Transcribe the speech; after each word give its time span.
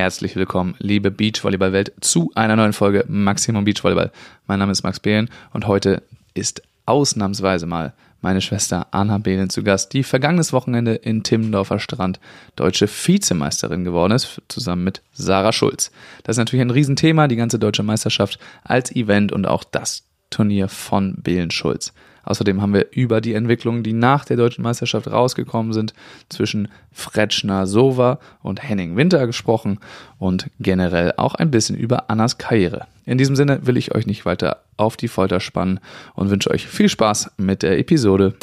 herzlich 0.00 0.34
willkommen, 0.34 0.76
liebe 0.78 1.10
Beachvolleyball-Welt, 1.10 1.92
zu 2.00 2.32
einer 2.34 2.56
neuen 2.56 2.72
Folge 2.72 3.04
Maximum 3.06 3.66
Beachvolleyball. 3.66 4.10
Mein 4.46 4.58
Name 4.58 4.72
ist 4.72 4.82
Max 4.82 4.98
Behlen 4.98 5.28
und 5.52 5.66
heute 5.66 6.02
ist 6.32 6.62
ausnahmsweise 6.86 7.66
mal 7.66 7.92
meine 8.22 8.40
Schwester 8.40 8.86
Anna 8.92 9.18
Behlen 9.18 9.50
zu 9.50 9.62
Gast, 9.62 9.92
die 9.92 10.02
vergangenes 10.02 10.54
Wochenende 10.54 10.94
in 10.94 11.22
Timmendorfer 11.22 11.78
Strand 11.78 12.18
deutsche 12.56 12.88
Vizemeisterin 12.88 13.84
geworden 13.84 14.14
ist, 14.14 14.40
zusammen 14.48 14.84
mit 14.84 15.02
Sarah 15.12 15.52
Schulz. 15.52 15.90
Das 16.22 16.36
ist 16.36 16.38
natürlich 16.38 16.64
ein 16.64 16.70
Riesenthema, 16.70 17.28
die 17.28 17.36
ganze 17.36 17.58
deutsche 17.58 17.82
Meisterschaft 17.82 18.38
als 18.64 18.96
Event 18.96 19.32
und 19.32 19.46
auch 19.46 19.64
das 19.64 20.04
Turnier 20.30 20.68
von 20.68 21.16
Behlen 21.18 21.50
Schulz. 21.50 21.92
Außerdem 22.24 22.60
haben 22.60 22.74
wir 22.74 22.86
über 22.92 23.20
die 23.20 23.34
Entwicklungen, 23.34 23.82
die 23.82 23.92
nach 23.92 24.24
der 24.24 24.36
deutschen 24.36 24.62
Meisterschaft 24.62 25.10
rausgekommen 25.10 25.72
sind, 25.72 25.94
zwischen 26.28 26.68
Fretschner 26.92 27.66
Sova 27.66 28.18
und 28.42 28.62
Henning 28.62 28.96
Winter 28.96 29.26
gesprochen 29.26 29.78
und 30.18 30.50
generell 30.58 31.14
auch 31.16 31.34
ein 31.34 31.50
bisschen 31.50 31.76
über 31.76 32.10
Annas 32.10 32.38
Karriere. 32.38 32.86
In 33.06 33.18
diesem 33.18 33.36
Sinne 33.36 33.66
will 33.66 33.76
ich 33.76 33.94
euch 33.94 34.06
nicht 34.06 34.24
weiter 34.24 34.58
auf 34.76 34.96
die 34.96 35.08
Folter 35.08 35.40
spannen 35.40 35.80
und 36.14 36.30
wünsche 36.30 36.50
euch 36.50 36.66
viel 36.66 36.88
Spaß 36.88 37.32
mit 37.36 37.62
der 37.62 37.78
Episode. 37.78 38.34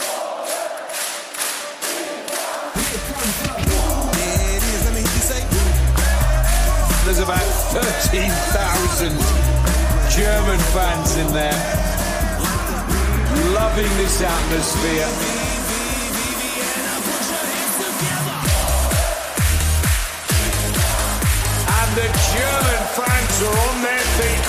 There's 7.06 7.20
about 7.20 7.40
13,000 7.72 9.12
German 10.14 10.60
fans 10.74 11.16
in 11.16 11.32
there, 11.32 11.77
loving 13.78 13.98
this 13.98 14.22
atmosphere. 14.24 16.18
And 21.80 21.90
the 22.00 22.08
German 22.34 22.82
fans 22.98 23.36
are 23.48 23.58
on 23.68 23.76
their 23.86 24.06
feet. 24.18 24.48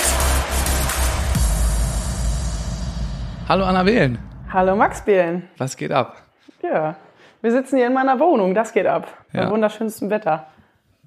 Hallo 3.49 3.65
Anna 3.65 3.83
Behlen, 3.83 4.17
Hallo 4.51 4.75
Max 4.75 5.01
Bielen. 5.01 5.47
was 5.57 5.75
geht 5.77 5.91
ab? 5.91 6.15
Ja, 6.61 6.95
wir 7.41 7.51
sitzen 7.51 7.77
hier 7.77 7.87
in 7.87 7.93
meiner 7.93 8.19
Wohnung, 8.19 8.53
das 8.53 8.73
geht 8.73 8.87
ab. 8.87 9.07
Bei 9.33 9.41
Ja. 9.41 9.49
wunderschönstem 9.51 10.09
Wetter. 10.09 10.47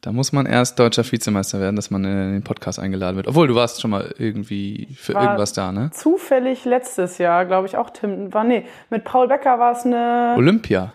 Da 0.05 0.11
muss 0.11 0.33
man 0.33 0.47
erst 0.47 0.81
deutscher 0.81 1.05
Vizemeister 1.11 1.61
werden, 1.61 1.77
dass 1.77 1.91
man 1.91 2.05
in 2.05 2.33
den 2.33 2.43
Podcast 2.43 2.81
eingeladen 2.81 3.15
wird. 3.17 3.29
Obwohl, 3.29 3.47
du 3.47 3.55
warst 3.55 3.81
schon 3.81 3.93
mal 3.93 4.13
irgendwie 4.19 4.89
für 4.99 5.15
War- 5.15 5.23
irgendwas 5.23 5.53
da, 5.53 5.71
ne? 5.71 5.91
Zufällig 5.93 6.65
letztes 6.65 7.19
Jahr, 7.19 7.45
glaube 7.47 7.69
ich, 7.69 7.77
auch 7.77 7.89
Tim, 7.91 8.35
war, 8.35 8.43
nee, 8.43 8.65
mit 8.91 9.05
Paul 9.05 9.29
Becker 9.29 9.61
war 9.61 9.73
es 9.77 9.85
eine, 9.87 10.35
Olympia. 10.37 10.93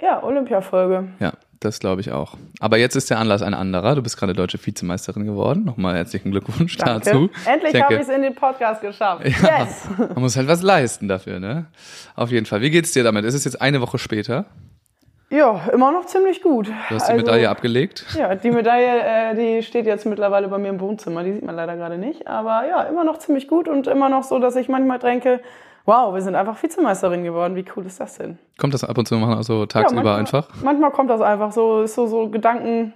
ja, 0.00 0.20
Olympiafolge. 0.24 1.04
Ja, 1.20 1.34
das 1.60 1.78
glaube 1.78 2.00
ich 2.00 2.10
auch. 2.10 2.34
Aber 2.58 2.78
jetzt 2.78 2.96
ist 2.96 3.10
der 3.10 3.20
Anlass 3.20 3.42
ein 3.42 3.54
anderer. 3.54 3.94
Du 3.94 4.02
bist 4.02 4.16
gerade 4.16 4.32
deutsche 4.32 4.58
Vizemeisterin 4.66 5.24
geworden. 5.24 5.62
Nochmal 5.64 5.94
herzlichen 5.94 6.32
Glückwunsch 6.32 6.76
Danke. 6.78 7.04
dazu. 7.04 7.30
Endlich 7.46 7.80
habe 7.80 7.94
ich 7.94 8.00
es 8.00 8.08
in 8.08 8.22
den 8.22 8.34
Podcast 8.34 8.80
geschafft. 8.80 9.24
Ja, 9.24 9.60
Yes! 9.60 9.84
man 9.98 10.20
muss 10.20 10.36
halt 10.36 10.48
was 10.48 10.62
leisten 10.62 11.06
dafür, 11.06 11.38
ne? 11.38 11.66
Auf 12.16 12.32
jeden 12.32 12.46
Fall. 12.46 12.60
Wie 12.60 12.70
geht's 12.70 12.90
dir 12.90 13.04
damit? 13.04 13.24
Es 13.24 13.34
ist 13.34 13.44
jetzt 13.44 13.60
eine 13.62 13.80
Woche 13.80 13.98
später. 13.98 14.46
Ja, 15.32 15.62
immer 15.72 15.92
noch 15.92 16.04
ziemlich 16.04 16.42
gut. 16.42 16.68
Du 16.68 16.94
hast 16.94 17.08
die 17.08 17.14
Medaille 17.14 17.48
abgelegt. 17.48 18.04
Ja, 18.18 18.34
die 18.34 18.50
Medaille, 18.50 19.00
äh, 19.00 19.34
die 19.34 19.62
steht 19.62 19.86
jetzt 19.86 20.04
mittlerweile 20.04 20.46
bei 20.48 20.58
mir 20.58 20.68
im 20.68 20.78
Wohnzimmer. 20.78 21.24
Die 21.24 21.32
sieht 21.32 21.42
man 21.42 21.56
leider 21.56 21.74
gerade 21.74 21.96
nicht. 21.96 22.28
Aber 22.28 22.68
ja, 22.68 22.82
immer 22.82 23.02
noch 23.02 23.16
ziemlich 23.16 23.48
gut 23.48 23.66
und 23.66 23.86
immer 23.86 24.10
noch 24.10 24.24
so, 24.24 24.38
dass 24.38 24.56
ich 24.56 24.68
manchmal 24.68 24.98
denke, 24.98 25.40
wow, 25.86 26.12
wir 26.12 26.20
sind 26.20 26.34
einfach 26.34 26.62
Vizemeisterin 26.62 27.24
geworden. 27.24 27.56
Wie 27.56 27.64
cool 27.74 27.86
ist 27.86 27.98
das 27.98 28.18
denn? 28.18 28.38
Kommt 28.58 28.74
das 28.74 28.84
ab 28.84 28.98
und 28.98 29.08
zu 29.08 29.16
mal 29.16 29.42
so 29.42 29.64
tagsüber 29.64 30.02
manchmal, 30.02 30.20
einfach? 30.20 30.48
Manchmal 30.62 30.90
kommt 30.90 31.08
das 31.08 31.22
einfach 31.22 31.50
so, 31.52 31.80
ist 31.80 31.94
so, 31.94 32.06
so 32.06 32.28
Gedanken, 32.28 32.92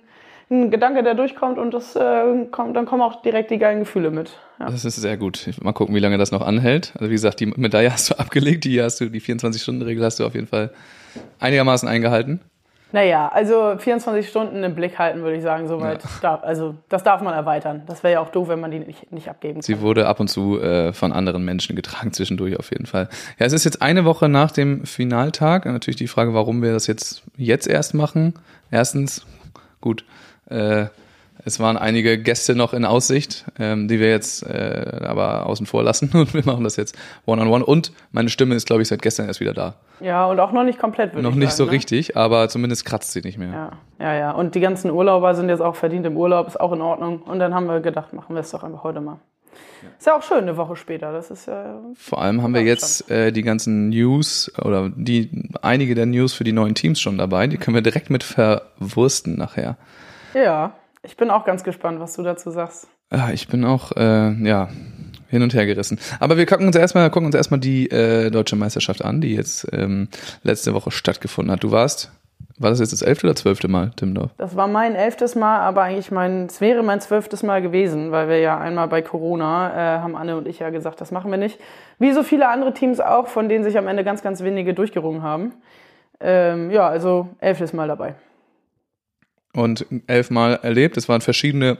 ein 0.50 0.70
Gedanke, 0.70 1.02
der 1.02 1.14
durchkommt 1.14 1.58
und 1.58 1.74
das, 1.74 1.96
äh, 1.96 2.46
kommt, 2.50 2.76
dann 2.76 2.86
kommen 2.86 3.02
auch 3.02 3.22
direkt 3.22 3.50
die 3.50 3.58
geilen 3.58 3.80
Gefühle 3.80 4.10
mit. 4.10 4.30
Ja. 4.60 4.66
Das 4.66 4.84
ist 4.84 4.96
sehr 4.96 5.16
gut. 5.16 5.48
Mal 5.60 5.72
gucken, 5.72 5.94
wie 5.94 6.00
lange 6.00 6.18
das 6.18 6.30
noch 6.30 6.42
anhält. 6.42 6.92
Also 6.94 7.10
wie 7.10 7.14
gesagt, 7.14 7.40
die 7.40 7.46
Medaille 7.46 7.92
hast 7.92 8.10
du 8.10 8.14
abgelegt, 8.18 8.64
die 8.64 8.80
hast 8.80 9.00
du, 9.00 9.10
die 9.10 9.20
24-Stunden-Regel 9.20 10.04
hast 10.04 10.20
du 10.20 10.26
auf 10.26 10.34
jeden 10.34 10.46
Fall 10.46 10.70
einigermaßen 11.40 11.88
eingehalten. 11.88 12.40
Naja, 12.92 13.28
also 13.28 13.74
24 13.76 14.28
Stunden 14.28 14.62
im 14.62 14.74
Blick 14.76 14.98
halten, 14.98 15.20
würde 15.22 15.36
ich 15.36 15.42
sagen, 15.42 15.66
soweit. 15.66 16.00
Darf, 16.22 16.44
also 16.44 16.76
das 16.88 17.02
darf 17.02 17.20
man 17.20 17.34
erweitern. 17.34 17.82
Das 17.86 18.04
wäre 18.04 18.14
ja 18.14 18.20
auch 18.20 18.30
doof, 18.30 18.48
wenn 18.48 18.60
man 18.60 18.70
die 18.70 18.78
nicht, 18.78 19.12
nicht 19.12 19.28
abgeben 19.28 19.54
kann. 19.54 19.62
Sie 19.62 19.80
wurde 19.80 20.06
ab 20.06 20.20
und 20.20 20.28
zu 20.28 20.60
äh, 20.60 20.92
von 20.92 21.12
anderen 21.12 21.44
Menschen 21.44 21.74
getragen, 21.74 22.12
zwischendurch 22.12 22.58
auf 22.58 22.70
jeden 22.70 22.86
Fall. 22.86 23.08
Ja, 23.38 23.46
es 23.46 23.52
ist 23.52 23.64
jetzt 23.64 23.82
eine 23.82 24.04
Woche 24.04 24.28
nach 24.28 24.52
dem 24.52 24.86
Finaltag. 24.86 25.66
Natürlich 25.66 25.96
die 25.96 26.06
Frage, 26.06 26.32
warum 26.32 26.62
wir 26.62 26.72
das 26.72 26.86
jetzt 26.86 27.24
jetzt 27.36 27.66
erst 27.66 27.92
machen. 27.92 28.34
Erstens, 28.70 29.26
gut, 29.80 30.04
äh, 30.48 30.86
es 31.44 31.60
waren 31.60 31.76
einige 31.76 32.18
Gäste 32.18 32.54
noch 32.56 32.72
in 32.72 32.84
Aussicht, 32.84 33.44
ähm, 33.58 33.88
die 33.88 34.00
wir 34.00 34.08
jetzt 34.08 34.42
äh, 34.42 35.00
aber 35.04 35.46
außen 35.46 35.66
vor 35.66 35.82
lassen 35.82 36.10
und 36.14 36.34
wir 36.34 36.44
machen 36.44 36.64
das 36.64 36.76
jetzt 36.76 36.96
one-on-one. 37.24 37.64
Und 37.64 37.92
meine 38.10 38.30
Stimme 38.30 38.54
ist, 38.54 38.66
glaube 38.66 38.82
ich, 38.82 38.88
seit 38.88 39.02
gestern 39.02 39.26
erst 39.26 39.40
wieder 39.40 39.54
da. 39.54 39.74
Ja, 40.00 40.26
und 40.26 40.40
auch 40.40 40.52
noch 40.52 40.64
nicht 40.64 40.78
komplett, 40.78 41.14
Noch 41.14 41.30
ich 41.30 41.36
nicht 41.36 41.52
so 41.52 41.58
sagen, 41.58 41.70
ne? 41.70 41.76
richtig, 41.76 42.16
aber 42.16 42.48
zumindest 42.48 42.84
kratzt 42.84 43.12
sie 43.12 43.20
nicht 43.20 43.38
mehr. 43.38 43.50
Ja, 43.50 43.70
ja, 44.00 44.14
ja. 44.14 44.30
Und 44.32 44.54
die 44.54 44.60
ganzen 44.60 44.90
Urlauber 44.90 45.34
sind 45.34 45.48
jetzt 45.48 45.60
auch 45.60 45.76
verdient 45.76 46.06
im 46.06 46.16
Urlaub, 46.16 46.48
ist 46.48 46.58
auch 46.58 46.72
in 46.72 46.80
Ordnung. 46.80 47.22
Und 47.22 47.38
dann 47.38 47.54
haben 47.54 47.66
wir 47.66 47.80
gedacht, 47.80 48.12
machen 48.12 48.34
wir 48.34 48.40
es 48.40 48.50
doch 48.50 48.62
einfach 48.64 48.82
heute 48.82 49.00
mal. 49.00 49.18
Ist 49.98 50.06
ja 50.06 50.16
auch 50.16 50.22
schön, 50.22 50.38
eine 50.38 50.56
Woche 50.56 50.74
später. 50.76 51.12
Das 51.12 51.30
ist 51.30 51.46
ja. 51.46 51.80
Vor 51.94 52.20
allem 52.20 52.42
haben 52.42 52.54
wir 52.54 52.62
jetzt 52.62 53.10
äh, 53.10 53.30
die 53.30 53.42
ganzen 53.42 53.90
News 53.90 54.50
oder 54.62 54.90
die 54.94 55.48
einige 55.62 55.94
der 55.94 56.06
News 56.06 56.34
für 56.34 56.44
die 56.44 56.52
neuen 56.52 56.74
Teams 56.74 57.00
schon 57.00 57.18
dabei. 57.18 57.46
Die 57.46 57.56
können 57.56 57.74
wir 57.74 57.82
direkt 57.82 58.10
mit 58.10 58.24
verwursten 58.24 59.36
nachher. 59.36 59.76
Ja, 60.36 60.72
ich 61.02 61.16
bin 61.16 61.30
auch 61.30 61.46
ganz 61.46 61.64
gespannt, 61.64 61.98
was 61.98 62.14
du 62.14 62.22
dazu 62.22 62.50
sagst. 62.50 62.88
Ah, 63.08 63.30
ich 63.32 63.48
bin 63.48 63.64
auch 63.64 63.92
äh, 63.96 64.32
ja 64.44 64.68
hin 65.28 65.42
und 65.42 65.54
her 65.54 65.64
gerissen. 65.64 65.98
Aber 66.20 66.36
wir 66.36 66.44
gucken 66.44 66.66
uns 66.66 66.76
erstmal 66.76 67.08
gucken 67.10 67.26
uns 67.26 67.34
erstmal 67.34 67.58
die 67.58 67.90
äh, 67.90 68.30
deutsche 68.30 68.54
Meisterschaft 68.54 69.02
an, 69.02 69.22
die 69.22 69.34
jetzt 69.34 69.66
ähm, 69.72 70.08
letzte 70.42 70.74
Woche 70.74 70.90
stattgefunden 70.90 71.50
hat. 71.50 71.64
Du 71.64 71.70
warst 71.70 72.12
war 72.58 72.70
das 72.70 72.80
jetzt 72.80 72.92
das 72.92 73.02
elfte 73.02 73.26
oder 73.26 73.36
zwölfte 73.36 73.68
Mal, 73.68 73.90
Timdorf? 73.96 74.30
Das 74.38 74.56
war 74.56 74.66
mein 74.66 74.94
elftes 74.94 75.34
Mal, 75.34 75.60
aber 75.60 75.82
eigentlich 75.82 76.10
mein, 76.10 76.46
es 76.46 76.60
wäre 76.60 76.82
mein 76.82 77.00
zwölftes 77.00 77.42
Mal 77.42 77.60
gewesen, 77.60 78.12
weil 78.12 78.28
wir 78.28 78.38
ja 78.38 78.58
einmal 78.58 78.88
bei 78.88 79.02
Corona 79.02 79.72
äh, 79.72 80.00
haben 80.00 80.16
Anne 80.16 80.36
und 80.36 80.48
ich 80.48 80.58
ja 80.58 80.70
gesagt, 80.70 81.00
das 81.00 81.12
machen 81.12 81.30
wir 81.30 81.38
nicht. 81.38 81.58
Wie 81.98 82.12
so 82.12 82.22
viele 82.22 82.48
andere 82.48 82.72
Teams 82.72 83.00
auch, 83.00 83.26
von 83.26 83.50
denen 83.50 83.62
sich 83.62 83.76
am 83.76 83.88
Ende 83.88 84.04
ganz, 84.04 84.22
ganz 84.22 84.42
wenige 84.42 84.72
durchgerungen 84.72 85.22
haben. 85.22 85.52
Ähm, 86.18 86.70
ja, 86.70 86.88
also 86.88 87.28
elftes 87.40 87.74
Mal 87.74 87.88
dabei. 87.88 88.14
Und 89.56 89.86
elfmal 90.06 90.60
erlebt. 90.62 90.98
Es 90.98 91.08
waren 91.08 91.22
verschiedene 91.22 91.78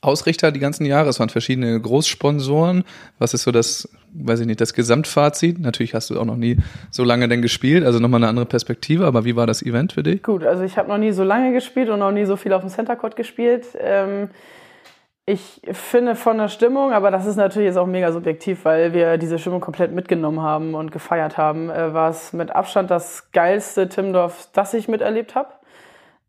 Ausrichter 0.00 0.52
die 0.52 0.58
ganzen 0.58 0.86
Jahre. 0.86 1.10
Es 1.10 1.20
waren 1.20 1.28
verschiedene 1.28 1.78
Großsponsoren. 1.78 2.84
Was 3.18 3.34
ist 3.34 3.42
so 3.42 3.52
das, 3.52 3.88
weiß 4.14 4.40
ich 4.40 4.46
nicht, 4.46 4.60
das 4.60 4.72
Gesamtfazit? 4.72 5.58
Natürlich 5.58 5.94
hast 5.94 6.08
du 6.08 6.18
auch 6.18 6.24
noch 6.24 6.36
nie 6.36 6.56
so 6.90 7.04
lange 7.04 7.28
denn 7.28 7.42
gespielt, 7.42 7.84
also 7.84 7.98
nochmal 7.98 8.20
eine 8.20 8.28
andere 8.28 8.46
Perspektive. 8.46 9.04
Aber 9.04 9.26
wie 9.26 9.36
war 9.36 9.46
das 9.46 9.62
Event 9.62 9.92
für 9.92 10.02
dich? 10.02 10.22
Gut, 10.22 10.44
also 10.44 10.62
ich 10.62 10.78
habe 10.78 10.88
noch 10.88 10.96
nie 10.96 11.12
so 11.12 11.24
lange 11.24 11.52
gespielt 11.52 11.90
und 11.90 11.98
noch 11.98 12.10
nie 12.10 12.24
so 12.24 12.36
viel 12.36 12.54
auf 12.54 12.62
dem 12.62 12.70
Center 12.70 12.96
Court 12.96 13.16
gespielt. 13.16 13.66
Ähm, 13.78 14.30
ich 15.26 15.60
finde 15.72 16.16
von 16.16 16.38
der 16.38 16.48
Stimmung, 16.48 16.92
aber 16.92 17.10
das 17.10 17.26
ist 17.26 17.36
natürlich 17.36 17.68
jetzt 17.68 17.78
auch 17.78 17.86
mega 17.86 18.12
subjektiv, 18.12 18.64
weil 18.64 18.94
wir 18.94 19.18
diese 19.18 19.38
Stimmung 19.38 19.60
komplett 19.60 19.92
mitgenommen 19.92 20.40
haben 20.40 20.74
und 20.74 20.90
gefeiert 20.90 21.36
haben, 21.38 21.70
äh, 21.70 21.92
war 21.92 22.10
es 22.10 22.32
mit 22.32 22.50
Abstand 22.50 22.90
das 22.90 23.30
geilste 23.32 23.90
Timdorf, 23.90 24.48
das 24.54 24.72
ich 24.72 24.88
miterlebt 24.88 25.34
habe. 25.34 25.48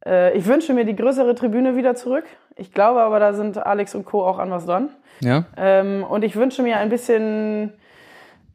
Äh, 0.05 0.37
ich 0.37 0.45
wünsche 0.45 0.73
mir 0.73 0.85
die 0.85 0.95
größere 0.95 1.35
Tribüne 1.35 1.75
wieder 1.75 1.95
zurück. 1.95 2.25
Ich 2.55 2.71
glaube 2.71 3.01
aber, 3.01 3.19
da 3.19 3.33
sind 3.33 3.57
Alex 3.57 3.95
und 3.95 4.05
Co. 4.05 4.25
auch 4.25 4.39
an 4.39 4.51
was 4.51 4.65
dran. 4.65 4.89
Ja? 5.19 5.45
Ähm, 5.57 6.03
und 6.03 6.23
ich 6.23 6.35
wünsche 6.35 6.61
mir 6.61 6.77
ein 6.77 6.89
bisschen 6.89 7.73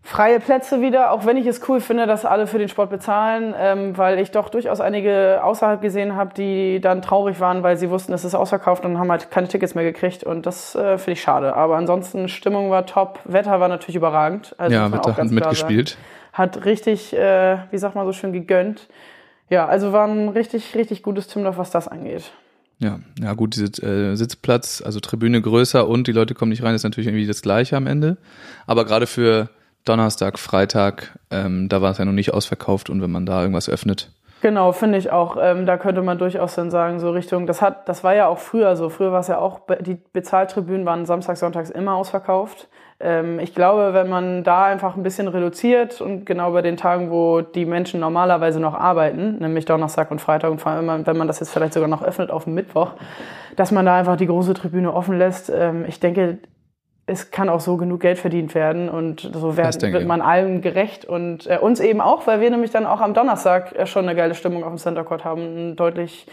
freie 0.02 0.40
Plätze 0.40 0.80
wieder, 0.80 1.12
auch 1.12 1.26
wenn 1.26 1.36
ich 1.36 1.46
es 1.46 1.68
cool 1.68 1.80
finde, 1.80 2.06
dass 2.06 2.24
alle 2.24 2.46
für 2.46 2.58
den 2.58 2.68
Sport 2.68 2.90
bezahlen, 2.90 3.54
ähm, 3.58 3.98
weil 3.98 4.18
ich 4.18 4.30
doch 4.30 4.48
durchaus 4.48 4.80
einige 4.80 5.40
außerhalb 5.44 5.80
gesehen 5.82 6.16
habe, 6.16 6.32
die 6.34 6.80
dann 6.80 7.02
traurig 7.02 7.38
waren, 7.38 7.62
weil 7.62 7.76
sie 7.76 7.90
wussten, 7.90 8.12
es 8.12 8.24
ist 8.24 8.34
ausverkauft 8.34 8.84
und 8.84 8.98
haben 8.98 9.10
halt 9.10 9.30
keine 9.30 9.48
Tickets 9.48 9.74
mehr 9.74 9.84
gekriegt 9.84 10.24
und 10.24 10.46
das 10.46 10.74
äh, 10.74 10.96
finde 10.96 11.12
ich 11.12 11.20
schade. 11.20 11.54
Aber 11.54 11.76
ansonsten 11.76 12.28
Stimmung 12.28 12.70
war 12.70 12.86
top, 12.86 13.20
Wetter 13.24 13.60
war 13.60 13.68
natürlich 13.68 13.96
überragend. 13.96 14.54
Also 14.58 14.74
Ja, 14.74 14.90
Wetter 14.90 15.16
hat 15.16 15.30
mitgespielt. 15.30 15.90
Sagen. 15.90 16.02
Hat 16.32 16.64
richtig, 16.64 17.14
äh, 17.14 17.58
wie 17.70 17.78
sagt 17.78 17.94
man 17.94 18.06
so 18.06 18.12
schön, 18.12 18.32
gegönnt. 18.32 18.88
Ja, 19.50 19.66
also 19.66 19.92
war 19.92 20.08
ein 20.08 20.28
richtig, 20.28 20.74
richtig 20.74 21.02
gutes 21.02 21.26
Timdorf, 21.26 21.58
was 21.58 21.70
das 21.70 21.88
angeht. 21.88 22.32
Ja, 22.78 23.00
ja 23.20 23.34
gut, 23.34 23.56
diese 23.56 23.66
äh, 23.82 24.16
Sitzplatz, 24.16 24.82
also 24.82 25.00
Tribüne 25.00 25.42
größer 25.42 25.86
und 25.86 26.06
die 26.06 26.12
Leute 26.12 26.34
kommen 26.34 26.50
nicht 26.50 26.62
rein, 26.62 26.74
ist 26.74 26.84
natürlich 26.84 27.08
irgendwie 27.08 27.26
das 27.26 27.42
Gleiche 27.42 27.76
am 27.76 27.86
Ende. 27.86 28.16
Aber 28.66 28.86
gerade 28.86 29.06
für 29.06 29.50
Donnerstag, 29.84 30.38
Freitag, 30.38 31.18
ähm, 31.30 31.68
da 31.68 31.82
war 31.82 31.90
es 31.90 31.98
ja 31.98 32.06
noch 32.06 32.12
nicht 32.12 32.32
ausverkauft 32.32 32.88
und 32.88 33.02
wenn 33.02 33.10
man 33.10 33.26
da 33.26 33.42
irgendwas 33.42 33.68
öffnet, 33.68 34.12
Genau, 34.42 34.72
finde 34.72 34.96
ich 34.96 35.10
auch. 35.10 35.36
Ähm, 35.38 35.66
da 35.66 35.76
könnte 35.76 36.00
man 36.00 36.16
durchaus 36.16 36.54
dann 36.54 36.70
sagen, 36.70 36.98
so 36.98 37.10
Richtung, 37.10 37.46
das 37.46 37.60
hat, 37.60 37.88
das 37.88 38.02
war 38.04 38.14
ja 38.14 38.26
auch 38.26 38.38
früher 38.38 38.74
so. 38.74 38.88
Früher 38.88 39.12
war 39.12 39.20
es 39.20 39.28
ja 39.28 39.38
auch, 39.38 39.60
die 39.80 39.98
Bezahltribünen 40.14 40.86
waren 40.86 41.04
samstags, 41.04 41.40
sonntags 41.40 41.68
immer 41.68 41.94
ausverkauft. 41.94 42.68
Ähm, 43.00 43.38
ich 43.40 43.54
glaube, 43.54 43.94
wenn 43.94 44.08
man 44.08 44.44
da 44.44 44.64
einfach 44.64 44.96
ein 44.96 45.02
bisschen 45.02 45.26
reduziert 45.28 46.00
und 46.00 46.26
genau 46.26 46.52
bei 46.52 46.62
den 46.62 46.76
Tagen, 46.76 47.10
wo 47.10 47.40
die 47.40 47.64
Menschen 47.64 48.00
normalerweise 48.00 48.60
noch 48.60 48.74
arbeiten, 48.74 49.38
nämlich 49.38 49.64
Donnerstag 49.64 50.10
und 50.10 50.20
Freitag 50.20 50.50
und 50.50 50.60
vor 50.60 50.72
allem, 50.72 51.06
wenn 51.06 51.16
man 51.16 51.26
das 51.26 51.40
jetzt 51.40 51.50
vielleicht 51.50 51.72
sogar 51.72 51.88
noch 51.88 52.02
öffnet 52.02 52.30
auf 52.30 52.46
Mittwoch, 52.46 52.92
dass 53.56 53.72
man 53.72 53.86
da 53.86 53.96
einfach 53.96 54.16
die 54.16 54.26
große 54.26 54.54
Tribüne 54.54 54.92
offen 54.92 55.18
lässt. 55.18 55.50
Ähm, 55.54 55.84
ich 55.88 55.98
denke, 55.98 56.38
es 57.06 57.30
kann 57.30 57.48
auch 57.48 57.60
so 57.60 57.76
genug 57.76 58.00
Geld 58.00 58.18
verdient 58.18 58.54
werden 58.54 58.88
und 58.88 59.30
so 59.32 59.56
werden, 59.56 59.92
wird 59.92 60.06
man 60.06 60.20
allen 60.20 60.60
gerecht 60.60 61.04
und 61.04 61.46
äh, 61.48 61.58
uns 61.58 61.80
eben 61.80 62.00
auch, 62.00 62.26
weil 62.26 62.40
wir 62.40 62.50
nämlich 62.50 62.70
dann 62.70 62.86
auch 62.86 63.00
am 63.00 63.14
Donnerstag 63.14 63.74
äh, 63.76 63.86
schon 63.86 64.04
eine 64.04 64.14
geile 64.14 64.34
Stimmung 64.34 64.62
auf 64.62 64.70
dem 64.70 64.78
Center 64.78 65.04
Court 65.04 65.24
haben, 65.24 65.74
deutlich 65.74 66.26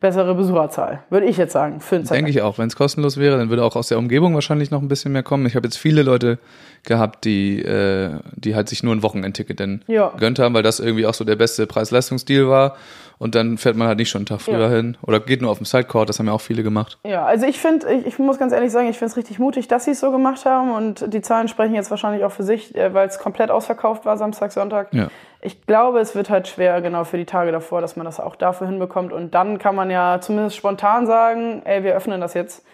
bessere 0.00 0.34
Besucherzahl, 0.34 1.02
würde 1.10 1.26
ich 1.26 1.36
jetzt 1.36 1.52
sagen. 1.52 1.80
Für 1.80 1.98
Denke 1.98 2.30
ich 2.30 2.40
auch. 2.42 2.58
Wenn 2.58 2.68
es 2.68 2.76
kostenlos 2.76 3.16
wäre, 3.16 3.36
dann 3.36 3.50
würde 3.50 3.64
auch 3.64 3.74
aus 3.74 3.88
der 3.88 3.98
Umgebung 3.98 4.34
wahrscheinlich 4.34 4.70
noch 4.70 4.80
ein 4.80 4.88
bisschen 4.88 5.12
mehr 5.12 5.24
kommen. 5.24 5.44
Ich 5.46 5.56
habe 5.56 5.66
jetzt 5.66 5.76
viele 5.76 6.02
Leute 6.02 6.38
gehabt, 6.84 7.24
die, 7.24 7.60
äh, 7.62 8.20
die 8.34 8.54
halt 8.54 8.68
sich 8.68 8.82
nur 8.82 8.94
ein 8.94 9.02
Wochenendticket 9.02 9.58
dann 9.58 9.82
ja. 9.88 10.12
gönnt 10.18 10.38
haben, 10.38 10.54
weil 10.54 10.62
das 10.62 10.78
irgendwie 10.78 11.06
auch 11.06 11.14
so 11.14 11.24
der 11.24 11.36
beste 11.36 11.66
Preis-Leistungs-Deal 11.66 12.48
war. 12.48 12.76
Und 13.18 13.34
dann 13.34 13.58
fährt 13.58 13.76
man 13.76 13.88
halt 13.88 13.98
nicht 13.98 14.10
schon 14.10 14.20
einen 14.20 14.26
Tag 14.26 14.40
früher 14.40 14.60
ja. 14.60 14.68
hin. 14.68 14.96
Oder 15.02 15.20
geht 15.20 15.42
nur 15.42 15.50
auf 15.50 15.58
dem 15.58 15.64
Sidecourt, 15.64 16.08
das 16.08 16.18
haben 16.18 16.26
ja 16.26 16.32
auch 16.32 16.40
viele 16.40 16.62
gemacht. 16.62 16.98
Ja, 17.04 17.24
also 17.24 17.46
ich 17.46 17.58
finde, 17.58 17.92
ich, 17.92 18.06
ich, 18.06 18.18
muss 18.18 18.38
ganz 18.38 18.52
ehrlich 18.52 18.70
sagen, 18.70 18.88
ich 18.88 18.96
finde 18.96 19.10
es 19.10 19.16
richtig 19.16 19.38
mutig, 19.38 19.66
dass 19.66 19.84
sie 19.84 19.90
es 19.90 20.00
so 20.00 20.12
gemacht 20.12 20.44
haben. 20.44 20.72
Und 20.72 21.12
die 21.12 21.20
Zahlen 21.20 21.48
sprechen 21.48 21.74
jetzt 21.74 21.90
wahrscheinlich 21.90 22.24
auch 22.24 22.32
für 22.32 22.44
sich, 22.44 22.74
äh, 22.76 22.94
weil 22.94 23.08
es 23.08 23.18
komplett 23.18 23.50
ausverkauft 23.50 24.04
war, 24.04 24.16
Samstag, 24.16 24.52
Sonntag. 24.52 24.94
Ja. 24.94 25.08
Ich 25.40 25.66
glaube, 25.66 25.98
es 25.98 26.14
wird 26.14 26.30
halt 26.30 26.48
schwer, 26.48 26.80
genau 26.80 27.04
für 27.04 27.16
die 27.16 27.24
Tage 27.24 27.52
davor, 27.52 27.80
dass 27.80 27.96
man 27.96 28.04
das 28.04 28.20
auch 28.20 28.36
dafür 28.36 28.66
hinbekommt. 28.68 29.12
Und 29.12 29.34
dann 29.34 29.58
kann 29.58 29.74
man 29.74 29.90
ja 29.90 30.20
zumindest 30.20 30.56
spontan 30.56 31.06
sagen, 31.06 31.62
ey, 31.64 31.82
wir 31.82 31.94
öffnen 31.94 32.20
das 32.20 32.34
jetzt. 32.34 32.64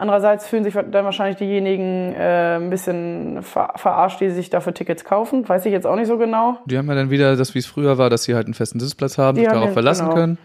Andererseits 0.00 0.46
fühlen 0.46 0.64
sich 0.64 0.72
dann 0.72 1.04
wahrscheinlich 1.04 1.36
diejenigen 1.36 2.14
äh, 2.14 2.56
ein 2.56 2.70
bisschen 2.70 3.42
ver 3.42 3.74
verarscht, 3.76 4.18
die 4.22 4.30
sich 4.30 4.48
dafür 4.48 4.72
Tickets 4.72 5.04
kaufen. 5.04 5.46
Weiß 5.46 5.66
ich 5.66 5.72
jetzt 5.72 5.86
auch 5.86 5.94
nicht 5.94 6.06
so 6.06 6.16
genau. 6.16 6.56
Die 6.64 6.78
haben 6.78 6.88
ja 6.88 6.94
dann 6.94 7.10
wieder 7.10 7.36
das, 7.36 7.54
wie 7.54 7.58
es 7.58 7.66
früher 7.66 7.98
war, 7.98 8.08
dass 8.08 8.22
sie 8.22 8.34
halt 8.34 8.46
einen 8.46 8.54
festen 8.54 8.80
Sitzplatz 8.80 9.18
haben, 9.18 9.36
die 9.36 9.42
sich 9.42 9.52
darauf 9.52 9.68
den, 9.68 9.72
verlassen 9.74 10.04
genau. 10.04 10.14
können. 10.14 10.38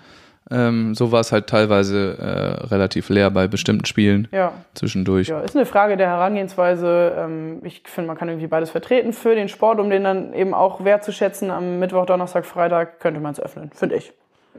Ähm, 0.51 0.93
so 0.93 1.13
war 1.13 1.21
es 1.21 1.31
halt 1.31 1.47
teilweise 1.47 2.17
äh, 2.19 2.65
relativ 2.65 3.07
leer 3.07 3.31
bei 3.31 3.47
bestimmten 3.47 3.85
Spielen 3.85 4.27
ja. 4.33 4.51
zwischendurch. 4.73 5.29
Ja, 5.29 5.39
ist 5.39 5.55
eine 5.55 5.65
Frage 5.65 5.95
der 5.95 6.09
Herangehensweise. 6.09 7.15
Ähm, 7.17 7.61
ich 7.63 7.83
finde, 7.85 8.09
man 8.09 8.17
kann 8.17 8.27
irgendwie 8.27 8.47
beides 8.47 8.71
vertreten 8.71 9.13
für 9.13 9.35
den 9.35 9.47
Sport, 9.47 9.79
um 9.79 9.89
den 9.89 10.03
dann 10.03 10.33
eben 10.33 10.53
auch 10.53 10.83
wertzuschätzen. 10.83 11.49
Am 11.49 11.79
Mittwoch, 11.79 12.05
Donnerstag, 12.05 12.45
Freitag 12.45 12.99
könnte 12.99 13.21
man 13.21 13.31
es 13.31 13.39
öffnen, 13.39 13.71
finde 13.73 13.95
ich. 13.95 14.11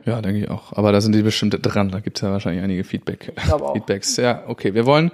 Ja, 0.05 0.23
denke 0.23 0.41
ich 0.41 0.51
auch. 0.51 0.73
Aber 0.73 0.93
da 0.93 1.01
sind 1.01 1.15
die 1.15 1.23
bestimmt 1.23 1.59
dran. 1.61 1.91
Da 1.91 2.01
gibt 2.01 2.19
es 2.19 2.23
ja 2.23 2.31
wahrscheinlich 2.31 2.63
einige 2.63 2.85
Feedback, 2.85 3.33
Feedbacks. 3.73 4.17
Ja, 4.17 4.45
okay. 4.47 4.75
Wir 4.75 4.87
wollen, 4.87 5.11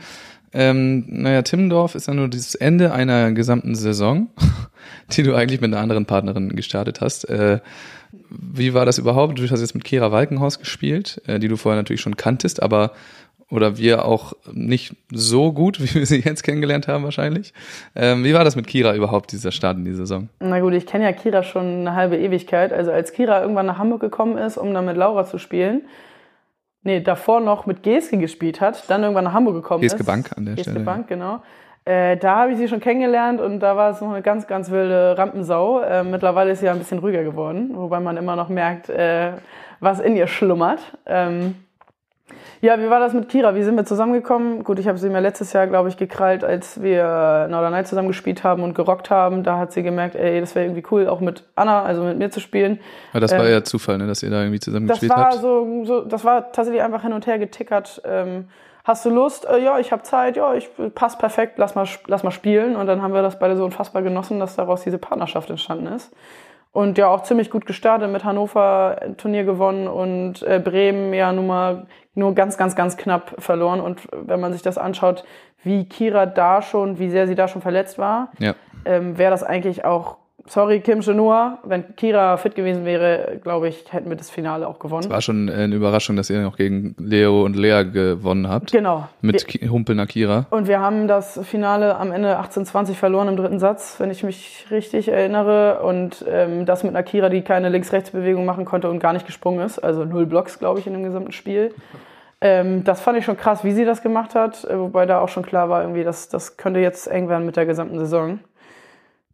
ähm, 0.53 1.05
naja, 1.09 1.43
Timmendorf 1.43 1.95
ist 1.95 2.09
ja 2.09 2.15
nur 2.15 2.29
dieses 2.29 2.55
Ende 2.55 2.93
einer 2.93 3.33
gesamten 3.33 3.75
Saison, 3.75 4.29
die 5.13 5.23
du 5.23 5.35
eigentlich 5.35 5.61
mit 5.61 5.73
einer 5.73 5.83
anderen 5.83 6.05
Partnerin 6.05 6.55
gestartet 6.55 7.01
hast. 7.01 7.29
Äh, 7.29 7.61
wie 8.29 8.75
war 8.75 8.85
das 8.85 8.99
überhaupt? 8.99 9.39
Du 9.39 9.49
hast 9.49 9.61
jetzt 9.61 9.75
mit 9.75 9.85
Kira 9.85 10.13
Walkenhaus 10.13 10.59
gespielt, 10.59 11.23
äh, 11.27 11.39
die 11.39 11.49
du 11.49 11.57
vorher 11.57 11.81
natürlich 11.81 12.03
schon 12.03 12.17
kanntest, 12.17 12.63
aber 12.63 12.93
oder 13.53 13.77
wir 13.77 14.07
auch 14.07 14.33
nicht 14.51 14.97
so 15.11 15.53
gut, 15.53 15.79
wie 15.83 15.95
wir 15.95 16.07
sie 16.07 16.21
jetzt 16.21 16.43
kennengelernt 16.43 16.89
haben 16.89 17.05
wahrscheinlich. 17.05 17.53
Ähm, 17.95 18.25
wie 18.25 18.33
war 18.33 18.45
das 18.45 18.57
mit 18.57 18.67
Kira 18.67 18.95
überhaupt, 18.95 19.31
dieser 19.33 19.53
Start 19.53 19.77
in 19.77 19.85
die 19.85 19.93
Saison? 19.93 20.31
Na 20.41 20.59
gut, 20.61 20.73
ich 20.73 20.87
kenne 20.87 21.05
ja 21.05 21.13
Kira 21.13 21.43
schon 21.43 21.81
eine 21.81 21.95
halbe 21.95 22.17
Ewigkeit. 22.17 22.73
Also 22.73 22.91
als 22.91 23.13
Kira 23.13 23.43
irgendwann 23.43 23.67
nach 23.67 23.79
Hamburg 23.79 24.01
gekommen 24.01 24.39
ist, 24.39 24.57
um 24.57 24.73
dann 24.73 24.87
mit 24.87 24.97
Laura 24.97 25.27
zu 25.27 25.37
spielen, 25.37 25.83
nee, 26.83 27.01
davor 27.01 27.41
noch 27.41 27.67
mit 27.67 27.83
Geske 27.83 28.17
gespielt 28.17 28.63
hat, 28.63 28.89
dann 28.89 29.03
irgendwann 29.03 29.25
nach 29.25 29.35
Hamburg 29.35 29.57
gekommen 29.57 29.83
Geske 29.83 30.01
ist. 30.01 30.07
Bank 30.07 30.31
an 30.35 30.47
der 30.47 30.55
Geske 30.55 30.71
Stelle. 30.71 30.85
Bank, 30.87 31.09
genau. 31.09 31.43
Äh, 31.85 32.17
da 32.17 32.37
habe 32.37 32.53
ich 32.53 32.59
sie 32.59 32.69
schon 32.69 32.81
kennengelernt 32.81 33.39
und 33.41 33.61
da 33.61 33.77
war 33.77 33.91
es 33.91 34.01
noch 34.01 34.13
eine 34.13 34.23
ganz, 34.23 34.47
ganz 34.47 34.71
wilde 34.71 35.19
Rampensau. 35.19 35.83
Äh, 35.83 36.05
mittlerweile 36.05 36.53
ist 36.53 36.61
sie 36.61 36.67
ja 36.67 36.73
ein 36.73 36.79
bisschen 36.79 37.01
ruhiger 37.01 37.23
geworden, 37.23 37.73
wobei 37.75 38.01
man 38.01 38.17
immer 38.17 38.35
noch 38.35 38.49
merkt, 38.49 38.89
äh, 38.89 39.33
was 39.81 40.01
in 40.01 40.17
ihr 40.17 40.29
schlummert. 40.29 40.81
Ähm, 41.05 41.57
ja, 42.61 42.79
wie 42.79 42.89
war 42.89 43.01
das 43.01 43.13
mit 43.13 43.29
Kira? 43.29 43.55
Wie 43.55 43.63
sind 43.63 43.77
wir 43.77 43.85
zusammengekommen? 43.85 44.63
Gut, 44.63 44.79
ich 44.79 44.87
habe 44.87 44.97
sie 44.99 45.09
mir 45.09 45.21
letztes 45.21 45.53
Jahr, 45.53 45.67
glaube 45.67 45.89
ich, 45.89 45.97
gekrallt, 45.97 46.45
als 46.45 46.81
wir 46.81 47.49
Norderney 47.51 47.85
zusammen 47.85 48.09
gespielt 48.09 48.45
haben 48.45 48.63
und 48.63 48.75
gerockt 48.75 49.11
haben. 49.11 49.43
Da 49.43 49.59
hat 49.59 49.73
sie 49.73 49.83
gemerkt, 49.83 50.15
ey, 50.15 50.41
das 50.41 50.55
wäre 50.55 50.67
irgendwie 50.67 50.85
cool, 50.91 51.09
auch 51.09 51.21
mit 51.21 51.45
Anna, 51.57 51.83
also 51.83 52.03
mit 52.05 52.19
mir 52.19 52.31
zu 52.31 52.41
spielen. 52.41 52.79
Ja, 53.13 53.21
das 53.21 53.33
war 53.33 53.45
ähm, 53.45 53.53
ja 53.53 53.65
Zufall, 53.65 53.99
ne, 53.99 54.07
dass 54.07 54.23
ihr 54.23 54.31
da 54.31 54.41
irgendwie 54.41 54.61
zusammen 54.61 54.87
gespielt 54.87 55.13
habt. 55.13 55.35
Das 55.35 55.43
war 55.43 55.65
so, 55.65 55.85
so, 55.85 56.01
das 56.03 56.25
war 56.25 56.53
tatsächlich 56.53 56.83
einfach 56.83 57.03
hin 57.03 57.13
und 57.13 57.27
her 57.27 57.39
getickert. 57.39 58.01
Ähm, 58.05 58.49
hast 58.85 59.05
du 59.05 59.11
Lust? 59.11 59.45
Äh, 59.45 59.63
ja, 59.63 59.79
ich 59.79 59.91
habe 59.91 60.03
Zeit. 60.03 60.37
Ja, 60.37 60.55
ich 60.55 60.71
passt 60.95 61.19
perfekt. 61.19 61.59
Lass 61.59 61.75
mal, 61.75 61.87
lass 62.07 62.23
mal 62.23 62.31
spielen. 62.31 62.77
Und 62.77 62.87
dann 62.87 63.03
haben 63.03 63.13
wir 63.13 63.23
das 63.23 63.39
beide 63.39 63.57
so 63.57 63.65
unfassbar 63.65 64.03
genossen, 64.03 64.39
dass 64.39 64.57
daraus 64.57 64.83
diese 64.83 64.99
Partnerschaft 64.99 65.51
entstanden 65.51 65.89
ist 65.89 66.13
und 66.73 66.97
ja 66.99 67.09
auch 67.09 67.23
ziemlich 67.23 67.51
gut 67.51 67.67
gestartet 67.67 68.11
mit 68.11 68.25
Hannover 68.25 68.99
ein 69.01 69.17
Turnier 69.17 69.45
gewonnen 69.45 69.87
und 69.87 70.43
äh, 70.43 70.59
Bremen 70.59 71.13
ja 71.13 71.33
nun 71.33 71.47
mal 71.47 71.87
nur 72.15 72.35
ganz, 72.35 72.57
ganz, 72.57 72.75
ganz 72.75 72.97
knapp 72.97 73.35
verloren. 73.39 73.81
Und 73.81 74.09
wenn 74.11 74.41
man 74.41 74.53
sich 74.53 74.63
das 74.63 74.79
anschaut, 74.79 75.25
wie 75.63 75.85
Kira 75.85 76.27
da 76.27 76.63
schon, 76.63 76.99
wie 76.99 77.11
sehr 77.11 77.27
sie 77.27 77.35
da 77.35 77.47
schon 77.47 77.63
verletzt 77.63 77.99
war, 77.99 78.33
ja. 78.39 78.55
ähm, 78.85 79.19
wäre 79.19 79.31
das 79.31 79.43
eigentlich 79.43 79.85
auch 79.85 80.17
sorry, 80.47 80.81
Kim 80.81 81.01
Chenua, 81.01 81.59
wenn 81.65 81.95
Kira 81.97 82.37
fit 82.37 82.55
gewesen 82.55 82.85
wäre, 82.85 83.39
glaube 83.43 83.69
ich, 83.69 83.85
hätten 83.93 84.09
wir 84.09 84.17
das 84.17 84.31
Finale 84.31 84.67
auch 84.67 84.79
gewonnen. 84.79 85.05
Es 85.05 85.11
war 85.11 85.21
schon 85.21 85.49
eine 85.49 85.75
Überraschung, 85.75 86.17
dass 86.17 86.31
ihr 86.31 86.41
noch 86.43 86.57
gegen 86.57 86.95
Leo 86.99 87.45
und 87.45 87.57
Lea 87.57 87.85
gewonnen 87.85 88.49
habt. 88.49 88.73
Genau. 88.73 89.09
Mit 89.21 89.61
wir, 89.61 89.71
Humpelner 89.71 90.07
Kira. 90.07 90.47
Und 90.51 90.69
wir 90.69 90.81
haben 90.81 91.09
das 91.09 91.41
Finale 91.45 91.97
am 91.97 92.13
Ende 92.13 92.41
18-20 92.41 92.95
verloren 92.95 93.29
im 93.29 93.37
dritten 93.37 93.59
Satz, 93.59 93.97
wenn 93.99 94.11
ich 94.11 94.23
mich 94.23 94.67
richtig 94.71 95.09
erinnere. 95.09 95.83
Und 95.83 96.25
ähm, 96.29 96.67
das 96.67 96.83
mit 96.83 96.95
einer 96.95 97.03
Kira, 97.03 97.29
die 97.29 97.43
keine 97.43 97.69
Links-Rechts-Bewegung 97.69 98.45
machen 98.45 98.65
konnte 98.65 98.91
und 98.91 98.99
gar 98.99 99.13
nicht 99.13 99.27
gesprungen 99.27 99.65
ist. 99.65 99.79
Also 99.79 100.05
null 100.05 100.27
Blocks, 100.27 100.59
glaube 100.59 100.81
ich, 100.81 100.87
in 100.87 100.93
dem 100.93 101.03
gesamten 101.03 101.33
Spiel. 101.33 101.75
Ähm, 102.41 102.83
das 102.83 103.01
fand 103.01 103.17
ich 103.19 103.25
schon 103.25 103.37
krass, 103.37 103.63
wie 103.63 103.73
sie 103.73 103.85
das 103.85 104.03
gemacht 104.03 104.35
hat. 104.35 104.65
Äh, 104.65 104.79
wobei 104.79 105.07
da 105.07 105.21
auch 105.21 105.29
schon 105.29 105.45
klar 105.45 105.69
war, 105.69 105.83
irgendwie, 105.83 106.03
dass 106.03 106.29
das 106.29 106.57
könnte 106.57 106.81
jetzt 106.81 107.07
eng 107.07 107.29
werden 107.29 107.47
mit 107.47 107.57
der 107.57 107.67
gesamten 107.67 107.99
Saison 107.99 108.41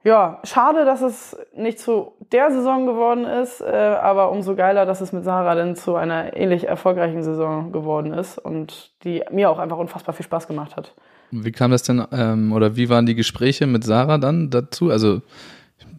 ja, 0.05 0.41
schade, 0.45 0.85
dass 0.85 1.03
es 1.03 1.37
nicht 1.57 1.81
zu 1.81 2.13
der 2.33 2.51
Saison 2.51 2.87
geworden 2.87 3.25
ist, 3.25 3.61
äh, 3.61 3.67
aber 3.67 4.31
umso 4.31 4.55
geiler, 4.55 4.87
dass 4.87 5.01
es 5.01 5.13
mit 5.13 5.25
Sarah 5.25 5.55
dann 5.55 5.75
zu 5.75 5.97
einer 5.97 6.37
ähnlich 6.37 6.69
erfolgreichen 6.69 7.23
Saison 7.23 7.73
geworden 7.73 8.13
ist 8.13 8.39
und 8.39 8.93
die 9.05 9.23
mir 9.31 9.51
auch 9.51 9.59
einfach 9.59 9.79
unfassbar 9.79 10.15
viel 10.15 10.25
Spaß 10.25 10.47
gemacht 10.47 10.77
hat. 10.77 10.95
Wie 11.31 11.53
kam 11.53 11.71
das 11.73 11.83
denn, 11.83 12.05
ähm, 12.13 12.53
oder 12.53 12.77
wie 12.77 12.89
waren 12.89 13.07
die 13.07 13.17
Gespräche 13.17 13.67
mit 13.67 13.85
Sarah 13.85 14.19
dann 14.19 14.51
dazu? 14.51 14.91
Also 14.91 15.21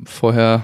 vorher, 0.05 0.63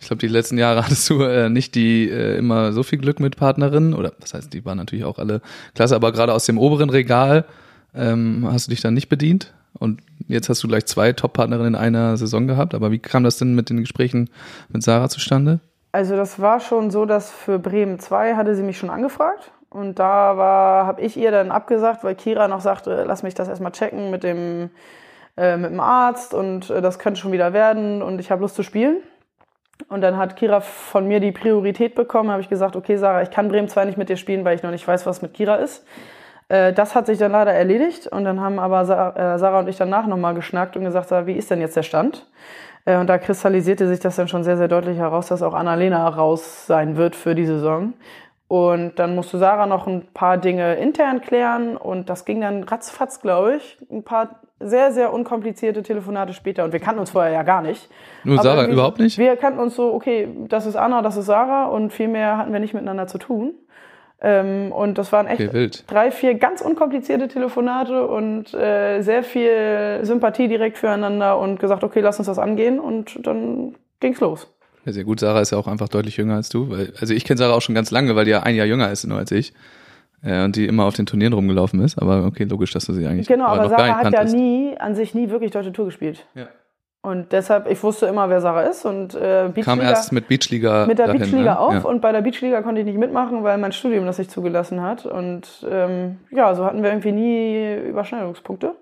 ich 0.00 0.06
glaube, 0.06 0.20
die 0.20 0.28
letzten 0.28 0.58
Jahre 0.58 0.82
hattest 0.84 1.08
du 1.08 1.22
äh, 1.22 1.48
nicht 1.48 1.74
die 1.74 2.08
äh, 2.10 2.36
immer 2.36 2.72
so 2.72 2.82
viel 2.82 2.98
Glück 2.98 3.20
mit 3.20 3.36
Partnerinnen, 3.36 3.94
oder 3.94 4.12
das 4.20 4.34
heißt, 4.34 4.52
die 4.52 4.64
waren 4.64 4.78
natürlich 4.78 5.06
auch 5.06 5.18
alle 5.18 5.40
klasse, 5.74 5.96
aber 5.96 6.12
gerade 6.12 6.34
aus 6.34 6.44
dem 6.44 6.58
oberen 6.58 6.90
Regal 6.90 7.46
ähm, 7.94 8.46
hast 8.50 8.66
du 8.66 8.70
dich 8.70 8.82
dann 8.82 8.94
nicht 8.94 9.08
bedient? 9.08 9.54
Und 9.78 10.00
jetzt 10.28 10.48
hast 10.48 10.62
du 10.62 10.68
gleich 10.68 10.86
zwei 10.86 11.12
Top-Partnerinnen 11.12 11.74
in 11.74 11.80
einer 11.80 12.16
Saison 12.16 12.46
gehabt. 12.46 12.74
Aber 12.74 12.90
wie 12.90 12.98
kam 12.98 13.24
das 13.24 13.38
denn 13.38 13.54
mit 13.54 13.70
den 13.70 13.78
Gesprächen 13.78 14.30
mit 14.68 14.82
Sarah 14.82 15.08
zustande? 15.08 15.60
Also 15.92 16.16
das 16.16 16.40
war 16.40 16.60
schon 16.60 16.90
so, 16.90 17.06
dass 17.06 17.30
für 17.30 17.58
Bremen 17.58 17.98
2 17.98 18.34
hatte 18.34 18.54
sie 18.54 18.62
mich 18.62 18.78
schon 18.78 18.90
angefragt. 18.90 19.50
Und 19.70 19.98
da 19.98 20.36
habe 20.86 21.00
ich 21.00 21.16
ihr 21.16 21.30
dann 21.30 21.50
abgesagt, 21.50 22.04
weil 22.04 22.14
Kira 22.14 22.48
noch 22.48 22.60
sagte, 22.60 23.04
lass 23.06 23.22
mich 23.22 23.34
das 23.34 23.48
erstmal 23.48 23.72
checken 23.72 24.10
mit 24.10 24.22
dem, 24.22 24.70
äh, 25.36 25.56
mit 25.56 25.70
dem 25.70 25.80
Arzt 25.80 26.34
und 26.34 26.70
äh, 26.70 26.80
das 26.80 26.98
könnte 26.98 27.20
schon 27.20 27.32
wieder 27.32 27.52
werden 27.52 28.02
und 28.02 28.20
ich 28.20 28.30
habe 28.30 28.42
Lust 28.42 28.54
zu 28.54 28.62
spielen. 28.62 28.98
Und 29.88 30.00
dann 30.00 30.16
hat 30.16 30.36
Kira 30.36 30.60
von 30.60 31.06
mir 31.06 31.20
die 31.20 31.32
Priorität 31.32 31.94
bekommen, 31.94 32.30
habe 32.30 32.40
ich 32.40 32.48
gesagt, 32.48 32.76
okay 32.76 32.96
Sarah, 32.96 33.22
ich 33.22 33.30
kann 33.30 33.48
Bremen 33.48 33.68
2 33.68 33.84
nicht 33.84 33.98
mit 33.98 34.08
dir 34.08 34.16
spielen, 34.16 34.44
weil 34.44 34.56
ich 34.56 34.62
noch 34.62 34.70
nicht 34.70 34.86
weiß, 34.86 35.04
was 35.04 35.20
mit 35.22 35.34
Kira 35.34 35.56
ist. 35.56 35.84
Äh, 36.48 36.72
das 36.72 36.94
hat 36.94 37.06
sich 37.06 37.18
dann 37.18 37.32
leider 37.32 37.52
erledigt 37.52 38.06
und 38.06 38.24
dann 38.24 38.40
haben 38.40 38.58
aber 38.58 38.82
äh, 38.82 39.38
Sarah 39.38 39.60
und 39.60 39.68
ich 39.68 39.76
danach 39.76 40.06
nochmal 40.06 40.34
geschnackt 40.34 40.76
und 40.76 40.84
gesagt, 40.84 41.10
wie 41.26 41.32
ist 41.32 41.50
denn 41.50 41.60
jetzt 41.60 41.76
der 41.76 41.82
Stand? 41.82 42.26
Äh, 42.84 42.98
und 42.98 43.08
da 43.08 43.18
kristallisierte 43.18 43.88
sich 43.88 44.00
das 44.00 44.16
dann 44.16 44.28
schon 44.28 44.44
sehr, 44.44 44.56
sehr 44.56 44.68
deutlich 44.68 44.98
heraus, 44.98 45.28
dass 45.28 45.42
auch 45.42 45.54
Annalena 45.54 46.08
raus 46.08 46.66
sein 46.66 46.96
wird 46.96 47.16
für 47.16 47.34
die 47.34 47.46
Saison. 47.46 47.94
Und 48.48 49.00
dann 49.00 49.16
musste 49.16 49.38
Sarah 49.38 49.66
noch 49.66 49.88
ein 49.88 50.06
paar 50.14 50.38
Dinge 50.38 50.76
intern 50.76 51.20
klären 51.20 51.76
und 51.76 52.08
das 52.08 52.24
ging 52.24 52.40
dann 52.40 52.62
ratzfatz, 52.62 53.20
glaube 53.20 53.56
ich. 53.56 53.78
Ein 53.90 54.04
paar 54.04 54.40
sehr, 54.60 54.92
sehr 54.92 55.12
unkomplizierte 55.12 55.82
Telefonate 55.82 56.32
später 56.32 56.64
und 56.64 56.72
wir 56.72 56.78
kannten 56.78 57.00
uns 57.00 57.10
vorher 57.10 57.32
ja 57.32 57.42
gar 57.42 57.60
nicht. 57.60 57.90
Nur 58.22 58.40
Sarah 58.40 58.66
überhaupt 58.66 59.00
nicht? 59.00 59.18
Wir 59.18 59.36
kannten 59.36 59.58
uns 59.58 59.74
so, 59.74 59.92
okay, 59.92 60.28
das 60.48 60.64
ist 60.64 60.76
Anna, 60.76 61.02
das 61.02 61.16
ist 61.16 61.26
Sarah 61.26 61.66
und 61.66 61.92
viel 61.92 62.06
mehr 62.06 62.38
hatten 62.38 62.52
wir 62.52 62.60
nicht 62.60 62.72
miteinander 62.72 63.08
zu 63.08 63.18
tun. 63.18 63.54
Ähm, 64.20 64.72
und 64.72 64.96
das 64.96 65.12
waren 65.12 65.26
echt 65.26 65.48
okay, 65.48 65.70
drei, 65.86 66.10
vier 66.10 66.34
ganz 66.34 66.62
unkomplizierte 66.62 67.28
Telefonate 67.28 68.06
und 68.06 68.54
äh, 68.54 69.02
sehr 69.02 69.22
viel 69.22 70.00
Sympathie 70.02 70.48
direkt 70.48 70.78
füreinander 70.78 71.38
und 71.38 71.60
gesagt, 71.60 71.84
okay, 71.84 72.00
lass 72.00 72.18
uns 72.18 72.26
das 72.26 72.38
angehen 72.38 72.80
und 72.80 73.26
dann 73.26 73.74
ging's 74.00 74.20
los. 74.20 74.50
Ja, 74.86 74.92
sehr 74.92 75.04
gut. 75.04 75.20
Sarah 75.20 75.40
ist 75.40 75.50
ja 75.50 75.58
auch 75.58 75.66
einfach 75.66 75.88
deutlich 75.88 76.16
jünger 76.16 76.36
als 76.36 76.48
du. 76.48 76.70
Weil, 76.70 76.92
also 76.98 77.12
ich 77.12 77.24
kenne 77.24 77.38
Sarah 77.38 77.54
auch 77.54 77.60
schon 77.60 77.74
ganz 77.74 77.90
lange, 77.90 78.16
weil 78.16 78.24
die 78.24 78.30
ja 78.30 78.42
ein 78.42 78.54
Jahr 78.54 78.66
jünger 78.66 78.90
ist 78.90 79.04
nur 79.04 79.18
als 79.18 79.32
ich. 79.32 79.52
Äh, 80.22 80.44
und 80.44 80.56
die 80.56 80.66
immer 80.66 80.84
auf 80.84 80.94
den 80.94 81.06
Turnieren 81.06 81.34
rumgelaufen 81.34 81.80
ist. 81.80 81.98
Aber 81.98 82.24
okay, 82.24 82.44
logisch, 82.44 82.72
dass 82.72 82.86
du 82.86 82.94
sie 82.94 83.06
eigentlich 83.06 83.26
Genau, 83.26 83.46
aber 83.46 83.68
gar 83.68 83.78
Sarah 83.78 83.96
hat 83.98 84.12
ja 84.12 84.24
nie, 84.24 84.76
an 84.78 84.94
sich 84.94 85.14
nie 85.14 85.28
wirklich 85.28 85.50
deutsche 85.50 85.72
Tour 85.72 85.86
gespielt. 85.86 86.24
Ja. 86.34 86.46
Und 87.06 87.30
deshalb, 87.30 87.70
ich 87.70 87.80
wusste 87.84 88.06
immer, 88.06 88.28
wer 88.30 88.40
Sarah 88.40 88.62
ist 88.62 88.84
und 88.84 89.14
äh, 89.14 89.44
Kam 89.44 89.52
Beachliga, 89.52 89.88
erst 89.88 90.10
mit 90.10 90.26
Beachliga 90.26 90.86
mit 90.86 90.98
der 90.98 91.06
dahin, 91.06 91.20
Beachliga 91.20 91.52
ne? 91.52 91.60
auf 91.60 91.72
Ja. 91.72 91.80
und 91.82 92.00
bei 92.00 92.10
der 92.10 92.20
Beachliga 92.20 92.62
konnte 92.62 92.80
ich 92.80 92.84
nicht 92.84 92.98
mitmachen, 92.98 93.44
weil 93.44 93.58
mein 93.58 93.70
Studium 93.70 94.06
das 94.06 94.18
nicht 94.18 94.32
zugelassen 94.32 94.82
hat. 94.82 95.06
Und 95.06 95.46
ähm, 95.70 96.18
ja, 96.32 96.52
so 96.56 96.64
hatten 96.64 96.82
wir 96.82 96.90
irgendwie 96.90 97.12
nie 97.12 97.76
Überschneidungspunkte. 97.90 98.72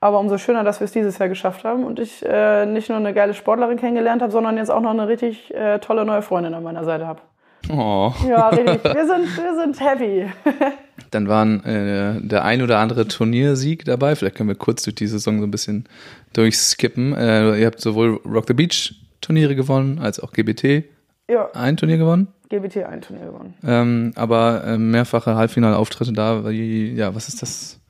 Aber 0.00 0.20
umso 0.20 0.36
schöner, 0.36 0.64
dass 0.64 0.80
wir 0.80 0.84
es 0.84 0.92
dieses 0.92 1.16
Jahr 1.16 1.30
geschafft 1.30 1.64
haben 1.64 1.86
und 1.86 1.98
ich 1.98 2.22
äh, 2.28 2.66
nicht 2.66 2.90
nur 2.90 2.98
eine 2.98 3.14
geile 3.14 3.32
Sportlerin 3.32 3.78
kennengelernt 3.78 4.20
habe, 4.20 4.32
sondern 4.32 4.58
jetzt 4.58 4.70
auch 4.70 4.82
noch 4.82 4.90
eine 4.90 5.08
richtig 5.08 5.54
äh, 5.54 5.78
tolle 5.78 6.04
neue 6.04 6.20
Freundin 6.20 6.52
an 6.52 6.62
meiner 6.62 6.84
Seite 6.84 7.06
habe. 7.06 7.20
Oh. 7.68 8.12
Ja, 8.28 8.48
richtig. 8.48 8.84
wir, 8.84 9.06
sind, 9.06 9.36
wir 9.36 9.54
sind 9.60 9.80
happy. 9.80 10.26
Dann 11.10 11.28
waren 11.28 11.64
äh, 11.64 12.20
der 12.20 12.44
ein 12.44 12.62
oder 12.62 12.78
andere 12.78 13.06
Turniersieg 13.06 13.84
dabei. 13.84 14.16
Vielleicht 14.16 14.36
können 14.36 14.48
wir 14.48 14.56
kurz 14.56 14.82
durch 14.82 14.94
die 14.94 15.06
Saison 15.06 15.38
so 15.38 15.46
ein 15.46 15.50
bisschen 15.50 15.88
durchskippen. 16.32 17.14
Äh, 17.14 17.60
ihr 17.60 17.66
habt 17.66 17.80
sowohl 17.80 18.20
Rock 18.24 18.46
the 18.48 18.54
Beach 18.54 18.94
Turniere 19.20 19.54
gewonnen, 19.54 19.98
als 19.98 20.18
auch 20.18 20.32
GBT 20.32 20.84
ja, 21.30 21.50
ein 21.54 21.76
Turnier 21.76 21.98
gewonnen. 21.98 22.28
GBT 22.48 22.84
ein 22.84 23.00
Turnier 23.00 23.26
gewonnen. 23.26 23.54
Ähm, 23.64 24.12
aber 24.16 24.64
äh, 24.64 24.78
mehrfache 24.78 25.36
Halbfinalauftritte 25.36 26.12
da. 26.12 26.48
Wie, 26.50 26.92
ja, 26.92 27.14
was 27.14 27.28
ist 27.28 27.40
das? 27.40 27.80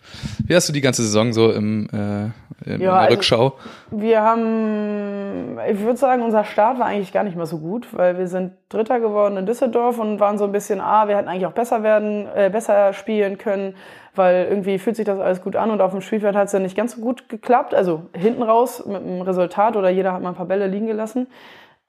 Wie 0.44 0.54
hast 0.54 0.68
du 0.68 0.72
die 0.72 0.80
ganze 0.80 1.02
Saison 1.02 1.32
so 1.32 1.50
im, 1.52 1.88
äh, 1.92 2.24
in, 2.64 2.74
in 2.74 2.80
der 2.80 2.92
also- 2.94 3.14
Rückschau? 3.14 3.54
Wir 3.90 4.22
haben, 4.22 5.58
ich 5.70 5.80
würde 5.80 5.96
sagen, 5.96 6.22
unser 6.22 6.44
Start 6.44 6.78
war 6.78 6.86
eigentlich 6.86 7.12
gar 7.12 7.24
nicht 7.24 7.36
mal 7.36 7.46
so 7.46 7.58
gut, 7.58 7.88
weil 7.92 8.18
wir 8.18 8.26
sind 8.28 8.52
Dritter 8.68 9.00
geworden 9.00 9.36
in 9.36 9.46
Düsseldorf 9.46 9.98
und 9.98 10.20
waren 10.20 10.38
so 10.38 10.44
ein 10.44 10.52
bisschen, 10.52 10.80
ah, 10.80 11.08
wir 11.08 11.16
hätten 11.16 11.28
eigentlich 11.28 11.46
auch 11.46 11.52
besser 11.52 11.82
werden, 11.82 12.26
äh, 12.34 12.50
besser 12.50 12.92
spielen 12.92 13.38
können, 13.38 13.74
weil 14.14 14.46
irgendwie 14.48 14.78
fühlt 14.78 14.96
sich 14.96 15.06
das 15.06 15.18
alles 15.18 15.42
gut 15.42 15.56
an 15.56 15.70
und 15.70 15.80
auf 15.80 15.92
dem 15.92 16.00
Spielfeld 16.00 16.36
hat 16.36 16.46
es 16.46 16.52
ja 16.52 16.58
nicht 16.58 16.76
ganz 16.76 16.92
so 16.92 17.00
gut 17.00 17.28
geklappt. 17.28 17.74
Also 17.74 18.02
hinten 18.14 18.42
raus 18.42 18.84
mit 18.86 19.02
dem 19.04 19.22
Resultat 19.22 19.76
oder 19.76 19.90
jeder 19.90 20.12
hat 20.12 20.22
mal 20.22 20.30
ein 20.30 20.34
paar 20.34 20.46
Bälle 20.46 20.66
liegen 20.66 20.86
gelassen. 20.86 21.26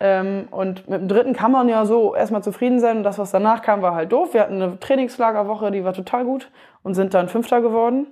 Ähm, 0.04 0.50
und 0.52 0.90
mit 0.90 1.00
dem 1.00 1.08
dritten 1.08 1.32
kann 1.32 1.54
man 1.54 1.70
ja 1.70 1.86
so 1.86 2.14
erstmal 2.14 2.44
zufrieden 2.44 2.82
sein 2.82 2.98
und 2.98 3.04
das, 3.04 3.20
was 3.20 3.32
danach 3.32 3.62
kam, 3.62 3.82
war 3.82 3.96
halt 3.96 4.12
doof. 4.12 4.34
Wir 4.34 4.42
hatten 4.42 4.62
eine 4.62 4.78
Trainingslagerwoche, 4.78 5.72
die 5.72 5.86
war 5.86 5.94
total 5.94 6.26
gut 6.26 6.52
und 6.84 6.94
sind 6.94 7.14
dann 7.14 7.30
Fünfter 7.30 7.62
geworden. 7.62 8.08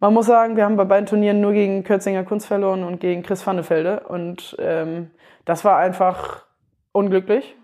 Man 0.00 0.14
muss 0.14 0.26
sagen, 0.26 0.56
wir 0.56 0.64
haben 0.64 0.74
bei 0.74 0.84
beiden 0.84 1.06
Turnieren 1.06 1.40
nur 1.40 1.52
gegen 1.52 1.84
Kürzinger 1.84 2.24
Kunst 2.24 2.48
verloren 2.48 2.82
und 2.82 2.98
gegen 2.98 3.22
Chris 3.22 3.46
Vannefelde. 3.46 4.00
Und 4.08 4.56
ähm, 4.58 5.12
das 5.44 5.64
war 5.64 5.76
einfach 5.76 6.44
unglücklich. 6.90 7.54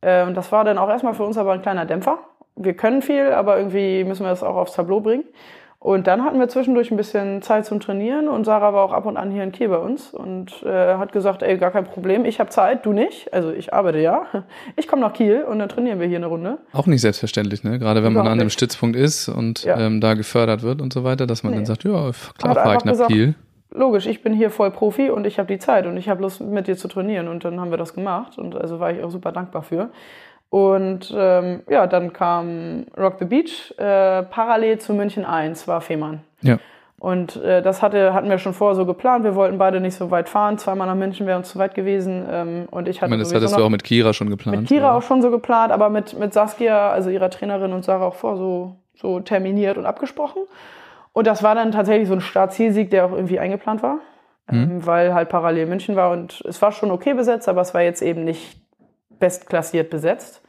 Ähm, 0.00 0.32
das 0.32 0.50
war 0.50 0.64
dann 0.64 0.78
auch 0.78 0.88
erstmal 0.88 1.12
für 1.12 1.24
uns 1.24 1.36
aber 1.36 1.52
ein 1.52 1.60
kleiner 1.60 1.84
Dämpfer. 1.84 2.20
Wir 2.54 2.72
können 2.72 3.02
viel, 3.02 3.30
aber 3.30 3.58
irgendwie 3.58 4.04
müssen 4.04 4.24
wir 4.24 4.30
das 4.30 4.42
auch 4.42 4.56
aufs 4.56 4.72
Tableau 4.72 5.00
bringen. 5.00 5.24
Und 5.78 6.06
dann 6.06 6.24
hatten 6.24 6.38
wir 6.40 6.48
zwischendurch 6.48 6.90
ein 6.90 6.96
bisschen 6.96 7.42
Zeit 7.42 7.66
zum 7.66 7.80
Trainieren 7.80 8.28
und 8.28 8.44
Sarah 8.44 8.72
war 8.72 8.82
auch 8.82 8.92
ab 8.92 9.04
und 9.06 9.16
an 9.16 9.30
hier 9.30 9.44
in 9.44 9.52
Kiel 9.52 9.68
bei 9.68 9.76
uns 9.76 10.12
und 10.12 10.62
äh, 10.64 10.94
hat 10.96 11.12
gesagt, 11.12 11.42
ey, 11.42 11.58
gar 11.58 11.70
kein 11.70 11.84
Problem, 11.84 12.24
ich 12.24 12.40
habe 12.40 12.50
Zeit, 12.50 12.84
du 12.86 12.92
nicht. 12.92 13.32
Also 13.32 13.52
ich 13.52 13.72
arbeite 13.74 13.98
ja. 14.00 14.22
Ich 14.76 14.88
komme 14.88 15.02
nach 15.02 15.12
Kiel 15.12 15.42
und 15.44 15.58
dann 15.58 15.68
trainieren 15.68 16.00
wir 16.00 16.06
hier 16.08 16.16
eine 16.16 16.26
Runde. 16.26 16.58
Auch 16.72 16.86
nicht 16.86 17.02
selbstverständlich, 17.02 17.62
ne? 17.62 17.78
Gerade 17.78 18.00
wenn 18.02 18.12
man 18.14 18.22
Überhaupt 18.22 18.32
an 18.32 18.40
einem. 18.40 18.50
Stützpunkt 18.50 18.96
ist 18.96 19.28
und 19.28 19.62
Ja. 19.64 19.78
ähm, 19.78 20.00
da 20.00 20.14
gefördert 20.14 20.62
wird 20.62 20.80
und 20.80 20.92
so 20.92 21.04
weiter, 21.04 21.26
dass 21.26 21.42
man 21.42 21.52
Nee. 21.52 21.58
dann 21.58 21.66
sagt, 21.66 21.84
ja, 21.84 22.10
klar 22.38 22.54
fahre 22.54 22.76
ich 22.78 22.84
nach 22.84 22.92
gesagt, 22.92 23.10
Kiel. 23.12 23.34
logisch, 23.70 24.06
ich 24.06 24.22
bin 24.22 24.32
hier 24.32 24.50
voll 24.50 24.70
Profi 24.70 25.10
und 25.10 25.26
ich 25.26 25.38
habe 25.38 25.46
die 25.46 25.58
Zeit 25.58 25.86
und 25.86 25.96
ich 25.98 26.08
habe 26.08 26.22
Lust, 26.22 26.40
mit 26.40 26.66
dir 26.68 26.76
zu 26.76 26.88
trainieren. 26.88 27.28
Und 27.28 27.44
dann 27.44 27.60
haben 27.60 27.70
wir 27.70 27.78
das 27.78 27.92
gemacht 27.94 28.38
und 28.38 28.56
also 28.56 28.80
war 28.80 28.90
ich 28.92 29.04
auch 29.04 29.10
super 29.10 29.30
dankbar 29.30 29.62
für. 29.62 29.90
Und 30.50 31.12
ähm, 31.16 31.62
ja, 31.68 31.86
dann 31.86 32.12
kam 32.12 32.86
Rock 32.96 33.16
the 33.18 33.24
Beach. 33.24 33.74
Äh, 33.78 34.22
parallel 34.24 34.78
zu 34.78 34.94
München 34.94 35.24
1 35.24 35.66
war 35.68 35.80
Fehmarn. 35.80 36.20
Ja. 36.42 36.58
Und 36.98 37.36
äh, 37.36 37.60
das 37.60 37.82
hatte, 37.82 38.14
hatten 38.14 38.30
wir 38.30 38.38
schon 38.38 38.54
vorher 38.54 38.74
so 38.74 38.86
geplant. 38.86 39.22
Wir 39.22 39.34
wollten 39.34 39.58
beide 39.58 39.80
nicht 39.80 39.94
so 39.94 40.10
weit 40.10 40.28
fahren. 40.28 40.56
Zweimal 40.56 40.86
nach 40.86 40.94
München 40.94 41.26
wäre 41.26 41.36
uns 41.36 41.50
zu 41.50 41.58
weit 41.58 41.74
gewesen. 41.74 42.26
Ähm, 42.30 42.68
und 42.70 42.88
ich 42.88 42.96
Ich 42.96 43.02
hatte 43.02 43.10
meine, 43.10 43.22
das 43.22 43.34
hattest 43.34 43.56
du 43.56 43.62
auch 43.62 43.68
mit 43.68 43.84
Kira 43.84 44.12
schon 44.14 44.30
geplant. 44.30 44.60
mit 44.60 44.68
Kira 44.68 44.88
oder? 44.88 44.96
auch 44.96 45.02
schon 45.02 45.20
so 45.20 45.30
geplant, 45.30 45.72
aber 45.72 45.90
mit, 45.90 46.18
mit 46.18 46.32
Saskia, 46.32 46.90
also 46.90 47.10
ihrer 47.10 47.28
Trainerin 47.28 47.72
und 47.72 47.84
Sarah 47.84 48.06
auch 48.06 48.14
vor 48.14 48.36
so, 48.38 48.76
so 48.94 49.20
terminiert 49.20 49.76
und 49.76 49.84
abgesprochen. 49.84 50.42
Und 51.12 51.26
das 51.26 51.42
war 51.42 51.54
dann 51.54 51.72
tatsächlich 51.72 52.08
so 52.08 52.14
ein 52.14 52.20
Start-Zielsieg, 52.20 52.90
der 52.90 53.06
auch 53.06 53.12
irgendwie 53.12 53.38
eingeplant 53.38 53.82
war, 53.82 53.98
ähm, 54.50 54.84
weil 54.84 55.12
halt 55.14 55.28
parallel 55.28 55.66
München 55.66 55.96
war 55.96 56.12
und 56.12 56.42
es 56.46 56.60
war 56.60 56.72
schon 56.72 56.90
okay 56.90 57.14
besetzt, 57.14 57.48
aber 57.48 57.60
es 57.62 57.72
war 57.72 57.82
jetzt 57.82 58.02
eben 58.02 58.24
nicht 58.24 58.65
bestklassiert 59.18 59.90
besetzt. 59.90 60.42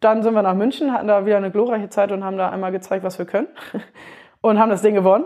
Dann 0.00 0.22
sind 0.22 0.34
wir 0.34 0.42
nach 0.42 0.54
München, 0.54 0.92
hatten 0.92 1.08
da 1.08 1.24
wieder 1.24 1.38
eine 1.38 1.50
glorreiche 1.50 1.88
Zeit 1.88 2.12
und 2.12 2.24
haben 2.24 2.36
da 2.36 2.50
einmal 2.50 2.72
gezeigt, 2.72 3.04
was 3.04 3.18
wir 3.18 3.26
können 3.26 3.48
und 4.40 4.58
haben 4.58 4.70
das 4.70 4.82
Ding 4.82 4.94
gewonnen. 4.94 5.24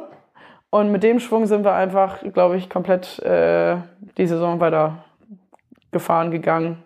Und 0.71 0.93
mit 0.93 1.03
dem 1.03 1.19
Schwung 1.19 1.47
sind 1.47 1.65
wir 1.65 1.75
einfach, 1.75 2.19
glaube 2.33 2.57
ich, 2.57 2.71
komplett 2.71 3.19
äh, 3.21 3.77
die 4.17 4.27
Saison 4.27 4.61
weiter 4.61 5.05
gefahren, 5.91 6.31
gegangen, 6.31 6.83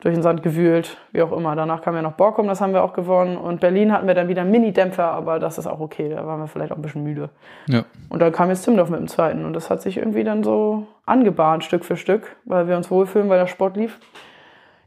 durch 0.00 0.14
den 0.14 0.22
Sand 0.22 0.42
gewühlt, 0.42 0.96
wie 1.12 1.22
auch 1.22 1.32
immer. 1.32 1.54
Danach 1.54 1.82
kam 1.82 1.94
ja 1.94 2.02
noch 2.02 2.12
Borkum, 2.12 2.46
das 2.46 2.62
haben 2.62 2.72
wir 2.72 2.82
auch 2.82 2.94
gewonnen. 2.94 3.36
Und 3.36 3.60
Berlin 3.60 3.92
hatten 3.92 4.06
wir 4.06 4.14
dann 4.14 4.28
wieder 4.28 4.44
Mini-Dämpfer, 4.44 5.04
aber 5.04 5.38
das 5.38 5.58
ist 5.58 5.66
auch 5.66 5.80
okay, 5.80 6.08
da 6.08 6.26
waren 6.26 6.40
wir 6.40 6.46
vielleicht 6.46 6.72
auch 6.72 6.76
ein 6.76 6.82
bisschen 6.82 7.04
müde. 7.04 7.28
Ja. 7.68 7.84
Und 8.08 8.20
dann 8.20 8.32
kam 8.32 8.48
jetzt 8.48 8.64
Timdorf 8.64 8.88
mit 8.88 9.00
dem 9.00 9.08
zweiten 9.08 9.44
und 9.44 9.52
das 9.52 9.68
hat 9.68 9.82
sich 9.82 9.98
irgendwie 9.98 10.24
dann 10.24 10.42
so 10.42 10.86
angebahnt, 11.06 11.64
Stück 11.64 11.84
für 11.84 11.96
Stück, 11.96 12.36
weil 12.44 12.68
wir 12.68 12.76
uns 12.76 12.90
wohlfühlen, 12.90 13.28
weil 13.28 13.38
der 13.38 13.46
Sport 13.46 13.76
lief. 13.76 13.98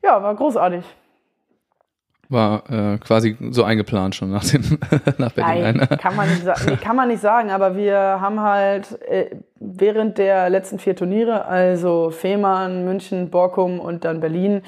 Ja, 0.03 0.21
war 0.21 0.35
großartig. 0.35 0.83
War 2.29 2.69
äh, 2.69 2.97
quasi 2.97 3.37
so 3.51 3.63
eingeplant 3.63 4.15
schon 4.15 4.31
nach, 4.31 4.43
dem, 4.43 4.79
nach 5.17 5.31
Berlin. 5.31 5.63
Nein, 5.63 5.87
Nein. 5.89 5.97
kann 5.97 6.15
man, 6.15 6.27
nicht 6.27 6.43
nee, 6.45 6.75
kann 6.75 6.95
man 6.95 7.07
nicht 7.07 7.21
sagen, 7.21 7.51
aber 7.51 7.77
wir 7.77 7.97
haben 7.97 8.41
halt 8.41 9.01
äh, 9.03 9.29
während 9.59 10.17
der 10.17 10.49
letzten 10.49 10.77
vier 10.77 10.95
Turniere, 10.95 11.45
also 11.45 12.09
Fehmarn, 12.09 12.83
München, 12.83 13.29
Borkum 13.29 13.79
und 13.79 14.03
dann 14.03 14.19
Berlin, 14.19 14.61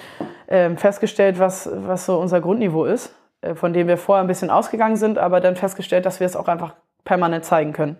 ähm, 0.48 0.78
festgestellt, 0.78 1.38
was, 1.38 1.70
was 1.74 2.06
so 2.06 2.18
unser 2.18 2.40
Grundniveau 2.40 2.86
ist, 2.86 3.14
äh, 3.42 3.56
von 3.56 3.74
dem 3.74 3.88
wir 3.88 3.98
vorher 3.98 4.24
ein 4.24 4.28
bisschen 4.28 4.50
ausgegangen 4.50 4.96
sind, 4.96 5.18
aber 5.18 5.42
dann 5.42 5.58
festgestellt, 5.58 6.06
dass 6.06 6.22
wir 6.22 6.28
es 6.28 6.38
auch 6.38 6.48
einfach 6.48 6.76
permanent 7.04 7.44
zeigen 7.44 7.74
können. 7.74 7.98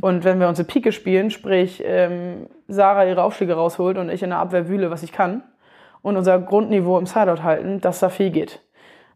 Und 0.00 0.24
wenn 0.24 0.40
wir 0.40 0.48
unsere 0.48 0.66
Pike 0.66 0.92
spielen, 0.92 1.30
sprich 1.30 1.82
ähm, 1.84 2.46
Sarah 2.68 3.04
ihre 3.04 3.22
Aufschläge 3.22 3.54
rausholt 3.54 3.98
und 3.98 4.08
ich 4.08 4.22
in 4.22 4.30
der 4.30 4.38
Abwehr 4.38 4.68
wühle, 4.68 4.90
was 4.90 5.02
ich 5.02 5.12
kann, 5.12 5.42
und 6.02 6.16
unser 6.16 6.38
Grundniveau 6.38 6.98
im 6.98 7.06
Sideout 7.06 7.42
halten, 7.42 7.80
dass 7.80 8.00
da 8.00 8.08
viel 8.08 8.30
geht. 8.30 8.60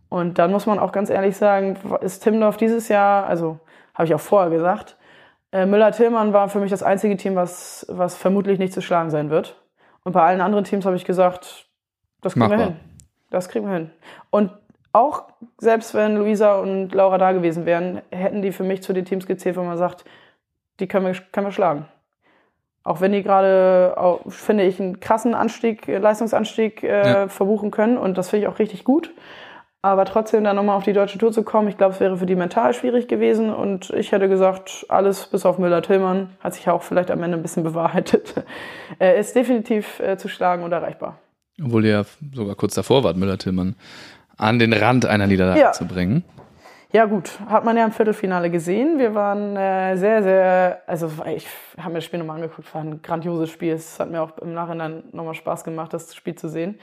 Und 0.08 0.38
dann 0.38 0.50
muss 0.50 0.66
man 0.66 0.78
auch 0.78 0.92
ganz 0.92 1.08
ehrlich 1.08 1.36
sagen, 1.36 1.78
ist 2.00 2.22
Timdorf 2.22 2.56
dieses 2.56 2.88
Jahr, 2.88 3.26
also 3.26 3.58
habe 3.94 4.06
ich 4.06 4.14
auch 4.14 4.20
vorher 4.20 4.50
gesagt, 4.50 4.96
äh, 5.52 5.66
Müller-Tillmann 5.66 6.32
war 6.32 6.48
für 6.48 6.60
mich 6.60 6.70
das 6.70 6.82
einzige 6.82 7.16
Team, 7.16 7.36
was, 7.36 7.86
was 7.88 8.16
vermutlich 8.16 8.58
nicht 8.58 8.72
zu 8.72 8.80
schlagen 8.80 9.10
sein 9.10 9.30
wird. 9.30 9.62
Und 10.04 10.12
bei 10.12 10.22
allen 10.22 10.40
anderen 10.40 10.64
Teams 10.64 10.84
habe 10.86 10.96
ich 10.96 11.04
gesagt, 11.04 11.66
das 12.20 12.34
kriegen 12.34 12.50
wir 12.50 12.56
Machbar. 12.56 12.66
hin. 12.66 12.76
Das 13.30 13.48
kriegen 13.48 13.66
wir 13.66 13.74
hin. 13.74 13.90
Und 14.30 14.50
auch 14.92 15.24
selbst 15.58 15.94
wenn 15.94 16.16
Luisa 16.16 16.58
und 16.58 16.94
Laura 16.94 17.18
da 17.18 17.32
gewesen 17.32 17.64
wären, 17.66 18.02
hätten 18.10 18.42
die 18.42 18.52
für 18.52 18.64
mich 18.64 18.82
zu 18.82 18.92
den 18.92 19.04
Teams 19.04 19.26
gezählt, 19.26 19.56
wo 19.56 19.62
man 19.62 19.78
sagt, 19.78 20.04
die 20.80 20.86
können 20.86 21.06
wir, 21.06 21.14
können 21.32 21.46
wir 21.46 21.52
schlagen. 21.52 21.86
Auch 22.84 23.00
wenn 23.00 23.12
die 23.12 23.22
gerade, 23.22 23.94
finde 24.28 24.64
ich, 24.64 24.80
einen 24.80 24.98
krassen 25.00 25.34
Anstieg, 25.34 25.86
äh, 25.88 25.98
Leistungsanstieg 25.98 26.82
äh, 26.82 27.08
Ja. 27.12 27.28
verbuchen 27.28 27.70
können. 27.70 27.96
Und 27.96 28.18
das 28.18 28.30
finde 28.30 28.46
ich 28.46 28.52
auch 28.52 28.58
richtig 28.58 28.84
gut. 28.84 29.12
Aber 29.84 30.04
trotzdem 30.04 30.44
dann 30.44 30.54
nochmal 30.56 30.76
auf 30.76 30.84
die 30.84 30.92
deutsche 30.92 31.18
Tour 31.18 31.32
zu 31.32 31.42
kommen, 31.42 31.66
ich 31.68 31.76
glaube, 31.76 31.94
es 31.94 32.00
wäre 32.00 32.16
für 32.16 32.26
die 32.26 32.36
mental 32.36 32.72
schwierig 32.72 33.08
gewesen. 33.08 33.52
Und 33.52 33.90
ich 33.90 34.12
hätte 34.12 34.28
gesagt, 34.28 34.86
alles 34.88 35.26
bis 35.26 35.44
auf 35.44 35.58
Müller-Tillmann 35.58 36.30
hat 36.40 36.54
sich 36.54 36.64
ja 36.66 36.72
auch 36.72 36.82
vielleicht 36.82 37.10
am 37.10 37.22
Ende 37.22 37.36
ein 37.36 37.42
bisschen 37.42 37.62
bewahrheitet. 37.64 38.34
äh, 39.00 39.18
ist 39.20 39.34
definitiv 39.34 39.98
äh, 40.00 40.16
zu 40.16 40.28
schlagen 40.28 40.62
und 40.62 40.70
erreichbar. 40.72 41.18
Obwohl 41.64 41.84
ihr 41.84 41.90
ja 41.92 42.02
sogar 42.32 42.54
kurz 42.54 42.74
davor 42.74 43.02
wart, 43.04 43.16
Müller-Tillmann 43.16 43.74
an 44.38 44.58
den 44.58 44.72
Rand 44.72 45.04
einer 45.06 45.26
Niederlage 45.26 45.60
Ja. 45.60 45.72
zu 45.72 45.84
bringen. 45.86 46.24
Ja 46.94 47.06
gut, 47.06 47.40
hat 47.48 47.64
man 47.64 47.74
ja 47.78 47.86
im 47.86 47.92
Viertelfinale 47.92 48.50
gesehen. 48.50 48.98
Wir 48.98 49.14
waren 49.14 49.56
äh, 49.56 49.96
sehr, 49.96 50.22
sehr, 50.22 50.82
also 50.86 51.10
ich 51.34 51.46
habe 51.78 51.88
mir 51.88 51.98
das 51.98 52.04
Spiel 52.04 52.18
nochmal 52.18 52.36
angeguckt, 52.36 52.74
war 52.74 52.82
ein 52.82 53.00
grandioses 53.00 53.48
Spiel. 53.48 53.72
Es 53.72 53.98
hat 53.98 54.10
mir 54.10 54.20
auch 54.20 54.36
im 54.36 54.52
Nachhinein 54.52 55.04
nochmal 55.12 55.32
Spaß 55.32 55.64
gemacht, 55.64 55.94
das 55.94 56.14
Spiel 56.14 56.34
zu 56.34 56.50
sehen. 56.50 56.78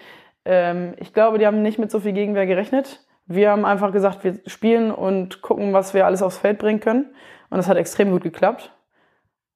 Ähm, 0.45 0.95
ich 0.97 1.13
glaube, 1.13 1.37
die 1.37 1.45
haben 1.45 1.61
nicht 1.61 1.77
mit 1.77 1.91
so 1.91 1.99
viel 1.99 2.13
Gegenwehr 2.13 2.47
gerechnet. 2.47 3.05
Wir 3.27 3.51
haben 3.51 3.65
einfach 3.65 3.91
gesagt, 3.91 4.23
wir 4.23 4.39
spielen 4.47 4.89
und 4.89 5.43
gucken, 5.43 5.73
was 5.73 5.93
wir 5.93 6.07
alles 6.07 6.23
aufs 6.23 6.39
Feld 6.39 6.57
bringen 6.57 6.79
können. 6.79 7.13
Und 7.51 7.57
das 7.57 7.67
hat 7.67 7.77
extrem 7.77 8.09
gut 8.09 8.23
geklappt. 8.23 8.71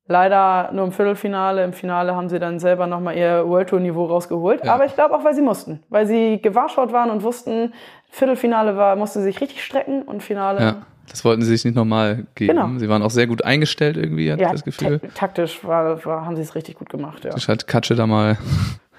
Leider 0.08 0.70
nur 0.74 0.86
im 0.86 0.92
Viertelfinale. 0.92 1.64
Im 1.64 1.72
Finale 1.74 2.16
haben 2.16 2.28
sie 2.30 2.38
dann 2.40 2.60
selber 2.60 2.88
nochmal 2.88 3.16
ihr 3.16 3.48
World 3.48 3.70
Tour 3.70 3.80
Niveau 3.80 4.06
rausgeholt. 4.06 4.66
Ja. 4.66 4.74
Aber 4.76 4.86
ich 4.86 4.94
glaube 4.96 5.16
auch, 5.16 5.24
weil 5.24 5.34
sie 5.34 5.42
mussten. 5.42 5.82
Weil 5.90 6.06
sie 6.08 6.40
gewarschaut 6.42 6.92
waren 6.92 7.10
und 7.10 7.24
wussten, 7.24 7.74
Viertelfinale 8.10 8.76
war, 8.76 8.96
musste 8.98 9.22
sich 9.22 9.40
richtig 9.40 9.64
strecken 9.64 10.02
und 10.04 10.22
Finale. 10.22 10.62
Ja. 10.62 10.76
Das 11.10 11.24
wollten 11.26 11.42
sie 11.42 11.50
sich 11.50 11.66
nicht 11.66 11.76
nochmal 11.76 12.26
geben. 12.36 12.56
Genau. 12.58 12.80
Sie 12.80 12.88
waren 12.90 13.02
auch 13.02 13.10
sehr 13.10 13.28
gut 13.28 13.44
eingestellt 13.44 13.98
irgendwie, 13.98 14.32
hatte 14.32 14.42
ich 14.42 14.48
Ja, 14.48 14.52
das 14.54 14.64
Gefühl. 14.64 15.00
ta- 15.00 15.08
taktisch 15.16 15.64
war, 15.64 16.04
war, 16.06 16.26
haben 16.26 16.36
sie 16.36 16.42
es 16.42 16.56
richtig 16.56 16.76
gut 16.76 16.90
gemacht. 16.90 17.24
Ja. 17.26 17.32
Das 17.32 17.48
hat 17.50 17.68
Katsche 17.68 17.96
da 17.96 18.06
mal 18.08 18.38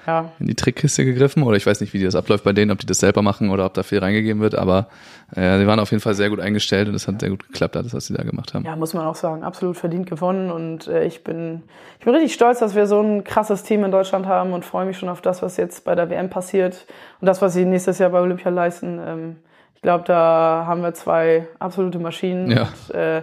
Ja. 0.06 0.30
in 0.38 0.46
die 0.46 0.54
Trickkiste 0.54 1.04
gegriffen 1.04 1.42
oder 1.42 1.56
ich 1.56 1.66
weiß 1.66 1.80
nicht, 1.80 1.92
wie 1.94 2.02
das 2.02 2.14
abläuft 2.14 2.44
bei 2.44 2.52
denen, 2.52 2.70
ob 2.70 2.78
die 2.78 2.86
das 2.86 2.98
selber 2.98 3.22
machen 3.22 3.50
oder 3.50 3.64
ob 3.66 3.74
da 3.74 3.82
viel 3.82 3.98
reingegeben 4.00 4.42
wird, 4.42 4.54
aber 4.54 4.88
äh, 5.34 5.58
sie 5.58 5.66
waren 5.66 5.80
auf 5.80 5.90
jeden 5.90 6.00
Fall 6.02 6.14
sehr 6.14 6.30
gut 6.30 6.40
eingestellt 6.40 6.88
und 6.88 6.94
es 6.94 7.08
hat 7.08 7.20
sehr 7.20 7.30
gut 7.30 7.46
geklappt, 7.46 7.76
alles, 7.76 7.94
was 7.94 8.06
sie 8.06 8.14
da 8.14 8.22
gemacht 8.22 8.54
haben. 8.54 8.64
Ja, 8.64 8.76
muss 8.76 8.94
man 8.94 9.06
auch 9.06 9.14
sagen, 9.14 9.42
absolut 9.44 9.76
verdient 9.76 10.08
gewonnen 10.08 10.50
und 10.50 10.86
äh, 10.88 11.04
ich 11.04 11.24
bin 11.24 11.62
ich 11.98 12.04
bin 12.04 12.14
richtig 12.14 12.34
stolz, 12.34 12.58
dass 12.58 12.74
wir 12.74 12.86
so 12.86 13.00
ein 13.00 13.24
krasses 13.24 13.62
Team 13.62 13.82
in 13.84 13.90
Deutschland 13.90 14.26
haben 14.26 14.52
und 14.52 14.64
freue 14.64 14.84
mich 14.86 14.98
schon 14.98 15.08
auf 15.08 15.20
das, 15.22 15.42
was 15.42 15.56
jetzt 15.56 15.84
bei 15.84 15.94
der 15.94 16.10
WM 16.10 16.28
passiert 16.30 16.86
und 17.20 17.26
das, 17.26 17.40
was 17.42 17.54
sie 17.54 17.64
nächstes 17.64 17.98
Jahr 17.98 18.10
bei 18.10 18.20
Olympia 18.20 18.50
leisten. 18.50 19.00
Ähm, 19.04 19.36
ich 19.74 19.82
glaube, 19.82 20.04
da 20.06 20.64
haben 20.66 20.82
wir 20.82 20.94
zwei 20.94 21.46
absolute 21.58 21.98
Maschinen 21.98 22.50
Ja. 22.50 22.68
und 22.88 22.94
äh, 22.94 23.22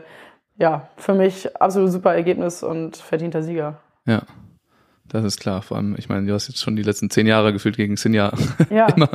ja, 0.57 0.87
für 0.97 1.13
mich 1.13 1.55
absolut 1.59 1.91
super 1.91 2.13
Ergebnis 2.13 2.61
und 2.61 2.97
verdienter 2.97 3.41
Sieger. 3.41 3.77
Ja, 4.05 4.21
das 5.11 5.25
ist 5.25 5.39
klar. 5.39 5.61
Vor 5.61 5.77
allem, 5.77 5.95
ich 5.97 6.07
meine, 6.07 6.25
du 6.25 6.33
hast 6.33 6.47
jetzt 6.47 6.61
schon 6.61 6.75
die 6.75 6.83
letzten 6.83 7.09
zehn 7.09 7.27
Jahre 7.27 7.51
gefühlt 7.51 7.75
gegen 7.75 7.97
Sinja 7.97 8.31
Ja. 8.69 8.87
immer, 8.87 9.09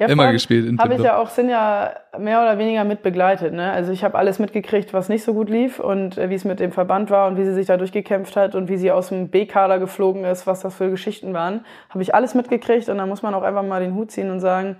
Ja, 0.00 0.06
immer 0.06 0.32
gespielt. 0.32 0.78
Habe 0.78 0.94
ich 0.94 1.02
ja 1.02 1.18
auch 1.18 1.28
Sinja 1.28 1.94
mehr 2.18 2.40
oder 2.40 2.58
weniger 2.58 2.84
mit 2.84 3.02
begleitet. 3.02 3.52
Ne? 3.52 3.70
Also 3.70 3.92
ich 3.92 4.02
habe 4.04 4.16
alles 4.18 4.38
mitgekriegt, 4.38 4.92
was 4.92 5.08
nicht 5.08 5.24
so 5.24 5.34
gut 5.34 5.50
lief 5.50 5.78
und 5.78 6.16
äh, 6.16 6.30
wie 6.30 6.34
es 6.34 6.44
mit 6.44 6.60
dem 6.60 6.72
Verband 6.72 7.10
war 7.10 7.28
und 7.28 7.36
wie 7.36 7.44
sie 7.44 7.54
sich 7.54 7.66
da 7.66 7.76
durchgekämpft 7.76 8.34
hat 8.36 8.54
und 8.54 8.68
wie 8.68 8.76
sie 8.76 8.90
aus 8.90 9.08
dem 9.08 9.28
B-Kader 9.28 9.78
geflogen 9.78 10.24
ist, 10.24 10.46
was 10.46 10.60
das 10.60 10.74
für 10.74 10.90
Geschichten 10.90 11.34
waren. 11.34 11.64
Habe 11.90 12.02
ich 12.02 12.14
alles 12.14 12.34
mitgekriegt 12.34 12.88
und 12.88 12.98
da 12.98 13.06
muss 13.06 13.22
man 13.22 13.34
auch 13.34 13.42
einfach 13.42 13.62
mal 13.62 13.80
den 13.80 13.94
Hut 13.94 14.10
ziehen 14.10 14.30
und 14.30 14.40
sagen, 14.40 14.76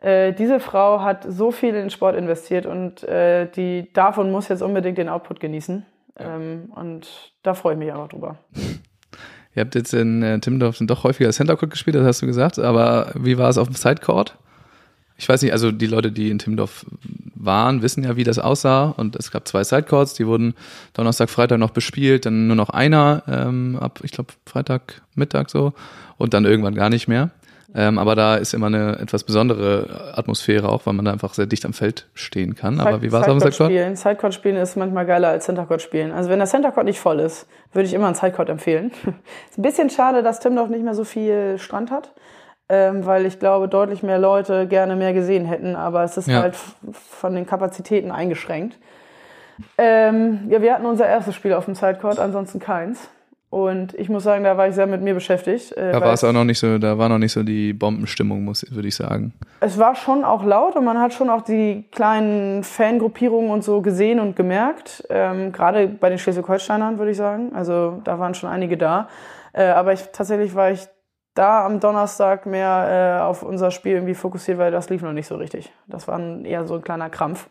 äh, 0.00 0.32
diese 0.32 0.60
Frau 0.60 1.02
hat 1.02 1.24
so 1.28 1.50
viel 1.50 1.70
in 1.70 1.74
den 1.76 1.90
Sport 1.90 2.16
investiert 2.16 2.66
und 2.66 3.02
äh, 3.04 3.50
die 3.50 3.92
darf 3.92 4.18
und 4.18 4.30
muss 4.30 4.48
jetzt 4.48 4.62
unbedingt 4.62 4.98
den 4.98 5.08
Output 5.08 5.40
genießen. 5.40 5.84
Ähm, 6.18 6.72
und 6.74 7.32
da 7.42 7.54
freue 7.54 7.74
ich 7.74 7.78
mich 7.78 7.92
einfach 7.92 8.08
drüber. 8.08 8.38
Ihr 9.56 9.62
habt 9.62 9.74
jetzt 9.74 9.94
in 9.94 10.22
äh, 10.22 10.38
Timmendorf 10.38 10.76
doch 10.80 11.02
häufiger 11.02 11.30
Center 11.30 11.56
Court 11.56 11.72
gespielt, 11.72 11.96
das 11.96 12.04
hast 12.04 12.22
du 12.22 12.26
gesagt, 12.26 12.58
aber 12.58 13.10
wie 13.14 13.38
war 13.38 13.48
es 13.48 13.56
auf 13.56 13.68
dem 13.68 13.74
Sidecourt? 13.74 14.36
Ich 15.16 15.26
weiß 15.30 15.40
nicht, 15.40 15.52
also 15.52 15.72
die 15.72 15.86
Leute, 15.86 16.12
die 16.12 16.28
in 16.28 16.38
Timmendorf 16.38 16.84
waren, 17.34 17.80
wissen 17.80 18.04
ja, 18.04 18.16
wie 18.16 18.24
das 18.24 18.38
aussah 18.38 18.90
und 18.90 19.16
es 19.16 19.30
gab 19.30 19.48
zwei 19.48 19.64
Sidecourts, 19.64 20.12
die 20.12 20.26
wurden 20.26 20.52
Donnerstag, 20.92 21.30
Freitag 21.30 21.58
noch 21.58 21.70
bespielt, 21.70 22.26
dann 22.26 22.48
nur 22.48 22.56
noch 22.56 22.68
einer 22.68 23.22
ähm, 23.26 23.78
ab, 23.80 24.00
ich 24.02 24.10
glaube, 24.12 24.34
Freitag, 24.44 25.00
Mittag 25.14 25.48
so 25.48 25.72
und 26.18 26.34
dann 26.34 26.44
irgendwann 26.44 26.74
gar 26.74 26.90
nicht 26.90 27.08
mehr. 27.08 27.30
Ähm, 27.74 27.98
aber 27.98 28.14
da 28.14 28.36
ist 28.36 28.54
immer 28.54 28.66
eine 28.68 28.98
etwas 29.00 29.24
besondere 29.24 30.12
Atmosphäre 30.14 30.68
auch, 30.68 30.86
weil 30.86 30.94
man 30.94 31.04
da 31.04 31.12
einfach 31.12 31.34
sehr 31.34 31.46
dicht 31.46 31.64
am 31.66 31.72
Feld 31.72 32.06
stehen 32.14 32.54
kann. 32.54 32.80
Aber 32.80 33.02
wie 33.02 33.10
war 33.12 33.22
es 33.22 33.26
auf 33.28 33.32
dem 33.34 33.40
Sidecourt 33.40 33.54
Sidecourt? 33.54 33.70
spielen? 33.72 33.96
Sidecourt 33.96 34.34
spielen 34.34 34.56
ist 34.56 34.76
manchmal 34.76 35.04
geiler 35.06 35.28
als 35.28 35.44
Centercourt 35.46 35.82
spielen. 35.82 36.12
Also 36.12 36.30
wenn 36.30 36.38
der 36.38 36.46
Centercourt 36.46 36.86
nicht 36.86 37.00
voll 37.00 37.20
ist, 37.20 37.46
würde 37.72 37.86
ich 37.88 37.94
immer 37.94 38.06
einen 38.06 38.14
Sidecourt 38.14 38.48
empfehlen. 38.48 38.92
ist 39.50 39.58
ein 39.58 39.62
bisschen 39.62 39.90
schade, 39.90 40.22
dass 40.22 40.40
Timdorf 40.40 40.68
nicht 40.68 40.84
mehr 40.84 40.94
so 40.94 41.04
viel 41.04 41.58
Strand 41.58 41.90
hat, 41.90 42.12
ähm, 42.68 43.04
weil 43.04 43.26
ich 43.26 43.38
glaube, 43.38 43.68
deutlich 43.68 44.02
mehr 44.02 44.18
Leute 44.18 44.66
gerne 44.68 44.94
mehr 44.96 45.12
gesehen 45.12 45.44
hätten, 45.44 45.74
aber 45.76 46.04
es 46.04 46.16
ist 46.16 46.28
Ja. 46.28 46.42
halt 46.42 46.56
von 46.92 47.34
den 47.34 47.46
Kapazitäten 47.46 48.10
eingeschränkt. 48.10 48.78
Ähm, 49.78 50.40
ja, 50.50 50.60
wir 50.62 50.74
hatten 50.74 50.86
unser 50.86 51.06
erstes 51.06 51.34
Spiel 51.34 51.54
auf 51.54 51.64
dem 51.64 51.74
Sidecourt, 51.74 52.18
ansonsten 52.18 52.58
keins. 52.60 53.08
Und 53.48 53.94
ich 53.94 54.08
muss 54.08 54.24
sagen, 54.24 54.42
da 54.42 54.56
war 54.56 54.68
ich 54.68 54.74
sehr 54.74 54.86
mit 54.88 55.02
mir 55.02 55.14
beschäftigt. 55.14 55.72
Äh, 55.72 55.92
Da 55.92 56.00
war 56.00 56.12
es 56.12 56.24
auch 56.24 56.32
noch 56.32 56.44
nicht 56.44 56.58
so, 56.58 56.78
da 56.78 56.98
war 56.98 57.08
noch 57.08 57.18
nicht 57.18 57.32
so 57.32 57.42
die 57.42 57.72
Bombenstimmung, 57.72 58.44
muss, 58.44 58.66
würde 58.70 58.88
ich 58.88 58.96
sagen. 58.96 59.32
es 59.60 59.78
war 59.78 59.94
schon 59.94 60.24
auch 60.24 60.44
laut 60.44 60.74
und 60.76 60.84
man 60.84 61.00
hat 61.00 61.14
schon 61.14 61.30
auch 61.30 61.42
die 61.42 61.84
kleinen 61.92 62.64
Fangruppierungen 62.64 63.50
und 63.50 63.62
so 63.62 63.80
gesehen 63.82 64.18
und 64.20 64.34
gemerkt. 64.36 65.04
Ähm, 65.10 65.52
Gerade 65.52 65.86
bei 65.86 66.08
den 66.08 66.18
Schleswig-Holsteinern, 66.18 66.98
würde 66.98 67.12
ich 67.12 67.16
sagen. 67.16 67.52
Also 67.54 68.00
da 68.04 68.18
waren 68.18 68.34
schon 68.34 68.50
einige 68.50 68.76
da. 68.76 69.08
Äh, 69.52 69.66
aber 69.66 69.92
ich, 69.92 70.02
tatsächlich 70.12 70.54
war 70.54 70.72
ich 70.72 70.86
da 71.34 71.64
am 71.64 71.80
Donnerstag 71.80 72.46
mehr 72.46 73.20
äh, 73.20 73.22
auf 73.22 73.42
unser 73.42 73.70
Spiel 73.70 73.92
irgendwie 73.92 74.14
fokussiert, 74.14 74.58
weil 74.58 74.72
das 74.72 74.90
lief 74.90 75.02
noch 75.02 75.12
nicht 75.12 75.26
so 75.28 75.36
richtig. 75.36 75.72
Das 75.86 76.08
war 76.08 76.18
ein, 76.18 76.44
eher 76.44 76.66
so 76.66 76.74
ein 76.74 76.82
kleiner 76.82 77.10
Krampf. 77.10 77.48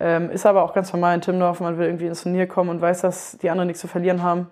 Ähm, 0.00 0.30
ist 0.30 0.46
aber 0.46 0.62
auch 0.62 0.74
ganz 0.74 0.92
normal 0.92 1.14
in 1.14 1.20
Timdorf. 1.20 1.60
Man 1.60 1.76
will 1.76 1.86
irgendwie 1.86 2.06
ins 2.06 2.22
Turnier 2.22 2.46
kommen 2.46 2.70
und 2.70 2.80
weiß, 2.80 3.00
dass 3.02 3.36
die 3.38 3.50
anderen 3.50 3.66
nichts 3.66 3.80
zu 3.80 3.88
verlieren 3.88 4.22
haben. 4.22 4.46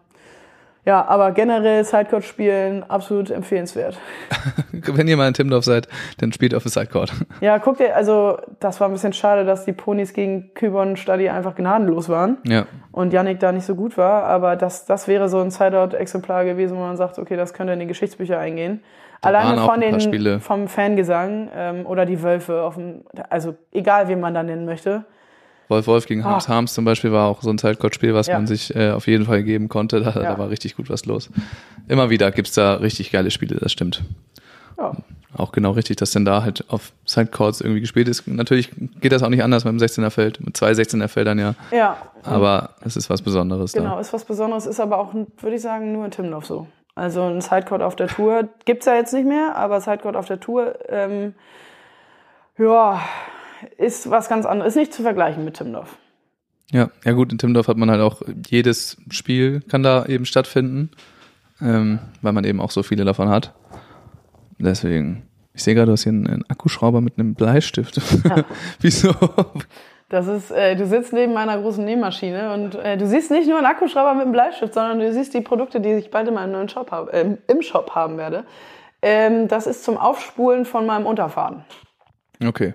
Ja, 0.87 1.05
aber 1.09 1.33
generell 1.33 1.85
Sidecourt 1.85 2.23
spielen 2.25 2.85
absolut 2.89 3.31
empfehlenswert. 3.31 3.99
Wenn 4.73 5.09
ihr 5.09 5.17
mal 5.17 5.27
in 5.27 5.35
Timmendorf 5.35 5.65
seid, 5.65 5.89
dann 6.19 6.33
spielt 6.33 6.55
auf 6.55 6.63
dem 6.63 6.71
Sidecourt. 6.71 7.13
Ja, 7.41 7.59
guck 7.59 7.79
dir, 7.79 7.95
also 7.97 8.39
das 8.61 8.81
war 8.81 8.89
ein 8.89 8.93
bisschen 8.93 9.13
schade, 9.13 9.45
dass 9.45 9.65
die 9.65 9.73
Ponys 9.73 10.13
gegen 10.15 10.55
Kübon 10.55 10.97
Stadi 10.97 11.29
einfach 11.29 11.55
gnadenlos 11.57 12.09
waren 12.09 12.39
Ja. 12.45 12.67
und 12.93 13.13
Yannick 13.13 13.41
da 13.41 13.51
nicht 13.53 13.67
so 13.67 13.75
gut 13.75 13.99
war, 13.99 14.25
aber 14.25 14.55
das, 14.57 14.87
das 14.87 15.09
wäre 15.09 15.29
so 15.29 15.41
ein 15.41 15.51
Sideout-Exemplar 15.51 16.45
gewesen, 16.45 16.77
wo 16.77 16.81
man 16.81 16.97
sagt, 16.97 17.19
okay, 17.19 17.37
das 17.37 17.53
könnte 17.53 17.73
in 17.73 17.81
die 17.81 17.87
Geschichtsbücher 17.87 18.39
eingehen. 18.39 18.81
Da 19.23 19.31
Alleine 19.31 19.63
von 19.63 19.81
den, 19.81 20.01
Spiele. 20.01 20.39
vom 20.41 20.69
Fangesang 20.69 21.49
ähm, 21.55 21.87
oder 21.87 22.07
die 22.07 22.23
Wölfe 22.23 22.63
auf 22.63 22.75
dem, 22.77 23.03
also 23.29 23.55
egal, 23.73 24.07
wen 24.09 24.21
man 24.21 24.35
da 24.35 24.43
nennen 24.45 24.65
möchte. 24.67 25.05
Wolf 25.69 25.87
Wolf 25.87 26.07
gegen 26.07 26.25
Harms 26.25 26.47
Ah. 26.49 26.55
Harms 26.55 26.75
zum 26.75 26.85
Beispiel 26.85 27.13
war 27.13 27.27
auch 27.29 27.43
so 27.43 27.51
ein 27.51 27.59
Sidecourt-Spiel, 27.59 28.15
was 28.15 28.27
Ja. 28.29 28.35
man 28.37 28.47
sich 28.47 28.75
äh, 28.77 28.91
auf 28.91 29.07
jeden 29.07 29.25
Fall 29.27 29.43
geben 29.43 29.69
konnte. 29.69 30.01
Da, 30.01 30.11
Ja. 30.11 30.33
da 30.33 30.39
war 30.39 30.49
richtig 30.51 30.77
gut 30.77 30.89
was 30.91 31.07
los. 31.07 31.29
Immer 31.89 32.11
wieder 32.11 32.31
gibt's 32.31 32.53
da 32.53 32.75
richtig 32.75 33.11
geile 33.13 33.31
Spiele, 33.31 33.57
das 33.57 33.73
stimmt. 33.73 34.03
Ja, 34.79 34.93
Auch 35.37 35.53
genau 35.53 35.73
richtig, 35.73 35.97
dass 35.97 36.13
denn 36.13 36.25
da 36.25 36.43
halt 36.43 36.65
auf 36.69 36.93
Sidecourts 37.05 37.61
irgendwie 37.61 37.81
gespielt 37.81 38.09
ist. 38.09 38.27
Natürlich 38.27 38.71
geht 39.01 39.13
das 39.13 39.23
auch 39.23 39.29
nicht 39.29 39.43
anders 39.43 39.65
mit 39.65 39.73
dem 39.73 39.79
16er 39.79 40.11
Feld, 40.11 40.41
mit 40.45 40.57
zwei 40.57 40.73
16er 40.73 41.09
Feldern 41.09 41.39
ja. 41.39 41.55
ja 41.73 41.97
Aber 42.23 42.71
es 42.83 42.97
ist 42.97 43.11
was 43.11 43.21
Besonderes 43.23 43.73
Genau, 43.73 43.95
da. 43.97 44.01
ist 44.01 44.13
was 44.13 44.25
Besonderes, 44.25 44.65
ist 44.67 44.81
aber 44.81 44.99
auch, 44.99 45.13
würde 45.15 45.57
ich 45.57 45.63
sagen, 45.63 45.93
nur 45.93 46.05
in 46.07 46.11
Timmendorf 46.11 46.47
so. 46.47 46.67
Also 46.95 47.23
ein 47.25 47.41
Sidecourt 47.43 47.83
auf 47.83 47.97
der 47.97 48.07
Tour 48.09 48.49
gibt's 48.65 48.87
ja 48.87 48.95
jetzt 48.95 49.13
nicht 49.13 49.27
mehr, 49.27 49.55
aber 49.57 49.81
Sidecourt 49.83 50.17
auf 50.17 50.27
der 50.27 50.41
Tour, 50.41 50.75
ähm, 50.89 51.35
ja, 52.59 53.01
ist 53.79 54.11
was 54.11 54.29
ganz 54.29 54.47
anderes. 54.47 54.75
Ist 54.75 54.81
nicht 54.81 54.93
zu 54.93 55.03
vergleichen 55.03 55.45
mit 55.45 55.55
Timmendorf. 55.55 55.97
Ja, 56.73 56.91
ja 57.05 57.13
gut, 57.13 57.33
in 57.33 57.39
Timmendorf 57.39 57.69
hat 57.69 57.77
man 57.77 57.91
halt 57.91 58.01
auch 58.01 58.23
jedes 58.49 58.97
Spiel 59.11 59.61
kann 59.61 59.83
da 59.83 60.05
eben 60.07 60.27
stattfinden, 60.27 60.91
ähm, 61.61 62.01
weil 62.23 62.33
man 62.33 62.45
eben 62.45 62.61
auch 62.61 62.71
so 62.71 62.83
viele 62.83 63.05
davon 63.05 63.29
hat. 63.29 63.55
Deswegen, 64.59 65.29
ich 65.55 65.63
sehe 65.63 65.75
gerade, 65.75 65.87
du 65.87 65.93
hast 65.93 66.03
hier 66.03 66.13
einen, 66.13 66.27
einen 66.27 66.51
Akkuschrauber 66.51 67.01
mit 67.01 67.19
einem 67.19 67.35
Bleistift. 67.35 68.01
Wieso? 68.81 69.15
Das 70.09 70.27
ist, 70.29 70.51
äh, 70.51 70.77
du 70.77 70.87
sitzt 70.87 71.13
neben 71.13 71.33
meiner 71.33 71.59
großen 71.61 71.85
Nähmaschine 71.85 72.55
und 72.55 72.75
äh, 72.77 72.97
du 72.97 73.07
siehst 73.07 73.31
nicht 73.31 73.49
nur 73.49 73.59
einen 73.59 73.67
Akkuschrauber 73.67 74.15
mit 74.15 74.23
einem 74.23 74.33
Bleistift, 74.33 74.75
sondern 74.75 75.01
du 75.01 75.13
siehst 75.13 75.35
die 75.35 75.41
Produkte, 75.41 75.81
die 75.81 75.95
ich 75.95 76.11
bald 76.11 76.29
in 76.29 76.35
meinem 76.35 76.53
neuen 76.53 76.69
Shop 76.69 76.91
hab, 76.91 77.13
äh, 77.13 77.37
im 77.47 77.63
Shop 77.63 77.95
haben 77.95 78.17
werde. 78.17 78.45
Ähm, 79.03 79.49
das 79.49 79.67
ist 79.67 79.85
zum 79.85 79.99
Aufspulen 79.99 80.65
von 80.65 80.87
meinem 80.87 81.07
Unterfaden. 81.07 81.65
Okay. 82.45 82.75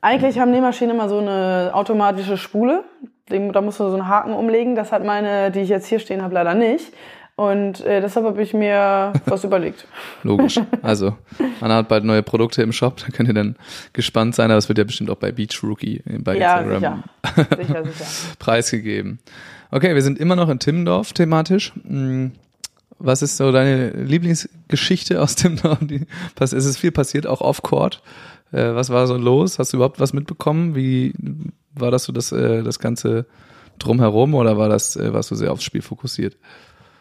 Eigentlich 0.00 0.38
haben 0.38 0.50
Nähmaschinen 0.50 0.94
immer 0.94 1.08
so 1.08 1.18
eine 1.18 1.70
automatische 1.72 2.36
Spule. 2.36 2.84
Da 3.26 3.60
musst 3.60 3.80
du 3.80 3.88
so 3.88 3.94
einen 3.94 4.08
Haken 4.08 4.32
umlegen. 4.32 4.74
Das 4.74 4.92
hat 4.92 5.04
meine, 5.04 5.50
die 5.50 5.60
ich 5.60 5.68
jetzt 5.68 5.86
hier 5.86 5.98
stehen 5.98 6.22
habe, 6.22 6.34
leider 6.34 6.54
nicht. 6.54 6.92
Und 7.36 7.82
äh, 7.84 8.00
deshalb 8.00 8.26
habe 8.26 8.42
ich 8.42 8.52
mir 8.52 9.12
was 9.26 9.44
überlegt. 9.44 9.86
Logisch. 10.24 10.58
Also, 10.82 11.16
man 11.60 11.70
hat 11.70 11.88
bald 11.88 12.02
neue 12.04 12.22
Produkte 12.24 12.62
im 12.62 12.72
Shop, 12.72 12.96
da 12.96 13.12
könnt 13.12 13.28
ihr 13.28 13.34
dann 13.34 13.54
gespannt 13.92 14.34
sein, 14.34 14.50
aber 14.50 14.58
es 14.58 14.68
wird 14.68 14.78
ja 14.78 14.84
bestimmt 14.84 15.08
auch 15.10 15.16
bei 15.16 15.30
Beach 15.30 15.62
Rookie 15.62 16.02
bei 16.18 16.36
Ja, 16.36 16.58
Instagram 16.58 17.02
sicher. 17.22 17.46
Sicher, 17.56 17.84
sicher. 17.84 18.04
preisgegeben. 18.40 19.18
Okay, 19.70 19.94
wir 19.94 20.02
sind 20.02 20.18
immer 20.18 20.34
noch 20.34 20.48
in 20.48 20.58
Timmendorf 20.58 21.12
thematisch. 21.12 21.72
Hm, 21.86 22.32
Was 22.98 23.22
ist 23.22 23.36
so 23.36 23.52
deine 23.52 23.90
Lieblingsgeschichte 23.90 25.20
aus 25.22 25.36
Timmendorf? 25.36 25.78
Was, 26.36 26.52
ist 26.52 26.64
es 26.64 26.76
viel 26.76 26.90
passiert, 26.90 27.26
auch 27.28 27.40
off-court? 27.40 28.02
Äh, 28.52 28.74
was 28.74 28.90
war 28.90 29.06
so 29.06 29.16
los? 29.16 29.58
Hast 29.58 29.72
du 29.72 29.76
überhaupt 29.78 30.00
was 30.00 30.12
mitbekommen? 30.12 30.74
Wie 30.74 31.12
war 31.74 31.90
das 31.90 32.04
so 32.04 32.12
das, 32.12 32.32
äh, 32.32 32.62
das 32.62 32.78
Ganze 32.78 33.26
drumherum 33.78 34.34
oder 34.34 34.58
war 34.58 34.68
das, 34.68 34.96
äh, 34.96 35.12
warst 35.12 35.30
du 35.30 35.34
sehr 35.34 35.52
aufs 35.52 35.62
Spiel 35.64 35.82
fokussiert? 35.82 36.36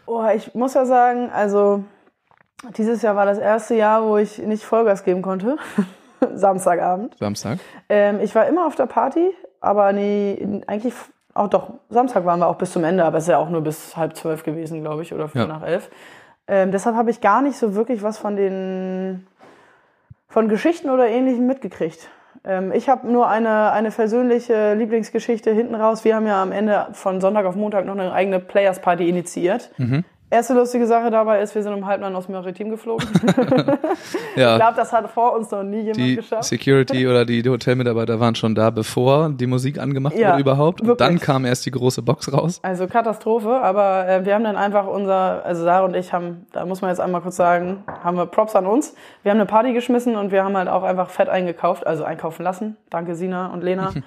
Oh, 0.05 0.23
ich 0.35 0.53
muss 0.53 0.73
ja 0.73 0.85
sagen, 0.85 1.29
also 1.31 1.83
dieses 2.77 3.01
Jahr 3.01 3.15
war 3.15 3.25
das 3.25 3.37
erste 3.37 3.75
Jahr, 3.75 4.03
wo 4.03 4.17
ich 4.17 4.37
nicht 4.39 4.63
Vollgas 4.63 5.03
geben 5.03 5.21
konnte. 5.21 5.57
Samstagabend. 6.33 7.15
Samstag? 7.19 7.59
Ähm, 7.89 8.19
ich 8.21 8.33
war 8.35 8.47
immer 8.47 8.65
auf 8.65 8.75
der 8.75 8.85
Party, 8.87 9.31
aber 9.61 9.91
nie, 9.93 10.61
eigentlich 10.67 10.93
auch 11.33 11.49
doch. 11.49 11.73
Samstag 11.89 12.25
waren 12.25 12.39
wir 12.39 12.47
auch 12.47 12.57
bis 12.57 12.71
zum 12.71 12.83
Ende, 12.83 13.05
aber 13.05 13.17
es 13.19 13.25
ist 13.25 13.29
ja 13.29 13.37
auch 13.37 13.49
nur 13.49 13.61
bis 13.61 13.95
halb 13.95 14.15
zwölf 14.15 14.43
gewesen, 14.43 14.81
glaube 14.81 15.03
ich, 15.03 15.13
oder 15.13 15.27
viertel 15.27 15.49
Ja. 15.49 15.59
nach 15.59 15.65
elf. 15.65 15.89
Ähm, 16.47 16.71
deshalb 16.71 16.95
habe 16.95 17.11
ich 17.11 17.21
gar 17.21 17.41
nicht 17.41 17.57
so 17.57 17.75
wirklich 17.75 18.01
was 18.01 18.17
von 18.17 18.35
den 18.35 19.27
von 20.27 20.49
Geschichten 20.49 20.89
oder 20.89 21.07
Ähnlichem 21.07 21.47
mitgekriegt. 21.47 22.09
Ähm, 22.43 22.71
ich 22.71 22.89
habe 22.89 23.11
nur 23.11 23.27
eine, 23.27 23.71
eine 23.71 23.91
persönliche 23.91 24.73
Lieblingsgeschichte 24.73 25.51
hinten 25.51 25.75
raus. 25.75 26.05
Wir 26.05 26.15
haben 26.15 26.27
ja 26.27 26.41
am 26.41 26.51
Ende 26.51 26.87
von 26.93 27.21
Sonntag 27.21 27.45
auf 27.45 27.55
Montag 27.55 27.85
noch 27.85 27.93
eine 27.93 28.11
eigene 28.11 28.39
Players 28.39 28.81
Party 28.81 29.09
initiiert. 29.09 29.71
Erste 30.29 30.53
lustige 30.53 30.85
Sache 30.87 31.09
dabei 31.09 31.41
ist, 31.41 31.55
wir 31.55 31.63
sind 31.63 31.73
um 31.73 31.85
halb 31.85 32.01
neun 32.01 32.13
aus 32.13 32.25
dem 32.25 32.33
Maritim 32.33 32.69
geflogen. 32.69 33.07
Ja. 34.35 34.53
Ich 34.53 34.61
glaube, 34.61 34.75
das 34.75 34.93
hat 34.93 35.09
vor 35.09 35.33
uns 35.33 35.49
noch 35.49 35.63
nie 35.63 35.79
jemand 35.79 35.97
die 35.97 36.15
geschafft. 36.17 36.43
Security 36.43 37.07
oder 37.07 37.25
die 37.25 37.41
Hotelmitarbeiter 37.47 38.19
waren 38.19 38.35
schon 38.35 38.53
da, 38.53 38.69
bevor 38.69 39.29
die 39.29 39.47
Musik 39.47 39.79
angemacht 39.79 40.15
Ja, 40.15 40.31
wurde 40.33 40.41
überhaupt. 40.41 40.81
Und 40.81 40.87
wirklich. 40.87 41.07
dann 41.07 41.19
kam 41.19 41.43
erst 41.45 41.65
die 41.65 41.71
große 41.71 42.03
Box 42.03 42.31
raus. 42.31 42.59
Also 42.61 42.85
Katastrophe, 42.87 43.49
aber 43.49 44.07
äh, 44.07 44.25
wir 44.25 44.35
haben 44.35 44.43
dann 44.43 44.55
einfach 44.57 44.85
unser, 44.85 45.43
also 45.43 45.63
Sarah 45.63 45.85
und 45.85 45.95
ich 45.95 46.13
haben, 46.13 46.45
da 46.51 46.65
muss 46.65 46.81
man 46.81 46.91
jetzt 46.91 46.99
einmal 46.99 47.21
kurz 47.21 47.35
sagen, 47.37 47.83
haben 48.03 48.17
wir 48.17 48.27
Props 48.27 48.55
an 48.55 48.67
uns. 48.67 48.93
Wir 49.23 49.31
haben 49.31 49.39
eine 49.39 49.47
Party 49.47 49.73
geschmissen 49.73 50.15
und 50.15 50.31
wir 50.31 50.43
haben 50.43 50.55
halt 50.55 50.67
auch 50.67 50.83
einfach 50.83 51.09
fett 51.09 51.29
eingekauft, 51.29 51.87
also 51.87 52.03
einkaufen 52.03 52.43
lassen. 52.43 52.77
Danke 52.91 53.15
Sina 53.15 53.47
und 53.47 53.63
Lena. 53.63 53.91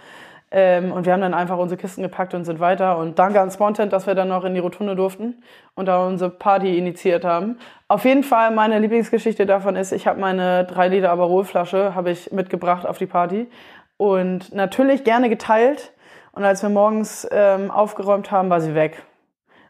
ähm, 0.52 0.90
und 0.90 1.06
wir 1.06 1.12
haben 1.12 1.20
dann 1.20 1.34
einfach 1.34 1.58
unsere 1.58 1.80
Kisten 1.80 2.02
gepackt 2.02 2.34
und 2.34 2.44
sind 2.44 2.58
weiter. 2.58 2.98
Und 2.98 3.18
danke 3.18 3.40
an 3.40 3.50
Spontent, 3.50 3.92
dass 3.92 4.06
wir 4.06 4.14
dann 4.14 4.28
noch 4.28 4.44
in 4.44 4.54
die 4.54 4.60
Rotunde 4.60 4.96
durften 4.96 5.42
und 5.74 5.86
da 5.86 6.04
unsere 6.06 6.30
Party 6.30 6.76
initiiert 6.76 7.24
haben. 7.24 7.58
Auf 7.88 8.04
jeden 8.04 8.24
Fall 8.24 8.50
meine 8.50 8.78
Lieblingsgeschichte 8.78 9.46
davon 9.46 9.76
ist, 9.76 9.92
ich 9.92 10.06
habe 10.06 10.20
meine 10.20 10.64
3 10.64 10.88
Liter 10.88 11.10
Aperol-Flasche 11.10 11.94
habe 11.94 12.10
ich 12.10 12.32
mitgebracht 12.32 12.86
auf 12.86 12.98
die 12.98 13.06
Party 13.06 13.48
und 13.96 14.52
natürlich 14.54 15.04
gerne 15.04 15.28
geteilt. 15.28 15.92
Und 16.32 16.44
als 16.44 16.62
wir 16.62 16.70
morgens 16.70 17.28
ähm, 17.30 17.70
aufgeräumt 17.70 18.30
haben, 18.30 18.50
war 18.50 18.60
sie 18.60 18.74
weg. 18.74 19.02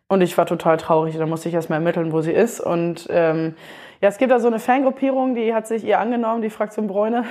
Und 0.08 0.22
ich 0.22 0.36
war 0.36 0.46
total 0.46 0.76
traurig. 0.76 1.16
Da 1.16 1.26
musste 1.26 1.48
ich 1.48 1.54
erstmal 1.54 1.78
ermitteln, 1.78 2.12
wo 2.12 2.20
sie 2.20 2.32
ist. 2.32 2.60
Und 2.60 3.06
ähm, 3.10 3.54
ja, 4.00 4.08
es 4.08 4.18
gibt 4.18 4.32
da 4.32 4.40
so 4.40 4.48
eine 4.48 4.58
Fangruppierung, 4.58 5.34
die 5.34 5.54
hat 5.54 5.66
sich 5.66 5.84
ihr 5.84 5.98
angenommen, 5.98 6.40
die 6.40 6.50
Fraktion 6.50 6.86
Bräune. 6.86 7.24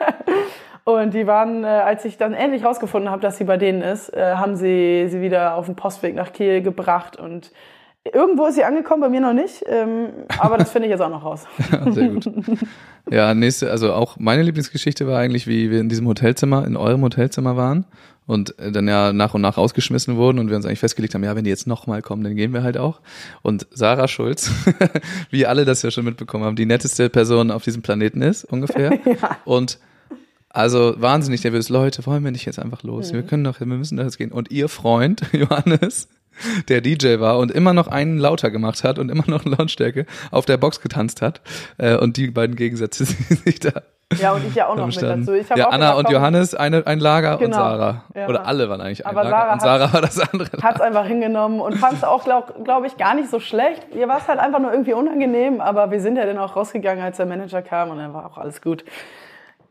und 0.84 1.14
die 1.14 1.26
waren, 1.26 1.64
äh, 1.64 1.68
als 1.68 2.04
ich 2.04 2.18
dann 2.18 2.34
endlich 2.34 2.64
rausgefunden 2.64 3.10
habe, 3.10 3.22
dass 3.22 3.38
sie 3.38 3.44
bei 3.44 3.56
denen 3.56 3.80
ist, 3.80 4.10
äh, 4.10 4.34
haben 4.34 4.56
sie 4.56 5.06
sie 5.08 5.22
wieder 5.22 5.54
auf 5.54 5.66
den 5.66 5.74
Postweg 5.74 6.14
nach 6.14 6.32
Kiel 6.32 6.60
gebracht. 6.60 7.16
Und 7.16 7.50
irgendwo 8.12 8.46
ist 8.46 8.54
sie 8.54 8.64
angekommen, 8.64 9.00
bei 9.00 9.08
mir 9.08 9.20
noch 9.20 9.32
nicht. 9.32 9.64
Ähm, 9.66 10.08
aber 10.38 10.58
das 10.58 10.70
finde 10.70 10.86
ich 10.86 10.90
jetzt 10.90 11.00
auch 11.00 11.10
noch 11.10 11.24
raus. 11.24 11.44
Ja, 11.70 11.92
sehr 11.92 12.08
gut. 12.08 12.30
Ja, 13.10 13.34
nächste, 13.34 13.70
also 13.70 13.92
auch 13.92 14.16
meine 14.18 14.42
Lieblingsgeschichte 14.42 15.06
war 15.06 15.18
eigentlich, 15.18 15.46
wie 15.46 15.70
wir 15.70 15.80
in 15.80 15.88
diesem 15.88 16.06
Hotelzimmer, 16.08 16.66
in 16.66 16.76
eurem 16.76 17.02
Hotelzimmer 17.02 17.56
waren 17.56 17.86
und 18.26 18.58
äh, 18.58 18.72
dann 18.72 18.88
ja 18.88 19.12
nach 19.12 19.34
und 19.34 19.40
nach 19.40 19.56
rausgeschmissen 19.56 20.16
wurden 20.16 20.38
und 20.38 20.48
wir 20.48 20.56
uns 20.56 20.66
eigentlich 20.66 20.80
festgelegt 20.80 21.14
haben, 21.14 21.24
ja, 21.24 21.34
wenn 21.36 21.44
die 21.44 21.50
jetzt 21.50 21.66
nochmal 21.66 22.02
kommen, 22.02 22.24
dann 22.24 22.36
gehen 22.36 22.52
wir 22.52 22.62
halt 22.62 22.76
auch. 22.76 23.00
Und 23.42 23.66
Sarah 23.70 24.08
Schulz, 24.08 24.50
wie 25.30 25.46
alle 25.46 25.64
das 25.64 25.82
ja 25.82 25.90
schon 25.90 26.04
mitbekommen 26.04 26.44
haben, 26.44 26.56
die 26.56 26.66
netteste 26.66 27.08
Person 27.08 27.50
auf 27.50 27.64
diesem 27.64 27.82
Planeten 27.82 28.22
ist, 28.22 28.44
ungefähr. 28.44 28.98
Und 29.44 29.78
also 30.48 30.94
wahnsinnig 30.96 31.44
nervös. 31.44 31.68
Leute, 31.68 32.04
wollen 32.06 32.24
wir 32.24 32.30
nicht 32.30 32.46
jetzt 32.46 32.58
einfach 32.58 32.82
los? 32.82 33.12
Wir 33.12 33.22
können 33.22 33.44
doch, 33.44 33.60
wir 33.60 33.66
müssen 33.66 33.98
doch 33.98 34.04
jetzt 34.04 34.16
gehen. 34.16 34.32
Und 34.32 34.50
ihr 34.50 34.70
Freund, 34.70 35.20
Johannes, 35.32 36.08
der 36.68 36.80
DJ 36.80 37.18
war 37.20 37.38
und 37.38 37.50
immer 37.50 37.72
noch 37.72 37.88
einen 37.88 38.18
lauter 38.18 38.50
gemacht 38.50 38.84
hat 38.84 38.98
und 38.98 39.10
immer 39.10 39.24
noch 39.26 39.44
eine 39.46 39.54
Lautstärke 39.56 40.06
auf 40.30 40.44
der 40.46 40.56
Box 40.56 40.80
getanzt 40.80 41.22
hat. 41.22 41.40
Äh, 41.78 41.96
und 41.96 42.16
die 42.16 42.30
beiden 42.30 42.56
Gegensätze, 42.56 43.04
die 43.30 43.34
sich 43.34 43.60
da 43.60 43.82
Ja, 44.20 44.32
und 44.32 44.46
ich 44.46 44.54
ja 44.54 44.68
auch 44.68 44.76
noch 44.76 44.86
mit 44.86 45.02
dazu. 45.02 45.32
Ich 45.32 45.48
ja, 45.48 45.66
auch 45.66 45.72
Anna 45.72 45.90
gedacht, 45.92 46.06
und 46.06 46.10
Johannes 46.12 46.54
eine, 46.54 46.86
ein 46.86 47.00
Lager 47.00 47.34
und 47.38 47.44
Genau. 47.44 47.56
Sarah. 47.56 48.04
Ja. 48.14 48.28
Oder 48.28 48.46
alle 48.46 48.68
waren 48.68 48.80
eigentlich 48.80 49.04
ein 49.04 49.10
Aber 49.16 49.24
Lager. 49.24 49.36
Sarah 49.36 49.52
und 49.54 49.60
Sarah 49.60 49.84
hat- 49.86 49.92
war 49.94 50.00
das 50.02 50.20
andere 50.32 50.50
Lager. 50.52 50.62
Hat's 50.62 50.80
einfach 50.80 51.06
hingenommen 51.06 51.60
und 51.60 51.76
fand 51.78 51.94
es 51.94 52.04
auch, 52.04 52.22
glaube 52.24 52.54
glaub 52.64 52.84
ich, 52.84 52.96
gar 52.96 53.14
nicht 53.14 53.30
so 53.30 53.40
schlecht. 53.40 53.82
Ihr 53.94 54.06
war 54.08 54.18
es 54.18 54.28
halt 54.28 54.38
einfach 54.38 54.60
nur 54.60 54.70
irgendwie 54.72 54.92
unangenehm, 54.94 55.60
aber 55.60 55.90
wir 55.90 56.00
sind 56.00 56.16
ja 56.16 56.24
dann 56.26 56.38
auch 56.38 56.54
rausgegangen, 56.56 57.02
als 57.04 57.16
der 57.16 57.26
Manager 57.26 57.62
kam 57.62 57.90
und 57.90 57.98
dann 57.98 58.14
war 58.14 58.26
auch 58.26 58.38
alles 58.38 58.62
gut. 58.62 58.84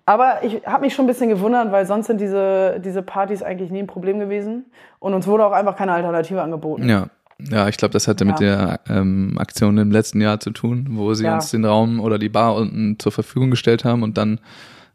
Aber 0.06 0.44
ich 0.44 0.66
habe 0.66 0.82
mich 0.86 0.94
schon 0.94 1.06
ein 1.06 1.08
bisschen 1.08 1.30
gewundert, 1.30 1.72
weil 1.72 1.86
sonst 1.86 2.08
sind 2.08 2.22
diese, 2.22 2.80
diese 2.84 3.02
Partys 3.02 3.42
eigentlich 3.42 3.72
nie 3.72 3.80
ein 3.80 3.88
Problem 3.88 4.20
gewesen 4.20 4.66
und 5.00 5.14
uns 5.14 5.26
wurde 5.26 5.46
auch 5.46 5.52
einfach 5.52 5.76
keine 5.76 5.94
Alternative 5.94 6.42
angeboten. 6.42 6.88
Ja. 6.88 7.08
Ja, 7.38 7.68
ich 7.68 7.76
glaube, 7.76 7.92
das 7.92 8.08
hatte 8.08 8.24
mit 8.24 8.40
der 8.40 8.80
ähm, 8.88 9.38
Aktion 9.38 9.78
im 9.78 9.92
letzten 9.92 10.22
Jahr 10.22 10.40
zu 10.40 10.52
tun, 10.52 10.88
wo 10.92 11.14
sie 11.16 11.26
Ja. 11.26 11.36
uns 11.36 11.52
den 11.52 11.66
Raum 11.66 12.00
oder 12.00 12.18
die 12.18 12.30
Bar 12.30 12.56
unten 12.56 12.98
zur 12.98 13.12
Verfügung 13.12 13.52
gestellt 13.52 13.84
haben 13.84 14.04
und 14.04 14.18
dann 14.18 14.40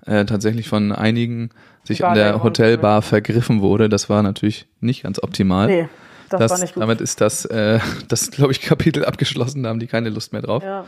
äh, 0.07 0.25
tatsächlich 0.25 0.67
von 0.67 0.93
einigen 0.93 1.51
sich 1.85 2.03
an 2.03 2.15
der 2.15 2.43
Hotelbar 2.43 3.03
vergriffen 3.03 3.61
wurde. 3.61 3.91
Das 3.91 4.09
war 4.09 4.23
natürlich 4.23 4.67
nicht 4.81 5.03
ganz 5.03 5.23
optimal. 5.23 5.67
Nee, 5.67 5.89
das, 6.31 6.39
das, 6.39 6.51
war 6.53 6.59
nicht 6.61 6.75
gut. 6.75 6.83
Damit 6.83 7.03
ist 7.03 7.21
das, 7.21 7.45
äh, 7.45 7.79
das 8.09 8.31
glaube 8.31 8.53
ich, 8.53 8.63
Kapitel 8.63 9.05
abgeschlossen, 9.05 9.63
da 9.63 9.69
haben 9.69 9.81
die 9.81 9.87
keine 9.87 10.09
Lust 10.09 10.33
mehr 10.33 10.41
drauf. 10.41 10.63
ja. 10.63 10.85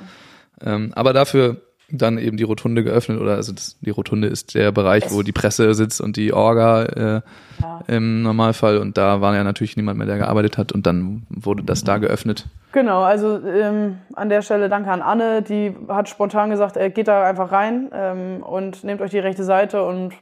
Ähm, 0.65 0.93
aber 0.95 1.13
dafür 1.13 1.61
dann 1.93 2.19
eben 2.19 2.37
die 2.37 2.43
Rotunde 2.45 2.83
geöffnet 2.83 3.21
oder 3.21 3.35
also 3.37 3.53
das, 3.53 3.77
die 3.81 3.91
Rotunde 3.91 4.29
ist 4.29 4.55
der 4.55 4.73
Bereich, 4.73 5.11
wo 5.11 5.23
die 5.23 5.33
Presse 5.33 5.75
sitzt 5.75 6.01
und 6.01 6.17
die 6.17 6.33
Orga 6.33 6.85
äh, 6.85 7.21
Ja. 7.63 7.81
im 7.87 8.23
Normalfall 8.23 8.79
und 8.79 8.97
da 8.97 9.21
war 9.21 9.35
ja 9.35 9.45
natürlich 9.45 9.77
niemand 9.77 9.99
mehr, 9.99 10.07
der 10.07 10.17
gearbeitet 10.19 10.59
hat 10.59 10.73
und 10.73 10.87
dann 10.87 11.23
wurde 11.29 11.63
das 11.63 11.85
da 11.85 11.99
geöffnet. 11.99 12.47
Genau, 12.73 13.03
also 13.03 13.39
ähm, 13.47 13.99
an 14.15 14.31
der 14.31 14.41
Stelle 14.43 14.69
danke 14.71 14.91
an 14.91 15.03
Anne, 15.03 15.43
die 15.43 15.75
hat 15.89 16.09
spontan 16.09 16.49
gesagt, 16.51 16.77
äh, 16.79 16.91
geht 16.91 17.07
da 17.09 17.29
einfach 17.29 17.53
rein 17.53 17.91
ähm, 17.93 18.43
und 18.43 18.83
nehmt 18.85 19.01
euch 19.03 19.11
die 19.11 19.19
rechte 19.19 19.45
Seite 19.45 19.85
und 19.85 20.15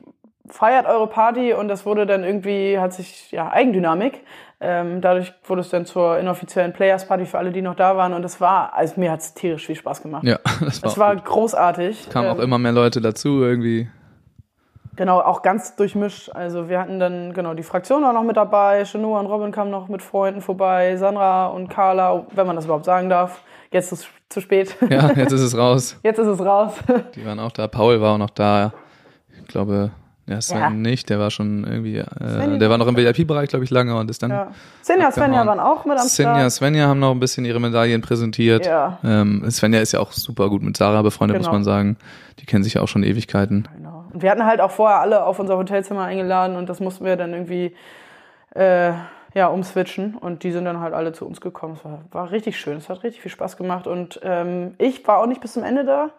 feiert 0.48 0.86
eure 0.86 1.06
Party 1.06 1.52
und 1.54 1.68
das 1.68 1.86
wurde 1.86 2.06
dann 2.06 2.24
irgendwie, 2.24 2.78
hat 2.78 2.92
sich, 2.92 3.30
ja, 3.30 3.52
Eigendynamik. 3.52 4.20
Ähm, 4.62 5.00
dadurch 5.00 5.32
wurde 5.44 5.62
es 5.62 5.70
dann 5.70 5.86
zur 5.86 6.18
inoffiziellen 6.18 6.72
Players 6.74 7.08
Party 7.08 7.24
für 7.24 7.38
alle, 7.38 7.50
die 7.50 7.62
noch 7.62 7.74
da 7.76 7.96
waren 7.96 8.12
und 8.12 8.20
das 8.22 8.42
war, 8.42 8.74
also 8.74 9.00
mir 9.00 9.10
hat 9.10 9.20
es 9.20 9.32
tierisch 9.32 9.64
viel 9.66 9.74
Spaß 9.76 10.02
gemacht. 10.02 10.22
Ja, 10.24 10.38
das 10.60 10.82
war, 10.82 10.90
Es 10.90 10.98
war 10.98 11.16
großartig. 11.16 12.10
kamen 12.10 12.28
auch 12.28 12.36
Ähm, 12.36 12.42
immer 12.42 12.58
mehr 12.58 12.72
Leute 12.72 13.00
dazu 13.00 13.42
irgendwie. 13.42 13.88
Genau, 14.96 15.20
auch 15.20 15.40
ganz 15.40 15.76
durchmischt. 15.76 16.30
Also 16.34 16.68
wir 16.68 16.78
hatten 16.78 16.98
dann, 17.00 17.32
genau, 17.32 17.54
die 17.54 17.62
Fraktion 17.62 18.04
auch 18.04 18.12
noch 18.12 18.22
mit 18.24 18.36
dabei. 18.36 18.84
Shanoa 18.84 19.20
und 19.20 19.26
Robin 19.26 19.50
kamen 19.50 19.70
noch 19.70 19.88
mit 19.88 20.02
Freunden 20.02 20.42
vorbei. 20.42 20.94
Sandra 20.96 21.46
und 21.46 21.68
Carla, 21.70 22.26
wenn 22.34 22.46
man 22.46 22.54
das 22.56 22.66
überhaupt 22.66 22.84
sagen 22.84 23.08
darf. 23.08 23.40
Jetzt 23.70 23.92
ist 23.92 24.00
es 24.00 24.08
zu 24.28 24.42
spät. 24.42 24.76
Ja, 24.90 25.10
jetzt 25.12 25.32
ist 25.32 25.40
es 25.40 25.56
raus. 25.56 25.98
Jetzt 26.02 26.18
ist 26.18 26.26
es 26.26 26.40
raus. 26.44 26.74
Die 27.14 27.24
waren 27.24 27.38
auch 27.40 27.52
da. 27.52 27.66
Paul 27.66 28.00
war 28.02 28.14
auch 28.14 28.18
noch 28.18 28.30
da. 28.30 28.72
Ich 29.40 29.48
glaube, 29.48 29.90
ja, 30.30 30.40
Sven 30.40 30.58
Ja. 30.58 30.70
nicht. 30.70 31.10
Der 31.10 31.18
war 31.18 31.30
schon 31.30 31.64
irgendwie, 31.64 31.98
äh, 31.98 32.04
Svenja 32.04 32.58
der 32.58 32.70
war 32.70 32.78
noch 32.78 32.86
im 32.86 32.96
VIP-Bereich, 32.96 33.50
glaube 33.50 33.64
ich, 33.64 33.70
lange 33.70 33.94
und 33.98 34.10
ist 34.10 34.22
dann. 34.22 34.30
Ja. 34.30 34.48
Svenja 34.82 35.08
Abgehauen. 35.08 35.46
waren 35.46 35.60
auch 35.60 35.84
mit 35.84 35.98
am 35.98 36.06
Svenja, 36.08 36.36
Start. 36.36 36.52
Svenja 36.52 36.86
haben 36.88 37.00
noch 37.00 37.10
ein 37.10 37.20
bisschen 37.20 37.44
ihre 37.44 37.60
Medaillen 37.60 38.00
präsentiert. 38.00 38.64
Ja. 38.64 38.98
Ähm, 39.04 39.44
Svenja 39.50 39.80
ist 39.80 39.92
ja 39.92 40.00
auch 40.00 40.12
super 40.12 40.48
gut 40.48 40.62
mit 40.62 40.76
Sarah 40.76 41.02
befreundet, 41.02 41.36
Genau. 41.38 41.48
muss 41.48 41.52
man 41.52 41.64
sagen. 41.64 41.96
Die 42.38 42.46
kennen 42.46 42.64
sich 42.64 42.74
ja 42.74 42.80
auch 42.82 42.88
schon 42.88 43.02
Ewigkeiten. 43.02 43.68
Genau. 43.76 44.04
Und 44.12 44.22
wir 44.22 44.30
hatten 44.30 44.46
halt 44.46 44.60
auch 44.60 44.70
vorher 44.70 45.00
alle 45.00 45.24
auf 45.24 45.38
unser 45.38 45.56
Hotelzimmer 45.58 46.04
eingeladen 46.04 46.56
und 46.56 46.68
das 46.68 46.80
mussten 46.80 47.04
wir 47.04 47.16
dann 47.16 47.32
irgendwie 47.34 47.74
äh, 48.54 48.92
ja, 49.34 49.46
umswitchen. 49.46 50.16
Und 50.16 50.42
die 50.42 50.50
sind 50.52 50.64
dann 50.64 50.80
halt 50.80 50.94
alle 50.94 51.12
zu 51.12 51.26
uns 51.26 51.40
gekommen. 51.40 51.74
Es 51.78 51.84
war, 51.84 52.00
war 52.10 52.30
richtig 52.32 52.58
schön. 52.58 52.78
Es 52.78 52.88
hat 52.88 53.04
richtig 53.04 53.22
viel 53.22 53.30
Spaß 53.30 53.56
gemacht. 53.56 53.86
Und 53.86 54.20
ähm, 54.24 54.74
ich 54.78 55.06
war 55.06 55.18
auch 55.18 55.26
nicht 55.26 55.40
bis 55.40 55.52
zum 55.52 55.62
Ende 55.62 55.84
da, 55.84 56.10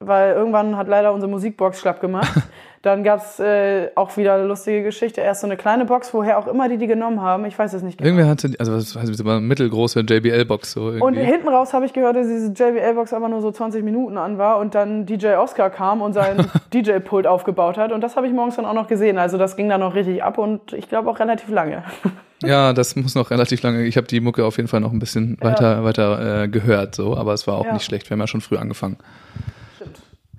weil 0.00 0.32
irgendwann 0.34 0.78
hat 0.78 0.88
leider 0.88 1.12
unsere 1.12 1.30
Musikbox 1.30 1.78
schlapp 1.78 2.00
gemacht. 2.00 2.32
Dann 2.82 3.04
gab's 3.04 3.38
äh, 3.38 3.90
auch 3.94 4.16
wieder 4.16 4.32
eine 4.32 4.44
lustige 4.46 4.82
Geschichte. 4.82 5.20
Erst 5.20 5.42
so 5.42 5.46
eine 5.46 5.58
kleine 5.58 5.84
Box, 5.84 6.14
woher 6.14 6.38
auch 6.38 6.46
immer 6.46 6.66
die 6.70 6.78
die 6.78 6.86
genommen 6.86 7.20
haben. 7.20 7.44
Ich 7.44 7.58
weiß 7.58 7.74
es 7.74 7.82
nicht 7.82 7.98
genau. 7.98 8.08
Irgendwer 8.08 8.26
hatte, 8.26 8.50
also 8.58 8.72
was 8.72 8.96
heißt 8.96 9.10
das, 9.10 9.22
war 9.22 9.36
eine 9.36 9.46
mittelgroße 9.46 10.00
JBL-Box 10.00 10.72
so 10.72 10.86
irgendwie. 10.86 11.02
Und 11.02 11.14
hinten 11.16 11.48
raus 11.50 11.74
habe 11.74 11.84
ich 11.84 11.92
gehört, 11.92 12.16
dass 12.16 12.26
diese 12.26 12.46
JBL-Box 12.46 13.12
aber 13.12 13.28
nur 13.28 13.42
so 13.42 13.50
20 13.50 13.84
Minuten 13.84 14.16
an 14.16 14.38
war 14.38 14.58
und 14.58 14.74
dann 14.74 15.04
DJ 15.04 15.34
Oscar 15.34 15.68
kam 15.68 16.00
und 16.00 16.14
sein 16.14 16.46
DJ-Pult 16.72 17.26
aufgebaut 17.26 17.76
hat. 17.76 17.92
Und 17.92 18.00
das 18.00 18.16
habe 18.16 18.26
ich 18.26 18.32
morgens 18.32 18.56
dann 18.56 18.64
auch 18.64 18.72
noch 18.72 18.88
gesehen. 18.88 19.18
Also 19.18 19.36
das 19.36 19.56
ging 19.56 19.68
dann 19.68 19.80
noch 19.80 19.94
richtig 19.94 20.24
ab 20.24 20.38
und 20.38 20.72
ich 20.72 20.88
glaube 20.88 21.10
auch 21.10 21.20
relativ 21.20 21.50
lange. 21.50 21.82
ja, 22.42 22.72
das 22.72 22.96
muss 22.96 23.14
noch 23.14 23.30
relativ 23.30 23.60
lange. 23.62 23.82
Ich 23.84 23.98
habe 23.98 24.06
die 24.06 24.20
Mucke 24.20 24.46
auf 24.46 24.56
jeden 24.56 24.70
Fall 24.70 24.80
noch 24.80 24.92
ein 24.92 25.00
bisschen 25.00 25.36
weiter, 25.42 25.84
weiter 25.84 26.44
äh, 26.44 26.48
gehört, 26.48 26.94
so, 26.94 27.14
aber 27.14 27.34
es 27.34 27.46
war 27.46 27.56
auch 27.58 27.66
Ja. 27.66 27.74
nicht 27.74 27.84
schlecht. 27.84 28.08
Wir 28.08 28.14
haben 28.14 28.20
ja 28.20 28.26
schon 28.26 28.40
früh 28.40 28.56
angefangen. 28.56 28.96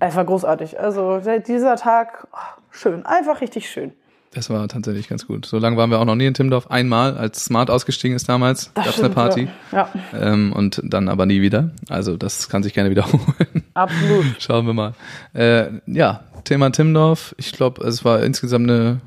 Es 0.04 0.16
war 0.16 0.24
großartig. 0.24 0.80
Also 0.80 1.20
dieser 1.46 1.76
Tag, 1.76 2.26
oh, 2.32 2.36
schön. 2.72 3.06
Einfach 3.06 3.40
richtig 3.40 3.70
schön. 3.70 3.92
Das 4.34 4.50
war 4.50 4.66
tatsächlich 4.66 5.08
ganz 5.08 5.26
gut. 5.28 5.46
So 5.46 5.58
lange 5.58 5.76
waren 5.76 5.90
wir 5.90 6.00
auch 6.00 6.04
noch 6.04 6.16
nie 6.16 6.26
in 6.26 6.34
Timdorf. 6.34 6.68
Einmal, 6.70 7.16
als 7.16 7.44
Smart 7.44 7.70
ausgestiegen 7.70 8.16
ist 8.16 8.28
damals, 8.28 8.72
Das 8.74 8.84
gab's 8.86 8.98
eine 8.98 9.10
Party. 9.10 9.48
Ja, 9.70 9.88
ja 10.12 10.18
Ähm, 10.32 10.52
und 10.52 10.80
dann 10.82 11.08
aber 11.08 11.26
nie 11.26 11.40
wieder. 11.40 11.70
Also 11.88 12.16
das 12.16 12.48
kann 12.48 12.64
sich 12.64 12.74
gerne 12.74 12.90
wiederholen. 12.90 13.62
absolut. 13.74 14.24
Schauen 14.40 14.66
wir 14.66 14.72
mal. 14.72 14.94
Äh, 15.34 15.66
ja, 15.86 16.24
Thema 16.42 16.70
Timdorf. 16.70 17.34
Ich 17.38 17.52
glaube, 17.52 17.86
es 17.86 18.04
war 18.04 18.24
insgesamt 18.24 18.68
eine, 18.68 19.00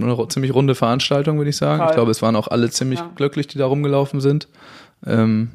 eine 0.00 0.28
ziemlich 0.28 0.52
runde 0.52 0.74
Veranstaltung, 0.74 1.36
würde 1.38 1.50
ich 1.50 1.56
sagen. 1.58 1.78
Total. 1.78 1.90
Ich 1.90 1.94
glaube, 1.94 2.10
es 2.10 2.22
waren 2.22 2.34
auch 2.34 2.48
alle 2.48 2.70
ziemlich 2.70 2.98
Ja. 2.98 3.10
glücklich, 3.14 3.46
die 3.46 3.58
da 3.58 3.66
rumgelaufen 3.66 4.20
sind. 4.20 4.48
Ähm, 5.06 5.50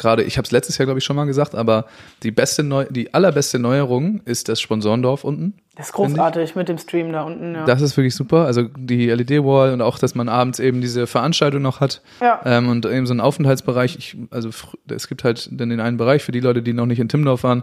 Gerade, 0.00 0.22
ich 0.22 0.38
habe 0.38 0.46
es 0.46 0.50
letztes 0.50 0.78
Jahr, 0.78 0.86
glaube 0.86 0.98
ich, 0.98 1.04
schon 1.04 1.14
mal 1.14 1.26
gesagt, 1.26 1.54
aber 1.54 1.84
die 2.22 2.30
beste 2.30 2.62
Neu 2.62 2.86
die 2.88 3.12
allerbeste 3.12 3.58
Neuerung 3.58 4.22
ist 4.24 4.48
das 4.48 4.58
Sponsorendorf 4.58 5.24
unten. 5.24 5.52
Das 5.76 5.88
ist 5.88 5.92
großartig 5.92 6.56
mit 6.56 6.70
dem 6.70 6.78
Stream 6.78 7.12
da 7.12 7.22
unten. 7.22 7.54
Ja. 7.54 7.64
Das 7.66 7.82
ist 7.82 7.96
wirklich 7.98 8.14
super. 8.14 8.46
Also 8.46 8.62
die 8.78 9.08
LED-Wall 9.10 9.74
und 9.74 9.82
auch, 9.82 9.98
dass 9.98 10.14
man 10.14 10.30
abends 10.30 10.58
eben 10.58 10.80
diese 10.80 11.06
Veranstaltung 11.06 11.60
noch 11.60 11.80
hat 11.80 12.00
Ja. 12.22 12.40
ähm, 12.46 12.70
und 12.70 12.86
eben 12.86 13.06
so 13.06 13.12
einen 13.12 13.20
Aufenthaltsbereich. 13.20 13.96
Ich, 13.98 14.16
also 14.30 14.48
es 14.88 15.06
gibt 15.06 15.22
halt 15.22 15.48
dann 15.52 15.68
den 15.68 15.80
einen 15.80 15.98
Bereich 15.98 16.22
für 16.24 16.32
die 16.32 16.40
Leute, 16.40 16.62
die 16.62 16.72
noch 16.72 16.86
nicht 16.86 16.98
in 16.98 17.08
Timmendorf 17.10 17.42
waren. 17.44 17.62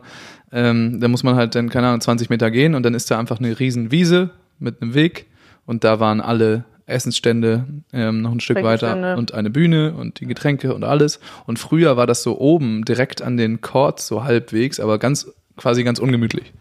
Ähm, 0.52 1.00
da 1.00 1.08
muss 1.08 1.24
man 1.24 1.36
halt 1.36 1.56
dann, 1.56 1.70
keine 1.70 1.88
Ahnung, 1.88 2.02
20 2.02 2.30
Meter 2.30 2.52
gehen 2.52 2.76
und 2.76 2.84
dann 2.84 2.94
ist 2.94 3.10
da 3.10 3.18
einfach 3.18 3.40
eine 3.40 3.60
riesen 3.60 3.92
Wiese 3.92 4.30
mit 4.60 4.82
einem 4.82 4.94
Weg 4.94 5.26
und 5.66 5.84
da 5.84 6.00
waren 6.00 6.22
alle 6.22 6.66
Essensstände 6.88 7.66
ähm, 7.94 8.22
noch 8.22 8.32
ein 8.32 8.40
Stück 8.40 8.64
weiter 8.64 9.18
und 9.18 9.34
eine 9.34 9.50
Bühne 9.50 9.94
und 9.94 10.20
die 10.20 10.26
Getränke 10.26 10.74
und 10.74 10.84
alles. 10.84 11.20
Und 11.46 11.60
früher 11.60 11.98
war 11.98 12.08
das 12.08 12.24
so 12.24 12.40
oben 12.40 12.86
direkt 12.86 13.22
an 13.22 13.38
den 13.38 13.62
Courts 13.62 14.08
so 14.08 14.24
halbwegs, 14.24 14.80
aber 14.80 14.98
ganz 14.98 15.32
quasi 15.58 15.84
ganz 15.84 16.00
ungemütlich. 16.00 16.54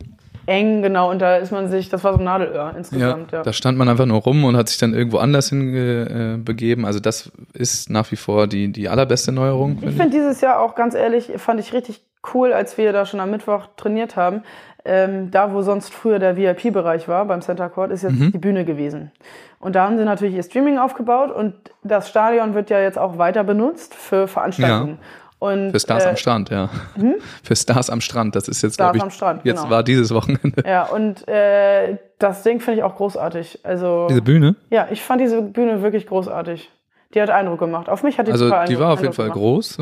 Eng, 0.47 0.83
genau, 0.83 1.11
und 1.11 1.21
da 1.21 1.37
ist 1.37 1.51
man 1.51 1.69
sich, 1.69 1.89
das 1.89 2.05
war 2.05 2.13
so 2.13 2.19
ein 2.21 2.25
Nadelöhr 2.25 2.73
insgesamt, 2.77 3.33
ja. 3.33 3.43
Da 3.43 3.53
stand 3.53 3.77
man 3.79 3.89
einfach 3.89 4.07
nur 4.07 4.21
rum 4.21 4.45
und 4.45 4.57
hat 4.57 4.69
sich 4.69 4.79
dann 4.79 4.95
irgendwo 4.95 5.19
anders 5.19 5.49
hinbegeben. 5.49 6.35
Äh, 6.35 6.39
begeben. 6.39 6.87
also 6.87 7.01
das 7.01 7.33
ist 7.53 7.91
nach 7.91 8.13
wie 8.13 8.17
vor 8.17 8.47
die, 8.47 8.71
die 8.71 8.89
allerbeste 8.89 9.33
Neuerung. 9.33 9.79
Ich 9.83 9.97
finde 9.97 10.11
dieses 10.11 10.41
Jahr 10.41 10.61
auch 10.61 10.77
ganz 10.77 10.95
ehrlich, 10.95 11.33
fand 11.37 11.59
ich 11.59 11.73
richtig 11.73 12.01
cool, 12.35 12.53
als 12.53 12.79
wir 12.79 12.93
da 12.93 13.07
schon 13.07 13.21
am 13.21 13.31
Mittwoch 13.31 13.67
trainiert 13.77 14.17
haben. 14.17 14.43
Ähm, 14.85 15.33
da, 15.33 15.53
wo 15.53 15.63
sonst 15.63 15.93
früher 15.93 16.21
der 16.21 16.37
VIP-Bereich 16.37 17.09
war, 17.09 17.25
beim 17.25 17.41
Center 17.43 17.69
Court, 17.69 17.91
ist 17.91 18.03
jetzt 18.03 18.13
Mhm. 18.21 18.31
die 18.33 18.39
Bühne 18.39 18.65
gewesen. 18.65 19.11
Und 19.59 19.75
da 19.75 19.85
haben 19.85 19.99
sie 19.99 20.05
natürlich 20.05 20.37
ihr 20.37 20.43
Streaming 20.45 20.79
aufgebaut 20.79 21.33
und 21.33 21.55
das 21.83 22.09
Stadion 22.09 22.55
wird 22.55 22.71
ja 22.71 22.79
jetzt 22.81 22.99
auch 22.99 23.19
weiter 23.19 23.43
benutzt 23.43 23.95
für 23.95 24.29
Veranstaltungen. 24.29 24.99
Und, 25.39 25.71
Für 25.73 25.81
Stars 25.81 26.05
äh, 26.05 26.09
am 26.09 26.17
Strand, 26.17 26.49
ja. 26.51 26.71
Für 27.43 27.55
Stars 27.57 27.91
am 27.91 28.01
Strand, 28.01 28.35
das 28.37 28.49
ist 28.49 28.63
jetzt, 28.63 28.79
glaube 28.79 28.97
ich, 28.97 29.03
am 29.03 29.11
Strand, 29.11 29.45
jetzt 29.45 29.59
genau. 29.63 29.71
war 29.71 29.83
dieses 29.83 30.15
Wochenende. 30.15 30.63
Ja, 30.67 30.85
und 30.85 31.29
äh, 31.29 31.99
das 32.19 32.43
Ding 32.43 32.61
finde 32.61 32.79
ich 32.79 32.85
auch 32.85 32.97
großartig. 32.97 33.61
Also, 33.63 34.07
Diese 34.09 34.23
Bühne, 34.23 34.55
ja, 34.71 34.87
ich 34.91 35.03
fand 35.03 35.21
diese 35.21 35.43
Bühne 35.43 35.83
wirklich 35.83 36.07
großartig. 36.07 36.71
Die 37.17 37.23
hat 37.23 37.31
Eindruck 37.31 37.59
gemacht. 37.59 37.89
Auf 37.89 38.03
mich 38.03 38.19
hat 38.19 38.29
die 38.29 38.33
also 38.33 38.47
die 38.49 38.55
Eindruck- 38.55 38.79
war 38.79 38.93
auf 38.93 39.01
jeden 39.01 39.15
Fall 39.15 39.25
Eindruck 39.27 39.41
groß. 39.43 39.79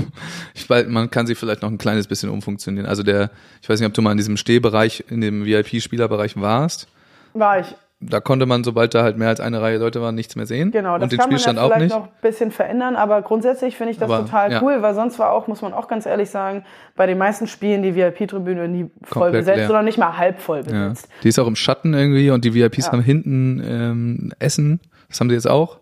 ich 0.54 0.68
weiß, 0.68 0.86
man 0.88 1.10
kann 1.10 1.26
sie 1.26 1.34
vielleicht 1.34 1.60
noch 1.62 1.70
ein 1.70 1.76
kleines 1.78 2.06
bisschen 2.06 2.30
umfunktionieren. 2.30 2.88
Also 2.88 3.02
der, 3.02 3.30
ich 3.62 3.68
weiß 3.68 3.78
nicht, 3.80 3.86
ob 3.86 3.92
du 3.94 4.00
mal 4.02 4.12
in 4.12 4.16
diesem 4.16 4.36
Stehbereich, 4.38 5.04
in 5.10 5.20
dem 5.20 5.44
VIP-Spielerbereich 5.44 6.40
warst. 6.40 6.88
War 7.34 7.60
ich. 7.60 7.66
Da 8.02 8.18
konnte 8.20 8.46
man, 8.46 8.64
sobald 8.64 8.94
da 8.94 9.02
halt 9.02 9.18
mehr 9.18 9.28
als 9.28 9.40
eine 9.40 9.60
Reihe 9.60 9.76
Leute 9.76 10.00
waren, 10.00 10.14
nichts 10.14 10.34
mehr 10.34 10.46
sehen. 10.46 10.70
Genau, 10.70 10.94
das 10.94 11.02
und 11.02 11.12
den 11.12 11.18
kann 11.18 11.28
man 11.28 11.32
ja 11.38 11.38
Spielstand 11.42 11.72
vielleicht 11.74 11.90
noch 11.94 12.04
ein 12.04 12.08
bisschen 12.22 12.50
verändern, 12.50 12.96
aber 12.96 13.20
grundsätzlich 13.20 13.76
finde 13.76 13.92
ich 13.92 13.98
das 13.98 14.10
Aber, 14.10 14.24
total 14.24 14.50
ja. 14.52 14.62
cool, 14.62 14.80
weil 14.80 14.94
sonst 14.94 15.18
war 15.18 15.32
auch, 15.32 15.48
muss 15.48 15.60
man 15.60 15.74
auch 15.74 15.86
ganz 15.86 16.06
ehrlich 16.06 16.30
sagen, 16.30 16.64
bei 16.96 17.04
den 17.06 17.18
meisten 17.18 17.46
Spielen 17.46 17.82
die 17.82 17.94
VIP-Tribüne 17.94 18.68
nie 18.68 18.90
voll 19.02 19.24
Komplett 19.24 19.42
besetzt 19.42 19.58
leer. 19.58 19.68
oder 19.70 19.82
nicht 19.82 19.98
mal 19.98 20.16
halb 20.16 20.40
voll 20.40 20.62
Ja. 20.66 20.88
besetzt. 20.88 21.08
Die 21.22 21.28
ist 21.28 21.38
auch 21.38 21.46
im 21.46 21.56
Schatten 21.56 21.92
irgendwie 21.92 22.30
und 22.30 22.42
die 22.42 22.54
VIPs 22.54 22.86
Ja. 22.86 22.92
haben 22.92 23.02
hinten 23.02 23.62
ähm, 23.62 24.32
Essen. 24.38 24.80
Das 25.10 25.20
haben 25.20 25.28
sie 25.28 25.34
jetzt 25.34 25.50
auch. 25.50 25.78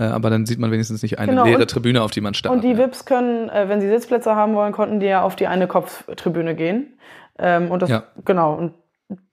Äh, 0.00 0.04
aber 0.04 0.30
dann 0.30 0.46
sieht 0.46 0.58
man 0.58 0.70
wenigstens 0.70 1.02
nicht 1.02 1.18
eine 1.18 1.32
Genau, 1.32 1.44
leere 1.44 1.66
Tribüne, 1.66 2.02
auf 2.02 2.10
die 2.10 2.22
man 2.22 2.32
starrt. 2.32 2.54
Und 2.54 2.64
die 2.64 2.70
ja. 2.72 2.78
VIPs 2.78 3.04
können, 3.04 3.50
äh, 3.50 3.68
wenn 3.68 3.82
sie 3.82 3.88
Sitzplätze 3.88 4.34
haben 4.34 4.54
wollen, 4.54 4.72
konnten 4.72 4.98
die 4.98 5.06
ja 5.06 5.22
auf 5.22 5.36
die 5.36 5.46
eine 5.46 5.66
Kopftribüne 5.66 6.54
gehen. 6.54 6.94
Ähm, 7.38 7.70
und 7.70 7.82
das, 7.82 7.90
Ja. 7.90 8.04
genau, 8.24 8.54
und 8.54 8.72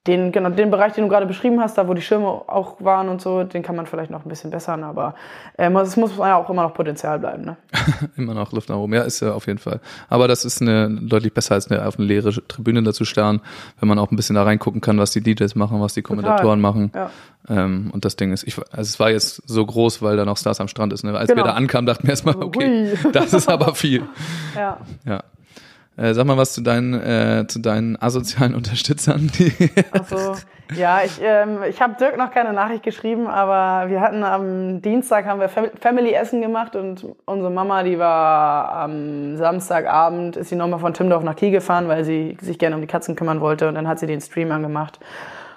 den, 0.08 0.32
genau, 0.32 0.50
den 0.50 0.72
Bereich, 0.72 0.94
den 0.94 1.04
du 1.04 1.10
gerade 1.10 1.26
beschrieben 1.26 1.60
hast, 1.60 1.78
da 1.78 1.88
wo 1.88 1.94
die 1.94 2.02
Schirme 2.02 2.28
auch 2.28 2.78
waren 2.80 3.10
und 3.10 3.22
so, 3.22 3.44
den 3.44 3.62
kann 3.62 3.76
man 3.76 3.86
vielleicht 3.86 4.10
noch 4.10 4.26
ein 4.26 4.30
bisschen 4.30 4.52
bessern, 4.52 4.84
aber 4.84 5.16
ähm, 5.58 5.76
es 5.78 5.98
muss 5.98 6.18
ja 6.18 6.38
auch 6.38 6.50
immer 6.50 6.64
noch 6.64 6.74
Potenzial 6.74 7.20
bleiben. 7.20 7.44
Ne? 7.44 7.58
Immer 8.18 8.34
noch 8.34 8.52
Luft 8.54 8.70
nach 8.70 8.78
oben. 8.78 8.94
Ja, 8.94 9.02
ist 9.02 9.20
ja 9.20 9.34
auf 9.34 9.48
jeden 9.48 9.60
Fall. 9.60 9.82
Aber 10.08 10.28
das 10.28 10.46
ist 10.46 10.62
eine 10.62 10.90
deutlich 10.90 11.34
besser 11.34 11.56
als 11.56 11.70
eine, 11.70 11.86
auf 11.86 11.98
eine 12.00 12.08
leere 12.08 12.32
Tribüne 12.48 12.82
dazu 12.84 13.04
starren, 13.06 13.42
wenn 13.80 13.90
man 13.90 14.00
auch 14.00 14.10
ein 14.12 14.16
bisschen 14.16 14.36
da 14.36 14.44
reingucken 14.44 14.80
kann, 14.82 14.98
was 14.98 15.12
die 15.12 15.22
DJs 15.22 15.56
machen, 15.56 15.82
was 15.82 15.94
die 15.94 16.02
Kommentatoren 16.02 16.62
machen. 16.62 16.92
Ja. 16.96 17.10
Ähm, 17.50 17.92
und 17.94 18.06
das 18.06 18.16
Ding 18.16 18.32
ist, 18.32 18.44
ich, 18.48 18.58
also 18.58 18.82
es 18.82 19.00
war 19.00 19.10
jetzt 19.12 19.42
so 19.46 19.66
groß, 19.66 20.02
weil 20.02 20.16
da 20.18 20.26
noch 20.26 20.38
Stars 20.38 20.62
am 20.62 20.68
Strand 20.70 20.94
ist. 20.94 21.04
Ne? 21.04 21.18
Als 21.18 21.30
Genau. 21.30 21.44
wir 21.44 21.48
da 21.48 21.54
ankamen, 21.54 21.86
dachten 21.86 22.04
wir 22.04 22.12
erstmal, 22.12 22.36
okay, 22.42 22.94
Hui. 23.04 23.12
das 23.12 23.34
ist 23.34 23.50
aber 23.50 23.76
viel. 23.76 24.04
Ja. 24.56 24.78
Ja. 25.06 25.24
Äh, 25.98 26.14
sag 26.14 26.26
mal 26.28 26.38
was 26.38 26.54
zu 26.54 26.62
deinen, 26.62 26.94
äh, 26.94 27.46
zu 27.48 27.60
deinen 27.60 28.00
asozialen 28.00 28.54
Unterstützern. 28.60 29.32
Die 29.38 29.52
Also, 29.92 30.34
ja, 30.76 31.00
ich, 31.04 31.20
ähm, 31.24 31.60
ich 31.68 31.82
habe 31.82 31.96
Dirk 32.00 32.18
noch 32.18 32.30
keine 32.32 32.54
Nachricht 32.54 32.84
geschrieben, 32.84 33.28
aber 33.28 33.90
wir 33.90 34.00
hatten 34.00 34.24
am 34.24 34.82
Dienstag 34.82 35.26
haben 35.26 35.40
wir 35.40 35.50
Fam- 35.50 35.72
Family 35.82 36.14
Essen 36.14 36.42
gemacht 36.42 36.76
und 36.76 37.04
unsere 37.26 37.50
Mama, 37.50 37.82
die 37.84 37.98
war 37.98 38.74
am 38.74 39.38
Samstagabend, 39.38 40.36
ist 40.38 40.50
sie 40.50 40.56
nochmal 40.56 40.80
von 40.80 40.94
Timdorf 40.94 41.24
nach 41.24 41.36
Kiel 41.36 41.52
gefahren, 41.52 41.88
weil 41.88 42.04
sie 42.04 42.38
sich 42.42 42.60
gerne 42.60 42.76
um 42.76 42.82
die 42.82 42.88
Katzen 42.88 43.16
kümmern 43.16 43.42
wollte 43.42 43.68
und 43.68 43.74
dann 43.76 43.88
hat 43.88 43.98
sie 44.00 44.08
den 44.08 44.22
Stream 44.22 44.52
angemacht. 44.52 45.00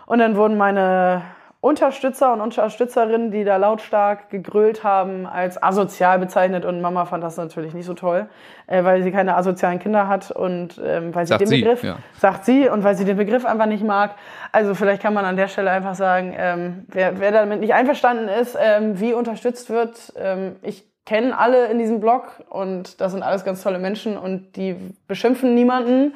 Und 0.07 0.21
dann 0.21 0.37
wurden 0.37 0.57
meine 0.57 1.23
Unterstützer 1.63 2.33
und 2.33 2.41
Unterstützerinnen, 2.41 3.31
die 3.31 3.45
da 3.45 3.59
lautstark 3.59 4.31
gegrölt 4.31 4.83
haben, 4.83 5.27
als 5.27 5.63
asozial 5.63 6.19
bezeichnet 6.19 6.65
und 6.65 6.81
Mama 6.81 7.05
fand 7.05 7.23
das 7.23 7.37
natürlich 7.37 7.75
nicht 7.75 7.85
so 7.85 7.93
toll, 7.93 8.27
äh, 8.67 8.83
weil 8.83 9.03
sie 9.03 9.13
keine 9.13 9.37
asozialen 9.37 9.79
Kinder 9.79 10.09
hat 10.09 10.31
und 10.31 10.81
ähm, 10.83 11.15
weil 11.15 11.27
sie 11.27 11.31
Sagt 11.31 11.43
den 11.43 11.49
sie, 11.49 11.61
Begriff 11.61 11.83
ja. 11.85 11.99
sagt 12.19 12.47
sie 12.47 12.67
und 12.71 12.83
weil 12.83 12.95
sie 12.95 13.05
den 13.05 13.19
Begriff 13.19 13.45
einfach 13.45 13.67
nicht 13.67 13.85
mag. 13.85 14.15
Also 14.53 14.75
vielleicht 14.75 15.03
kann 15.03 15.13
man 15.13 15.27
an 15.27 15.37
der 15.37 15.49
Stelle 15.49 15.71
einfach 15.71 15.95
sagen, 15.95 16.35
ähm, 16.35 16.87
wer, 16.89 17.21
wer 17.21 17.31
damit 17.31 17.61
nicht 17.61 17.75
einverstanden 17.75 18.29
ist, 18.29 18.57
ähm, 18.59 18.99
wie 18.99 19.13
unterstützt 19.13 19.69
wird. 19.69 20.15
Ähm, 20.17 20.57
ich 20.63 20.91
kenne 21.05 21.39
alle 21.39 21.67
in 21.67 21.79
diesem 21.79 22.01
Blog 22.01 22.25
und 22.49 23.03
das 23.03 23.13
sind 23.13 23.23
alles 23.23 23.45
ganz 23.45 23.63
tolle 23.63 23.79
Menschen 23.79 24.17
und 24.17 24.57
die 24.57 24.77
beschimpfen 25.09 25.55
niemanden. 25.55 26.15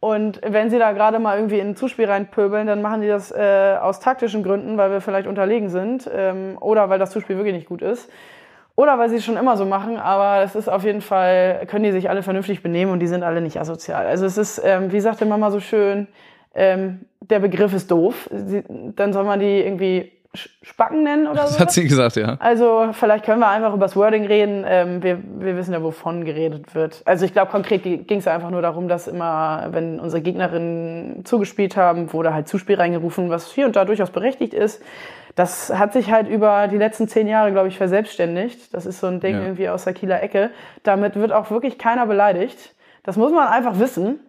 Und 0.00 0.40
wenn 0.42 0.70
sie 0.70 0.78
da 0.78 0.92
gerade 0.92 1.18
mal 1.18 1.36
irgendwie 1.36 1.58
in 1.58 1.68
ein 1.68 1.76
Zuspiel 1.76 2.06
reinpöbeln, 2.06 2.66
dann 2.66 2.80
machen 2.80 3.02
die 3.02 3.08
das 3.08 3.30
äh, 3.30 3.76
aus 3.78 4.00
taktischen 4.00 4.42
Gründen, 4.42 4.78
weil 4.78 4.90
wir 4.90 5.02
vielleicht 5.02 5.26
unterlegen 5.26 5.68
sind 5.68 6.10
ähm, 6.12 6.56
oder 6.58 6.88
weil 6.88 6.98
das 6.98 7.10
Zuspiel 7.10 7.36
wirklich 7.36 7.54
nicht 7.54 7.68
gut 7.68 7.82
ist. 7.82 8.10
Oder 8.76 8.98
weil 8.98 9.10
sie 9.10 9.16
es 9.16 9.24
schon 9.26 9.36
immer 9.36 9.58
so 9.58 9.66
machen, 9.66 9.98
aber 9.98 10.42
es 10.42 10.54
ist 10.54 10.68
auf 10.68 10.84
jeden 10.84 11.02
Fall, 11.02 11.66
können 11.66 11.84
die 11.84 11.92
sich 11.92 12.08
alle 12.08 12.22
vernünftig 12.22 12.62
benehmen 12.62 12.92
und 12.92 13.00
die 13.00 13.08
sind 13.08 13.22
alle 13.22 13.42
nicht 13.42 13.60
asozial. 13.60 14.06
Also 14.06 14.24
es 14.24 14.38
ist, 14.38 14.62
ähm, 14.64 14.90
wie 14.90 15.00
sagte 15.00 15.26
Mama 15.26 15.50
so 15.50 15.60
schön, 15.60 16.06
ähm, 16.54 17.00
der 17.20 17.40
Begriff 17.40 17.74
ist 17.74 17.90
doof. 17.90 18.30
Sie, 18.32 18.64
dann 18.96 19.12
soll 19.12 19.24
man 19.24 19.38
die 19.38 19.60
irgendwie 19.60 20.12
Spacken 20.62 21.02
nennen 21.02 21.26
oder 21.26 21.42
das 21.42 21.54
so. 21.54 21.58
hat 21.60 21.72
sie 21.72 21.84
gesagt, 21.88 22.16
ja. 22.16 22.36
Also 22.38 22.90
vielleicht 22.92 23.24
können 23.24 23.40
wir 23.40 23.48
einfach 23.48 23.72
über 23.74 23.84
das 23.86 23.96
Wording 23.96 24.26
reden. 24.26 24.64
Ähm, 24.66 25.02
wir, 25.02 25.18
wir 25.38 25.56
wissen 25.56 25.72
ja, 25.72 25.82
wovon 25.82 26.24
geredet 26.24 26.74
wird. 26.74 27.02
Also 27.04 27.24
ich 27.24 27.32
glaube, 27.32 27.50
konkret 27.50 27.82
ging 27.82 28.18
es 28.18 28.28
einfach 28.28 28.50
nur 28.50 28.62
darum, 28.62 28.86
dass 28.88 29.08
immer, 29.08 29.68
wenn 29.70 29.98
unsere 29.98 30.22
Gegnerinnen 30.22 31.24
zugespielt 31.24 31.76
haben, 31.76 32.12
wurde 32.12 32.32
halt 32.32 32.46
Zuspiel 32.48 32.76
reingerufen, 32.76 33.28
was 33.30 33.50
hier 33.50 33.66
und 33.66 33.74
da 33.76 33.84
durchaus 33.84 34.10
berechtigt 34.10 34.54
ist. 34.54 34.82
Das 35.34 35.72
hat 35.76 35.92
sich 35.92 36.12
halt 36.12 36.28
über 36.28 36.68
die 36.68 36.76
letzten 36.76 37.08
zehn 37.08 37.26
Jahre, 37.26 37.50
glaube 37.52 37.68
ich, 37.68 37.76
verselbstständigt. 37.78 38.72
Das 38.74 38.86
ist 38.86 39.00
so 39.00 39.06
ein 39.06 39.20
Ding 39.20 39.34
Ja. 39.36 39.42
irgendwie 39.42 39.68
aus 39.68 39.84
der 39.84 39.94
Kieler 39.94 40.22
Ecke. 40.22 40.50
Damit 40.82 41.16
wird 41.16 41.32
auch 41.32 41.50
wirklich 41.50 41.78
keiner 41.78 42.06
beleidigt. 42.06 42.74
Das 43.04 43.16
muss 43.16 43.32
man 43.32 43.48
einfach 43.48 43.78
wissen. 43.78 44.20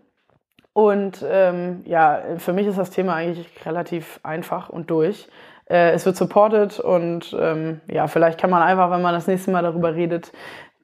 Und 0.73 1.25
ähm, 1.29 1.81
ja, 1.85 2.21
für 2.37 2.53
mich 2.53 2.65
ist 2.65 2.77
das 2.77 2.91
Thema 2.91 3.15
eigentlich 3.15 3.47
relativ 3.65 4.19
einfach 4.23 4.69
und 4.69 4.89
durch. 4.89 5.27
Äh, 5.71 5.91
es 5.91 6.05
wird 6.05 6.17
supported 6.17 6.79
und 6.79 7.35
ähm, 7.39 7.81
ja, 7.87 8.07
vielleicht 8.07 8.39
kann 8.39 8.49
man 8.49 8.61
einfach, 8.61 8.91
wenn 8.91 9.01
man 9.01 9.13
das 9.13 9.27
nächste 9.27 9.51
Mal 9.51 9.63
darüber 9.63 9.95
redet, 9.95 10.31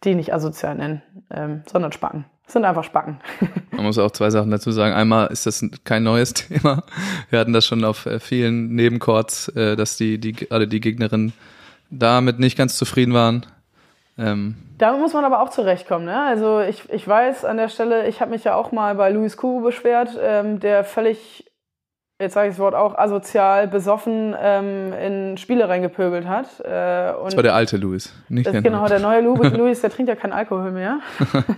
die 0.04 0.16
nicht 0.16 0.34
asozial 0.34 0.76
nennen, 0.76 1.02
ähm, 1.32 1.64
sondern 1.66 1.92
Spacken. 1.92 2.26
Es 2.48 2.54
sind 2.54 2.64
einfach 2.64 2.86
Spacken. 2.86 3.20
Man 3.72 3.86
muss 3.86 3.98
auch 3.98 4.12
zwei 4.12 4.30
Sachen 4.30 4.52
dazu 4.52 4.72
sagen. 4.72 4.94
Einmal 4.94 5.28
ist 5.28 5.46
das 5.46 5.66
kein 5.84 6.04
neues 6.04 6.34
Thema. 6.34 6.84
Wir 7.30 7.40
hatten 7.40 7.52
das 7.52 7.66
schon 7.66 7.84
auf 7.84 8.06
äh, 8.06 8.22
vielen 8.22 8.74
Nebenchords, 8.74 9.50
äh, 9.50 9.76
dass 9.76 9.98
die, 9.98 10.18
die, 10.18 10.32
gerade 10.32 10.68
die 10.68 10.80
Gegnerinnen 10.80 11.34
damit 11.90 12.40
nicht 12.40 12.58
ganz 12.58 12.78
zufrieden 12.78 13.14
waren. 13.14 13.46
Ähm, 14.18 14.56
Damit 14.78 15.02
muss 15.02 15.14
man 15.14 15.26
aber 15.26 15.42
auch 15.42 15.50
zurechtkommen. 15.50 16.06
Ne? 16.06 16.22
Also 16.24 16.62
ich, 16.62 16.90
ich 16.90 17.06
weiß 17.06 17.44
an 17.44 17.58
der 17.58 17.68
Stelle, 17.68 18.08
ich 18.08 18.22
habe 18.22 18.32
mich 18.32 18.46
ja 18.46 18.56
auch 18.56 18.72
mal 18.72 18.96
bei 18.96 19.10
Luis 19.10 19.36
Kuh 19.36 19.62
beschwert, 19.62 20.18
ähm, 20.22 20.60
der 20.62 20.86
völlig, 20.86 21.47
jetzt 22.20 22.34
sage 22.34 22.50
ich 22.50 22.56
das 22.56 22.60
Wort 22.60 22.76
auch, 22.76 22.98
asozial, 22.98 23.68
besoffen 23.68 24.36
ähm, 24.40 24.94
in 24.94 25.38
Spiele 25.38 25.70
reingepöbelt 25.70 26.28
hat. 26.28 26.60
Äh, 26.60 27.14
und 27.18 27.28
das 27.28 27.36
war 27.36 27.44
der 27.44 27.56
alte 27.56 27.78
Louis, 27.78 28.14
nicht 28.30 28.48
Das 28.48 28.52
der 28.52 28.60
ist 28.60 28.64
genau 28.64 28.80
neue. 28.80 28.90
der 28.90 29.00
neue 29.00 29.22
Luis, 29.22 29.82
der 29.82 29.90
trinkt 29.90 30.10
ja 30.10 30.16
keinen 30.16 30.34
Alkohol 30.34 30.72
mehr 30.72 31.00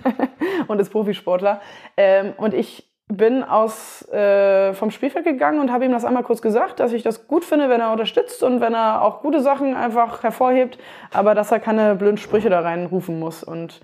und 0.68 0.80
ist 0.80 0.92
Profisportler. 0.92 1.62
Ähm, 1.96 2.34
und 2.38 2.54
ich 2.54 2.86
bin 3.12 3.44
aus, 3.44 4.08
äh, 4.10 4.74
vom 4.74 4.92
Spielfeld 4.92 5.26
gegangen 5.26 5.60
und 5.60 5.72
habe 5.72 5.84
ihm 5.84 5.92
das 5.92 6.06
einmal 6.06 6.24
kurz 6.24 6.44
gesagt, 6.44 6.80
dass 6.80 6.94
ich 6.94 7.02
das 7.02 7.28
gut 7.28 7.44
finde, 7.44 7.68
wenn 7.68 7.82
er 7.82 7.92
unterstützt 7.92 8.44
und 8.44 8.62
wenn 8.62 8.76
er 8.76 9.02
auch 9.02 9.22
gute 9.22 9.42
Sachen 9.42 9.76
einfach 9.76 10.22
hervorhebt, 10.22 10.78
aber 11.12 11.34
dass 11.34 11.52
er 11.52 11.60
keine 11.60 11.96
blöden 11.96 12.18
Sprüche 12.18 12.52
da 12.52 12.60
reinrufen 12.60 13.18
muss. 13.20 13.44
Und 13.44 13.82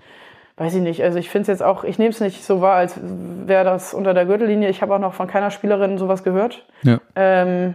weiß 0.56 0.74
ich 0.74 0.82
nicht, 0.82 1.02
also 1.02 1.18
ich 1.18 1.28
finde 1.28 1.42
es 1.42 1.48
jetzt 1.48 1.62
auch, 1.62 1.84
ich 1.84 1.98
nehme 1.98 2.10
es 2.10 2.20
nicht 2.20 2.42
so 2.42 2.60
wahr, 2.60 2.76
als 2.76 2.98
wäre 3.02 3.64
das 3.64 3.92
unter 3.92 4.14
der 4.14 4.24
Gürtellinie. 4.24 4.70
Ich 4.70 4.80
habe 4.80 4.94
auch 4.94 4.98
noch 4.98 5.14
von 5.14 5.26
keiner 5.26 5.50
Spielerin 5.50 5.98
sowas 5.98 6.24
gehört. 6.24 6.66
Ja. 6.82 6.98
Ähm, 7.14 7.74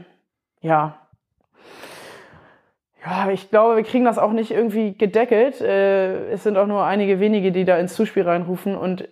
ja. 0.61 0.95
Ja, 3.05 3.29
ich 3.31 3.49
glaube, 3.49 3.77
wir 3.77 3.83
kriegen 3.83 4.05
das 4.05 4.19
auch 4.19 4.31
nicht 4.31 4.51
irgendwie 4.51 4.95
gedeckelt. 4.95 5.59
Äh, 5.61 6.31
es 6.31 6.43
sind 6.43 6.57
auch 6.57 6.67
nur 6.67 6.83
einige 6.83 7.19
wenige, 7.19 7.51
die 7.51 7.65
da 7.65 7.77
ins 7.77 7.95
Zuspiel 7.95 8.23
reinrufen 8.23 8.75
und 8.75 9.07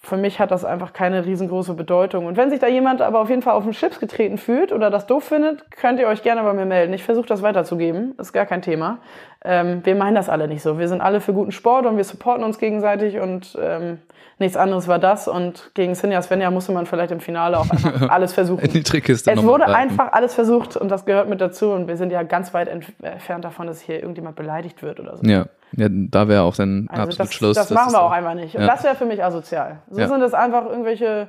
für 0.00 0.16
mich 0.16 0.40
hat 0.40 0.50
das 0.50 0.64
einfach 0.64 0.92
keine 0.92 1.24
riesengroße 1.24 1.74
Bedeutung. 1.74 2.26
Und 2.26 2.36
wenn 2.36 2.50
sich 2.50 2.58
da 2.58 2.66
jemand 2.66 3.00
aber 3.00 3.20
auf 3.20 3.30
jeden 3.30 3.42
Fall 3.42 3.54
auf 3.54 3.62
den 3.62 3.72
Chips 3.72 4.00
getreten 4.00 4.38
fühlt 4.38 4.72
oder 4.72 4.90
das 4.90 5.06
doof 5.06 5.24
findet, 5.24 5.70
könnt 5.70 6.00
ihr 6.00 6.08
euch 6.08 6.22
gerne 6.22 6.42
bei 6.42 6.52
mir 6.52 6.64
melden. 6.64 6.92
Ich 6.94 7.04
versuche 7.04 7.26
das 7.26 7.42
weiterzugeben, 7.42 8.14
ist 8.18 8.32
gar 8.32 8.46
kein 8.46 8.62
Thema. 8.62 8.98
Ähm, 9.44 9.80
wir 9.84 9.94
meinen 9.94 10.14
das 10.16 10.28
alle 10.28 10.48
nicht 10.48 10.62
so. 10.62 10.78
Wir 10.78 10.88
sind 10.88 11.00
alle 11.00 11.20
für 11.20 11.32
guten 11.32 11.52
Sport 11.52 11.86
und 11.86 11.96
wir 11.96 12.04
supporten 12.04 12.44
uns 12.44 12.58
gegenseitig 12.58 13.18
und 13.20 13.56
ähm, 13.60 13.98
nichts 14.38 14.56
anderes 14.56 14.88
war 14.88 14.98
das. 14.98 15.28
Und 15.28 15.70
gegen 15.74 15.94
Sinja 15.94 16.20
Svenja 16.22 16.50
musste 16.50 16.72
man 16.72 16.86
vielleicht 16.86 17.12
im 17.12 17.20
Finale 17.20 17.56
auch 17.58 17.70
einfach 17.70 18.02
alles 18.10 18.32
versuchen. 18.32 18.64
In 18.64 18.72
die 18.72 18.82
Trickkiste 18.82 19.30
Es 19.30 19.42
wurde 19.44 19.66
einfach 19.66 20.12
alles 20.12 20.34
versucht 20.34 20.76
und 20.76 20.88
das 20.90 21.04
gehört 21.04 21.28
mit 21.28 21.40
dazu. 21.40 21.70
Und 21.70 21.86
wir 21.86 21.96
sind 21.96 22.10
ja 22.10 22.24
ganz 22.24 22.52
weit 22.52 22.68
entf- 22.68 23.00
entfernt 23.02 23.44
davon, 23.44 23.68
dass 23.68 23.80
hier 23.80 24.00
irgendjemand 24.00 24.34
beleidigt 24.36 24.82
wird 24.82 24.98
oder 24.98 25.16
so. 25.16 25.24
Ja, 25.24 25.46
ja 25.72 25.86
da 25.88 26.26
wäre 26.26 26.42
auch 26.42 26.56
dann 26.56 26.88
Also 26.90 27.02
absolut 27.02 27.20
das, 27.20 27.34
Schluss. 27.34 27.56
das 27.56 27.68
Das 27.68 27.76
machen 27.78 27.92
wir 27.92 28.02
auch 28.02 28.10
einfach 28.10 28.34
nicht. 28.34 28.56
Und 28.56 28.62
Ja. 28.62 28.66
das 28.66 28.82
wäre 28.82 28.96
für 28.96 29.06
mich 29.06 29.22
asozial. 29.22 29.78
So 29.90 30.00
Ja. 30.00 30.08
sind 30.08 30.20
es 30.22 30.34
einfach 30.34 30.66
irgendwelche 30.66 31.28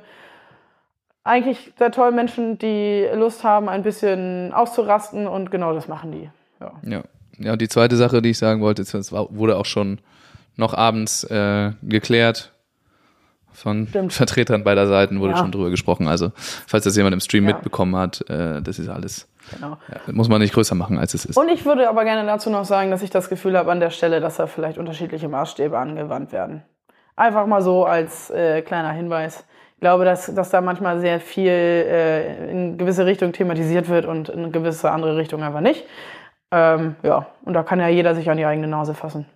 eigentlich 1.22 1.72
sehr 1.78 1.92
tolle 1.92 2.12
Menschen, 2.12 2.58
die 2.58 3.06
Lust 3.14 3.44
haben, 3.44 3.68
ein 3.68 3.82
bisschen 3.82 4.52
auszurasten 4.52 5.26
und 5.26 5.50
genau 5.50 5.74
das 5.74 5.86
machen 5.86 6.12
die. 6.12 6.30
Ja. 6.60 6.72
Ja. 6.82 7.02
Ja, 7.40 7.52
und 7.52 7.60
die 7.60 7.68
zweite 7.68 7.96
Sache, 7.96 8.22
die 8.22 8.30
ich 8.30 8.38
sagen 8.38 8.60
wollte, 8.60 8.82
war- 9.12 9.26
wurde 9.30 9.56
auch 9.56 9.66
schon 9.66 10.00
noch 10.56 10.74
abends 10.74 11.24
äh, 11.24 11.72
geklärt 11.82 12.52
von 13.52 13.88
Stimmt. 13.88 14.12
Vertretern 14.12 14.62
beider 14.64 14.86
Seiten, 14.86 15.20
wurde 15.20 15.32
Ja. 15.32 15.38
schon 15.38 15.50
drüber 15.52 15.70
gesprochen. 15.70 16.06
Also, 16.06 16.30
falls 16.36 16.84
das 16.84 16.96
jemand 16.96 17.14
im 17.14 17.20
Stream 17.20 17.48
Ja. 17.48 17.54
mitbekommen 17.54 17.96
hat, 17.96 18.24
äh, 18.30 18.62
das 18.62 18.78
ist 18.78 18.88
alles, 18.88 19.28
Genau. 19.54 19.76
ja, 19.88 20.12
muss 20.12 20.28
man 20.28 20.40
nicht 20.40 20.54
größer 20.54 20.74
machen, 20.74 20.98
als 20.98 21.14
es 21.14 21.24
ist. 21.24 21.36
Und 21.36 21.48
ich 21.48 21.64
würde 21.64 21.88
aber 21.88 22.04
gerne 22.04 22.24
dazu 22.26 22.48
noch 22.50 22.64
sagen, 22.64 22.90
dass 22.90 23.02
ich 23.02 23.10
das 23.10 23.28
Gefühl 23.28 23.56
habe 23.58 23.70
an 23.72 23.80
der 23.80 23.90
Stelle, 23.90 24.20
dass 24.20 24.36
da 24.36 24.46
vielleicht 24.46 24.78
unterschiedliche 24.78 25.28
Maßstäbe 25.28 25.76
angewandt 25.76 26.32
werden. 26.32 26.62
Einfach 27.16 27.46
mal 27.46 27.60
so 27.60 27.84
als 27.84 28.30
äh, 28.30 28.62
kleiner 28.62 28.92
Hinweis. 28.92 29.44
Ich 29.74 29.80
glaube, 29.80 30.04
dass, 30.04 30.32
dass 30.34 30.50
da 30.50 30.60
manchmal 30.60 31.00
sehr 31.00 31.20
viel 31.20 31.48
äh, 31.50 32.50
in 32.50 32.78
gewisse 32.78 33.04
Richtung 33.06 33.32
thematisiert 33.32 33.88
wird 33.88 34.04
und 34.06 34.28
in 34.28 34.38
eine 34.40 34.50
gewisse 34.50 34.90
andere 34.90 35.16
Richtung 35.16 35.42
einfach 35.42 35.60
nicht. 35.60 35.84
Ähm, 36.52 36.96
ja, 37.02 37.26
und 37.44 37.54
da 37.54 37.62
kann 37.62 37.80
ja 37.80 37.88
jeder 37.88 38.14
sich 38.14 38.28
an 38.30 38.36
die 38.36 38.44
eigene 38.44 38.66
Nase 38.66 38.94
fassen. 38.94 39.26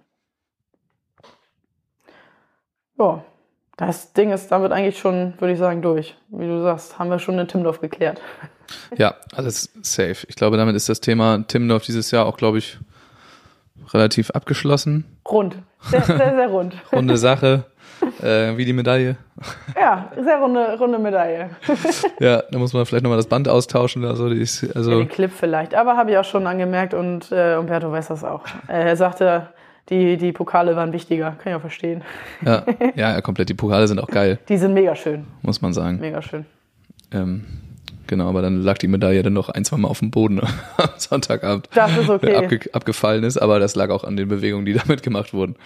Ja, 2.99 3.25
das 3.77 4.13
Ding 4.13 4.33
ist 4.33 4.51
damit 4.51 4.73
eigentlich 4.73 4.99
schon, 4.99 5.35
würde 5.39 5.53
ich 5.53 5.59
sagen, 5.59 5.83
durch. 5.83 6.17
Wie 6.29 6.47
du 6.47 6.63
sagst, 6.63 6.99
haben 6.99 7.11
wir 7.11 7.19
schon 7.19 7.39
in 7.39 7.49
Timdorf 7.49 7.81
geklärt. 7.81 8.21
Ja, 8.97 9.17
alles 9.37 9.71
safe. 9.83 10.27
Ich 10.27 10.37
glaube, 10.37 10.57
damit 10.57 10.75
ist 10.75 10.89
das 10.89 11.01
Thema 11.01 11.47
Timmendorf 11.47 11.85
dieses 11.85 12.11
Jahr 12.11 12.25
auch, 12.25 12.39
glaube 12.39 12.57
ich, 12.57 12.79
relativ 13.93 14.31
abgeschlossen. 14.31 15.05
Rund. 15.29 15.59
Sehr, 15.83 16.01
sehr, 16.01 16.35
sehr 16.35 16.49
rund. 16.49 16.75
Runde 16.91 17.19
Sache. 17.19 17.67
Äh, 18.23 18.57
wie 18.57 18.65
die 18.65 18.73
Medaille. 18.73 19.17
Ja, 19.79 20.11
sehr 20.23 20.39
runde, 20.39 20.77
runde 20.79 20.99
Medaille. 20.99 21.51
Ja, 22.21 22.43
da 22.51 22.59
muss 22.59 22.73
man 22.73 22.87
vielleicht 22.87 23.03
nochmal 23.03 23.19
das 23.19 23.27
Band 23.27 23.49
austauschen 23.49 24.05
oder 24.05 24.15
so. 24.17 24.29
Die 24.31 24.41
ist, 24.41 24.63
Ja, 24.63 24.69
also, 24.75 24.99
den 24.99 25.09
Clip 25.09 25.33
vielleicht, 25.33 25.75
aber 25.75 25.97
habe 25.97 26.13
ich 26.13 26.19
auch 26.19 26.25
schon 26.25 26.47
angemerkt 26.47 26.95
und 26.95 27.31
äh, 27.33 27.57
Umberto 27.57 27.91
weiß 27.91 28.09
das 28.09 28.23
auch. 28.25 28.43
Äh, 28.69 28.85
er 28.89 28.97
sagte, 28.97 29.49
die, 29.89 30.17
die 30.17 30.33
Pokale 30.33 30.77
waren 30.77 30.93
wichtiger, 30.93 31.33
kann 31.33 31.53
ich 31.53 31.57
auch 31.57 31.61
verstehen. 31.61 32.03
ja, 32.45 32.65
ja, 32.95 33.13
ja, 33.15 33.21
komplett. 33.21 33.49
Die 33.49 33.55
Pokale 33.55 33.87
sind 33.89 33.99
auch 33.99 34.09
geil, 34.09 34.39
Die 34.49 34.57
sind 34.57 34.73
mega 34.75 34.95
schön, 34.97 35.27
muss 35.43 35.61
man 35.61 35.73
sagen. 35.73 35.99
mega 36.01 36.23
schön. 36.23 36.47
Ähm, 37.13 37.45
genau, 38.07 38.29
aber 38.29 38.41
dann 38.43 38.63
lag 38.63 38.79
die 38.79 38.89
Medaille 38.89 39.23
dann 39.23 39.35
noch 39.35 39.49
ein, 39.51 39.65
zwei 39.65 39.77
Mal 39.77 39.89
auf 39.89 39.99
dem 39.99 40.11
Boden 40.11 40.41
am 40.77 40.89
Sonntagabend. 40.97 41.69
Das 41.75 41.97
ist 41.97 42.09
okay. 42.09 42.35
Abge 42.37 42.61
abgefallen 42.73 43.25
ist, 43.25 43.37
aber 43.39 43.59
das 43.59 43.75
lag 43.75 43.91
auch 43.91 44.05
an 44.05 44.17
den 44.17 44.29
Bewegungen, 44.29 44.65
die 44.65 44.73
damit 44.75 45.03
gemacht 45.03 45.35
wurden. 45.35 45.57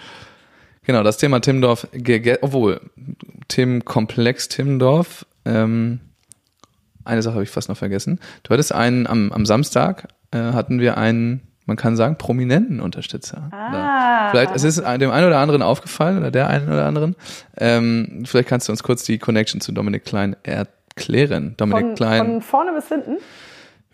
Genau, 0.89 1.03
das 1.03 1.17
Thema 1.17 1.39
Timmendorf, 1.39 1.87
gege- 1.93 2.39
obwohl, 2.41 2.81
Tim 3.47 3.85
Komplex 3.85 4.49
Timmendorf, 4.49 5.23
ähm, 5.45 5.99
eine 7.05 7.21
Sache 7.21 7.35
habe 7.35 7.43
ich 7.43 7.51
fast 7.51 7.69
noch 7.69 7.77
vergessen. 7.77 8.19
Du 8.41 8.49
hattest 8.49 8.73
einen, 8.73 9.05
am, 9.05 9.31
am 9.31 9.45
Samstag 9.45 10.07
äh, 10.31 10.39
hatten 10.39 10.79
wir 10.79 10.97
einen, 10.97 11.41
man 11.67 11.77
kann 11.77 11.95
sagen, 11.95 12.17
prominenten 12.17 12.79
Unterstützer. 12.79 13.49
Ah. 13.51 14.31
Vielleicht 14.31 14.55
es 14.55 14.63
ist 14.63 14.79
es 14.79 14.97
dem 14.99 15.11
einen 15.11 15.27
oder 15.27 15.37
anderen 15.37 15.61
aufgefallen 15.61 16.17
oder 16.17 16.31
der 16.31 16.47
einen 16.47 16.67
oder 16.67 16.87
anderen. 16.87 17.15
Ähm, 17.57 18.23
vielleicht 18.25 18.49
kannst 18.49 18.67
du 18.67 18.71
uns 18.71 18.81
kurz 18.81 19.03
die 19.03 19.19
Connection 19.19 19.61
zu 19.61 19.71
Dominik 19.71 20.05
Klein 20.05 20.37
erklären. 20.41 21.53
Dominik 21.57 21.85
Von, 21.85 21.95
Klein. 21.95 22.25
von 22.25 22.41
vorne 22.41 22.73
bis 22.73 22.87
hinten. 22.87 23.17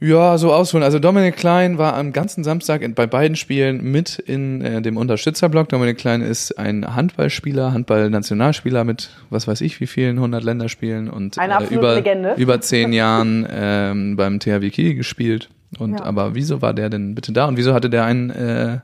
Ja, 0.02 0.38
so 0.38 0.52
ausholen. 0.54 0.84
Also 0.84 1.00
Dominik 1.00 1.38
Klein 1.38 1.78
war 1.78 1.96
am 1.96 2.12
ganzen 2.12 2.44
Samstag 2.44 2.82
in, 2.82 2.94
bei 2.96 3.08
beiden 3.08 3.38
Spielen 3.38 3.82
mit 3.92 4.20
in 4.20 4.62
äh, 4.62 4.82
dem 4.82 4.98
Unterstützerblock. 4.98 5.70
Dominik 5.70 5.98
Klein 5.98 6.22
ist 6.22 6.60
ein 6.60 6.96
Handballspieler, 6.96 7.72
Handball-Nationalspieler 7.72 8.84
mit 8.84 9.12
was 9.30 9.48
weiß 9.48 9.62
ich 9.62 9.80
wie 9.80 9.88
vielen 9.88 10.20
hundert 10.20 10.44
Länderspielen 10.44 11.10
und 11.10 11.38
absolute 11.40 11.74
über, 11.74 11.96
Legende. 11.96 12.34
über 12.38 12.60
zehn 12.60 12.92
Jahren 12.92 13.48
ähm, 13.50 14.16
beim 14.18 14.40
THW 14.40 14.70
Kiel 14.70 14.96
gespielt. 14.96 15.50
Und 15.80 15.94
Ja. 16.00 16.04
aber 16.06 16.36
wieso 16.36 16.62
war 16.62 16.74
der 16.74 16.90
denn 16.90 17.16
bitte 17.16 17.32
da 17.32 17.46
und 17.46 17.56
wieso 17.58 17.74
hatte 17.74 17.90
der 17.90 18.04
ein 18.06 18.30
äh, 18.32 18.80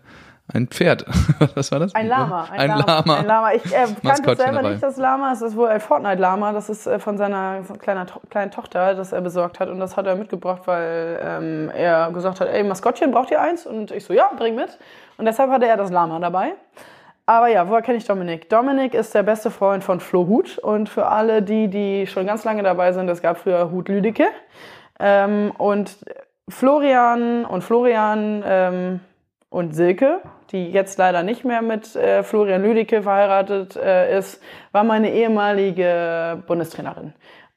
ein 0.53 0.67
Pferd? 0.67 1.05
was 1.55 1.71
war 1.71 1.79
das? 1.79 1.95
Ein 1.95 2.07
Lama. 2.07 2.47
Ein, 2.51 2.69
Lama. 2.69 3.15
Ein 3.15 3.25
Lama. 3.25 3.51
Ich 3.53 3.65
äh, 3.65 3.87
kannte 4.03 4.35
selber 4.35 4.35
dabei. 4.35 4.69
nicht 4.71 4.83
das 4.83 4.97
Lama. 4.97 5.31
Es 5.31 5.41
ist 5.41 5.55
wohl 5.55 5.69
ein 5.69 5.79
Fortnite-Lama. 5.79 6.51
Das 6.53 6.69
ist 6.69 6.87
äh, 6.87 6.99
von 6.99 7.17
seiner 7.17 7.61
kleiner, 7.79 8.05
to 8.05 8.19
kleinen 8.29 8.51
Tochter, 8.51 8.95
das 8.95 9.11
er 9.11 9.21
besorgt 9.21 9.59
hat. 9.59 9.69
Und 9.69 9.79
das 9.79 9.97
hat 9.97 10.07
er 10.07 10.15
mitgebracht, 10.15 10.63
weil 10.65 11.19
ähm, 11.23 11.71
er 11.75 12.11
gesagt 12.11 12.41
hat, 12.41 12.49
ey, 12.49 12.63
Maskottchen, 12.63 13.11
braucht 13.11 13.31
ihr 13.31 13.41
eins? 13.41 13.65
Und 13.65 13.91
ich 13.91 14.05
so, 14.05 14.13
ja, 14.13 14.31
bring 14.37 14.55
mit. 14.55 14.77
Und 15.17 15.25
deshalb 15.25 15.51
hatte 15.51 15.67
er 15.67 15.77
das 15.77 15.91
Lama 15.91 16.19
dabei. 16.19 16.53
Aber 17.25 17.47
ja, 17.47 17.69
woher 17.69 17.81
kenne 17.81 17.97
ich 17.97 18.05
Dominik? 18.05 18.49
Dominik 18.49 18.93
ist 18.93 19.15
der 19.15 19.23
beste 19.23 19.51
Freund 19.51 19.83
von 19.83 19.99
Flo 19.99 20.27
Huth. 20.27 20.57
Und 20.57 20.89
für 20.89 21.07
alle 21.07 21.41
die, 21.41 21.67
die 21.67 22.07
schon 22.07 22.25
ganz 22.25 22.43
lange 22.43 22.63
dabei 22.63 22.91
sind, 22.91 23.09
es 23.09 23.21
gab 23.21 23.37
früher 23.37 23.71
Huth 23.71 23.87
Lüdecke. 23.87 24.27
Ähm, 24.99 25.51
und 25.57 25.97
Florian 26.49 27.45
und 27.45 27.63
Florian 27.63 28.43
ähm, 28.45 28.99
und 29.49 29.75
Silke, 29.75 30.21
die 30.51 30.71
jetzt 30.71 30.97
leider 30.97 31.23
nicht 31.23 31.45
mehr 31.45 31.61
mit 31.61 31.95
äh, 31.95 32.23
Florian 32.23 32.63
Lüdecke 32.63 33.03
verheiratet 33.03 33.75
äh, 33.75 34.17
ist, 34.17 34.41
war 34.71 34.83
meine 34.83 35.11
ehemalige 35.11 36.43
Bundestrainerin. 36.47 37.13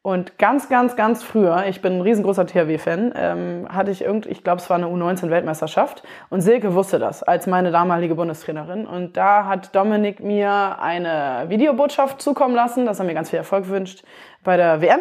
Und 0.07 0.37
ganz, 0.39 0.69
ganz, 0.69 0.97
ganz 0.97 1.23
früher, 1.23 1.65
ich 1.67 1.81
bin 1.81 1.95
ein 1.95 2.01
riesengroßer 2.03 2.47
THW-Fan, 2.47 3.15
ähm, 3.17 3.67
hatte 3.71 3.91
ich 3.91 4.03
irgendwie, 4.03 4.29
ich 4.29 4.45
glaube, 4.45 4.61
es 4.61 4.69
war 4.69 4.77
eine 4.77 4.89
U19-Weltmeisterschaft 4.89 6.03
und 6.29 6.43
Silke 6.43 6.75
wusste 6.75 6.99
das 6.99 7.23
als 7.23 7.47
meine 7.47 7.71
damalige 7.71 8.15
Bundestrainerin. 8.15 8.87
Und 8.87 9.17
da 9.17 9.47
hat 9.47 9.75
Dominik 9.75 10.23
mir 10.23 10.79
eine 10.79 11.47
Videobotschaft 11.49 12.21
zukommen 12.21 12.55
lassen, 12.55 12.85
dass 12.85 12.99
er 12.99 13.07
mir 13.07 13.15
ganz 13.15 13.31
viel 13.31 13.39
Erfolg 13.39 13.71
wünscht 13.71 14.05
bei 14.43 14.59
der 14.59 14.83
WM 14.83 15.01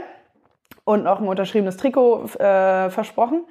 und 0.86 1.06
auch 1.06 1.20
ein 1.20 1.28
unterschriebenes 1.28 1.76
Trikot 1.76 2.24
äh, 2.40 2.90
versprochen. 2.90 3.44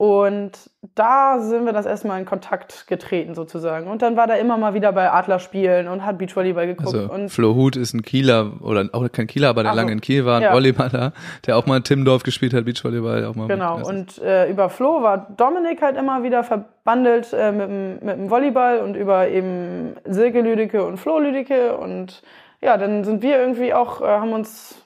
Und 0.00 0.52
da 0.94 1.40
sind 1.40 1.64
wir 1.66 1.72
das 1.72 1.84
erstmal 1.84 2.20
in 2.20 2.24
Kontakt 2.24 2.86
getreten 2.86 3.34
sozusagen. 3.34 3.88
Und 3.88 4.00
dann 4.00 4.16
war 4.16 4.28
der 4.28 4.38
immer 4.38 4.56
mal 4.56 4.72
wieder 4.72 4.92
bei 4.92 5.10
Adlerspielen 5.10 5.88
und 5.88 6.04
hat 6.06 6.18
Beachvolleyball 6.18 6.68
geguckt. 6.68 6.94
Also 6.94 7.12
und 7.12 7.30
Flo 7.30 7.56
Huth 7.56 7.74
ist 7.74 7.94
ein 7.94 8.02
Kieler 8.02 8.52
oder 8.62 8.88
auch 8.92 9.10
kein 9.10 9.26
Kieler, 9.26 9.48
aber 9.48 9.64
der 9.64 9.72
Ach 9.72 9.74
so. 9.74 9.80
lange 9.80 9.90
in 9.90 10.00
Kiel 10.00 10.24
war, 10.24 10.36
ein 10.36 10.42
Ja. 10.44 10.52
Volleyballer, 10.52 11.12
der 11.46 11.56
auch 11.56 11.66
mal 11.66 11.78
in 11.78 11.82
Timmendorf 11.82 12.22
gespielt 12.22 12.54
hat, 12.54 12.64
Beachvolleyball 12.64 13.24
auch 13.24 13.34
mal. 13.34 13.48
Genau, 13.48 13.78
mit- 13.78 13.86
also- 13.88 13.90
und 13.90 14.18
äh, 14.22 14.48
über 14.48 14.70
Flo 14.70 15.02
war 15.02 15.26
Dominik 15.36 15.82
halt 15.82 15.96
immer 15.96 16.22
wieder 16.22 16.44
verbandelt 16.44 17.32
äh, 17.32 17.50
mit, 17.50 17.68
dem, 17.68 17.94
mit 17.94 18.16
dem 18.18 18.30
Volleyball 18.30 18.78
und 18.78 18.94
über 18.94 19.26
eben 19.26 19.96
Silke 20.04 20.42
Lüdecke 20.42 20.84
und 20.86 20.98
Flo 20.98 21.18
Lüdecke. 21.18 21.76
Und 21.76 22.22
ja, 22.60 22.76
dann 22.76 23.02
sind 23.02 23.20
wir 23.22 23.36
irgendwie 23.36 23.74
auch, 23.74 24.00
äh, 24.00 24.04
haben 24.06 24.32
uns 24.32 24.80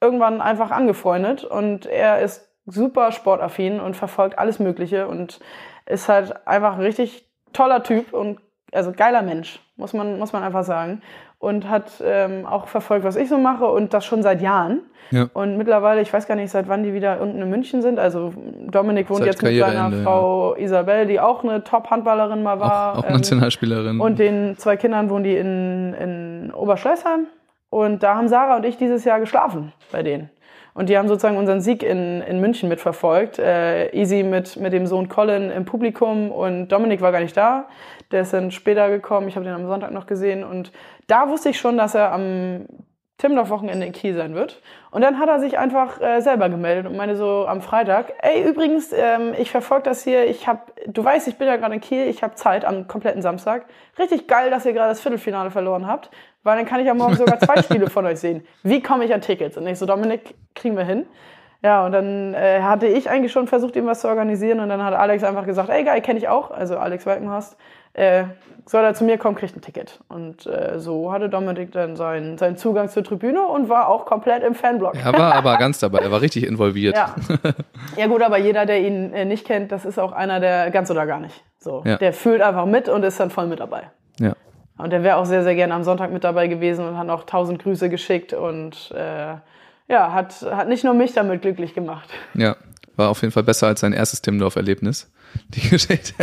irgendwann 0.00 0.40
einfach 0.40 0.70
angefreundet 0.70 1.42
und 1.42 1.86
er 1.86 2.20
ist 2.20 2.47
super 2.68 3.12
sportaffin 3.12 3.80
und 3.80 3.96
verfolgt 3.96 4.38
alles 4.38 4.58
Mögliche 4.58 5.08
und 5.08 5.40
ist 5.86 6.08
halt 6.08 6.46
einfach 6.46 6.74
ein 6.74 6.80
richtig 6.80 7.26
toller 7.52 7.82
Typ 7.82 8.12
und 8.12 8.38
also 8.72 8.92
geiler 8.92 9.22
Mensch, 9.22 9.60
muss 9.76 9.92
man, 9.92 10.18
muss 10.18 10.32
man 10.32 10.42
einfach 10.42 10.64
sagen. 10.64 11.00
Und 11.38 11.68
hat 11.68 12.02
ähm, 12.04 12.46
auch 12.46 12.66
verfolgt, 12.66 13.04
was 13.04 13.14
ich 13.14 13.28
so 13.28 13.38
mache 13.38 13.64
und 13.66 13.94
das 13.94 14.04
schon 14.04 14.22
seit 14.22 14.42
Jahren. 14.42 14.80
Ja. 15.12 15.28
Und 15.32 15.56
mittlerweile, 15.56 16.00
ich 16.00 16.12
weiß 16.12 16.26
gar 16.26 16.34
nicht, 16.34 16.50
seit 16.50 16.68
wann 16.68 16.82
die 16.82 16.92
wieder 16.92 17.20
unten 17.20 17.40
in 17.40 17.48
München 17.48 17.80
sind. 17.80 18.00
Also 18.00 18.32
Dominik 18.70 19.08
wohnt 19.08 19.20
Seit 19.20 19.28
jetzt 19.28 19.42
mit 19.42 19.56
seiner 19.56 19.72
Karriereende, 19.72 20.02
Frau 20.02 20.56
Isabel, 20.56 21.06
die 21.06 21.20
auch 21.20 21.44
eine 21.44 21.62
Top-Handballerin 21.62 22.42
mal 22.42 22.58
war. 22.58 22.94
auch, 22.94 22.98
auch 22.98 23.06
Ähm, 23.06 23.12
Nationalspielerin. 23.14 24.00
und 24.00 24.18
den 24.18 24.58
zwei 24.58 24.76
Kindern 24.76 25.10
wohnen 25.10 25.24
die 25.24 25.36
in, 25.36 25.94
in 25.94 26.52
Oberschleißheim. 26.52 27.26
Und 27.70 28.02
da 28.02 28.16
haben 28.16 28.28
Sarah 28.28 28.56
und 28.56 28.64
ich 28.64 28.76
dieses 28.76 29.04
Jahr 29.04 29.20
geschlafen 29.20 29.72
bei 29.92 30.02
denen. 30.02 30.30
Und 30.78 30.88
die 30.88 30.96
haben 30.96 31.08
sozusagen 31.08 31.36
unseren 31.36 31.60
Sieg 31.60 31.82
in, 31.82 32.20
in 32.22 32.40
München 32.40 32.68
mitverfolgt. 32.68 33.40
Äh, 33.40 33.90
Easy 33.96 34.22
mit, 34.22 34.56
mit 34.58 34.72
dem 34.72 34.86
Sohn 34.86 35.08
Colin 35.08 35.50
im 35.50 35.64
Publikum 35.64 36.30
und 36.30 36.68
Dominik 36.68 37.00
war 37.00 37.10
gar 37.10 37.18
nicht 37.18 37.36
da. 37.36 37.66
Der 38.12 38.20
ist 38.20 38.32
dann 38.32 38.52
später 38.52 38.88
gekommen. 38.88 39.26
Ich 39.26 39.34
habe 39.34 39.44
den 39.44 39.54
am 39.54 39.66
Sonntag 39.66 39.90
noch 39.90 40.06
gesehen. 40.06 40.44
Und 40.44 40.70
da 41.08 41.28
wusste 41.30 41.48
ich 41.48 41.58
schon, 41.58 41.76
dass 41.76 41.96
er 41.96 42.12
am 42.12 42.66
Timdorf-Wochenende 43.16 43.84
in 43.84 43.92
Kiel 43.92 44.14
sein 44.14 44.36
wird. 44.36 44.62
Und 44.92 45.02
dann 45.02 45.18
hat 45.18 45.28
er 45.28 45.40
sich 45.40 45.58
einfach 45.58 46.00
äh, 46.00 46.20
selber 46.20 46.48
gemeldet 46.48 46.86
und 46.86 46.96
meinte 46.96 47.16
so 47.16 47.46
am 47.48 47.60
Freitag, 47.60 48.12
ey, 48.22 48.48
übrigens, 48.48 48.92
ähm, 48.92 49.34
ich 49.36 49.50
verfolge 49.50 49.82
das 49.82 50.04
hier, 50.04 50.26
ich 50.26 50.46
hab, 50.46 50.70
du 50.86 51.04
weißt, 51.04 51.26
ich 51.26 51.36
bin 51.36 51.48
ja 51.48 51.56
gerade 51.56 51.74
in 51.74 51.80
Kiel, 51.80 52.06
ich 52.06 52.22
habe 52.22 52.36
Zeit 52.36 52.64
am 52.64 52.86
kompletten 52.86 53.20
Samstag. 53.20 53.66
Richtig 53.98 54.28
geil, 54.28 54.50
dass 54.50 54.64
ihr 54.64 54.72
gerade 54.72 54.90
das 54.90 55.00
Viertelfinale 55.00 55.50
verloren 55.50 55.88
habt, 55.88 56.10
weil 56.42 56.56
dann 56.56 56.66
kann 56.66 56.80
ich 56.80 56.86
ja 56.86 56.94
morgen 56.94 57.14
sogar 57.16 57.38
zwei 57.38 57.62
Spiele 57.62 57.90
von 57.90 58.06
euch 58.06 58.20
sehen. 58.20 58.44
Wie 58.62 58.82
komme 58.82 59.04
ich 59.04 59.12
an 59.14 59.20
Tickets? 59.20 59.56
Und 59.56 59.66
ich 59.66 59.78
so, 59.78 59.86
Dominik, 59.86 60.34
kriegen 60.54 60.76
wir 60.76 60.84
hin. 60.84 61.06
Ja, 61.62 61.84
und 61.84 61.90
dann 61.92 62.34
äh, 62.34 62.60
hatte 62.62 62.86
ich 62.86 63.10
eigentlich 63.10 63.32
schon 63.32 63.48
versucht, 63.48 63.74
ihm 63.74 63.86
was 63.86 64.00
zu 64.02 64.08
organisieren 64.08 64.60
und 64.60 64.68
dann 64.68 64.82
hat 64.84 64.94
Alex 64.94 65.24
einfach 65.24 65.44
gesagt, 65.44 65.68
ey, 65.70 65.82
geil, 65.82 66.00
kenne 66.02 66.18
ich 66.20 66.28
auch, 66.28 66.52
also 66.52 66.78
Alex 66.78 67.04
Walkenhorst, 67.04 67.56
äh, 67.94 68.24
soll 68.64 68.84
er 68.84 68.94
zu 68.94 69.02
mir 69.02 69.18
kommen, 69.18 69.34
kriegt 69.34 69.56
ein 69.56 69.60
Ticket. 69.60 69.98
Und 70.08 70.46
äh, 70.46 70.78
so 70.78 71.10
hatte 71.10 71.28
Dominik 71.28 71.72
dann 71.72 71.96
seinen, 71.96 72.38
seinen 72.38 72.56
Zugang 72.56 72.88
zur 72.88 73.02
Tribüne 73.02 73.44
und 73.44 73.68
war 73.68 73.88
auch 73.88 74.06
komplett 74.06 74.44
im 74.44 74.54
Fanblock. 74.54 74.94
Er 75.04 75.12
war 75.14 75.34
aber 75.34 75.56
ganz 75.56 75.80
dabei, 75.80 75.98
er 75.98 76.12
war 76.12 76.20
richtig 76.20 76.46
involviert. 76.46 76.94
Ja. 76.94 77.14
ja 77.96 78.06
gut, 78.06 78.22
aber 78.22 78.38
jeder, 78.38 78.64
der 78.64 78.80
ihn 78.80 79.12
äh, 79.12 79.24
nicht 79.24 79.44
kennt, 79.44 79.72
das 79.72 79.84
ist 79.84 79.98
auch 79.98 80.12
einer, 80.12 80.38
der 80.38 80.70
ganz 80.70 80.92
oder 80.92 81.06
gar 81.06 81.18
nicht. 81.18 81.42
So, 81.58 81.82
Ja. 81.84 81.96
der 81.96 82.12
fühlt 82.12 82.40
einfach 82.40 82.66
mit 82.66 82.88
und 82.88 83.02
ist 83.04 83.18
dann 83.18 83.30
voll 83.30 83.48
mit 83.48 83.58
dabei. 83.58 83.90
Ja. 84.20 84.34
Und 84.78 84.90
der 84.90 85.02
wäre 85.02 85.16
auch 85.16 85.26
sehr, 85.26 85.42
sehr 85.42 85.54
gerne 85.56 85.74
am 85.74 85.82
Sonntag 85.82 86.12
mit 86.12 86.24
dabei 86.24 86.46
gewesen 86.46 86.86
und 86.86 86.96
hat 86.96 87.08
auch 87.08 87.24
tausend 87.24 87.60
Grüße 87.62 87.88
geschickt 87.90 88.32
und 88.32 88.92
äh, 88.92 89.34
ja, 89.88 90.12
hat, 90.12 90.42
hat 90.42 90.68
nicht 90.68 90.84
nur 90.84 90.94
mich 90.94 91.12
damit 91.12 91.42
glücklich 91.42 91.74
gemacht. 91.74 92.08
Ja, 92.34 92.56
war 92.96 93.08
auf 93.08 93.22
jeden 93.22 93.32
Fall 93.32 93.42
besser 93.42 93.66
als 93.66 93.80
sein 93.80 93.92
erstes 93.92 94.22
Timmendorf-Erlebnis. 94.22 95.10
Die 95.48 95.60
Geschichte. 95.68 96.14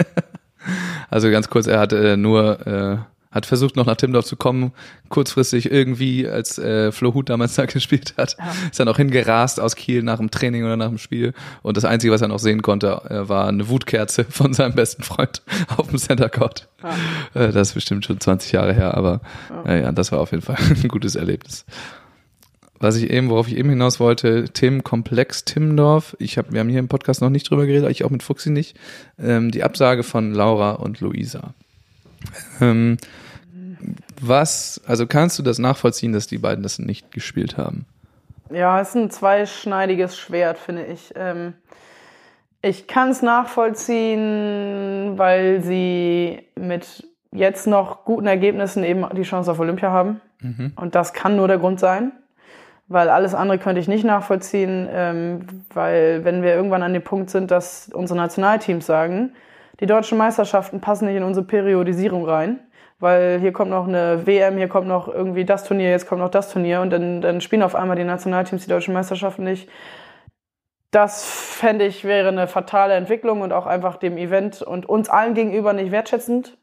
Also 1.10 1.30
ganz 1.30 1.50
kurz, 1.50 1.68
er 1.68 1.80
hat 1.80 1.94
äh, 1.94 2.18
nur, 2.18 2.66
äh, 2.66 2.98
hat 3.36 3.46
versucht 3.46 3.76
noch 3.76 3.86
nach 3.86 3.98
Timmendorf 3.98 4.26
zu 4.26 4.38
kommen, 4.38 4.72
kurzfristig 5.10 5.70
irgendwie, 5.70 6.28
als 6.28 6.58
äh, 6.58 6.94
Flo 6.94 7.14
Huth 7.14 7.30
damals 7.30 7.56
da 7.56 7.66
gespielt 7.66 8.14
hat, 8.18 8.38
ist 8.72 8.80
dann 8.80 8.88
auch 8.88 8.98
hingerast 8.98 9.60
aus 9.60 9.76
Kiel 9.76 10.04
nach 10.04 10.18
dem 10.18 10.32
Training 10.32 10.64
oder 10.64 10.78
nach 10.78 10.88
dem 10.88 10.98
Spiel. 10.98 11.34
Und 11.62 11.76
das 11.76 11.84
Einzige, 11.84 12.14
was 12.14 12.22
er 12.22 12.30
noch 12.30 12.40
sehen 12.40 12.62
konnte, 12.62 13.02
äh, 13.10 13.28
war 13.28 13.48
eine 13.48 13.68
Wutkerze 13.68 14.24
von 14.30 14.54
seinem 14.54 14.74
besten 14.74 15.04
Freund 15.04 15.42
auf 15.78 15.90
dem 15.90 16.00
Center 16.00 16.30
Court. 16.30 16.70
Äh, 17.34 17.52
das 17.52 17.70
ist 17.70 17.74
bestimmt 17.74 18.06
schon 18.06 18.20
20 18.20 18.54
Jahre 18.54 18.74
her, 18.74 18.96
aber 18.96 19.20
äh, 19.68 19.82
ja, 19.82 19.92
das 19.92 20.14
war 20.14 20.20
auf 20.20 20.32
jeden 20.32 20.44
Fall 20.44 20.58
ein 20.58 20.88
gutes 20.88 21.16
Erlebnis 21.16 21.66
was 22.78 22.98
ich 22.98 23.10
eben, 23.10 23.30
worauf 23.30 23.48
ich 23.48 23.58
eben 23.58 23.70
hinaus 23.70 24.00
wollte, 24.00 24.50
Themenkomplex 24.50 25.46
Timmendorf. 25.46 26.16
Ich 26.20 26.38
habe, 26.38 26.52
wir 26.52 26.60
haben 26.60 26.70
hier 26.70 26.80
im 26.80 26.90
Podcast 26.90 27.22
noch 27.22 27.30
nicht 27.30 27.50
drüber 27.50 27.66
geredet, 27.66 27.90
ich 27.90 28.04
auch 28.04 28.10
mit 28.10 28.22
Fuchsi 28.22 28.50
nicht. 28.50 28.78
Ähm, 29.18 29.50
die 29.50 29.64
Absage 29.64 30.04
von 30.04 30.34
Laura 30.34 30.74
und 30.74 31.00
Luisa. 31.00 31.54
Ähm, 32.62 32.98
was, 34.22 34.82
also 34.88 35.08
kannst 35.08 35.38
du 35.40 35.44
das 35.44 35.60
nachvollziehen, 35.60 36.14
dass 36.14 36.28
die 36.28 36.38
beiden 36.38 36.64
das 36.64 36.80
nicht 36.80 37.12
gespielt 37.12 37.58
haben? 37.58 37.86
Ja, 38.52 38.80
es 38.80 38.90
ist 38.90 38.96
ein 38.96 39.12
zweischneidiges 39.12 40.18
Schwert, 40.18 40.58
finde 40.58 40.86
ich. 40.86 41.14
Ähm, 41.16 41.54
ich 42.62 42.88
kann 42.88 43.10
es 43.10 43.22
nachvollziehen, 43.22 45.14
weil 45.18 45.62
sie 45.62 46.44
mit 46.56 47.08
jetzt 47.32 47.68
noch 47.68 48.06
guten 48.06 48.28
Ergebnissen 48.28 48.84
eben 48.84 49.06
die 49.16 49.24
Chance 49.24 49.52
auf 49.52 49.60
Olympia 49.60 49.92
haben. 49.92 50.22
Und 50.76 50.96
das 50.96 51.14
kann 51.14 51.36
nur 51.36 51.48
der 51.48 51.58
Grund 51.58 51.80
sein, 51.80 52.12
weil 52.88 53.10
alles 53.10 53.34
andere 53.34 53.58
könnte 53.58 53.82
ich 53.82 53.88
nicht 53.88 54.04
nachvollziehen, 54.04 54.88
ähm, 54.92 55.48
weil 55.74 56.24
wenn 56.24 56.44
wir 56.44 56.54
irgendwann 56.54 56.84
an 56.84 56.94
dem 56.94 57.04
Punkt 57.04 57.30
sind, 57.30 57.52
dass 57.52 57.90
unsere 57.94 58.18
Nationalteams 58.18 58.86
sagen, 58.86 59.34
die 59.80 59.88
deutschen 59.88 60.18
Meisterschaften 60.18 60.82
passen 60.82 61.08
nicht 61.08 61.16
in 61.16 61.24
unsere 61.24 61.46
Periodisierung 61.46 62.26
rein, 62.26 62.60
weil 63.06 63.40
hier 63.40 63.54
kommt 63.54 63.70
noch 63.70 63.88
eine 63.88 64.26
WM, 64.26 64.58
hier 64.58 64.68
kommt 64.68 64.88
noch 64.88 65.08
irgendwie 65.08 65.46
das 65.46 65.64
Turnier, 65.64 65.92
jetzt 65.92 66.08
kommt 66.08 66.22
noch 66.22 66.32
das 66.32 66.52
Turnier 66.52 66.82
und 66.82 66.90
dann, 66.90 67.22
dann 67.22 67.40
spielen 67.40 67.62
auf 67.62 67.76
einmal 67.76 67.96
die 67.96 68.04
Nationalteams 68.04 68.64
die 68.64 68.70
deutschen 68.70 68.96
Meisterschaften 68.96 69.44
nicht. 69.44 69.70
Das 70.90 71.24
fände 71.24 71.86
ich 71.86 72.04
wäre 72.04 72.30
eine 72.30 72.48
fatale 72.48 72.96
Entwicklung 72.96 73.42
und 73.42 73.54
auch 73.54 73.68
einfach 73.68 73.98
dem 73.98 74.18
Event 74.18 74.64
und 74.64 74.90
uns 74.90 75.08
allen 75.08 75.36
gegenüber 75.36 75.72
nicht 75.74 75.92
wertschätzend, 75.92 76.58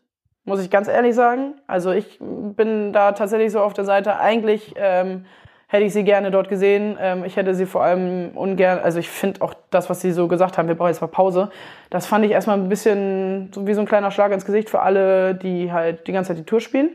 muss 0.44 0.60
ich 0.60 0.68
ganz 0.68 0.88
ehrlich 0.88 1.14
sagen. 1.14 1.54
Also 1.68 1.92
ich 1.92 2.18
bin 2.20 2.92
da 2.92 3.12
tatsächlich 3.12 3.52
so 3.52 3.60
auf 3.60 3.72
der 3.72 3.84
Seite, 3.84 4.18
eigentlich 4.18 4.74
ähm, 4.74 5.26
hätte 5.72 5.84
ich 5.84 5.94
sie 5.94 6.04
gerne 6.04 6.30
dort 6.30 6.50
gesehen. 6.50 6.98
Ähm, 7.00 7.24
ich 7.24 7.36
hätte 7.36 7.54
sie 7.54 7.64
vor 7.64 7.82
allem 7.82 8.32
ungern, 8.34 8.78
also 8.80 8.98
ich 8.98 9.08
finde 9.08 9.40
auch 9.40 9.54
das, 9.70 9.88
was 9.88 10.02
sie 10.02 10.12
so 10.12 10.28
gesagt 10.28 10.58
haben, 10.58 10.68
wir 10.68 10.74
brauchen 10.74 10.88
jetzt 10.88 11.00
mal 11.00 11.06
Pause, 11.06 11.48
das 11.88 12.04
fand 12.06 12.26
ich 12.26 12.30
erstmal 12.30 12.58
ein 12.58 12.68
bisschen 12.68 13.50
so 13.54 13.66
wie 13.66 13.72
so 13.72 13.80
ein 13.80 13.86
kleiner 13.86 14.10
Schlag 14.10 14.32
ins 14.32 14.44
Gesicht 14.44 14.68
für 14.68 14.80
alle, 14.80 15.34
die 15.34 15.72
halt 15.72 16.06
die 16.06 16.12
ganze 16.12 16.28
Zeit 16.28 16.38
die 16.38 16.44
Tour 16.44 16.60
spielen. 16.60 16.90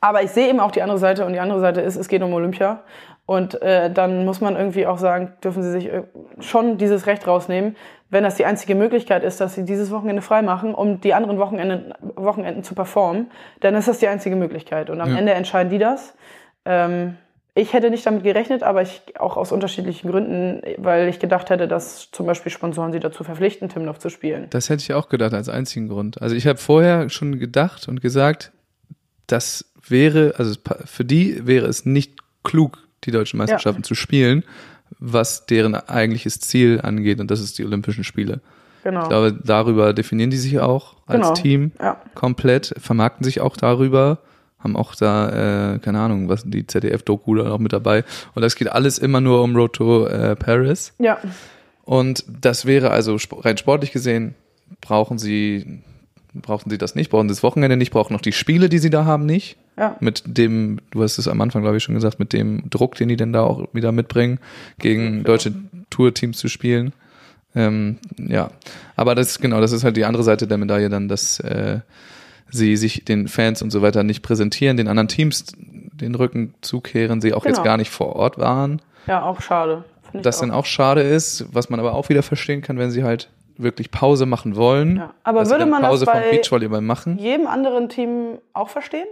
Aber 0.00 0.22
ich 0.22 0.30
sehe 0.30 0.48
eben 0.48 0.60
auch 0.60 0.70
die 0.70 0.80
andere 0.80 0.98
Seite 0.98 1.26
und 1.26 1.32
die 1.32 1.40
andere 1.40 1.58
Seite 1.58 1.80
ist, 1.80 1.96
es 1.96 2.06
geht 2.06 2.22
um 2.22 2.32
Olympia. 2.32 2.84
Und 3.26 3.60
äh, 3.62 3.90
dann 3.90 4.24
muss 4.24 4.40
man 4.40 4.54
irgendwie 4.54 4.86
auch 4.86 4.98
sagen, 4.98 5.32
dürfen 5.42 5.62
sie 5.64 5.72
sich 5.72 5.92
äh, 5.92 6.04
schon 6.38 6.78
dieses 6.78 7.06
Recht 7.06 7.26
rausnehmen, 7.26 7.74
wenn 8.10 8.22
das 8.22 8.36
die 8.36 8.44
einzige 8.44 8.76
Möglichkeit 8.76 9.24
ist, 9.24 9.40
dass 9.40 9.54
sie 9.56 9.64
dieses 9.64 9.90
Wochenende 9.90 10.22
frei 10.22 10.42
machen, 10.42 10.72
um 10.72 11.00
die 11.00 11.14
anderen 11.14 11.38
Wochenenden, 11.38 11.92
Wochenenden 12.14 12.62
zu 12.62 12.76
performen, 12.76 13.30
dann 13.58 13.74
ist 13.74 13.88
das 13.88 13.98
die 13.98 14.06
einzige 14.06 14.36
Möglichkeit. 14.36 14.88
Und 14.88 15.00
am 15.00 15.10
Ja. 15.10 15.18
Ende 15.18 15.32
entscheiden 15.34 15.68
die 15.68 15.78
das. 15.78 16.16
Ähm, 16.64 17.16
ich 17.54 17.72
hätte 17.72 17.90
nicht 17.90 18.06
damit 18.06 18.22
gerechnet, 18.22 18.62
aber 18.62 18.82
ich 18.82 19.02
auch 19.18 19.36
aus 19.36 19.50
unterschiedlichen 19.50 20.10
Gründen, 20.10 20.62
weil 20.76 21.08
ich 21.08 21.18
gedacht 21.18 21.50
hätte, 21.50 21.66
dass 21.66 22.10
zum 22.12 22.26
Beispiel 22.26 22.52
Sponsoren 22.52 22.92
sie 22.92 23.00
dazu 23.00 23.24
verpflichten, 23.24 23.68
Timnoff 23.68 23.98
zu 23.98 24.10
spielen. 24.10 24.46
Das 24.50 24.68
hätte 24.70 24.82
ich 24.82 24.94
auch 24.94 25.08
gedacht 25.08 25.34
als 25.34 25.48
einzigen 25.48 25.88
Grund. 25.88 26.22
Also 26.22 26.36
ich 26.36 26.46
habe 26.46 26.58
vorher 26.58 27.10
schon 27.10 27.38
gedacht 27.38 27.88
und 27.88 28.00
gesagt, 28.00 28.52
das 29.26 29.64
wäre, 29.88 30.34
also 30.38 30.58
für 30.84 31.04
die 31.04 31.46
wäre 31.46 31.66
es 31.66 31.84
nicht 31.84 32.14
klug, 32.44 32.78
die 33.04 33.10
deutschen 33.10 33.38
Meisterschaften 33.38 33.82
zu 33.82 33.94
spielen, 33.94 34.44
was 34.98 35.46
deren 35.46 35.74
eigentliches 35.74 36.40
Ziel 36.40 36.80
angeht 36.82 37.20
und 37.20 37.30
das 37.30 37.40
ist 37.40 37.58
die 37.58 37.64
Olympischen 37.64 38.04
Spiele. 38.04 38.40
Genau. 38.84 39.02
Ich 39.02 39.08
glaube, 39.08 39.38
darüber 39.44 39.92
definieren 39.92 40.30
die 40.30 40.36
sich 40.36 40.60
auch 40.60 40.96
als 41.06 41.22
Genau. 41.22 41.34
Team 41.34 41.72
ja. 41.80 42.00
komplett, 42.14 42.74
vermarkten 42.78 43.24
sich 43.24 43.40
auch 43.40 43.56
darüber, 43.56 44.18
haben 44.58 44.76
auch 44.76 44.94
da, 44.94 45.74
äh, 45.74 45.78
keine 45.78 46.00
Ahnung, 46.00 46.28
was 46.28 46.42
die 46.44 46.66
ZDF-Doku 46.66 47.34
da 47.36 47.44
noch 47.44 47.58
mit 47.58 47.72
dabei. 47.72 48.04
Und 48.34 48.42
das 48.42 48.56
geht 48.56 48.70
alles 48.70 48.98
immer 48.98 49.20
nur 49.20 49.42
um 49.42 49.54
Road 49.54 49.74
to 49.74 50.06
äh, 50.06 50.36
Paris. 50.36 50.92
ja, 50.98 51.18
Und 51.84 52.24
das 52.40 52.66
wäre 52.66 52.90
also 52.90 53.16
rein 53.38 53.56
sportlich 53.56 53.92
gesehen, 53.92 54.34
brauchen 54.80 55.18
sie, 55.18 55.82
brauchen 56.34 56.70
sie 56.70 56.78
das 56.78 56.94
nicht, 56.94 57.10
brauchen 57.10 57.28
sie 57.28 57.34
das 57.34 57.42
Wochenende 57.42 57.76
nicht, 57.76 57.92
brauchen 57.92 58.12
noch 58.12 58.20
die 58.20 58.32
Spiele, 58.32 58.68
die 58.68 58.78
sie 58.78 58.90
da 58.90 59.04
haben, 59.04 59.26
nicht. 59.26 59.56
ja. 59.78 59.96
Mit 60.00 60.24
dem, 60.26 60.80
du 60.90 61.02
hast 61.02 61.18
es 61.18 61.28
am 61.28 61.40
Anfang, 61.40 61.62
glaube 61.62 61.76
ich, 61.76 61.82
schon 61.84 61.94
gesagt, 61.94 62.18
mit 62.18 62.32
dem 62.32 62.68
Druck, 62.68 62.96
den 62.96 63.08
die 63.08 63.16
denn 63.16 63.32
da 63.32 63.42
auch 63.42 63.68
wieder 63.72 63.92
mitbringen, 63.92 64.40
gegen 64.78 65.22
deutsche 65.24 65.52
Tourteams 65.90 66.36
zu 66.36 66.48
spielen. 66.48 66.92
Ähm, 67.54 67.98
ja, 68.18 68.50
aber 68.96 69.14
das 69.14 69.30
ist 69.30 69.40
genau, 69.40 69.60
das 69.60 69.72
ist 69.72 69.84
halt 69.84 69.96
die 69.96 70.04
andere 70.04 70.22
Seite 70.22 70.46
der 70.46 70.58
Medaille 70.58 70.90
dann, 70.90 71.08
dass 71.08 71.40
äh, 71.40 71.80
sie 72.50 72.76
sich 72.76 73.04
den 73.04 73.28
Fans 73.28 73.62
und 73.62 73.70
so 73.70 73.82
weiter 73.82 74.02
nicht 74.02 74.22
präsentieren, 74.22 74.76
den 74.76 74.88
anderen 74.88 75.08
Teams 75.08 75.46
den 75.56 76.14
Rücken 76.14 76.54
zukehren, 76.60 77.20
sie 77.20 77.34
auch 77.34 77.44
jetzt 77.44 77.56
Genau. 77.56 77.64
gar 77.64 77.76
nicht 77.76 77.90
vor 77.90 78.14
Ort 78.16 78.38
waren 78.38 78.80
ja, 79.06 79.22
auch 79.22 79.40
schade. 79.40 79.84
Find 80.12 80.24
das 80.26 80.38
dann 80.40 80.50
auch 80.50 80.64
schade 80.66 81.00
ist, 81.02 81.46
was 81.52 81.70
man 81.70 81.80
aber 81.80 81.94
auch 81.94 82.08
wieder 82.08 82.22
verstehen 82.22 82.60
kann, 82.62 82.78
wenn 82.78 82.90
sie 82.90 83.04
halt 83.04 83.30
wirklich 83.56 83.90
Pause 83.90 84.24
machen 84.26 84.54
wollen. 84.54 84.96
Ja, 84.98 85.14
aber 85.24 85.44
sie 85.44 85.50
würde 85.50 85.66
man 85.66 85.82
das 85.82 85.90
Pause 85.90 86.04
vom 86.04 86.14
bei- 86.14 86.30
jedem 87.18 87.46
anderen 87.48 87.88
Team 87.88 88.38
auch 88.52 88.68
verstehen? 88.68 89.06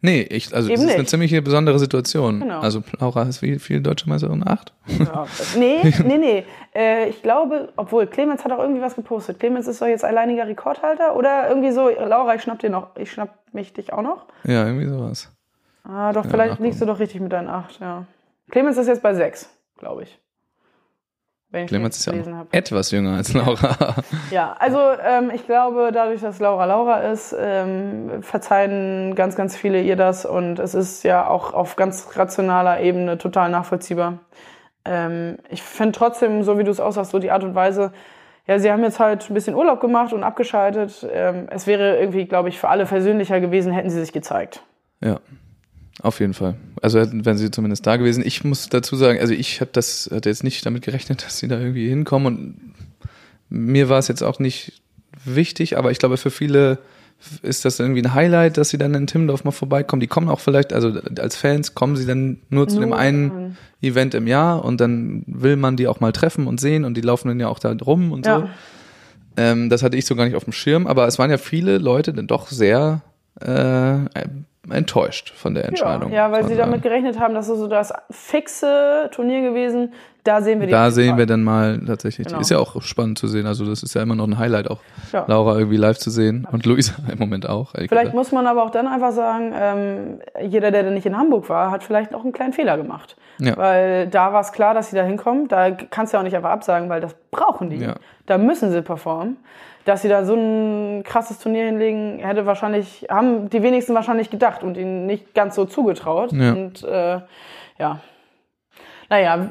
Nee, 0.00 0.22
ich, 0.22 0.54
also 0.54 0.68
das 0.68 0.78
Eben 0.78 0.88
ist 0.88 0.92
eine 0.94 1.02
nicht. 1.02 1.10
ziemlich 1.10 1.44
besondere 1.44 1.78
Situation. 1.78 2.40
Genau. 2.40 2.60
Also 2.60 2.82
Laura 3.00 3.22
ist 3.24 3.42
wie 3.42 3.58
viel 3.58 3.80
deutsche 3.80 4.08
Meisterin? 4.08 4.46
Acht? 4.46 4.72
Ja. 4.86 5.26
nee, 5.58 5.80
nee, 6.04 6.18
nee. 6.18 6.44
Äh, 6.74 7.08
ich 7.08 7.22
glaube, 7.22 7.72
obwohl 7.76 8.06
Clemens 8.06 8.44
hat 8.44 8.52
auch 8.52 8.60
irgendwie 8.60 8.80
was 8.80 8.94
gepostet. 8.94 9.40
Clemens 9.40 9.66
ist 9.66 9.82
doch 9.82 9.88
jetzt 9.88 10.04
alleiniger 10.04 10.46
Rekordhalter 10.46 11.16
oder 11.16 11.48
irgendwie 11.48 11.72
so, 11.72 11.88
Laura, 11.88 12.34
ich 12.36 12.42
schnapp 12.42 12.60
dir 12.60 12.70
noch, 12.70 12.94
ich 12.96 13.10
schnapp 13.10 13.38
mich 13.52 13.72
dich 13.72 13.92
auch 13.92 14.02
noch. 14.02 14.26
Ja, 14.44 14.66
irgendwie 14.66 14.86
sowas. 14.86 15.32
Ah, 15.82 16.12
doch, 16.12 16.24
vielleicht 16.26 16.50
nachgucken. 16.50 16.64
liegst 16.64 16.80
du 16.80 16.86
doch 16.86 17.00
richtig 17.00 17.20
mit 17.20 17.32
deinen 17.32 17.48
acht, 17.48 17.80
ja. 17.80 18.04
Clemens 18.50 18.76
ist 18.76 18.86
jetzt 18.86 19.02
bei 19.02 19.14
sechs, 19.14 19.50
glaube 19.78 20.04
ich. 20.04 20.18
Wenn 21.50 21.64
ich 21.64 21.68
Clemens 21.68 21.98
ist 21.98 22.06
ja 22.06 22.12
gelesen 22.12 22.36
habe. 22.36 22.48
etwas 22.52 22.90
jünger 22.90 23.16
als 23.16 23.32
Laura. 23.32 23.96
Ja, 24.30 24.54
also 24.58 24.78
ähm, 25.02 25.30
ich 25.34 25.46
glaube, 25.46 25.90
dadurch, 25.92 26.20
dass 26.20 26.40
Laura 26.40 26.66
Laura 26.66 26.98
ist, 27.10 27.34
ähm, 27.38 28.22
verzeihen 28.22 29.14
ganz, 29.14 29.34
ganz 29.34 29.56
viele 29.56 29.80
ihr 29.80 29.96
das 29.96 30.26
und 30.26 30.58
es 30.58 30.74
ist 30.74 31.04
ja 31.04 31.26
auch 31.26 31.54
auf 31.54 31.76
ganz 31.76 32.06
rationaler 32.14 32.80
Ebene 32.80 33.16
total 33.16 33.48
nachvollziehbar. 33.50 34.18
Ähm, 34.84 35.38
ich 35.48 35.62
finde 35.62 35.92
trotzdem, 35.92 36.42
so 36.42 36.58
wie 36.58 36.64
du 36.64 36.70
es 36.70 36.80
aussagst, 36.80 37.12
so 37.12 37.18
die 37.18 37.30
Art 37.30 37.44
und 37.44 37.54
Weise, 37.54 37.92
ja, 38.46 38.58
sie 38.58 38.70
haben 38.70 38.82
jetzt 38.82 39.00
halt 39.00 39.28
ein 39.30 39.34
bisschen 39.34 39.54
Urlaub 39.54 39.80
gemacht 39.80 40.12
und 40.12 40.24
abgeschaltet. 40.24 41.06
Ähm, 41.10 41.46
es 41.50 41.66
wäre 41.66 41.98
irgendwie, 41.98 42.26
glaube 42.26 42.48
ich, 42.50 42.58
für 42.58 42.68
alle 42.68 42.86
versöhnlicher 42.86 43.40
gewesen, 43.40 43.72
hätten 43.72 43.90
sie 43.90 44.00
sich 44.00 44.12
gezeigt. 44.12 44.62
ja, 45.02 45.20
auf 46.00 46.20
jeden 46.20 46.34
Fall. 46.34 46.54
Also 46.80 46.98
wären 46.98 47.38
sie 47.38 47.50
zumindest 47.50 47.86
da 47.86 47.96
gewesen. 47.96 48.24
Ich 48.24 48.44
muss 48.44 48.68
dazu 48.68 48.96
sagen, 48.96 49.18
also 49.20 49.34
ich 49.34 49.60
habe 49.60 49.70
das 49.72 50.08
hatte 50.12 50.28
jetzt 50.28 50.44
nicht 50.44 50.64
damit 50.64 50.82
gerechnet, 50.82 51.22
dass 51.24 51.38
sie 51.38 51.48
da 51.48 51.58
irgendwie 51.58 51.88
hinkommen 51.88 52.26
und 52.26 52.74
mir 53.50 53.88
war 53.88 53.98
es 53.98 54.08
jetzt 54.08 54.22
auch 54.22 54.38
nicht 54.38 54.82
wichtig, 55.24 55.78
aber 55.78 55.90
ich 55.90 55.98
glaube 55.98 56.16
für 56.16 56.30
viele 56.30 56.78
ist 57.42 57.64
das 57.64 57.80
irgendwie 57.80 58.02
ein 58.02 58.14
Highlight, 58.14 58.58
dass 58.58 58.68
sie 58.68 58.78
dann 58.78 58.94
in 58.94 59.08
Timmendorf 59.08 59.42
mal 59.42 59.50
vorbeikommen. 59.50 59.98
Die 59.98 60.06
kommen 60.06 60.28
auch 60.28 60.38
vielleicht, 60.38 60.72
also 60.72 61.00
als 61.18 61.34
Fans 61.34 61.74
kommen 61.74 61.96
sie 61.96 62.06
dann 62.06 62.38
nur 62.48 62.68
zu 62.68 62.78
dem 62.78 62.92
einen 62.92 63.56
Event 63.82 64.14
im 64.14 64.28
Jahr 64.28 64.64
und 64.64 64.80
dann 64.80 65.24
will 65.26 65.56
man 65.56 65.76
die 65.76 65.88
auch 65.88 65.98
mal 65.98 66.12
treffen 66.12 66.46
und 66.46 66.60
sehen 66.60 66.84
und 66.84 66.96
die 66.96 67.00
laufen 67.00 67.26
dann 67.26 67.40
ja 67.40 67.48
auch 67.48 67.58
da 67.58 67.72
rum 67.72 68.12
und 68.12 68.24
so. 68.24 68.30
Ja, 68.30 68.48
Ähm, 69.36 69.68
das 69.68 69.82
hatte 69.82 69.96
ich 69.96 70.06
so 70.06 70.14
gar 70.14 70.26
nicht 70.26 70.36
auf 70.36 70.44
dem 70.44 70.52
Schirm, 70.52 70.86
aber 70.86 71.08
es 71.08 71.18
waren 71.18 71.30
ja 71.30 71.38
viele 71.38 71.78
Leute 71.78 72.12
dann 72.12 72.28
doch 72.28 72.48
sehr 72.48 73.02
äh, 73.40 73.98
enttäuscht 74.70 75.32
von 75.34 75.54
der 75.54 75.64
ja, 75.64 75.68
Entscheidung. 75.70 76.12
ja 76.12 76.30
weil 76.32 76.42
muss 76.42 76.50
sie 76.50 76.56
damit 76.56 76.82
gerechnet 76.82 77.18
haben, 77.18 77.34
dass 77.34 77.48
es 77.48 77.58
so 77.58 77.66
das 77.66 77.92
fixe 78.10 79.08
Turnier 79.12 79.42
gewesen, 79.42 79.92
da 80.28 80.42
sehen 80.42 80.60
wir 80.60 80.66
die 80.66 80.72
da 80.72 80.90
sehen 80.90 81.10
Fall. 81.10 81.18
wir 81.18 81.26
dann 81.26 81.42
mal 81.42 81.80
tatsächlich. 81.86 82.26
Genau. 82.26 82.40
Ist 82.40 82.50
ja 82.50 82.58
auch 82.58 82.82
spannend 82.82 83.18
zu 83.18 83.28
sehen. 83.28 83.46
Also 83.46 83.64
das 83.64 83.82
ist 83.82 83.94
ja 83.94 84.02
immer 84.02 84.14
noch 84.14 84.26
ein 84.26 84.36
Highlight 84.36 84.70
auch, 84.70 84.80
Ja. 85.12 85.24
Laura 85.26 85.56
irgendwie 85.56 85.78
live 85.78 85.96
zu 85.96 86.10
sehen 86.10 86.46
und 86.50 86.66
Luisa 86.66 86.94
im 87.10 87.18
Moment 87.18 87.48
auch. 87.48 87.70
Vielleicht 87.70 87.90
gesagt. 87.90 88.14
muss 88.14 88.30
man 88.30 88.46
aber 88.46 88.62
auch 88.64 88.70
dann 88.70 88.86
einfach 88.86 89.12
sagen, 89.12 89.54
ähm, 89.54 90.20
jeder, 90.46 90.70
der 90.70 90.82
nicht 90.90 91.06
in 91.06 91.16
Hamburg 91.16 91.48
war, 91.48 91.70
hat 91.70 91.82
vielleicht 91.82 92.14
auch 92.14 92.24
einen 92.24 92.32
kleinen 92.32 92.52
Fehler 92.52 92.76
gemacht. 92.76 93.16
Ja. 93.38 93.56
Weil 93.56 94.08
da 94.08 94.32
war 94.32 94.40
es 94.40 94.52
klar, 94.52 94.74
dass 94.74 94.90
sie 94.90 94.96
da 94.96 95.02
hinkommen. 95.02 95.48
Da 95.48 95.70
kannst 95.70 96.12
du 96.12 96.16
ja 96.16 96.20
auch 96.20 96.24
nicht 96.24 96.36
einfach 96.36 96.50
absagen, 96.50 96.90
weil 96.90 97.00
das 97.00 97.14
brauchen 97.30 97.70
die. 97.70 97.76
Ja. 97.76 97.94
Da 98.26 98.36
müssen 98.36 98.70
sie 98.70 98.82
performen. 98.82 99.38
Dass 99.88 100.02
sie 100.02 100.08
da 100.10 100.22
so 100.22 100.34
ein 100.34 101.02
krasses 101.02 101.38
Turnier 101.38 101.64
hinlegen, 101.64 102.18
hätte 102.18 102.44
wahrscheinlich, 102.44 103.06
haben 103.08 103.48
die 103.48 103.62
wenigsten 103.62 103.94
wahrscheinlich 103.94 104.28
gedacht 104.28 104.62
und 104.62 104.76
ihnen 104.76 105.06
nicht 105.06 105.34
ganz 105.34 105.54
so 105.54 105.64
zugetraut. 105.64 106.30
Ja. 106.32 106.52
Und 106.52 106.84
äh, 106.84 107.20
ja. 107.78 108.00
Naja, 109.08 109.48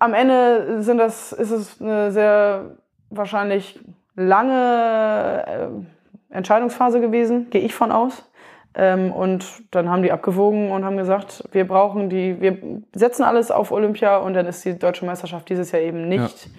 am 0.00 0.14
Ende 0.14 0.82
sind 0.82 0.98
das, 0.98 1.30
ist 1.30 1.52
es 1.52 1.80
eine 1.80 2.10
sehr 2.10 2.72
wahrscheinlich 3.10 3.78
lange 4.16 5.44
äh, 5.46 6.34
Entscheidungsphase 6.34 7.00
gewesen, 7.00 7.48
gehe 7.50 7.60
ich 7.60 7.72
von 7.72 7.92
aus. 7.92 8.28
Ähm, 8.74 9.12
und 9.12 9.46
dann 9.70 9.88
haben 9.88 10.02
die 10.02 10.10
abgewogen 10.10 10.72
und 10.72 10.84
haben 10.84 10.96
gesagt, 10.96 11.44
wir 11.52 11.68
brauchen 11.68 12.10
die, 12.10 12.40
wir 12.40 12.58
setzen 12.92 13.22
alles 13.22 13.52
auf 13.52 13.70
Olympia 13.70 14.16
und 14.16 14.34
dann 14.34 14.46
ist 14.46 14.64
die 14.64 14.76
deutsche 14.76 15.06
Meisterschaft 15.06 15.48
dieses 15.48 15.70
Jahr 15.70 15.82
eben 15.82 16.08
nicht 16.08 16.50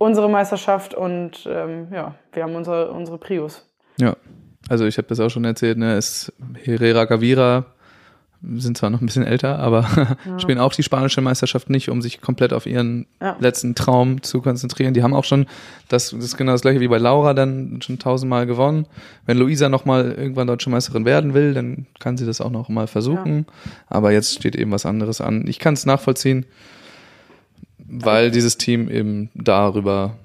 unsere 0.00 0.30
Meisterschaft 0.30 0.94
und 0.94 1.46
ähm, 1.46 1.88
ja, 1.92 2.14
wir 2.32 2.42
haben 2.42 2.54
unsere, 2.54 2.90
unsere 2.90 3.18
Prius. 3.18 3.66
Ja, 3.98 4.16
also 4.70 4.86
ich 4.86 4.96
habe 4.96 5.08
das 5.08 5.20
auch 5.20 5.28
schon 5.28 5.44
erzählt, 5.44 5.76
ne, 5.76 5.94
es 5.94 6.32
Herrera 6.64 7.04
Gavira 7.04 7.66
sind 8.42 8.78
zwar 8.78 8.88
noch 8.88 9.02
ein 9.02 9.06
bisschen 9.06 9.26
älter, 9.26 9.58
aber 9.58 9.86
spielen 10.38 10.58
auch 10.58 10.72
die 10.72 10.82
spanische 10.82 11.20
Meisterschaft 11.20 11.68
nicht, 11.68 11.90
um 11.90 12.00
sich 12.00 12.22
komplett 12.22 12.54
auf 12.54 12.64
ihren 12.64 13.06
Ja. 13.20 13.36
letzten 13.38 13.74
Traum 13.74 14.22
zu 14.22 14.40
konzentrieren. 14.40 14.94
Die 14.94 15.02
haben 15.02 15.12
auch 15.12 15.24
schon, 15.24 15.44
das, 15.88 16.12
das 16.12 16.24
ist 16.24 16.38
genau 16.38 16.52
das 16.52 16.62
gleiche 16.62 16.80
wie 16.80 16.88
bei 16.88 16.96
Laura, 16.96 17.34
dann 17.34 17.82
schon 17.82 17.98
tausendmal 17.98 18.46
gewonnen. 18.46 18.86
Wenn 19.26 19.36
Luisa 19.36 19.68
nochmal 19.68 20.12
irgendwann 20.12 20.46
deutsche 20.46 20.70
Meisterin 20.70 21.04
werden 21.04 21.34
will, 21.34 21.52
dann 21.52 21.84
kann 21.98 22.16
sie 22.16 22.24
das 22.24 22.40
auch 22.40 22.50
noch 22.50 22.70
mal 22.70 22.86
versuchen. 22.86 23.44
Aber 23.88 24.10
jetzt 24.12 24.32
steht 24.36 24.56
eben 24.56 24.72
was 24.72 24.86
anderes 24.86 25.20
an. 25.20 25.44
Ich 25.46 25.58
kann 25.58 25.74
es 25.74 25.84
nachvollziehen, 25.84 26.46
weil 27.90 28.30
dieses 28.30 28.56
Team 28.56 28.88
eben 28.88 29.30
darüber 29.34 30.16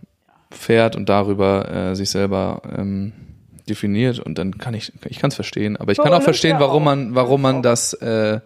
fährt 0.52 0.96
und 0.96 1.10
darüber 1.10 1.70
äh, 1.70 1.96
sich 1.96 2.10
selber 2.10 2.62
ähm, 2.78 3.12
definiert. 3.68 4.20
Und 4.20 4.38
dann 4.38 4.58
kann 4.58 4.74
ich 4.74 4.94
ich 5.06 5.20
kann 5.20 5.30
es 5.30 5.36
verstehen, 5.36 5.76
aber 5.76 5.92
ich 5.92 5.98
kann 5.98 6.14
auch 6.14 6.22
verstehen, 6.22 6.58
warum 6.60 6.84
man 6.84 7.16
warum 7.16 7.42
man 7.42 7.64
das 7.64 7.94
äh, 7.94 8.40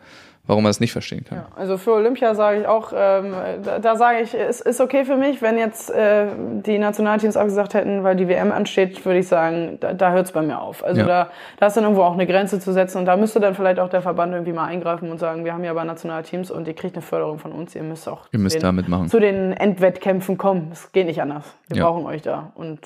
warum 0.50 0.64
man 0.64 0.70
das 0.72 0.80
nicht 0.82 0.92
verstehen 0.92 1.24
kann. 1.24 1.38
Ja, 1.38 1.46
also 1.56 1.78
für 1.78 1.94
Olympia 1.94 2.36
sage 2.36 2.60
ich 2.62 2.68
auch, 2.68 2.92
ähm, 2.94 3.34
da, 3.64 3.80
da 3.80 3.96
sage 3.96 4.20
ich, 4.22 4.34
es 4.34 4.60
ist 4.60 4.82
okay 4.82 5.06
für 5.06 5.16
mich, 5.16 5.42
wenn 5.42 5.58
jetzt 5.58 5.90
äh, 5.92 6.26
die 6.66 6.78
Nationalteams 6.80 7.38
abgesagt 7.38 7.74
hätten, 7.76 8.04
weil 8.04 8.16
die 8.18 8.28
WM 8.28 8.52
ansteht, 8.52 9.06
würde 9.06 9.20
ich 9.20 9.28
sagen, 9.28 9.78
da, 9.80 9.94
da 9.94 10.12
hört 10.12 10.26
es 10.26 10.32
bei 10.34 10.42
mir 10.42 10.60
auf. 10.60 10.84
Also 10.84 11.02
Ja. 11.02 11.08
da, 11.08 11.30
da 11.60 11.68
ist 11.68 11.78
dann 11.78 11.84
irgendwo 11.86 12.02
auch 12.04 12.14
eine 12.14 12.28
Grenze 12.28 12.60
zu 12.60 12.74
setzen 12.74 12.98
und 12.98 13.06
da 13.06 13.16
müsste 13.16 13.40
dann 13.40 13.56
vielleicht 13.56 13.80
auch 13.80 13.90
der 13.90 14.02
Verband 14.02 14.34
irgendwie 14.34 14.54
mal 14.54 14.66
eingreifen 14.66 15.10
und 15.12 15.20
sagen, 15.20 15.46
wir 15.46 15.54
haben 15.54 15.64
ja 15.64 15.72
aber 15.72 15.86
Nationalteams 15.86 16.52
und 16.52 16.68
ihr 16.68 16.74
kriegt 16.74 16.96
eine 16.96 17.02
Förderung 17.04 17.40
von 17.40 17.52
uns, 17.54 17.76
ihr 17.76 17.84
müsst 17.84 18.10
auch 18.10 18.26
Ihr 18.32 18.40
müsst 18.40 18.56
zu 18.56 18.62
da 18.62 18.70
den, 18.72 18.76
mitmachen. 18.76 19.08
zu 19.08 19.20
den 19.20 19.54
Endwettkämpfen 19.54 20.38
kommen. 20.38 20.70
Es 20.74 20.92
geht 20.92 21.06
nicht 21.06 21.22
anders. 21.22 21.46
Wir 21.68 21.78
Ja. 21.78 21.86
brauchen 21.90 22.06
euch 22.08 22.24
da 22.24 22.52
und 22.56 22.80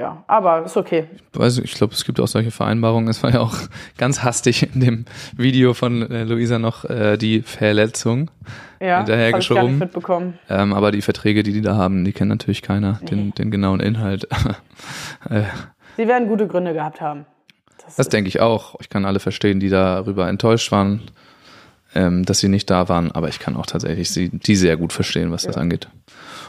ja, 0.00 0.24
aber 0.26 0.64
ist 0.64 0.76
okay. 0.78 1.04
Weiß 1.34 1.58
ich, 1.58 1.74
glaube, 1.74 1.92
es 1.92 2.04
gibt 2.06 2.18
auch 2.20 2.26
solche 2.26 2.50
Vereinbarungen. 2.50 3.08
Es 3.08 3.22
war 3.22 3.32
ja 3.32 3.40
auch 3.40 3.54
ganz 3.98 4.22
hastig 4.24 4.74
in 4.74 4.80
dem 4.80 5.04
Video 5.36 5.74
von 5.74 6.10
äh, 6.10 6.24
Luisa 6.24 6.58
noch 6.58 6.84
äh, 6.86 7.18
die 7.18 7.42
Verletzung. 7.42 8.30
Ja, 8.80 8.96
Hinterher 8.98 9.32
hab 9.32 9.40
ich 9.40 9.48
gar 9.48 9.54
nicht 9.56 9.64
geschoben. 9.64 9.78
mitbekommen. 9.78 10.38
Ähm, 10.48 10.72
aber 10.72 10.90
die 10.90 11.02
Verträge, 11.02 11.42
die 11.42 11.52
die 11.52 11.60
da 11.60 11.76
haben, 11.76 12.04
die 12.06 12.12
kennt 12.12 12.30
natürlich 12.30 12.62
keiner, 12.62 12.94
den, 13.10 13.32
den 13.34 13.50
genauen 13.50 13.80
Inhalt. 13.80 14.26
äh, 15.30 15.42
Sie 15.98 16.08
werden 16.08 16.28
gute 16.28 16.46
Gründe 16.48 16.72
gehabt 16.72 17.00
haben. 17.02 17.26
Das 17.84 17.98
ist- 17.98 18.12
denke 18.12 18.28
ich 18.28 18.40
auch. 18.40 18.76
Ich 18.80 18.88
kann 18.88 19.04
alle 19.04 19.20
verstehen, 19.20 19.60
die 19.60 19.68
darüber 19.68 20.28
enttäuscht 20.28 20.72
waren, 20.72 21.02
ähm, 21.94 22.24
dass 22.24 22.38
sie 22.38 22.48
nicht 22.48 22.70
da 22.70 22.88
waren. 22.88 23.12
Aber 23.12 23.28
ich 23.28 23.38
kann 23.38 23.54
auch 23.56 23.66
tatsächlich 23.66 24.10
sie, 24.10 24.30
die 24.30 24.56
sehr 24.56 24.76
gut 24.78 24.92
verstehen, 24.94 25.30
was 25.30 25.42
das 25.42 25.58
angeht. 25.58 25.88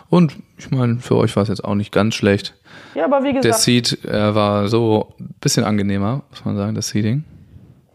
Und 0.10 0.38
ich 0.58 0.72
meine, 0.72 1.00
für 1.00 1.16
euch 1.18 1.36
war 1.36 1.44
es 1.44 1.50
jetzt 1.50 1.64
auch 1.66 1.76
nicht 1.76 1.92
ganz 1.92 2.16
schlecht. 2.16 2.54
Ja, 2.96 3.06
aber 3.06 3.24
wie 3.24 3.34
Der 3.34 3.42
gesagt, 3.42 3.62
Seed 3.62 4.04
äh, 4.06 4.36
war 4.36 4.68
so 4.68 5.14
ein 5.20 5.34
bisschen 5.40 5.64
angenehmer, 5.64 6.24
muss 6.30 6.46
man 6.46 6.56
sagen, 6.58 6.76
das 6.76 6.90
Seeding. 6.90 7.24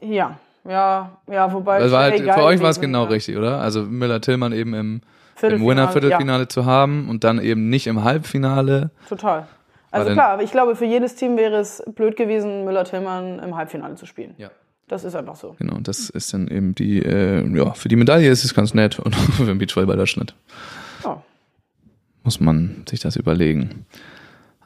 ja, 0.00 0.38
ja, 0.68 1.10
ja, 1.30 1.52
wobei. 1.52 1.78
Das 1.78 1.92
war 1.92 2.02
halt, 2.02 2.20
für 2.20 2.42
euch 2.42 2.60
war 2.60 2.70
es 2.70 2.80
genau 2.80 3.04
ja. 3.04 3.10
richtig, 3.10 3.36
oder? 3.36 3.60
Also 3.60 3.82
Müller-Tillmann 3.82 4.52
eben 4.52 4.74
im, 4.74 4.80
im 4.94 5.00
Viertelfinale, 5.36 5.70
Winner-Viertelfinale 5.70 6.48
zu 6.48 6.64
haben 6.66 7.08
und 7.08 7.22
dann 7.22 7.38
eben 7.40 7.68
nicht 7.68 7.86
im 7.86 8.02
Halbfinale. 8.02 8.90
Total. 9.08 9.46
Also 9.92 10.12
klar, 10.12 10.30
aber 10.30 10.42
ich 10.42 10.50
glaube, 10.50 10.74
für 10.74 10.84
jedes 10.84 11.14
Team 11.14 11.36
wäre 11.36 11.56
es 11.56 11.82
blöd 11.94 12.16
gewesen, 12.16 12.64
Müller-Tillmann 12.64 13.38
im 13.38 13.56
Halbfinale 13.56 13.94
zu 13.94 14.06
spielen. 14.06 14.34
Ja. 14.38 14.50
Das 14.88 15.04
ist 15.04 15.14
einfach 15.16 15.36
so. 15.36 15.54
Genau, 15.58 15.78
das 15.80 16.10
ist 16.10 16.32
dann 16.34 16.48
eben 16.48 16.74
die, 16.74 17.00
äh, 17.02 17.44
ja, 17.56 17.72
für 17.74 17.88
die 17.88 17.96
Medaille 17.96 18.28
ist 18.30 18.44
es 18.44 18.54
ganz 18.54 18.72
nett 18.74 18.98
und 18.98 19.14
für 19.36 19.44
den 19.46 19.58
Beachvolleyball 19.58 19.96
Deutschland 19.96 20.34
Ja. 21.04 21.22
muss 22.24 22.40
man 22.40 22.84
sich 22.88 23.00
das 23.00 23.16
überlegen. 23.16 23.86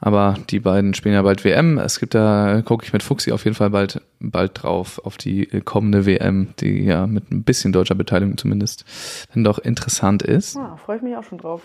Aber 0.03 0.35
die 0.49 0.59
beiden 0.59 0.95
spielen 0.95 1.13
ja 1.13 1.21
bald 1.21 1.45
WM. 1.45 1.77
Es 1.77 1.99
gibt 1.99 2.15
da, 2.15 2.63
gucke 2.65 2.83
ich 2.83 2.91
mit 2.91 3.03
Fuxi 3.03 3.31
auf 3.31 3.45
jeden 3.45 3.55
Fall 3.55 3.69
bald, 3.69 4.01
bald 4.19 4.63
drauf, 4.63 4.99
auf 5.05 5.17
die 5.17 5.45
kommende 5.63 6.07
WM, 6.07 6.49
die 6.59 6.83
ja 6.83 7.05
mit 7.05 7.31
ein 7.31 7.43
bisschen 7.43 7.71
deutscher 7.71 7.93
Beteiligung 7.93 8.35
zumindest 8.35 8.83
dann 9.33 9.43
doch 9.43 9.59
interessant 9.59 10.23
ist. 10.23 10.57
Ah, 10.57 10.75
freue 10.75 10.97
ich 10.97 11.03
mich 11.03 11.15
auch 11.15 11.23
schon 11.23 11.37
drauf. 11.37 11.61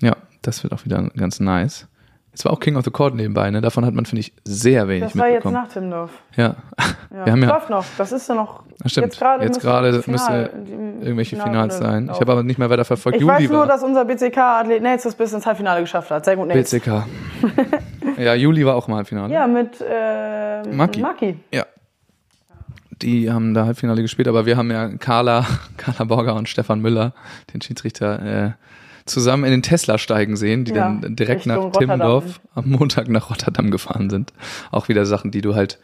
Ja, 0.00 0.16
das 0.42 0.62
wird 0.62 0.74
auch 0.74 0.84
wieder 0.84 1.10
ganz 1.16 1.40
nice. 1.40 1.88
Es 2.38 2.44
war 2.44 2.52
auch 2.52 2.60
King 2.60 2.76
of 2.76 2.84
the 2.84 2.92
Court 2.92 3.16
nebenbei, 3.16 3.50
ne? 3.50 3.60
Davon 3.60 3.84
hat 3.84 3.94
man, 3.94 4.06
finde 4.06 4.20
ich, 4.20 4.32
sehr 4.44 4.86
wenig 4.86 5.10
Das 5.10 5.18
war 5.18 5.26
jetzt 5.26 5.34
mitbekommen. 5.44 5.54
nach 5.54 5.68
Timmendorf. 5.72 6.10
ja. 6.36 6.54
Ja. 7.10 7.24
Wir 7.24 7.32
haben 7.32 7.42
ja- 7.42 7.48
Läuft 7.48 7.68
noch. 7.70 7.84
Das 7.96 8.12
ist 8.12 8.28
ja 8.28 8.34
noch. 8.36 8.62
Ah, 8.84 8.88
stimmt. 8.88 9.06
Jetzt 9.06 9.18
gerade 9.18 9.42
Jetzt 9.44 9.54
müsste 9.56 9.66
gerade 9.68 9.92
das 9.92 10.06
müsste 10.06 10.50
irgendwelche 11.00 11.34
Finale 11.34 11.50
Finals 11.50 11.78
sein. 11.78 12.02
Ich 12.04 12.08
laufen. 12.10 12.20
habe 12.20 12.32
aber 12.32 12.42
nicht 12.44 12.58
mehr 12.60 12.70
weiter 12.70 12.84
verfolgt. 12.84 13.16
Ich 13.16 13.22
Juli 13.22 13.34
weiß 13.34 13.50
nur, 13.50 13.58
war 13.60 13.66
dass 13.66 13.82
unser 13.82 14.04
BCK-Athlet 14.04 15.04
das 15.04 15.14
bis 15.16 15.32
ins 15.32 15.46
Halbfinale 15.46 15.80
geschafft 15.80 16.12
hat. 16.12 16.24
Sehr 16.26 16.36
gut, 16.36 16.46
Nates. 16.46 16.70
BCK. 16.70 17.06
ja, 18.18 18.34
Juli 18.34 18.64
war 18.64 18.76
auch 18.76 18.86
im 18.86 18.94
Halbfinale. 18.94 19.34
Ja, 19.34 19.48
mit 19.48 19.80
äh, 19.80 20.62
Maki. 20.70 21.00
Maki. 21.00 21.38
Ja. 21.52 21.66
Die 23.02 23.30
haben 23.32 23.54
da 23.54 23.64
Halbfinale 23.64 24.02
gespielt, 24.02 24.28
aber 24.28 24.46
wir 24.46 24.56
haben 24.56 24.70
ja 24.70 24.88
Carla, 24.98 25.44
Carla 25.76 26.04
Borger 26.04 26.34
und 26.36 26.48
Stefan 26.48 26.80
Müller, 26.80 27.14
den 27.52 27.60
Schiedsrichter, 27.62 28.46
äh, 28.46 28.50
zusammen 29.08 29.44
in 29.44 29.50
den 29.50 29.62
Tesla 29.62 29.98
steigen 29.98 30.36
sehen, 30.36 30.64
die 30.64 30.72
Ja, 30.72 30.96
dann 31.00 31.16
direkt 31.16 31.46
nach 31.46 31.56
Richtung 31.56 31.72
Timmendorf 31.72 32.24
Rotterdam. 32.24 32.40
am 32.54 32.70
Montag 32.70 33.08
nach 33.08 33.30
Rotterdam 33.30 33.70
gefahren 33.70 34.10
sind. 34.10 34.32
Auch 34.70 34.88
wieder 34.88 35.04
Sachen, 35.06 35.30
die 35.30 35.40
du 35.40 35.54
halt 35.54 35.78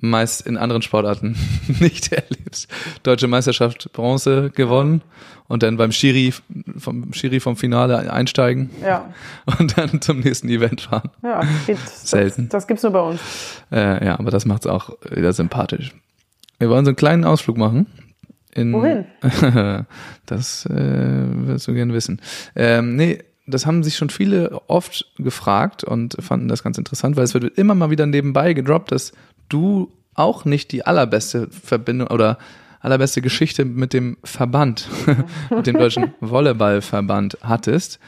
meist 0.00 0.46
in 0.46 0.56
anderen 0.56 0.80
Sportarten 0.82 1.36
nicht 1.80 2.10
erlebst. 2.12 2.68
Deutsche 3.02 3.28
Meisterschaft 3.28 3.92
Bronze 3.92 4.50
gewonnen 4.54 5.02
und 5.48 5.62
dann 5.62 5.76
beim 5.76 5.92
Schiri 5.92 6.32
vom 6.78 7.12
Schiri 7.12 7.40
vom 7.40 7.56
Finale 7.56 8.10
einsteigen 8.10 8.70
Ja, 8.82 9.12
und 9.58 9.76
dann 9.76 10.00
zum 10.00 10.20
nächsten 10.20 10.48
Event 10.48 10.80
fahren. 10.82 11.10
ja. 11.22 11.42
Geht, 11.66 11.78
Selten. 11.86 12.44
Das, 12.48 12.62
das 12.62 12.66
gibt's 12.66 12.82
nur 12.82 12.92
bei 12.92 13.00
uns. 13.02 13.20
Äh, 13.70 14.06
ja, 14.06 14.18
aber 14.18 14.30
das 14.30 14.46
macht's 14.46 14.66
auch 14.66 14.96
wieder 15.10 15.34
sympathisch. 15.34 15.92
Wir 16.58 16.70
wollen 16.70 16.84
so 16.86 16.90
einen 16.90 16.96
kleinen 16.96 17.24
Ausflug 17.24 17.58
machen. 17.58 17.86
In, 18.54 18.72
Wohin? 18.72 19.06
das 20.26 20.66
äh, 20.66 20.74
willst 20.74 21.68
du 21.68 21.74
gerne 21.74 21.94
wissen. 21.94 22.20
Ähm, 22.54 22.96
nee, 22.96 23.18
das 23.46 23.66
haben 23.66 23.82
sich 23.82 23.96
schon 23.96 24.10
viele 24.10 24.60
oft 24.68 25.06
gefragt 25.18 25.84
und 25.84 26.16
fanden 26.20 26.48
das 26.48 26.62
ganz 26.62 26.78
interessant, 26.78 27.16
weil 27.16 27.24
es 27.24 27.34
wird 27.34 27.58
immer 27.58 27.74
mal 27.74 27.90
wieder 27.90 28.06
nebenbei 28.06 28.52
gedroppt, 28.52 28.92
dass 28.92 29.12
du 29.48 29.90
auch 30.14 30.44
nicht 30.44 30.72
die 30.72 30.84
allerbeste 30.84 31.48
Verbindung 31.50 32.08
oder 32.08 32.38
allerbeste 32.80 33.22
Geschichte 33.22 33.64
mit 33.64 33.92
dem 33.92 34.18
Verband, 34.24 34.88
mit 35.50 35.66
dem 35.66 35.78
deutschen 35.78 36.12
Volleyballverband 36.20 37.38
hattest. 37.42 38.00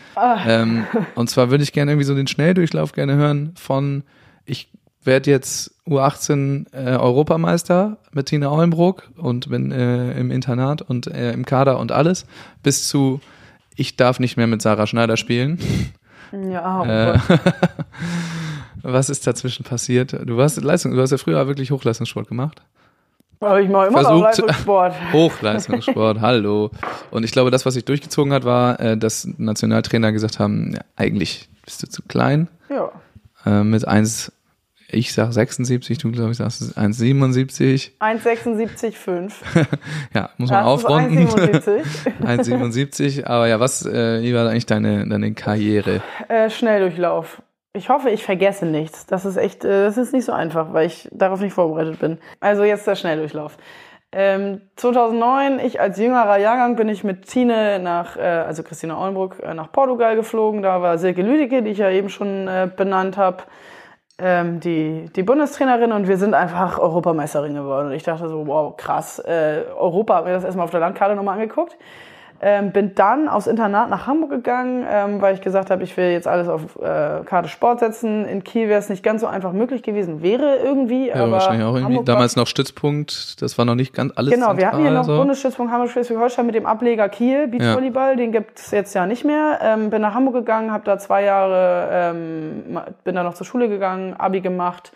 Ähm, 0.46 0.84
und 1.14 1.30
zwar 1.30 1.50
würde 1.50 1.62
ich 1.62 1.72
gerne 1.72 1.92
irgendwie 1.92 2.06
so 2.06 2.14
den 2.14 2.26
Schnelldurchlauf 2.26 2.92
gerne 2.92 3.14
hören 3.14 3.52
von 3.56 4.02
ich 4.44 4.68
werde 5.06 5.30
jetzt 5.30 5.72
U18 5.86 6.66
äh, 6.72 6.96
Europameister 6.96 7.98
mit 8.12 8.26
Tina 8.26 8.50
Ollenbrook 8.50 9.10
und 9.16 9.48
bin 9.50 9.70
äh, 9.72 10.12
im 10.18 10.30
Internat 10.30 10.82
und 10.82 11.06
äh, 11.06 11.32
im 11.32 11.44
Kader 11.44 11.78
und 11.78 11.92
alles, 11.92 12.26
bis 12.62 12.88
zu 12.88 13.20
ich 13.76 13.96
darf 13.96 14.20
nicht 14.20 14.36
mehr 14.36 14.46
mit 14.46 14.62
Sarah 14.62 14.86
Schneider 14.86 15.16
spielen. 15.16 15.58
Ja, 16.50 16.80
oh 16.80 16.84
Äh, 16.84 17.18
was 18.82 19.08
ist 19.08 19.24
dazwischen 19.24 19.62
passiert? 19.64 20.12
Du 20.26 20.36
warst 20.36 20.60
Leistung, 20.60 20.92
du 20.92 21.00
hast 21.00 21.12
ja 21.12 21.16
früher 21.18 21.46
wirklich 21.46 21.70
Hochleistungssport 21.70 22.26
gemacht. 22.26 22.60
Aber 23.38 23.60
ich 23.60 23.68
mache 23.68 23.86
immer 23.88 24.02
noch 24.02 24.08
versucht- 24.08 24.22
Leistungssport. 24.24 24.94
Hochleistungssport, 25.12 26.20
hallo. 26.20 26.70
Und 27.12 27.24
ich 27.24 27.30
glaube, 27.30 27.52
das, 27.52 27.64
was 27.66 27.74
sich 27.74 27.84
durchgezogen 27.84 28.32
hat, 28.32 28.44
war, 28.44 28.80
äh, 28.80 28.96
dass 28.96 29.28
Nationaltrainer 29.38 30.10
gesagt 30.10 30.40
haben, 30.40 30.72
ja, 30.74 30.80
eigentlich 30.96 31.48
bist 31.64 31.82
du 31.82 31.88
zu 31.88 32.02
klein. 32.02 32.48
Ja. 32.68 32.90
Äh, 33.46 33.62
mit 33.62 33.86
1 33.86 34.32
Ich 34.94 35.12
sag 35.12 35.32
76, 35.32 35.98
du 35.98 36.12
glaube 36.12 36.30
ich 36.30 36.36
sagst 36.36 36.78
1,77. 36.78 37.90
1,76,5. 38.00 39.32
ja, 40.14 40.30
muss 40.38 40.50
man 40.50 40.58
Das 40.60 40.66
aufrunden. 40.66 41.26
1,77. 41.26 41.82
1,77. 42.22 43.26
Aber 43.26 43.48
ja, 43.48 43.58
was, 43.58 43.84
äh, 43.84 44.22
wie 44.22 44.34
war 44.34 44.48
eigentlich 44.48 44.66
deine, 44.66 45.08
deine 45.08 45.34
Karriere? 45.34 46.00
Äh, 46.28 46.48
Schnelldurchlauf. 46.48 47.42
Ich 47.76 47.88
hoffe, 47.88 48.10
ich 48.10 48.22
vergesse 48.22 48.66
nichts. 48.66 49.06
Das 49.06 49.24
ist 49.24 49.36
echt, 49.36 49.64
äh, 49.64 49.84
das 49.84 49.98
ist 49.98 50.12
nicht 50.12 50.24
so 50.24 50.32
einfach, 50.32 50.72
weil 50.72 50.86
ich 50.86 51.08
darauf 51.12 51.40
nicht 51.40 51.54
vorbereitet 51.54 51.98
bin. 51.98 52.18
Also 52.38 52.62
jetzt 52.62 52.86
der 52.86 52.94
Schnelldurchlauf. 52.94 53.56
Ähm, 54.12 54.60
2009, 54.76 55.58
ich 55.58 55.80
als 55.80 55.98
jüngerer 55.98 56.38
Jahrgang 56.38 56.76
bin 56.76 56.88
ich 56.88 57.02
mit 57.02 57.26
Tine 57.26 57.80
nach, 57.80 58.16
äh, 58.16 58.20
also 58.20 58.62
Christina 58.62 58.96
Ollenbruck, 58.96 59.40
äh, 59.42 59.54
nach 59.54 59.72
Portugal 59.72 60.14
geflogen. 60.14 60.62
Da 60.62 60.80
war 60.80 60.98
Silke 60.98 61.22
Lüdecke, 61.22 61.64
die 61.64 61.72
ich 61.72 61.78
ja 61.78 61.90
eben 61.90 62.08
schon 62.08 62.46
äh, 62.46 62.70
benannt 62.74 63.16
habe, 63.16 63.42
ähm, 64.18 64.60
die, 64.60 65.10
die 65.14 65.22
Bundestrainerin 65.22 65.92
und 65.92 66.06
wir 66.06 66.16
sind 66.16 66.34
einfach 66.34 66.78
Europameisterin 66.78 67.54
geworden. 67.54 67.88
Und 67.88 67.92
ich 67.94 68.02
dachte 68.02 68.28
so, 68.28 68.46
wow, 68.46 68.76
krass. 68.76 69.18
Äh, 69.18 69.64
Europa, 69.76 70.16
hab 70.16 70.24
mir 70.24 70.32
das 70.32 70.44
erstmal 70.44 70.64
auf 70.64 70.70
der 70.70 70.80
Landkarte 70.80 71.16
nochmal 71.16 71.34
angeguckt. 71.34 71.76
Ähm, 72.46 72.72
bin 72.72 72.94
dann 72.94 73.26
aufs 73.26 73.46
Internat 73.46 73.88
nach 73.88 74.06
Hamburg 74.06 74.28
gegangen, 74.28 74.84
ähm, 74.86 75.22
weil 75.22 75.34
ich 75.34 75.40
gesagt 75.40 75.70
habe, 75.70 75.82
ich 75.82 75.96
will 75.96 76.10
jetzt 76.10 76.28
alles 76.28 76.46
auf 76.46 76.76
äh, 76.76 77.24
Karte 77.24 77.48
Sport 77.48 77.80
setzen. 77.80 78.26
In 78.26 78.44
Kiel 78.44 78.68
wäre 78.68 78.78
es 78.78 78.90
nicht 78.90 79.02
ganz 79.02 79.22
so 79.22 79.26
einfach 79.26 79.52
möglich 79.52 79.82
gewesen, 79.82 80.20
wäre 80.22 80.56
irgendwie. 80.56 81.08
Ja, 81.08 81.14
aber 81.14 81.32
wahrscheinlich 81.32 81.64
auch 81.64 81.74
irgendwie. 81.74 81.94
Hamburg 81.94 82.04
Damals 82.04 82.36
noch 82.36 82.46
Stützpunkt, 82.46 83.40
das 83.40 83.56
war 83.56 83.64
noch 83.64 83.76
nicht 83.76 83.94
ganz 83.94 84.12
alles 84.16 84.34
Genau, 84.34 84.58
wir 84.58 84.66
hatten 84.66 84.82
hier 84.82 84.90
noch 84.90 85.04
so. 85.04 85.16
Bundesstützpunkt 85.16 85.72
Hamburg-Schleswig-Holstein 85.72 86.44
mit 86.44 86.54
dem 86.54 86.66
Ableger 86.66 87.08
Kiel, 87.08 87.48
Beachvolleyball, 87.48 87.76
Volleyball, 87.76 88.16
den 88.16 88.32
gibt 88.32 88.58
es 88.58 88.70
jetzt 88.72 88.94
ja 88.94 89.06
nicht 89.06 89.24
mehr. 89.24 89.60
Ähm, 89.62 89.88
bin 89.88 90.02
nach 90.02 90.12
Hamburg 90.12 90.34
gegangen, 90.34 90.70
habe 90.70 90.84
da 90.84 90.98
zwei 90.98 91.24
Jahre, 91.24 91.88
ähm, 91.90 92.78
bin 93.04 93.14
da 93.14 93.22
noch 93.22 93.32
zur 93.32 93.46
Schule 93.46 93.70
gegangen, 93.70 94.14
Abi 94.18 94.42
gemacht. 94.42 94.92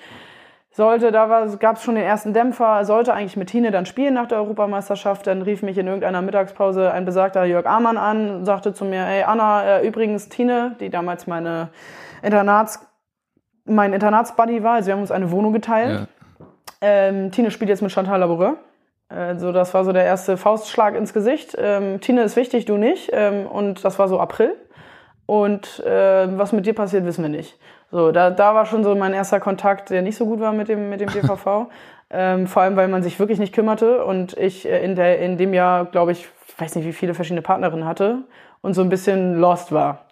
Sollte, 0.78 1.10
da 1.10 1.44
gab 1.58 1.74
es 1.74 1.82
schon 1.82 1.96
den 1.96 2.04
ersten 2.04 2.32
Dämpfer, 2.32 2.84
sollte 2.84 3.12
eigentlich 3.12 3.36
mit 3.36 3.48
Tine 3.48 3.72
dann 3.72 3.84
spielen 3.84 4.14
nach 4.14 4.28
der 4.28 4.38
Europameisterschaft. 4.38 5.26
Dann 5.26 5.42
rief 5.42 5.60
mich 5.60 5.76
in 5.76 5.88
irgendeiner 5.88 6.22
Mittagspause 6.22 6.92
ein 6.92 7.04
besagter 7.04 7.44
Jörg 7.44 7.66
Amann 7.66 7.96
an 7.96 8.30
und 8.30 8.44
sagte 8.44 8.72
zu 8.72 8.84
mir, 8.84 9.04
ey 9.04 9.24
Anna, 9.24 9.64
äh, 9.64 9.88
übrigens 9.88 10.28
Tine, 10.28 10.76
die 10.78 10.88
damals 10.88 11.26
meine 11.26 11.70
Internats, 12.22 12.78
mein 13.64 13.92
Internatsbuddy 13.92 14.62
war, 14.62 14.74
also 14.74 14.86
wir 14.86 14.94
haben 14.94 15.00
uns 15.00 15.10
eine 15.10 15.32
Wohnung 15.32 15.52
geteilt. 15.52 16.06
Ja. 16.40 16.46
Ähm, 16.80 17.32
Tine 17.32 17.50
spielt 17.50 17.70
jetzt 17.70 17.82
mit 17.82 17.90
Chantal 17.90 18.20
Laboureux. 18.20 18.56
Also 19.08 19.50
das 19.50 19.74
war 19.74 19.84
so 19.84 19.90
der 19.90 20.04
erste 20.04 20.36
Faustschlag 20.36 20.94
ins 20.94 21.12
Gesicht. 21.12 21.56
Ähm, 21.58 22.00
Tine 22.00 22.22
ist 22.22 22.36
wichtig, 22.36 22.66
du 22.66 22.76
nicht. 22.76 23.10
Ähm, 23.12 23.48
und 23.48 23.84
das 23.84 23.98
war 23.98 24.06
so 24.06 24.20
April. 24.20 24.54
Und 25.28 25.80
äh, 25.80 26.38
was 26.38 26.52
mit 26.52 26.64
dir 26.64 26.72
passiert, 26.72 27.04
wissen 27.04 27.22
wir 27.22 27.28
nicht. 27.28 27.58
So, 27.90 28.12
da, 28.12 28.30
da 28.30 28.54
war 28.54 28.64
schon 28.64 28.82
so 28.82 28.94
mein 28.94 29.12
erster 29.12 29.40
Kontakt, 29.40 29.90
der 29.90 30.00
nicht 30.00 30.16
so 30.16 30.24
gut 30.24 30.40
war 30.40 30.54
mit 30.54 30.68
dem, 30.68 30.88
mit 30.88 31.02
dem 31.02 31.10
DVV. 31.10 31.66
ähm, 32.10 32.46
vor 32.46 32.62
allem, 32.62 32.76
weil 32.76 32.88
man 32.88 33.02
sich 33.02 33.20
wirklich 33.20 33.38
nicht 33.38 33.54
kümmerte 33.54 34.06
und 34.06 34.34
ich 34.38 34.66
äh, 34.66 34.82
in, 34.82 34.96
der, 34.96 35.18
in 35.18 35.36
dem 35.36 35.52
Jahr, 35.52 35.84
glaube 35.84 36.12
ich, 36.12 36.26
weiß 36.56 36.76
nicht, 36.76 36.86
wie 36.86 36.94
viele 36.94 37.12
verschiedene 37.12 37.42
Partnerinnen 37.42 37.84
hatte 37.84 38.20
und 38.62 38.72
so 38.72 38.80
ein 38.80 38.88
bisschen 38.88 39.38
lost 39.38 39.70
war. 39.70 40.06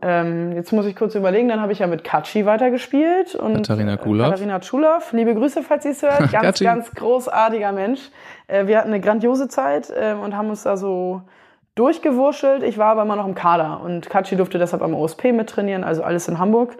Ähm, 0.00 0.52
jetzt 0.52 0.72
muss 0.72 0.86
ich 0.86 0.94
kurz 0.94 1.16
überlegen, 1.16 1.48
dann 1.48 1.60
habe 1.60 1.72
ich 1.72 1.80
ja 1.80 1.88
mit 1.88 2.04
Katschi 2.04 2.46
weitergespielt. 2.46 3.34
Und, 3.34 3.56
Katharina 3.56 3.94
äh, 3.94 3.96
Kulow. 3.96 4.22
Katharina 4.22 4.60
Tschulow. 4.60 5.00
Liebe 5.10 5.34
Grüße, 5.34 5.62
falls 5.64 5.82
sie 5.82 5.90
es 5.90 6.02
hört. 6.02 6.30
Ganz, 6.32 6.60
ganz 6.60 6.92
großartiger 6.92 7.72
Mensch. 7.72 8.00
Äh, 8.46 8.68
wir 8.68 8.78
hatten 8.78 8.90
eine 8.90 9.00
grandiose 9.00 9.48
Zeit 9.48 9.92
ähm, 9.98 10.20
und 10.20 10.36
haben 10.36 10.48
uns 10.48 10.62
da 10.62 10.76
so 10.76 11.22
durchgewurschtelt. 11.74 12.62
Ich 12.62 12.78
war 12.78 12.88
aber 12.88 13.02
immer 13.02 13.16
noch 13.16 13.26
im 13.26 13.34
Kader 13.34 13.80
und 13.82 14.08
Katschi 14.08 14.36
durfte 14.36 14.58
deshalb 14.58 14.82
am 14.82 14.94
OSP 14.94 15.32
mittrainieren, 15.32 15.84
also 15.84 16.02
alles 16.02 16.28
in 16.28 16.38
Hamburg. 16.38 16.76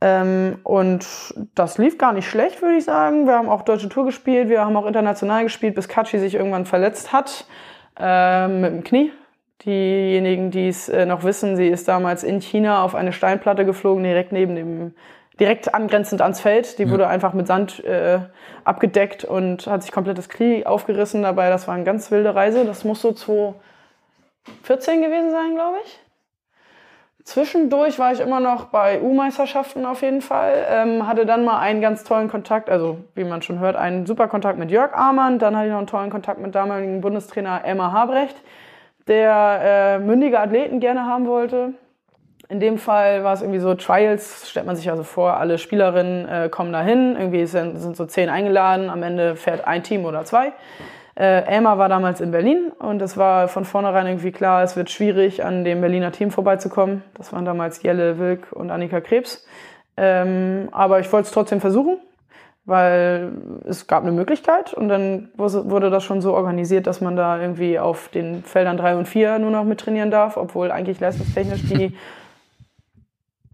Ähm, 0.00 0.58
und 0.64 1.06
das 1.54 1.78
lief 1.78 1.96
gar 1.96 2.12
nicht 2.12 2.28
schlecht, 2.28 2.60
würde 2.60 2.76
ich 2.76 2.84
sagen. 2.84 3.26
Wir 3.26 3.34
haben 3.34 3.48
auch 3.48 3.62
deutsche 3.62 3.88
Tour 3.88 4.04
gespielt, 4.04 4.48
wir 4.48 4.64
haben 4.64 4.76
auch 4.76 4.86
international 4.86 5.44
gespielt, 5.44 5.76
bis 5.76 5.88
Katschi 5.88 6.18
sich 6.18 6.34
irgendwann 6.34 6.66
verletzt 6.66 7.12
hat 7.12 7.46
ähm, 8.00 8.60
mit 8.60 8.72
dem 8.72 8.84
Knie. 8.84 9.12
Diejenigen, 9.64 10.50
die 10.50 10.66
es 10.66 10.88
äh, 10.88 11.06
noch 11.06 11.22
wissen, 11.22 11.54
sie 11.56 11.68
ist 11.68 11.86
damals 11.86 12.24
in 12.24 12.40
China 12.40 12.82
auf 12.82 12.96
eine 12.96 13.12
Steinplatte 13.12 13.64
geflogen, 13.64 14.02
direkt 14.02 14.32
neben 14.32 14.56
dem, 14.56 14.94
direkt 15.38 15.72
angrenzend 15.72 16.20
ans 16.20 16.40
Feld. 16.40 16.80
Die 16.80 16.90
wurde 16.90 17.06
einfach 17.06 17.32
mit 17.32 17.46
Sand 17.46 17.84
äh, 17.84 18.18
abgedeckt 18.64 19.24
und 19.24 19.68
hat 19.68 19.84
sich 19.84 19.92
komplett 19.92 20.18
das 20.18 20.28
Knie 20.28 20.66
aufgerissen 20.66 21.22
dabei. 21.22 21.48
Das 21.48 21.68
war 21.68 21.76
eine 21.76 21.84
ganz 21.84 22.10
wilde 22.10 22.34
Reise. 22.34 22.64
Das 22.64 22.82
muss 22.82 23.02
so 23.02 23.12
2014 24.44 25.02
gewesen 25.02 25.30
sein, 25.30 25.54
glaube 25.54 25.78
ich. 25.84 25.98
Zwischendurch 27.24 28.00
war 28.00 28.12
ich 28.12 28.18
immer 28.18 28.40
noch 28.40 28.66
bei 28.66 29.00
U-Meisterschaften 29.00 29.86
auf 29.86 30.02
jeden 30.02 30.22
Fall. 30.22 30.66
Ähm, 30.68 31.06
hatte 31.06 31.24
dann 31.24 31.44
mal 31.44 31.60
einen 31.60 31.80
ganz 31.80 32.02
tollen 32.02 32.28
Kontakt, 32.28 32.68
also 32.68 32.98
wie 33.14 33.22
man 33.22 33.42
schon 33.42 33.60
hört, 33.60 33.76
einen 33.76 34.06
super 34.06 34.26
Kontakt 34.26 34.58
mit 34.58 34.72
Jörg 34.72 34.92
Amann. 34.92 35.38
Dann 35.38 35.56
hatte 35.56 35.66
ich 35.66 35.72
noch 35.72 35.78
einen 35.78 35.86
tollen 35.86 36.10
Kontakt 36.10 36.40
mit 36.40 36.54
damaligen 36.54 37.00
Bundestrainer 37.00 37.64
Elmar 37.64 37.92
Habrecht, 37.92 38.36
der 39.06 39.60
äh, 39.62 39.98
mündige 40.00 40.40
Athleten 40.40 40.80
gerne 40.80 41.06
haben 41.06 41.26
wollte. 41.26 41.74
In 42.48 42.58
dem 42.58 42.76
Fall 42.76 43.22
war 43.22 43.34
es 43.34 43.40
irgendwie 43.40 43.60
so 43.60 43.74
Trials, 43.74 44.50
stellt 44.50 44.66
man 44.66 44.74
sich 44.74 44.90
also 44.90 45.04
vor, 45.04 45.36
alle 45.36 45.58
Spielerinnen 45.58 46.28
äh, 46.28 46.48
kommen 46.50 46.72
dahin, 46.72 47.14
irgendwie 47.16 47.46
sind, 47.46 47.78
sind 47.78 47.96
so 47.96 48.04
zehn 48.04 48.28
eingeladen, 48.28 48.90
am 48.90 49.02
Ende 49.04 49.36
fährt 49.36 49.64
ein 49.64 49.84
Team 49.84 50.04
oder 50.04 50.24
zwei. 50.24 50.52
Äh, 51.14 51.44
Elmar 51.44 51.78
war 51.78 51.88
damals 51.88 52.20
in 52.20 52.30
Berlin 52.30 52.72
und 52.78 53.02
es 53.02 53.16
war 53.16 53.48
von 53.48 53.64
vornherein 53.64 54.06
irgendwie 54.06 54.32
klar, 54.32 54.62
es 54.62 54.76
wird 54.76 54.90
schwierig, 54.90 55.44
an 55.44 55.64
dem 55.64 55.80
Berliner 55.80 56.12
Team 56.12 56.30
vorbeizukommen. 56.30 57.02
Das 57.14 57.32
waren 57.32 57.44
damals 57.44 57.82
Jelle 57.82 58.18
Wilk 58.18 58.52
und 58.52 58.70
Annika 58.70 59.00
Krebs. 59.00 59.46
Ähm, 59.96 60.68
aber 60.72 61.00
ich 61.00 61.12
wollte 61.12 61.26
es 61.26 61.32
trotzdem 61.32 61.60
versuchen, 61.60 61.98
weil 62.64 63.32
es 63.66 63.86
gab 63.86 64.04
eine 64.04 64.12
Möglichkeit 64.12 64.72
und 64.72 64.88
dann 64.88 65.28
wurde 65.36 65.90
das 65.90 66.02
schon 66.02 66.22
so 66.22 66.32
organisiert, 66.32 66.86
dass 66.86 67.02
man 67.02 67.14
da 67.14 67.38
irgendwie 67.38 67.78
auf 67.78 68.08
den 68.08 68.42
Feldern 68.42 68.78
drei 68.78 68.96
und 68.96 69.06
vier 69.06 69.38
nur 69.38 69.50
noch 69.50 69.64
mit 69.64 69.80
trainieren 69.80 70.10
darf, 70.10 70.38
obwohl 70.38 70.70
eigentlich 70.70 70.98
leistungstechnisch 70.98 71.62
die 71.68 71.94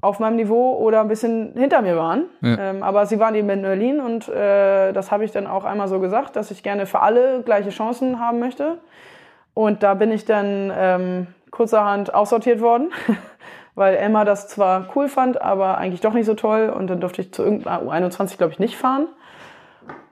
auf 0.01 0.21
meinem 0.21 0.37
Niveau 0.37 0.77
oder 0.77 1.01
ein 1.01 1.09
bisschen 1.09 1.53
hinter 1.57 1.83
mir 1.83 1.97
waren. 1.97 2.27
Ja. 2.41 2.71
Ähm, 2.71 2.83
aber 2.83 3.07
sie 3.07 3.19
waren 3.19 3.35
eben 3.35 3.51
in 3.51 3.63
Berlin 3.63 4.01
und 4.01 4.29
äh, 4.29 4.93
das 4.93 5.11
habe 5.11 5.25
ich 5.25 5.33
dann 5.33 5.47
auch 5.47 5.65
einmal 5.65 5.89
so 5.89 5.99
gesagt, 5.99 6.37
dass 6.37 6.51
ich 6.51 6.63
gerne 6.63 6.87
für 6.87 7.01
alle 7.01 7.43
gleiche 7.43 7.71
Chancen 7.71 8.21
haben 8.21 8.39
möchte. 8.39 8.79
Und 9.55 9.83
da 9.83 9.95
bin 9.95 10.13
ich 10.13 10.25
dann 10.25 10.73
ähm, 10.77 11.27
kurzerhand 11.51 12.15
aussortiert 12.15 12.61
worden, 12.61 12.93
weil 13.75 13.97
Emma 13.97 14.25
das 14.25 14.47
zwar 14.47 14.89
cool 14.95 15.09
fand, 15.09 15.43
aber 15.43 15.79
eigentlich 15.79 16.01
doch 16.01 16.13
nicht 16.13 16.27
so 16.27 16.35
toll. 16.35 16.69
Und 16.69 16.89
dann 16.89 17.01
durfte 17.01 17.23
ich 17.23 17.33
zu 17.33 17.43
irgendeiner 17.43 17.83
U21, 17.83 18.37
glaube 18.39 18.53
ich, 18.53 18.61
nicht 18.61 18.77
fahren. 18.77 19.09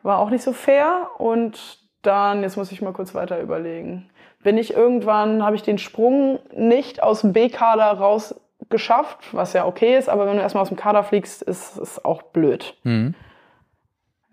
War 0.02 0.18
auch 0.18 0.30
nicht 0.30 0.42
so 0.42 0.52
fair. 0.52 1.10
Und 1.18 1.78
dann, 2.02 2.42
jetzt 2.42 2.56
muss 2.56 2.72
ich 2.72 2.82
mal 2.82 2.92
kurz 2.92 3.14
weiter 3.14 3.40
überlegen. 3.40 4.10
Bin 4.42 4.58
ich 4.58 4.74
irgendwann, 4.74 5.44
habe 5.44 5.54
ich 5.54 5.62
den 5.62 5.78
Sprung 5.78 6.40
nicht 6.52 7.02
aus 7.02 7.20
dem 7.20 7.32
B-Kader 7.32 7.84
raus 7.84 8.34
geschafft, 8.70 9.18
was 9.32 9.52
ja 9.52 9.66
okay 9.66 9.96
ist, 9.96 10.08
aber 10.08 10.26
wenn 10.26 10.36
du 10.36 10.42
erstmal 10.42 10.62
aus 10.62 10.68
dem 10.68 10.76
Kader 10.76 11.02
fliegst, 11.02 11.42
ist 11.42 11.78
es 11.78 12.04
auch 12.04 12.22
blöd. 12.22 12.76
Mhm. 12.82 13.14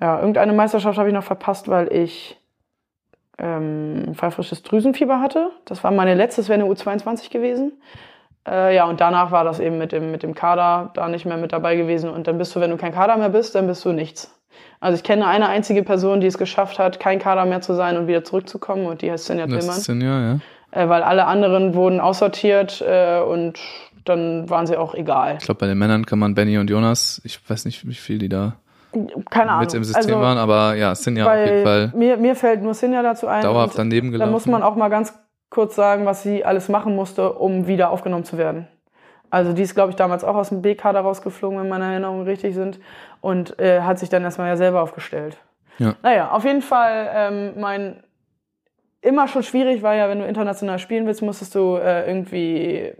Ja, 0.02 0.20
irgendeine 0.20 0.54
Meisterschaft 0.54 0.98
habe 0.98 1.10
ich 1.10 1.14
noch 1.14 1.24
verpasst, 1.24 1.70
weil 1.70 1.92
ich 1.94 2.40
ähm, 3.38 4.14
pfeifrisches 4.14 4.64
Drüsenfieber 4.64 5.20
hatte. 5.20 5.52
Das 5.66 5.84
war 5.84 5.92
meine 5.92 6.14
letzte, 6.16 6.42
das 6.42 6.50
wäre 6.50 6.62
eine 6.62 6.70
U22 6.70 7.32
gewesen. 7.32 7.74
Äh, 8.48 8.76
ja, 8.76 8.86
und 8.86 9.00
danach 9.00 9.32
war 9.32 9.44
das 9.44 9.60
eben 9.60 9.78
mit 9.78 9.92
dem, 9.92 10.12
mit 10.12 10.24
dem 10.24 10.36
Kader 10.36 10.92
da 10.94 11.08
nicht 11.08 11.26
mehr 11.26 11.38
mit 11.38 11.52
dabei 11.54 11.76
gewesen. 11.76 12.10
Und 12.10 12.28
dann 12.28 12.38
bist 12.38 12.56
du, 12.56 12.60
wenn 12.60 12.72
du 12.72 12.78
kein 12.78 12.94
Kader 12.94 13.18
mehr 13.18 13.30
bist, 13.30 13.56
dann 13.56 13.68
bist 13.68 13.86
du 13.86 13.92
nichts. 13.92 14.38
Also 14.80 14.96
ich 14.96 15.04
kenne 15.04 15.26
eine 15.26 15.48
einzige 15.48 15.84
Person, 15.84 16.20
die 16.20 16.28
es 16.28 16.38
geschafft 16.38 16.78
hat, 16.78 17.00
kein 17.00 17.20
Kader 17.20 17.46
mehr 17.46 17.62
zu 17.62 17.74
sein 17.74 17.98
und 17.98 18.08
wieder 18.08 18.24
zurückzukommen. 18.24 18.86
Und 18.86 19.02
die 19.02 19.12
heißt 19.12 19.26
Sinja 19.26 19.46
Tillmann. 19.48 19.78
ist 19.78 19.88
ja, 19.88 19.94
ja. 19.94 20.40
Äh, 20.72 20.90
weil 20.90 21.04
alle 21.04 21.26
anderen 21.26 21.74
wurden 21.74 22.00
aussortiert 22.00 22.84
äh, 22.86 23.22
und 23.22 23.60
dann 24.06 24.50
waren 24.50 24.68
sie 24.68 24.78
auch 24.78 24.96
egal. 24.96 25.38
Ich 25.40 25.46
glaube, 25.46 25.60
bei 25.60 25.68
den 25.68 25.78
Männern 25.78 26.06
kann 26.06 26.20
man 26.20 26.36
Benny 26.36 26.58
und 26.58 26.70
Jonas, 26.70 27.22
ich 27.24 27.40
weiß 27.50 27.66
nicht, 27.66 27.88
wie 27.88 27.94
viel 27.94 28.18
die 28.20 28.30
da 28.30 28.56
Keine 29.30 29.52
Ahnung. 29.52 29.62
mit 29.66 29.74
im 29.74 29.84
System 29.84 30.16
also, 30.16 30.22
waren, 30.22 30.38
aber 30.38 30.76
ja, 30.76 30.92
es 30.92 31.04
sind 31.04 31.18
ja 31.18 31.26
auf 31.26 31.38
jeden 31.48 31.64
Fall 31.64 31.92
mir, 31.96 32.18
mir 32.18 32.36
fällt 32.36 32.62
nur 32.62 32.74
Sinja 32.74 33.02
dazu 33.02 33.28
ein. 33.28 33.42
dauerhaft 33.42 33.78
daneben 33.78 34.08
Da 34.12 34.18
gelaufen. 34.18 34.32
muss 34.32 34.46
man 34.46 34.64
auch 34.64 34.76
mal 34.76 34.90
ganz 34.90 35.14
kurz 35.50 35.76
sagen, 35.76 36.06
was 36.06 36.24
sie 36.24 36.44
alles 36.44 36.70
machen 36.70 36.96
musste, 36.96 37.34
um 37.34 37.68
wieder 37.68 37.92
aufgenommen 37.92 38.24
zu 38.24 38.38
werden. 38.38 38.68
Also 39.30 39.54
die 39.54 39.64
ist, 39.64 39.74
glaube 39.74 39.90
ich, 39.90 39.96
damals 39.96 40.24
auch 40.24 40.36
aus 40.36 40.50
dem 40.50 40.62
B-Kader 40.62 41.00
rausgeflogen, 41.00 41.60
wenn 41.60 41.68
meine 41.70 41.86
Erinnerungen 41.86 42.24
richtig 42.26 42.54
sind. 42.54 42.80
Und 43.20 43.58
äh, 43.60 43.82
hat 43.82 43.98
sich 43.98 44.10
dann 44.10 44.24
erstmal 44.24 44.48
ja 44.50 44.58
selber 44.58 44.82
aufgestellt. 44.84 45.38
Ja. 45.80 45.96
Naja, 46.04 46.30
auf 46.32 46.44
jeden 46.46 46.62
Fall 46.62 47.10
ähm, 47.12 47.54
mein 47.60 48.04
immer 49.02 49.28
schon 49.28 49.44
schwierig 49.44 49.82
war 49.82 49.96
ja, 49.96 50.08
wenn 50.08 50.20
du 50.20 50.26
international 50.26 50.80
spielen 50.80 51.06
willst, 51.08 51.22
musstest 51.22 51.56
du 51.56 51.78
äh, 51.78 52.08
irgendwie 52.08 52.94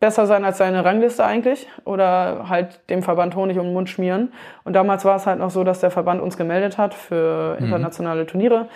besser 0.00 0.26
sein 0.26 0.44
als 0.44 0.58
deine 0.58 0.84
Rangliste 0.84 1.24
eigentlich 1.24 1.68
oder 1.84 2.48
halt 2.48 2.88
dem 2.90 3.02
Verband 3.02 3.34
Honig 3.34 3.58
um 3.58 3.66
den 3.66 3.72
Mund 3.72 3.88
schmieren. 3.88 4.32
Und 4.64 4.74
damals 4.74 5.04
war 5.04 5.16
es 5.16 5.26
halt 5.26 5.38
noch 5.38 5.50
so, 5.50 5.64
dass 5.64 5.80
der 5.80 5.90
Verband 5.90 6.20
uns 6.20 6.36
gemeldet 6.36 6.78
hat 6.78 6.94
für 6.94 7.56
internationale 7.58 8.26
Turniere 8.26 8.68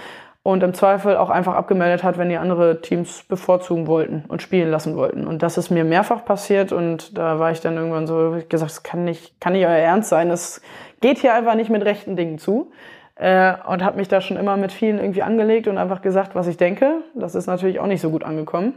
und 0.42 0.62
im 0.62 0.72
Zweifel 0.72 1.16
auch 1.16 1.28
einfach 1.28 1.54
abgemeldet 1.54 2.02
hat, 2.02 2.16
wenn 2.16 2.30
die 2.30 2.38
andere 2.38 2.80
Teams 2.80 3.24
bevorzugen 3.24 3.86
wollten 3.86 4.24
und 4.28 4.40
spielen 4.40 4.70
lassen 4.70 4.96
wollten. 4.96 5.26
Und 5.26 5.42
das 5.42 5.58
ist 5.58 5.70
mir 5.70 5.84
mehrfach 5.84 6.24
passiert 6.24 6.72
und 6.72 7.18
da 7.18 7.38
war 7.38 7.50
ich 7.50 7.60
dann 7.60 7.76
irgendwann 7.76 8.06
so, 8.06 8.36
ich 8.36 8.48
gesagt, 8.48 8.70
das 8.70 8.82
kann 8.82 9.04
nicht, 9.04 9.38
kann 9.40 9.52
nicht 9.52 9.66
euer 9.66 9.70
Ernst 9.70 10.08
sein, 10.08 10.30
das 10.30 10.62
geht 11.00 11.18
hier 11.18 11.34
einfach 11.34 11.54
nicht 11.54 11.70
mit 11.70 11.84
rechten 11.84 12.16
Dingen 12.16 12.38
zu. 12.38 12.70
Äh, 13.16 13.52
und 13.66 13.84
habe 13.84 13.98
mich 13.98 14.08
da 14.08 14.22
schon 14.22 14.38
immer 14.38 14.56
mit 14.56 14.72
vielen 14.72 14.98
irgendwie 14.98 15.22
angelegt 15.22 15.68
und 15.68 15.76
einfach 15.76 16.00
gesagt, 16.00 16.34
was 16.34 16.46
ich 16.46 16.56
denke. 16.56 17.02
Das 17.14 17.34
ist 17.34 17.46
natürlich 17.46 17.78
auch 17.78 17.86
nicht 17.86 18.00
so 18.00 18.08
gut 18.08 18.24
angekommen. 18.24 18.72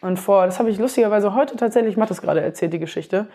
Und 0.00 0.18
vor, 0.18 0.46
das 0.46 0.58
habe 0.58 0.70
ich 0.70 0.78
lustigerweise 0.78 1.34
heute 1.34 1.56
tatsächlich, 1.56 1.96
das 1.96 2.22
gerade 2.22 2.40
erzählt, 2.40 2.72
die 2.72 2.78
Geschichte. 2.78 3.26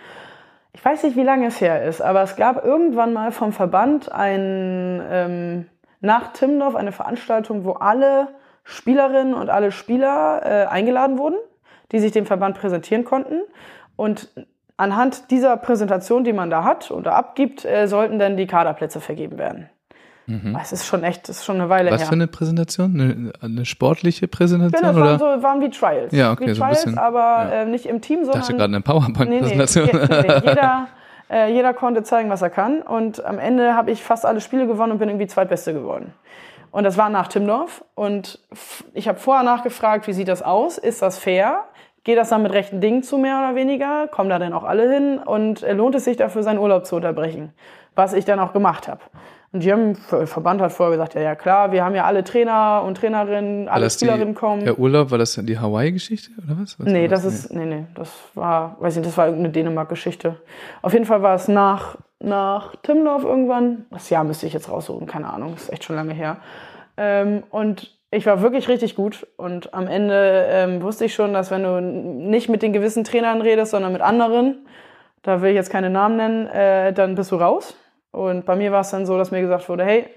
Ich 0.73 0.83
weiß 0.83 1.03
nicht, 1.03 1.15
wie 1.15 1.23
lange 1.23 1.47
es 1.47 1.61
her 1.61 1.85
ist, 1.85 2.01
aber 2.01 2.21
es 2.21 2.35
gab 2.35 2.65
irgendwann 2.65 3.13
mal 3.13 3.31
vom 3.31 3.53
Verband 3.53 4.11
ein, 4.11 5.01
ähm, 5.09 5.65
nach 6.01 6.33
Timmendorf 6.33 6.75
eine 6.75 6.91
Veranstaltung, 6.91 7.63
wo 7.63 7.73
alle 7.73 8.27
Spielerinnen 8.63 9.33
und 9.33 9.49
alle 9.49 9.71
Spieler 9.71 10.41
äh, 10.43 10.65
eingeladen 10.65 11.17
wurden, 11.17 11.37
die 11.91 11.99
sich 11.99 12.11
dem 12.11 12.25
Verband 12.25 12.57
präsentieren 12.57 13.05
konnten. 13.05 13.41
Und 13.95 14.29
anhand 14.75 15.31
dieser 15.31 15.55
Präsentation, 15.57 16.23
die 16.23 16.33
man 16.33 16.49
da 16.49 16.63
hat 16.63 16.91
oder 16.91 17.15
abgibt, 17.15 17.63
äh, 17.63 17.87
sollten 17.87 18.19
dann 18.19 18.35
die 18.35 18.47
Kaderplätze 18.47 18.99
vergeben 18.99 19.37
werden. 19.37 19.69
Mhm. 20.27 20.57
Es 20.61 20.71
ist 20.71 20.85
schon 20.85 21.03
echt, 21.03 21.29
das 21.29 21.37
ist 21.37 21.45
schon 21.45 21.57
eine 21.61 21.69
Weile 21.69 21.91
Was 21.91 22.01
her. 22.01 22.07
für 22.07 22.13
eine 22.13 22.27
Präsentation? 22.27 22.99
Eine, 22.99 23.33
eine 23.41 23.65
sportliche 23.65 24.27
Präsentation? 24.27 24.81
Ja, 24.83 24.87
das 24.89 24.97
oder? 24.97 25.05
waren, 25.19 25.39
so, 25.39 25.43
waren 25.43 25.61
wie 25.61 25.69
Trials. 25.69 26.11
Ja, 26.13 26.31
okay, 26.31 26.47
wie 26.47 26.53
so 26.53 26.63
ein 26.63 26.69
Trials, 26.69 26.85
bisschen, 26.85 26.97
aber 26.99 27.19
ja. 27.19 27.49
äh, 27.61 27.65
nicht 27.65 27.85
im 27.85 28.01
Team, 28.01 28.19
Ich 28.21 28.25
sondern 28.25 28.41
dachte 28.41 28.53
gerade 28.53 28.63
eine 28.65 28.77
Nee, 28.77 28.83
PowerPoint-Präsentation. 28.83 29.85
nee, 29.91 29.99
je- 29.99 30.21
nee, 30.21 30.33
jeder, 30.49 30.87
äh, 31.29 31.51
jeder 31.53 31.73
konnte 31.73 32.03
zeigen, 32.03 32.29
was 32.29 32.41
er 32.41 32.49
kann. 32.49 32.81
Und 32.81 33.23
am 33.23 33.37
Ende 33.39 33.75
habe 33.75 33.91
ich 33.91 34.01
fast 34.03 34.25
alle 34.25 34.41
Spiele 34.41 34.65
gewonnen 34.67 34.93
und 34.93 34.97
bin 34.97 35.09
irgendwie 35.09 35.27
Zweitbeste 35.27 35.73
geworden. 35.73 36.13
Und 36.71 36.83
das 36.83 36.97
war 36.97 37.09
nach 37.09 37.27
Timdorf. 37.27 37.83
Und 37.93 38.39
ich 38.93 39.07
habe 39.07 39.19
vorher 39.19 39.43
nachgefragt, 39.43 40.07
wie 40.07 40.13
sieht 40.13 40.27
das 40.27 40.41
aus? 40.41 40.77
Ist 40.77 41.01
das 41.01 41.17
fair? 41.19 41.65
Geht 42.03 42.17
das 42.17 42.29
dann 42.29 42.43
mit 42.43 42.51
rechten 42.51 42.81
Dingen 42.81 43.01
zu, 43.01 43.17
mehr 43.17 43.37
oder 43.39 43.55
weniger? 43.55 44.07
Kommen 44.07 44.29
da 44.29 44.37
denn 44.39 44.53
auch 44.53 44.63
alle 44.63 44.91
hin? 44.91 45.17
Und 45.19 45.63
äh, 45.63 45.73
lohnt 45.73 45.95
es 45.95 46.03
sich 46.05 46.17
dafür, 46.17 46.43
seinen 46.43 46.59
Urlaub 46.59 46.85
zu 46.85 46.95
unterbrechen? 46.97 47.53
Was 47.95 48.13
ich 48.13 48.25
dann 48.25 48.39
auch 48.39 48.51
gemacht 48.53 48.87
habe. 48.87 48.99
Und 49.51 49.63
der 49.63 49.95
Verband 50.27 50.61
hat 50.61 50.71
vorher 50.73 50.97
gesagt, 50.97 51.13
ja, 51.13 51.21
ja 51.21 51.35
klar, 51.35 51.71
wir 51.71 51.85
haben 51.85 51.95
ja 51.95 52.03
alle 52.03 52.23
Trainer 52.23 52.83
und 52.85 52.97
Trainerinnen, 52.97 53.69
alle 53.69 53.85
das 53.85 53.97
die, 53.97 54.05
Spielerinnen 54.05 54.35
kommen. 54.35 54.65
der 54.65 54.77
Urlaub, 54.77 55.11
war 55.11 55.17
das 55.17 55.35
die 55.35 55.57
Hawaii-Geschichte 55.57 56.31
oder 56.37 56.57
was? 56.61 56.77
was 56.79 56.87
Nee, 56.87 57.03
war 57.03 57.07
das 57.07 57.25
ist, 57.25 57.53
nee, 57.53 57.65
nee, 57.65 57.85
das 57.95 58.11
war, 58.33 58.75
weiß 58.79 58.97
nicht, 58.97 59.07
das 59.07 59.17
war 59.17 59.27
irgendeine 59.27 59.53
Dänemark-Geschichte. 59.53 60.35
Auf 60.81 60.93
jeden 60.93 61.05
Fall 61.05 61.21
war 61.21 61.35
es 61.35 61.47
nach, 61.47 61.97
nach 62.19 62.75
Timmendorf 62.83 63.23
irgendwann. 63.23 63.85
Das 63.91 64.09
Jahr 64.09 64.23
müsste 64.23 64.45
ich 64.45 64.53
jetzt 64.53 64.69
raussuchen, 64.69 65.07
keine 65.07 65.31
Ahnung, 65.31 65.53
ist 65.55 65.71
echt 65.71 65.85
schon 65.85 65.95
lange 65.95 66.13
her. 66.13 66.37
Ähm, 66.97 67.43
und 67.49 67.95
ich 68.11 68.25
war 68.25 68.41
wirklich 68.41 68.67
richtig 68.67 68.95
gut. 68.95 69.27
Und 69.37 69.73
am 69.73 69.87
Ende 69.87 70.47
ähm, 70.49 70.81
wusste 70.81 71.05
ich 71.05 71.13
schon, 71.13 71.33
dass 71.33 71.51
wenn 71.51 71.63
du 71.63 71.81
nicht 71.81 72.49
mit 72.49 72.61
den 72.61 72.73
gewissen 72.73 73.03
Trainern 73.03 73.41
redest, 73.41 73.71
sondern 73.71 73.91
mit 73.91 74.01
anderen, 74.01 74.65
da 75.21 75.41
will 75.41 75.49
ich 75.49 75.55
jetzt 75.55 75.69
keine 75.69 75.89
Namen 75.89 76.17
nennen, 76.17 76.47
äh, 76.47 76.93
dann 76.93 77.15
bist 77.15 77.31
du 77.31 77.35
raus. 77.35 77.75
Und 78.15 78.45
bei 78.45 78.55
mir 78.55 78.71
war 78.71 78.81
es 78.81 78.91
dann 78.91 79.05
so, 79.05 79.17
dass 79.17 79.31
mir 79.31 79.41
gesagt 79.41 79.67
wurde, 79.67 79.83
hey, 79.83 80.07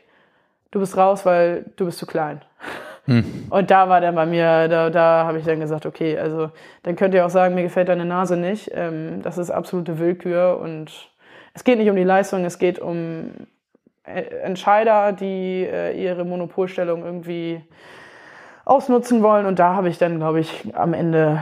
du 0.71 0.81
bist 0.81 0.97
raus, 0.97 1.27
weil 1.27 1.65
du 1.77 1.87
bist 1.87 1.99
zu 1.99 2.07
klein. 2.07 2.43
Und 3.51 3.71
da 3.71 3.89
war 3.89 4.01
dann 4.01 4.15
bei 4.15 4.27
mir, 4.27 4.69
da, 4.69 4.91
da 4.91 5.25
habe 5.25 5.39
ich 5.39 5.45
dann 5.45 5.61
gesagt, 5.61 5.87
okay, 5.87 6.19
also 6.19 6.51
dann 6.83 6.95
könnt 6.95 7.15
ihr 7.15 7.25
auch 7.25 7.31
sagen, 7.31 7.55
mir 7.55 7.63
gefällt 7.63 7.89
deine 7.89 8.05
Nase 8.05 8.37
nicht. 8.37 8.71
Ähm, 8.75 9.23
das 9.23 9.39
ist 9.39 9.51
absolute 9.51 9.99
Willkür 9.99 10.61
und 10.61 11.11
es 11.55 11.65
geht 11.65 11.79
nicht 11.79 11.89
um 11.89 11.97
die 11.97 12.05
Leistung, 12.05 12.45
es 12.45 12.59
geht 12.59 12.79
um 12.79 13.31
äh, 14.05 14.21
Entscheider, 14.43 15.13
die 15.13 15.65
äh, 15.65 15.99
ihre 16.01 16.25
Monopolstellung 16.25 17.03
irgendwie 17.03 17.63
ausnutzen 18.67 19.23
wollen. 19.23 19.47
Und 19.47 19.59
da 19.59 19.75
habe 19.75 19.89
ich 19.89 19.97
dann, 19.97 20.19
glaube 20.19 20.41
ich, 20.41 20.75
am 20.75 20.93
Ende 20.93 21.41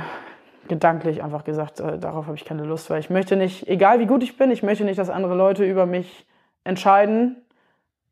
gedanklich 0.68 1.22
einfach 1.22 1.42
gesagt, 1.42 1.80
äh, 1.80 1.98
darauf 1.98 2.26
habe 2.26 2.36
ich 2.36 2.44
keine 2.44 2.62
Lust, 2.62 2.90
weil 2.90 3.00
ich 3.00 3.10
möchte 3.10 3.34
nicht, 3.36 3.66
egal 3.68 3.98
wie 3.98 4.06
gut 4.06 4.22
ich 4.22 4.36
bin, 4.36 4.52
ich 4.52 4.62
möchte 4.62 4.84
nicht, 4.84 4.98
dass 4.98 5.10
andere 5.10 5.34
Leute 5.34 5.64
über 5.64 5.84
mich 5.84 6.26
entscheiden 6.66 7.36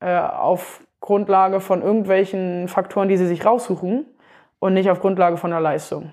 äh, 0.00 0.18
auf 0.18 0.80
Grundlage 1.00 1.60
von 1.60 1.82
irgendwelchen 1.82 2.68
Faktoren, 2.68 3.08
die 3.08 3.16
sie 3.16 3.26
sich 3.26 3.44
raussuchen 3.44 4.06
und 4.58 4.74
nicht 4.74 4.90
auf 4.90 5.00
Grundlage 5.00 5.36
von 5.36 5.50
der 5.50 5.60
Leistung. 5.60 6.12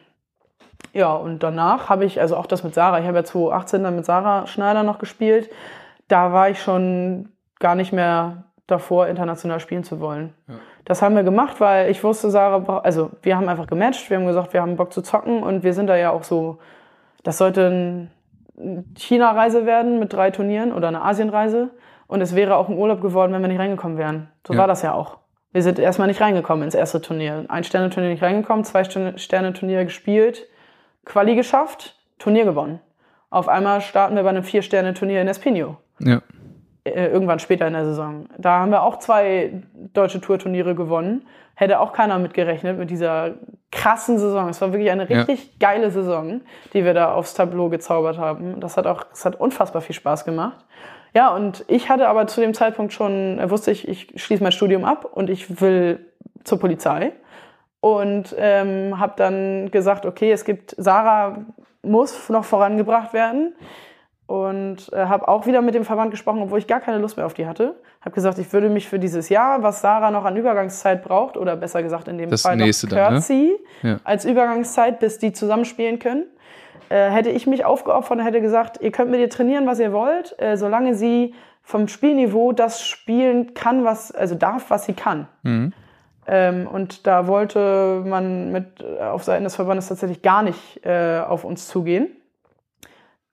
Ja, 0.93 1.13
und 1.13 1.43
danach 1.43 1.89
habe 1.89 2.03
ich, 2.03 2.19
also 2.19 2.35
auch 2.35 2.45
das 2.45 2.63
mit 2.63 2.73
Sarah, 2.73 2.99
ich 2.99 3.07
habe 3.07 3.17
ja 3.17 3.23
2018 3.23 3.83
dann 3.83 3.95
mit 3.95 4.05
Sarah 4.05 4.47
Schneider 4.47 4.83
noch 4.83 4.99
gespielt, 4.99 5.49
da 6.07 6.33
war 6.33 6.49
ich 6.49 6.61
schon 6.61 7.29
gar 7.59 7.75
nicht 7.75 7.93
mehr 7.93 8.43
davor, 8.67 9.07
international 9.07 9.59
spielen 9.59 9.83
zu 9.83 9.99
wollen. 9.99 10.33
Das 10.83 11.01
haben 11.01 11.15
wir 11.15 11.23
gemacht, 11.23 11.61
weil 11.61 11.89
ich 11.89 12.03
wusste, 12.03 12.29
Sarah, 12.29 12.79
also 12.79 13.11
wir 13.21 13.37
haben 13.37 13.47
einfach 13.47 13.67
gematcht, 13.67 14.09
wir 14.09 14.17
haben 14.17 14.25
gesagt, 14.25 14.53
wir 14.53 14.61
haben 14.61 14.75
Bock 14.75 14.91
zu 14.91 15.01
zocken 15.01 15.43
und 15.43 15.63
wir 15.63 15.73
sind 15.73 15.87
da 15.87 15.95
ja 15.95 16.09
auch 16.11 16.23
so, 16.23 16.57
das 17.23 17.37
sollte 17.37 17.67
ein 17.67 18.11
China-Reise 18.95 19.65
werden 19.65 19.99
mit 19.99 20.11
drei 20.11 20.31
Turnieren 20.31 20.73
oder 20.73 20.87
eine 20.89 21.03
Asienreise. 21.03 21.69
Und 22.11 22.19
es 22.19 22.35
wäre 22.35 22.57
auch 22.57 22.67
ein 22.67 22.77
Urlaub 22.77 22.99
geworden, 22.99 23.31
wenn 23.31 23.41
wir 23.41 23.47
nicht 23.47 23.59
reingekommen 23.59 23.97
wären. 23.97 24.27
So 24.45 24.51
Ja. 24.53 24.59
war 24.59 24.67
das 24.67 24.81
ja 24.81 24.93
auch. 24.93 25.19
Wir 25.53 25.63
sind 25.63 25.79
erstmal 25.79 26.09
nicht 26.09 26.19
reingekommen 26.19 26.65
ins 26.65 26.75
erste 26.75 27.01
Turnier. 27.01 27.45
Ein 27.47 27.63
Sterne-Turnier 27.63 28.09
nicht 28.09 28.21
reingekommen, 28.21 28.65
zwei 28.65 28.83
Sterne- 28.83 29.17
Sterne-Turnier 29.17 29.85
gespielt, 29.85 30.45
Quali 31.05 31.35
geschafft, 31.35 31.95
Turnier 32.19 32.43
gewonnen. 32.43 32.81
Auf 33.29 33.47
einmal 33.47 33.79
starten 33.79 34.17
wir 34.17 34.23
bei 34.23 34.29
einem 34.29 34.43
Vier-Sterne-Turnier 34.43 35.21
in 35.21 35.29
Espinho 35.29 35.77
Ja. 35.99 36.21
äh, 36.83 37.07
irgendwann 37.07 37.39
später 37.39 37.65
in 37.65 37.73
der 37.73 37.85
Saison. 37.85 38.25
Da 38.37 38.59
haben 38.59 38.71
wir 38.71 38.83
auch 38.83 38.99
zwei 38.99 39.63
deutsche 39.93 40.19
Tourturniere 40.19 40.75
gewonnen. 40.75 41.25
Hätte 41.55 41.79
auch 41.79 41.93
keiner 41.93 42.19
mitgerechnet 42.19 42.77
mit 42.77 42.89
dieser 42.89 43.35
krassen 43.71 44.17
Saison. 44.19 44.49
Es 44.49 44.59
war 44.59 44.73
wirklich 44.73 44.91
eine 44.91 45.07
Ja. 45.09 45.21
richtig 45.21 45.59
geile 45.59 45.91
Saison, 45.91 46.41
die 46.73 46.83
wir 46.83 46.93
da 46.93 47.13
aufs 47.13 47.35
Tableau 47.35 47.69
gezaubert 47.69 48.17
haben. 48.17 48.59
Das 48.59 48.75
hat 48.75 48.85
auch, 48.85 49.03
das 49.05 49.23
hat 49.23 49.39
unfassbar 49.39 49.81
viel 49.81 49.95
Spaß 49.95 50.25
gemacht. 50.25 50.65
Ja, 51.13 51.33
und 51.33 51.65
ich 51.67 51.89
hatte 51.89 52.07
aber 52.07 52.27
zu 52.27 52.41
dem 52.41 52.53
Zeitpunkt 52.53 52.93
schon, 52.93 53.39
äh, 53.39 53.49
wusste 53.49 53.71
ich, 53.71 53.87
ich 53.87 54.13
schließe 54.15 54.41
mein 54.41 54.51
Studium 54.51 54.85
ab 54.85 55.05
und 55.11 55.29
ich 55.29 55.61
will 55.61 56.05
zur 56.43 56.59
Polizei. 56.59 57.13
Und 57.79 58.35
ähm, 58.37 58.99
habe 58.99 59.13
dann 59.17 59.71
gesagt, 59.71 60.05
okay, 60.05 60.31
es 60.31 60.45
gibt, 60.45 60.75
Sarah 60.77 61.45
muss 61.81 62.29
noch 62.29 62.45
vorangebracht 62.45 63.11
werden 63.11 63.55
und 64.27 64.93
äh, 64.93 65.07
habe 65.07 65.27
auch 65.27 65.45
wieder 65.47 65.61
mit 65.61 65.73
dem 65.73 65.83
Verband 65.83 66.11
gesprochen, 66.11 66.41
obwohl 66.43 66.59
ich 66.59 66.67
gar 66.67 66.79
keine 66.79 66.99
Lust 66.99 67.17
mehr 67.17 67.25
auf 67.25 67.33
die 67.33 67.47
hatte. 67.47 67.75
Habe 67.99 68.15
gesagt, 68.15 68.37
ich 68.37 68.53
würde 68.53 68.69
mich 68.69 68.87
für 68.87 68.99
dieses 68.99 69.29
Jahr, 69.29 69.63
was 69.63 69.81
Sarah 69.81 70.11
noch 70.11 70.25
an 70.25 70.37
Übergangszeit 70.37 71.03
braucht, 71.03 71.37
oder 71.37 71.55
besser 71.55 71.83
gesagt 71.83 72.07
in 72.07 72.17
dem 72.17 72.29
Das 72.29 72.43
Fall 72.43 72.55
noch 72.55 72.65
dann, 72.87 73.49
ne? 73.81 73.89
Ja. 73.89 73.99
als 74.03 74.25
Übergangszeit, 74.25 74.99
bis 74.99 75.17
die 75.17 75.33
zusammenspielen 75.33 75.99
können, 75.99 76.25
äh, 76.91 77.09
hätte 77.09 77.29
ich 77.29 77.47
mich 77.47 77.63
aufgeopfert 77.63 78.17
und 78.17 78.25
hätte 78.25 78.41
gesagt, 78.41 78.81
ihr 78.81 78.91
könnt 78.91 79.11
mit 79.11 79.19
ihr 79.19 79.29
trainieren, 79.29 79.65
was 79.65 79.79
ihr 79.79 79.93
wollt, 79.93 80.35
äh, 80.39 80.57
solange 80.57 80.93
sie 80.93 81.33
vom 81.63 81.87
Spielniveau 81.87 82.51
das 82.51 82.85
spielen 82.85 83.53
kann, 83.53 83.85
was, 83.85 84.11
also 84.11 84.35
darf, 84.35 84.69
was 84.69 84.85
sie 84.85 84.93
kann. 84.93 85.27
Mhm. 85.43 85.73
Ähm, 86.27 86.67
und 86.67 87.07
da 87.07 87.27
wollte 87.27 88.03
man 88.05 88.51
mit 88.51 88.81
äh, 88.81 89.03
auf 89.03 89.23
Seiten 89.23 89.43
des 89.43 89.55
Verbandes 89.55 89.87
tatsächlich 89.87 90.21
gar 90.21 90.43
nicht 90.43 90.85
äh, 90.85 91.19
auf 91.19 91.45
uns 91.45 91.67
zugehen. 91.67 92.09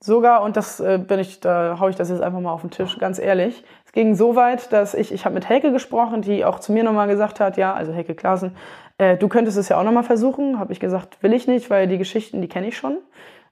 Sogar, 0.00 0.42
und 0.44 0.56
das 0.56 0.78
äh, 0.78 0.98
bin 0.98 1.18
ich, 1.18 1.40
da 1.40 1.78
hau 1.80 1.88
ich 1.88 1.96
das 1.96 2.08
jetzt 2.08 2.22
einfach 2.22 2.40
mal 2.40 2.52
auf 2.52 2.60
den 2.60 2.70
Tisch, 2.70 2.98
ganz 2.98 3.18
ehrlich. 3.18 3.64
Es 3.84 3.92
ging 3.92 4.14
so 4.14 4.36
weit, 4.36 4.72
dass 4.72 4.94
ich, 4.94 5.12
ich 5.12 5.24
habe 5.24 5.34
mit 5.34 5.48
Helke 5.48 5.72
gesprochen, 5.72 6.22
die 6.22 6.44
auch 6.44 6.60
zu 6.60 6.72
mir 6.72 6.84
nochmal 6.84 7.08
gesagt 7.08 7.40
hat, 7.40 7.56
ja, 7.56 7.74
also 7.74 7.92
Helke 7.92 8.14
Klaasen, 8.14 8.54
äh, 8.98 9.16
du 9.16 9.28
könntest 9.28 9.58
es 9.58 9.68
ja 9.68 9.78
auch 9.78 9.84
nochmal 9.84 10.04
versuchen. 10.04 10.60
Habe 10.60 10.72
ich 10.72 10.78
gesagt, 10.78 11.20
will 11.22 11.32
ich 11.32 11.48
nicht, 11.48 11.70
weil 11.70 11.88
die 11.88 11.98
Geschichten, 11.98 12.40
die 12.40 12.48
kenne 12.48 12.68
ich 12.68 12.76
schon. 12.76 12.98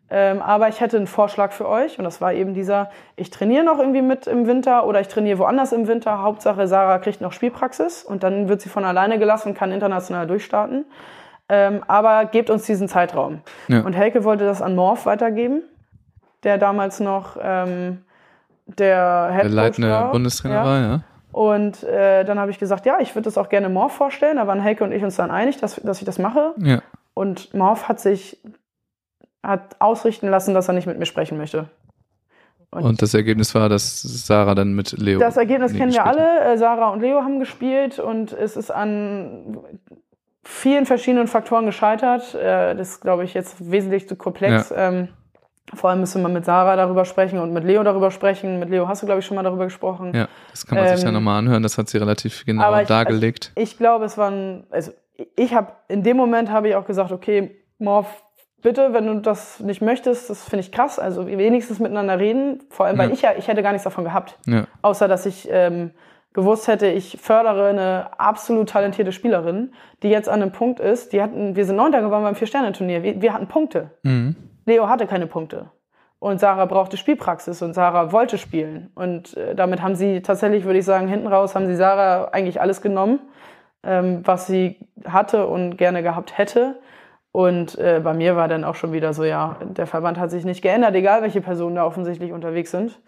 Ähm, 0.08 0.40
aber 0.40 0.68
ich 0.68 0.80
hätte 0.80 0.96
einen 0.96 1.08
Vorschlag 1.08 1.50
für 1.52 1.68
euch 1.68 1.98
und 1.98 2.04
das 2.04 2.20
war 2.20 2.32
eben 2.32 2.54
dieser, 2.54 2.90
ich 3.16 3.30
trainiere 3.30 3.64
noch 3.64 3.80
irgendwie 3.80 4.02
mit 4.02 4.28
im 4.28 4.46
Winter 4.46 4.86
oder 4.86 5.00
ich 5.00 5.08
trainiere 5.08 5.38
woanders 5.38 5.72
im 5.72 5.88
Winter. 5.88 6.22
Hauptsache, 6.22 6.68
Sarah 6.68 6.98
kriegt 6.98 7.20
noch 7.20 7.32
Spielpraxis 7.32 8.04
und 8.04 8.22
dann 8.22 8.48
wird 8.48 8.60
sie 8.60 8.68
von 8.68 8.84
alleine 8.84 9.18
gelassen 9.18 9.48
und 9.48 9.58
kann 9.58 9.72
international 9.72 10.28
durchstarten. 10.28 10.84
Ähm, 11.48 11.82
aber 11.88 12.26
gebt 12.26 12.50
uns 12.50 12.64
diesen 12.64 12.88
Zeitraum. 12.88 13.40
Ja. 13.68 13.80
Und 13.80 13.94
Helke 13.94 14.22
wollte 14.24 14.44
das 14.44 14.62
an 14.62 14.76
Morph 14.76 15.06
weitergeben, 15.06 15.62
der 16.44 16.58
damals 16.58 17.00
noch 17.00 17.36
ähm, 17.40 18.04
der 18.66 19.30
Head 19.32 19.44
Der 19.44 19.50
leitende 19.50 20.08
Bundestrainer 20.12 20.64
war, 20.64 20.80
ja. 20.80 21.00
Und 21.32 21.82
äh, 21.82 22.24
dann 22.24 22.40
habe 22.40 22.50
ich 22.50 22.58
gesagt, 22.58 22.86
ja, 22.86 22.98
ich 23.00 23.14
würde 23.14 23.24
das 23.24 23.36
auch 23.36 23.48
gerne 23.48 23.68
Morph 23.68 23.92
vorstellen. 23.92 24.36
Da 24.36 24.46
waren 24.46 24.60
Helke 24.60 24.84
und 24.84 24.92
ich 24.92 25.04
uns 25.04 25.16
dann 25.16 25.30
einig, 25.30 25.58
dass, 25.58 25.74
dass 25.76 25.98
ich 25.98 26.06
das 26.06 26.18
mache. 26.18 26.54
Ja. 26.56 26.80
Und 27.12 27.52
Morph 27.52 27.88
hat 27.88 28.00
sich 28.00 28.40
hat 29.46 29.76
ausrichten 29.80 30.28
lassen, 30.28 30.54
dass 30.54 30.68
er 30.68 30.74
nicht 30.74 30.86
mit 30.86 30.98
mir 30.98 31.06
sprechen 31.06 31.38
möchte. 31.38 31.68
Und 32.70 33.00
das 33.00 33.14
Ergebnis 33.14 33.54
war, 33.54 33.68
dass 33.68 34.02
Sarah 34.02 34.54
dann 34.54 34.74
mit 34.74 34.92
Leo. 34.98 35.18
Das 35.18 35.36
Ergebnis 35.36 35.72
kennen 35.72 35.92
wir 35.92 36.04
alle. 36.04 36.40
Äh, 36.40 36.58
Sarah 36.58 36.90
und 36.90 37.00
Leo 37.00 37.22
haben 37.22 37.38
gespielt 37.38 37.98
und 37.98 38.32
es 38.32 38.56
ist 38.56 38.70
an 38.70 39.58
vielen 40.42 40.84
verschiedenen 40.84 41.26
Faktoren 41.26 41.64
gescheitert. 41.66 42.34
Äh, 42.34 42.74
das 42.74 42.90
ist, 42.90 43.00
glaube 43.00 43.24
ich, 43.24 43.34
jetzt 43.34 43.70
wesentlich 43.70 44.08
zu 44.08 44.16
komplex. 44.16 44.72
Ähm, 44.76 45.08
vor 45.74 45.90
allem 45.90 46.00
müssen 46.00 46.22
wir 46.22 46.28
mit 46.28 46.44
Sarah 46.44 46.76
darüber 46.76 47.04
sprechen 47.04 47.38
und 47.38 47.52
mit 47.52 47.64
Leo 47.64 47.82
darüber 47.82 48.10
sprechen. 48.10 48.58
Mit 48.58 48.68
Leo 48.68 48.86
hast 48.88 49.02
du, 49.02 49.06
glaube 49.06 49.20
ich, 49.20 49.26
schon 49.26 49.36
mal 49.36 49.42
darüber 49.42 49.64
gesprochen. 49.64 50.12
Ja, 50.14 50.28
das 50.50 50.66
kann 50.66 50.78
man 50.78 50.88
sich 50.88 51.02
ja 51.02 51.08
Ähm, 51.08 51.14
nochmal 51.14 51.38
anhören. 51.38 51.62
Das 51.62 51.78
hat 51.78 51.88
sie 51.88 51.98
relativ 51.98 52.44
genau 52.44 52.62
aber 52.64 52.82
ich- 52.82 52.88
dargelegt. 52.88 53.52
Ich 53.56 53.76
glaube, 53.78 54.04
es 54.04 54.18
waren, 54.18 54.64
also 54.70 54.92
ich 55.34 55.54
habe 55.54 55.72
in 55.88 56.02
dem 56.02 56.16
Moment 56.16 56.50
habe 56.50 56.68
ich 56.68 56.74
auch 56.76 56.84
gesagt, 56.84 57.10
okay, 57.10 57.56
Morph, 57.78 58.22
bitte, 58.66 58.92
wenn 58.92 59.06
du 59.06 59.20
das 59.20 59.60
nicht 59.60 59.80
möchtest, 59.80 60.28
das 60.28 60.42
finde 60.42 60.60
ich 60.60 60.72
krass. 60.72 60.98
Also 60.98 61.28
wenigstens 61.28 61.78
miteinander 61.78 62.18
reden. 62.18 62.64
Vor 62.68 62.86
allem, 62.86 62.98
weil 62.98 63.08
Ja. 63.10 63.14
ich 63.14 63.22
ja, 63.22 63.30
ich 63.38 63.46
hätte 63.46 63.62
gar 63.62 63.70
nichts 63.70 63.84
davon 63.84 64.02
gehabt. 64.02 64.36
Ja. 64.46 64.64
Außer, 64.82 65.06
dass 65.06 65.24
ich 65.24 65.48
ähm, 65.52 65.92
gewusst 66.32 66.66
hätte, 66.66 66.88
ich 66.88 67.16
fördere 67.22 67.68
eine 67.68 68.08
absolut 68.18 68.68
talentierte 68.70 69.12
Spielerin, 69.12 69.72
die 70.02 70.08
jetzt 70.08 70.28
an 70.28 70.42
einem 70.42 70.50
Punkt 70.50 70.80
ist, 70.80 71.12
die 71.12 71.22
hatten, 71.22 71.54
wir 71.54 71.64
sind 71.64 71.76
Neunter 71.76 72.00
geworden 72.02 72.24
beim 72.24 72.34
Vier-Sterne-Turnier. 72.34 73.04
Wir, 73.04 73.22
wir 73.22 73.32
hatten 73.32 73.46
Punkte. 73.46 73.92
Leo 74.64 74.88
hatte 74.88 75.06
keine 75.06 75.28
Punkte. 75.28 75.70
Und 76.18 76.40
Sarah 76.40 76.64
brauchte 76.64 76.96
Spielpraxis 76.96 77.62
und 77.62 77.72
Sarah 77.72 78.10
wollte 78.10 78.36
spielen. 78.36 78.90
Und 78.96 79.36
äh, 79.36 79.54
damit 79.54 79.80
haben 79.80 79.94
sie 79.94 80.22
tatsächlich, 80.22 80.64
würde 80.64 80.80
ich 80.80 80.84
sagen, 80.84 81.06
hinten 81.06 81.28
raus 81.28 81.54
haben 81.54 81.66
sie 81.68 81.76
Sarah 81.76 82.30
eigentlich 82.32 82.60
alles 82.60 82.82
genommen, 82.82 83.20
ähm, 83.84 84.22
was 84.24 84.48
sie 84.48 84.80
hatte 85.06 85.46
und 85.46 85.76
gerne 85.76 86.02
gehabt 86.02 86.36
hätte. 86.36 86.80
Und 87.36 87.76
äh, 87.78 88.00
bei 88.02 88.14
mir 88.14 88.34
war 88.34 88.48
dann 88.48 88.64
auch 88.64 88.76
schon 88.76 88.94
wieder 88.94 89.12
so, 89.12 89.22
ja, 89.22 89.58
der 89.60 89.86
Verband 89.86 90.18
hat 90.18 90.30
sich 90.30 90.46
nicht 90.46 90.62
geändert, 90.62 90.94
egal 90.94 91.20
welche 91.20 91.42
Personen 91.42 91.76
da 91.76 91.84
offensichtlich 91.84 92.32
unterwegs 92.32 92.70
sind. 92.70 92.98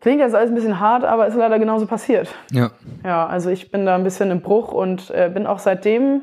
Klingt 0.00 0.20
jetzt 0.20 0.34
alles 0.34 0.50
ein 0.50 0.54
bisschen 0.54 0.80
hart, 0.80 1.04
aber 1.04 1.26
ist 1.26 1.34
leider 1.34 1.58
genauso 1.58 1.84
passiert. 1.84 2.34
Ja. 2.50 2.70
Ja, 3.04 3.26
also 3.26 3.50
ich 3.50 3.70
bin 3.70 3.84
da 3.84 3.94
ein 3.94 4.04
bisschen 4.04 4.30
im 4.30 4.40
Bruch 4.40 4.72
und 4.72 5.10
äh, 5.10 5.30
bin 5.30 5.46
auch 5.46 5.58
seitdem, 5.58 6.22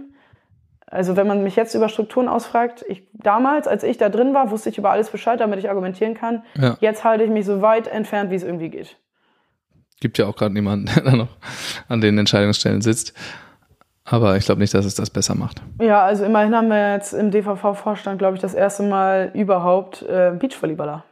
also 0.88 1.15
wenn 1.15 1.27
man 1.27 1.43
mich 1.43 1.55
jetzt 1.55 1.75
über 1.75 1.88
Strukturen 1.88 2.27
ausfragt, 2.27 2.84
ich, 2.88 3.03
damals, 3.13 3.67
als 3.67 3.84
ich 3.84 3.99
da 3.99 4.09
drin 4.09 4.34
war, 4.34 4.49
wusste 4.49 4.69
ich 4.69 4.79
über 4.79 4.89
alles 4.89 5.11
Bescheid, 5.11 5.39
damit 5.39 5.59
ich 5.59 5.69
argumentieren 5.69 6.15
kann. 6.15 6.41
Ja. 6.59 6.77
Jetzt 6.79 7.03
halte 7.03 7.23
ich 7.23 7.29
mich 7.29 7.45
so 7.45 7.61
weit 7.61 7.88
entfernt, 7.89 8.32
wie 8.32 8.36
es 8.36 8.43
irgendwie 8.43 8.69
geht. 8.69 8.97
Gibt 9.99 10.17
ja 10.17 10.25
auch 10.25 10.36
gerade 10.36 10.55
niemanden, 10.55 10.88
der 10.95 11.03
da 11.03 11.15
noch 11.15 11.38
an 11.89 12.01
den 12.01 12.17
Entscheidungsstellen 12.17 12.82
sitzt. 12.82 13.13
Aber 14.12 14.36
ich 14.36 14.45
glaube 14.45 14.59
nicht, 14.59 14.74
dass 14.74 14.86
es 14.86 14.93
das 14.95 15.09
besser 15.09 15.36
macht. 15.36 15.62
Ja, 15.82 16.03
also 16.03 16.26
immerhin 16.26 16.53
haben 16.53 16.68
wir 16.68 16.93
jetzt 16.93 17.14
im 17.14 17.32
DVV-Vorstand, 17.32 18.20
glaube 18.20 18.36
ich, 18.36 18.41
das 18.41 18.53
erste 18.53 18.84
Mal 18.84 19.32
überhaupt 19.34 20.01
äh, 20.03 20.32
Beachvolleyballer. 20.38 21.03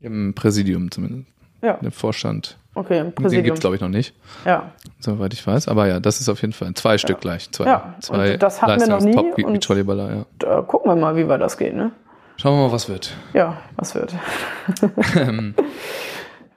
Im 0.00 0.34
Präsidium 0.34 0.90
zumindest. 0.90 1.26
Ja, 1.62 1.72
Im 1.82 1.92
Vorstand. 1.92 2.56
okay, 2.74 2.98
im 3.00 3.06
Den 3.08 3.14
Präsidium. 3.14 3.44
gibt 3.44 3.58
es, 3.58 3.60
glaube 3.60 3.76
ich, 3.76 3.82
noch 3.82 3.90
nicht, 3.90 4.14
ja. 4.46 4.72
soweit 4.98 5.34
ich 5.34 5.46
weiß. 5.46 5.68
Aber 5.68 5.86
ja, 5.86 6.00
das 6.00 6.18
ist 6.22 6.30
auf 6.30 6.40
jeden 6.40 6.54
Fall 6.54 6.72
zwei 6.72 6.96
Stück 6.96 7.20
gleich. 7.20 7.50
Zwei, 7.52 7.66
Ja, 7.66 7.94
zwei 8.00 8.32
und 8.32 8.42
das 8.42 8.62
hatten 8.62 8.80
wir 8.80 8.88
noch 8.88 9.02
nie 9.02 9.14
und- 9.14 9.52
Beachvolleyballer, 9.52 10.10
ja. 10.14 10.26
Da 10.38 10.62
gucken 10.62 10.90
wir 10.90 10.96
mal, 10.96 11.14
wie 11.16 11.28
weit 11.28 11.42
das 11.42 11.58
geht, 11.58 11.76
ne? 11.76 11.90
Schauen 12.38 12.56
wir 12.58 12.66
mal, 12.68 12.72
was 12.72 12.88
wird. 12.88 13.14
Ja, 13.34 13.58
was 13.76 13.94
wird. 13.94 14.14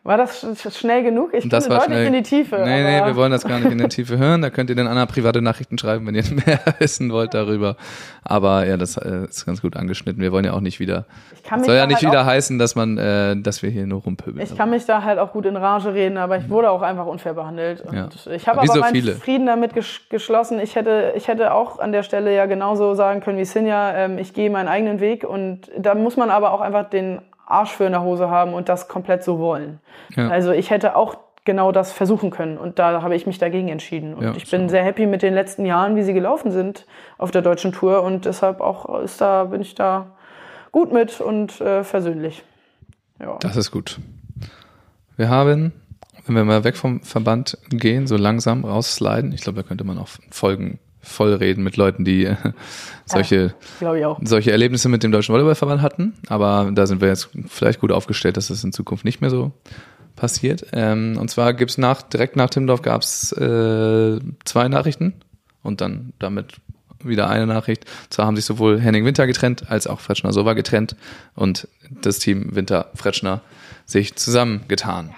War 0.06 0.18
das 0.18 0.44
sch- 0.44 0.54
sch- 0.62 0.78
schnell 0.78 1.02
genug? 1.02 1.34
Ich 1.34 1.48
Das 1.48 1.64
bin 1.64 1.72
war 1.74 1.80
deutlich 1.80 1.96
schnell. 2.00 2.08
in 2.08 2.14
die 2.14 2.24
Tiefe. 2.24 2.58
Nee, 2.58 2.84
nee, 2.84 2.98
aber- 2.98 3.08
wir 3.08 3.16
wollen 3.16 3.32
das 3.32 3.46
gar 3.46 3.58
nicht 3.60 3.72
in 3.72 3.78
der 3.78 3.88
Tiefe 3.88 4.18
hören. 4.18 4.42
Da 4.42 4.50
könnt 4.50 4.70
ihr 4.70 4.76
dann 4.76 4.88
Anna 4.88 5.06
private 5.06 5.42
Nachrichten 5.42 5.78
schreiben, 5.78 6.06
wenn 6.06 6.16
ihr 6.16 6.24
mehr 6.46 6.60
wissen 6.80 7.10
wollt 7.14 7.34
darüber. 7.34 7.78
Aber 8.22 8.66
ja, 8.66 8.76
das 8.76 8.98
äh, 8.98 9.24
ist 9.30 9.46
ganz 9.46 9.62
gut 9.62 9.78
angeschnitten. 9.78 10.22
Wir 10.22 10.34
wollen 10.34 10.44
ja 10.44 10.52
auch 10.52 10.60
nicht 10.60 10.82
wieder. 10.82 11.06
Ich 11.34 11.44
kann 11.44 11.62
mich 11.62 11.68
Soll 11.68 11.78
ja 11.78 11.86
nicht 11.88 12.02
halt 12.04 12.12
wieder 12.12 12.26
heißen, 12.26 12.60
dass 12.60 12.76
man, 12.76 12.98
äh, 12.98 13.38
dass 13.38 13.64
wir 13.64 13.70
hier 13.70 13.88
nur 13.88 14.02
rumpöbeln. 14.02 14.42
Ich 14.46 14.58
kann 14.58 14.70
mich 14.72 14.86
da 14.86 15.04
halt 15.04 15.20
auch 15.20 15.32
gut 15.32 15.46
in 15.46 15.56
Rage 15.56 15.94
reden, 15.94 16.18
aber 16.18 16.38
ich 16.38 16.50
wurde 16.50 16.70
auch 16.70 16.82
einfach 16.82 17.06
unfair 17.06 17.34
behandelt. 17.34 17.80
Und 17.80 17.96
Ja. 17.96 18.10
ich 18.34 18.46
habe 18.50 18.58
Wie 18.62 18.66
aber 18.70 18.74
so 18.74 18.80
meinen 18.82 18.94
viele. 18.96 19.14
Frieden 19.14 19.46
damit 19.46 19.74
gesch 19.74 20.10
geschlossen. 20.10 20.60
Ich 20.60 20.76
hätte, 20.76 21.14
ich 21.16 21.30
hätte 21.30 21.54
auch 21.54 21.80
an 21.80 21.94
der 21.94 22.04
Stelle 22.04 22.36
ja 22.36 22.46
genauso 22.46 22.94
sagen 22.94 23.22
können 23.22 23.38
wie 23.38 23.46
Sinja, 23.46 23.96
ähm, 23.96 24.18
ich 24.18 24.34
gehe 24.34 24.50
meinen 24.50 24.68
eigenen 24.68 25.00
Weg. 25.00 25.24
Und 25.24 25.62
da 25.78 25.96
muss 25.96 26.18
man 26.18 26.30
aber 26.30 26.52
auch 26.52 26.60
einfach 26.60 26.90
den 26.90 27.20
Arsch 27.46 27.72
für 27.72 27.86
in 27.86 27.92
der 27.92 28.04
Hose 28.04 28.30
haben 28.30 28.54
und 28.54 28.70
das 28.70 28.88
komplett 28.88 29.24
so 29.24 29.40
wollen. 29.40 29.80
Ja. 30.16 30.30
Also 30.30 30.52
ich 30.52 30.70
hätte 30.70 30.96
auch 30.96 31.18
genau 31.46 31.72
das 31.72 31.92
versuchen 31.92 32.32
können 32.32 32.58
und 32.58 32.80
da 32.80 33.02
habe 33.02 33.16
ich 33.16 33.28
mich 33.28 33.38
dagegen 33.38 33.68
entschieden. 33.68 34.14
Und 34.14 34.24
Ja, 34.24 34.34
ich 34.36 34.50
bin 34.50 34.70
sehr 34.70 34.84
happy 34.84 35.06
mit 35.06 35.22
den 35.22 35.34
letzten 35.34 35.66
Jahren, 35.66 35.96
wie 35.96 36.04
sie 36.04 36.14
gelaufen 36.14 36.52
sind 36.52 36.86
auf 37.18 37.32
der 37.32 37.42
deutschen 37.42 37.74
Tour 37.74 38.04
und 38.04 38.26
deshalb 38.26 38.62
auch 38.62 39.00
ist 39.02 39.20
da, 39.20 39.46
bin 39.46 39.62
ich 39.62 39.76
da 39.76 40.12
gut 40.72 40.94
mit 40.94 41.20
und 41.20 41.60
äh, 41.60 41.84
versöhnlich. 41.84 42.44
Ja. 43.20 43.38
Das 43.42 43.58
ist 43.58 43.72
gut. 43.72 44.00
Wir 45.18 45.30
haben, 45.30 45.74
wenn 46.26 46.36
wir 46.36 46.46
mal 46.46 46.64
weg 46.64 46.78
vom 46.78 47.02
Verband 47.04 47.58
gehen, 47.70 48.08
so 48.08 48.18
langsam 48.18 48.64
raussliden. 48.64 49.34
Ich 49.34 49.42
glaube, 49.42 49.62
da 49.62 49.68
könnte 49.68 49.84
man 49.84 49.98
auch 49.98 50.08
Folgen 50.32 50.80
voll 51.04 51.34
reden 51.34 51.64
mit 51.64 51.78
Leuten, 51.78 52.06
die 52.06 52.26
äh, 52.26 52.36
solche, 53.06 53.54
auch. 53.82 54.20
solche 54.24 54.52
Erlebnisse 54.52 54.90
mit 54.90 55.04
dem 55.04 55.12
Deutschen 55.12 55.34
Volleyballverband 55.34 55.82
hatten. 55.82 56.14
Aber 56.28 56.72
da 56.74 56.88
sind 56.88 57.02
wir 57.02 57.10
jetzt 57.10 57.30
vielleicht 57.48 57.80
gut 57.80 57.92
aufgestellt, 57.92 58.38
dass 58.38 58.48
das 58.48 58.64
in 58.64 58.72
Zukunft 58.72 59.06
nicht 59.06 59.22
mehr 59.22 59.30
so 59.30 59.52
passiert. 60.16 60.66
Ähm, 60.74 61.18
und 61.20 61.30
zwar 61.30 61.54
gibt's 61.54 61.78
nach, 61.78 62.02
direkt 62.02 62.36
nach 62.36 62.50
Timmendorf 62.50 62.82
gab's 62.82 63.32
äh, 63.34 64.20
zwei 64.46 64.68
Nachrichten 64.68 65.14
und 65.62 65.82
dann 65.82 66.14
damit 66.20 66.56
wieder 67.04 67.30
eine 67.30 67.48
Nachricht. 67.48 67.86
Zwar 68.10 68.26
haben 68.28 68.36
sich 68.36 68.46
sowohl 68.46 68.80
Henning 68.80 69.06
Winter 69.06 69.28
getrennt 69.28 69.70
als 69.70 69.88
auch 69.88 70.00
Fretschner 70.00 70.32
Sova 70.32 70.54
getrennt 70.54 70.96
und 71.36 71.68
das 71.90 72.20
Team 72.20 72.56
Winter 72.56 72.92
Fretschner 72.96 73.42
sich 73.86 74.16
zusammengetan. 74.16 75.14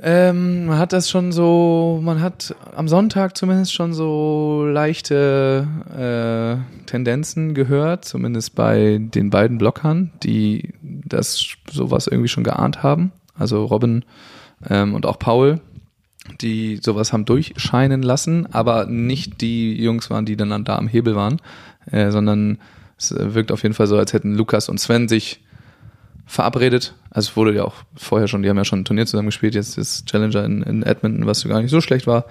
Ähm, 0.00 0.66
man 0.66 0.78
hat 0.78 0.92
das 0.92 1.10
schon 1.10 1.32
so, 1.32 1.98
man 2.02 2.20
hat 2.20 2.54
am 2.76 2.86
Sonntag 2.86 3.36
zumindest 3.36 3.72
schon 3.74 3.92
so 3.92 4.64
leichte 4.64 5.66
äh, 5.92 6.86
Tendenzen 6.86 7.52
gehört, 7.54 8.04
zumindest 8.04 8.54
bei 8.54 8.98
den 9.00 9.30
beiden 9.30 9.58
Blockern, 9.58 10.12
die 10.22 10.72
das 10.82 11.56
sowas 11.68 12.06
irgendwie 12.06 12.28
schon 12.28 12.44
geahnt 12.44 12.84
haben. 12.84 13.10
Also 13.36 13.64
Robin 13.64 14.04
ähm, 14.68 14.94
und 14.94 15.04
auch 15.04 15.18
Paul, 15.18 15.60
die 16.40 16.78
sowas 16.80 17.12
haben 17.12 17.24
durchscheinen 17.24 18.02
lassen, 18.02 18.46
aber 18.52 18.86
nicht 18.86 19.40
die 19.40 19.82
Jungs 19.82 20.10
waren, 20.10 20.26
die 20.26 20.36
dann 20.36 20.64
da 20.64 20.76
am 20.76 20.86
Hebel 20.86 21.16
waren, 21.16 21.40
äh, 21.90 22.12
sondern 22.12 22.58
es 22.96 23.14
wirkt 23.16 23.50
auf 23.50 23.62
jeden 23.62 23.74
Fall 23.74 23.86
so, 23.88 23.96
als 23.96 24.12
hätten 24.12 24.36
Lukas 24.36 24.68
und 24.68 24.78
Sven 24.78 25.08
sich 25.08 25.40
verabredet. 26.28 26.94
Also 27.10 27.30
es 27.30 27.36
wurde 27.36 27.54
ja 27.54 27.64
auch 27.64 27.74
vorher 27.96 28.28
schon, 28.28 28.42
die 28.42 28.50
haben 28.50 28.58
ja 28.58 28.64
schon 28.64 28.80
ein 28.80 28.84
Turnier 28.84 29.06
zusammen 29.06 29.28
gespielt, 29.28 29.54
jetzt 29.54 29.78
das 29.78 30.04
Challenger 30.04 30.44
in, 30.44 30.62
in 30.62 30.82
Edmonton, 30.82 31.26
was 31.26 31.42
gar 31.48 31.62
nicht 31.62 31.70
so 31.70 31.80
schlecht 31.80 32.06
war, 32.06 32.26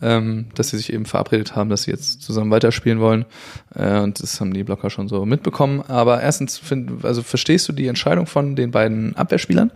ähm, 0.00 0.46
dass 0.54 0.70
sie 0.70 0.78
sich 0.78 0.90
eben 0.90 1.04
verabredet 1.04 1.54
haben, 1.54 1.68
dass 1.68 1.82
sie 1.82 1.90
jetzt 1.90 2.22
zusammen 2.22 2.50
weiterspielen 2.50 2.98
wollen. 2.98 3.26
Äh, 3.74 3.98
und 3.98 4.22
das 4.22 4.40
haben 4.40 4.54
die 4.54 4.64
Blocker 4.64 4.88
schon 4.88 5.06
so 5.06 5.26
mitbekommen. 5.26 5.82
Aber 5.86 6.22
erstens, 6.22 6.56
find, 6.56 7.04
also 7.04 7.22
verstehst 7.22 7.68
du 7.68 7.72
die 7.72 7.88
Entscheidung 7.88 8.26
von 8.26 8.56
den 8.56 8.70
beiden 8.70 9.14
Abwehrspielern, 9.16 9.70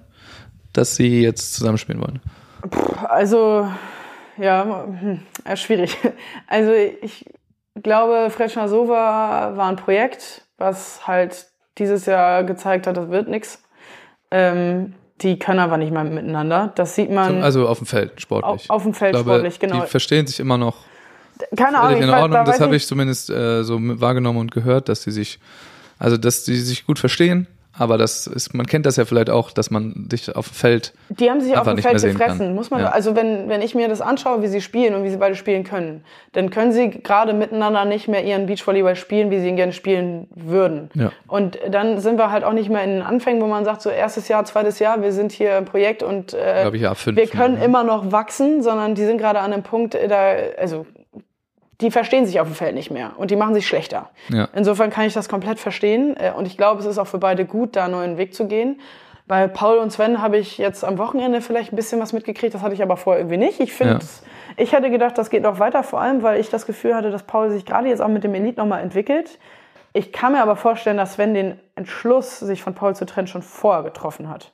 dass 0.73 0.97
sie 0.97 1.21
jetzt 1.21 1.55
zusammenspielen 1.55 2.01
wollen? 2.01 2.21
Also, 3.07 3.71
ja, 4.39 4.87
hm, 4.87 5.21
ja, 5.47 5.57
schwierig. 5.57 5.97
Also 6.49 6.73
ich 6.73 7.27
glaube, 7.83 8.31
Fretschner 8.31 8.69
Sova 8.69 9.53
war 9.55 9.69
ein 9.69 9.77
Projekt, 9.77 10.47
was 10.57 11.07
halt 11.07 11.47
dieses 11.77 12.07
Jahr 12.07 12.43
gezeigt 12.45 12.87
hat, 12.87 12.97
das 12.97 13.11
wird 13.11 13.29
nix. 13.29 13.63
Ähm, 14.31 14.95
die 15.23 15.39
können 15.39 15.61
aber 15.61 15.77
nicht 15.79 15.93
mal 15.93 16.05
miteinander. 16.05 16.73
Das 16.75 16.95
sieht 16.95 17.11
man 17.11 17.43
Also 17.43 17.69
auf 17.69 17.79
dem 17.79 17.87
Feld, 17.87 18.21
sportlich. 18.21 18.69
auf, 18.69 18.77
auf 18.77 18.83
dem 18.83 18.93
Feld 18.95 19.13
glaube, 19.13 19.31
sportlich, 19.31 19.59
genau. 19.59 19.81
Die 19.81 19.87
verstehen 19.87 20.27
sich 20.27 20.41
immer 20.41 20.59
noch 20.59 20.77
Keine 21.57 21.79
Ahnung, 21.79 22.03
in 22.03 22.09
weiß- 22.09 22.13
Ordnung. 22.23 22.31
da 22.33 22.45
Das 22.45 22.61
habe 22.61 22.77
ich 22.77 22.87
zumindest 22.87 23.31
äh, 23.31 23.63
so 23.63 23.79
wahrgenommen 23.81 24.39
und 24.41 24.51
gehört, 24.53 24.89
dass 24.89 25.03
sie 25.03 25.11
sich, 25.11 25.39
also 25.99 26.17
dass 26.17 26.45
sie 26.45 26.57
sich 26.57 26.87
gut 26.87 26.99
verstehen, 26.99 27.47
aber 27.79 27.99
das 27.99 28.27
ist, 28.27 28.55
man 28.55 28.67
kennt 28.67 28.87
das 28.87 28.97
ja 28.97 29.05
vielleicht 29.05 29.31
auch, 29.31 29.51
dass 29.51 29.71
man 29.71 30.09
sich 30.11 30.35
auf 30.35 30.49
dem 30.49 30.55
Feld 30.55 30.95
Die 31.09 31.31
haben 31.31 31.41
sich 31.41 31.57
auf 31.57 31.67
dem 31.67 31.79
Feld 31.79 32.03
gefressen, 32.03 32.39
kann. 32.39 32.55
muss 32.55 32.71
man. 32.71 32.81
Ja. 32.81 32.89
Also 32.89 33.15
wenn, 33.15 33.49
wenn 33.49 33.63
ich 33.63 33.75
mir 33.75 33.89
das 33.89 34.01
anschaue, 34.01 34.43
wie 34.43 34.47
sie 34.47 34.61
spielen 34.61 34.95
und 34.95 35.05
wie 35.05 35.11
sie 35.11 35.17
beide 35.17 35.35
spielen 35.35 35.65
können, 35.65 36.05
dann 36.33 36.51
können 36.51 36.73
sie 36.73 36.91
gerade 36.91 37.33
miteinander 37.33 37.85
nicht 37.85 38.09
mehr 38.09 38.25
ihren 38.25 38.47
Beachvolleyball 38.47 38.97
spielen, 38.97 39.31
wie 39.31 39.41
sie 39.41 39.49
ihn 39.49 39.57
gerne 39.57 39.73
spielen 39.73 40.29
würden. 40.35 40.91
Ja. 40.95 41.13
Und 41.27 41.59
dann 41.71 42.01
sind 42.01 42.19
wir 42.19 42.31
halt 42.31 42.45
auch 42.45 42.53
nicht 42.53 42.71
mehr 42.71 42.83
in 42.85 42.91
den 42.91 43.03
Anfängen, 43.03 43.43
wo 43.43 43.47
man 43.47 43.65
sagt, 43.65 43.83
so 43.83 43.91
erstes 43.91 44.29
Jahr, 44.29 44.45
zweites 44.45 44.79
Jahr, 44.79 45.03
wir 45.03 45.13
sind 45.13 45.33
hier 45.33 45.59
im 45.59 45.65
Projekt 45.65 46.03
und 46.03 46.35
äh, 46.35 46.69
ich, 46.69 46.81
ja, 46.81 46.95
fünf, 46.95 47.17
wir 47.17 47.27
können 47.27 47.59
ne? 47.59 47.65
immer 47.65 47.85
noch 47.85 48.13
wachsen, 48.13 48.63
sondern 48.63 48.95
die 48.95 49.05
sind 49.05 49.19
gerade 49.19 49.41
an 49.41 49.53
einem 49.53 49.63
Punkt, 49.63 49.95
äh, 49.95 50.09
da, 50.09 50.33
also 50.59 50.87
die 51.81 51.91
verstehen 51.91 52.25
sich 52.27 52.41
auf 52.41 52.47
dem 52.49 52.55
Feld 52.55 52.75
nicht 52.75 52.91
mehr 52.91 53.13
und 53.17 53.31
die 53.31 53.37
machen 53.37 53.55
sich 53.55 53.67
schlechter. 53.67 54.11
Ja. 54.29 54.49
Insofern 54.55 54.91
kann 54.91 55.07
ich 55.07 55.15
das 55.15 55.29
komplett 55.29 55.59
verstehen 55.59 56.17
äh, 56.17 56.33
und 56.37 56.47
ich 56.47 56.57
glaube, 56.57 56.81
es 56.81 56.87
ist 56.87 56.99
auch 56.99 57.07
für 57.07 57.19
beide 57.19 57.45
gut, 57.45 57.77
da 57.77 57.85
einen 57.85 57.93
neuen 57.93 58.19
Weg 58.19 58.35
zu 58.35 58.47
gehen. 58.47 58.81
Bei 59.27 59.49
Paul 59.49 59.79
und 59.79 59.91
Sven 59.91 60.23
habe 60.23 60.39
ich 60.39 60.57
jetzt 60.57 60.85
am 60.85 60.99
Wochenende 60.99 61.41
vielleicht 61.41 61.73
ein 61.73 61.77
bisschen 61.77 62.01
was 62.01 62.13
mitgekriegt, 62.13 62.55
das 62.55 62.63
hatte 62.63 62.75
ich 62.75 62.83
aber 62.83 62.97
vorher 62.97 63.21
irgendwie 63.21 63.39
nicht. 63.39 63.59
Ich 63.61 63.73
finde, 63.73 63.95
Ja. 63.95 64.01
ich 64.57 64.73
hätte 64.73 64.89
gedacht, 64.91 65.19
das 65.19 65.31
geht 65.31 65.43
noch 65.43 65.59
weiter, 65.59 65.83
vor 65.83 66.01
allem, 66.01 66.23
weil 66.23 66.41
ich 66.41 66.49
das 66.49 66.65
Gefühl 66.65 66.95
hatte, 66.95 67.11
dass 67.11 67.25
Paul 67.25 67.51
sich 67.51 67.67
gerade 67.67 67.89
jetzt 67.89 68.01
auch 68.01 68.09
mit 68.09 68.23
dem 68.25 68.35
Elite 68.35 68.59
nochmal 68.61 68.83
entwickelt. 68.83 69.39
Ich 69.97 70.13
kann 70.13 70.33
mir 70.33 70.43
aber 70.43 70.57
vorstellen, 70.57 70.99
dass 70.99 71.15
Sven 71.15 71.33
den 71.33 71.59
Entschluss, 71.75 72.39
sich 72.41 72.63
von 72.63 72.75
Paul 72.75 72.95
zu 72.95 73.07
trennen, 73.07 73.27
schon 73.29 73.41
vorher 73.43 73.83
getroffen 73.83 74.29
hat. 74.29 74.53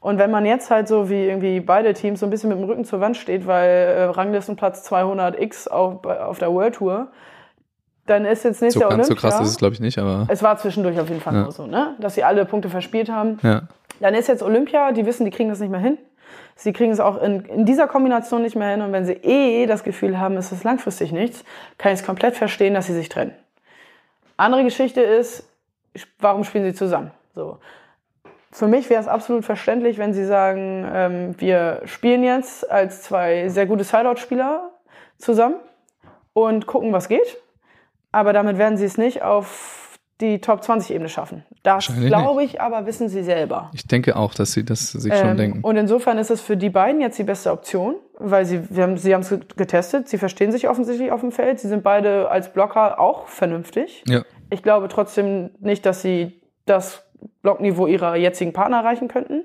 Und 0.00 0.18
wenn 0.18 0.30
man 0.30 0.46
jetzt 0.46 0.70
halt 0.70 0.86
so 0.86 1.10
wie 1.10 1.24
irgendwie 1.26 1.58
beide 1.60 1.92
Teams 1.92 2.20
so 2.20 2.26
ein 2.26 2.30
bisschen 2.30 2.50
mit 2.50 2.58
dem 2.58 2.64
Rücken 2.64 2.84
zur 2.84 3.00
Wand 3.00 3.16
steht, 3.16 3.46
weil 3.48 3.68
äh, 3.68 4.02
Ranglistenplatz 4.04 4.88
200x 4.90 5.68
auf, 5.68 6.04
auf 6.04 6.38
der 6.38 6.52
World 6.52 6.76
Tour, 6.76 7.08
dann 8.06 8.24
ist 8.24 8.44
jetzt 8.44 8.62
nächstes 8.62 8.74
so, 8.74 8.80
Jahr 8.88 8.90
ganz 8.96 9.08
so 9.08 9.12
Olympia. 9.14 9.30
krass 9.30 9.40
ist 9.40 9.48
es, 9.48 9.56
glaube 9.56 9.74
ich, 9.74 9.80
nicht, 9.80 9.98
aber 9.98 10.26
Es 10.30 10.42
war 10.42 10.56
zwischendurch 10.56 11.00
auf 11.00 11.08
jeden 11.08 11.20
Fall 11.20 11.34
Ja. 11.34 11.42
nur 11.42 11.52
so, 11.52 11.66
ne? 11.66 11.96
dass 11.98 12.14
sie 12.14 12.22
alle 12.22 12.44
Punkte 12.44 12.68
verspielt 12.68 13.10
haben. 13.10 13.38
ja. 13.42 13.62
Dann 13.98 14.12
ist 14.14 14.28
jetzt 14.28 14.42
Olympia, 14.42 14.92
die 14.92 15.06
wissen, 15.06 15.24
die 15.24 15.30
kriegen 15.30 15.48
das 15.48 15.58
nicht 15.58 15.70
mehr 15.70 15.80
hin. 15.80 15.96
Sie 16.54 16.72
kriegen 16.74 16.92
es 16.92 17.00
auch 17.00 17.20
in, 17.22 17.40
in 17.46 17.64
dieser 17.64 17.86
Kombination 17.88 18.42
nicht 18.42 18.54
mehr 18.54 18.68
hin. 18.70 18.82
Und 18.82 18.92
wenn 18.92 19.06
sie 19.06 19.14
eh 19.14 19.64
das 19.66 19.84
Gefühl 19.84 20.20
haben, 20.20 20.36
es 20.36 20.52
ist 20.52 20.64
langfristig 20.64 21.12
nichts, 21.12 21.44
kann 21.78 21.92
ich 21.94 22.00
es 22.00 22.06
komplett 22.06 22.36
verstehen, 22.36 22.74
dass 22.74 22.86
sie 22.86 22.92
sich 22.94 23.08
trennen. 23.08 23.32
Andere 24.36 24.64
Geschichte 24.64 25.00
ist, 25.00 25.48
warum 26.18 26.44
spielen 26.44 26.64
sie 26.64 26.74
zusammen? 26.74 27.10
So. 27.34 27.58
Für 28.52 28.68
mich 28.68 28.88
wäre 28.88 29.00
es 29.00 29.08
absolut 29.08 29.44
verständlich, 29.44 29.98
wenn 29.98 30.14
sie 30.14 30.24
sagen, 30.24 30.86
ähm, 30.92 31.34
wir 31.38 31.82
spielen 31.84 32.22
jetzt 32.24 32.70
als 32.70 33.02
zwei 33.02 33.48
sehr 33.48 33.66
gute 33.66 33.84
Sideout-Spieler 33.84 34.70
zusammen 35.18 35.56
und 36.32 36.66
gucken, 36.66 36.92
was 36.92 37.08
geht. 37.08 37.36
Aber 38.12 38.32
damit 38.32 38.56
werden 38.56 38.78
sie 38.78 38.86
es 38.86 38.96
nicht 38.96 39.22
auf 39.22 39.98
die 40.22 40.40
Top 40.40 40.62
20 40.64 40.94
Ebene 40.94 41.10
schaffen. 41.10 41.44
Das 41.62 41.86
glaube 41.86 42.42
ich, 42.44 42.60
aber 42.60 42.86
wissen 42.86 43.10
sie 43.10 43.22
selber. 43.22 43.70
Ich 43.74 43.86
denke 43.86 44.16
auch, 44.16 44.32
dass 44.32 44.52
sie 44.52 44.64
das 44.64 44.92
sich 44.92 45.12
schon 45.14 45.30
Ähm, 45.30 45.36
denken. 45.36 45.60
Und 45.62 45.76
insofern 45.76 46.16
ist 46.16 46.30
es 46.30 46.40
für 46.40 46.56
die 46.56 46.70
beiden 46.70 47.02
jetzt 47.02 47.18
die 47.18 47.24
beste 47.24 47.52
Option, 47.52 47.96
weil 48.18 48.44
sie, 48.44 48.62
wir 48.70 48.82
haben, 48.82 48.96
sie 48.96 49.14
haben 49.14 49.22
es 49.22 49.34
getestet, 49.56 50.08
sie 50.08 50.18
verstehen 50.18 50.52
sich 50.52 50.68
offensichtlich 50.68 51.10
auf 51.12 51.20
dem 51.20 51.32
Feld, 51.32 51.60
sie 51.60 51.68
sind 51.68 51.82
beide 51.82 52.30
als 52.30 52.52
Blocker 52.52 53.00
auch 53.00 53.26
vernünftig. 53.28 54.04
Ja. 54.06 54.22
Ich 54.50 54.62
glaube 54.62 54.88
trotzdem 54.88 55.50
nicht, 55.60 55.84
dass 55.86 56.02
sie 56.02 56.40
das 56.64 57.04
Blockniveau 57.42 57.86
ihrer 57.86 58.16
jetzigen 58.16 58.52
Partner 58.52 58.78
erreichen 58.78 59.08
könnten. 59.08 59.44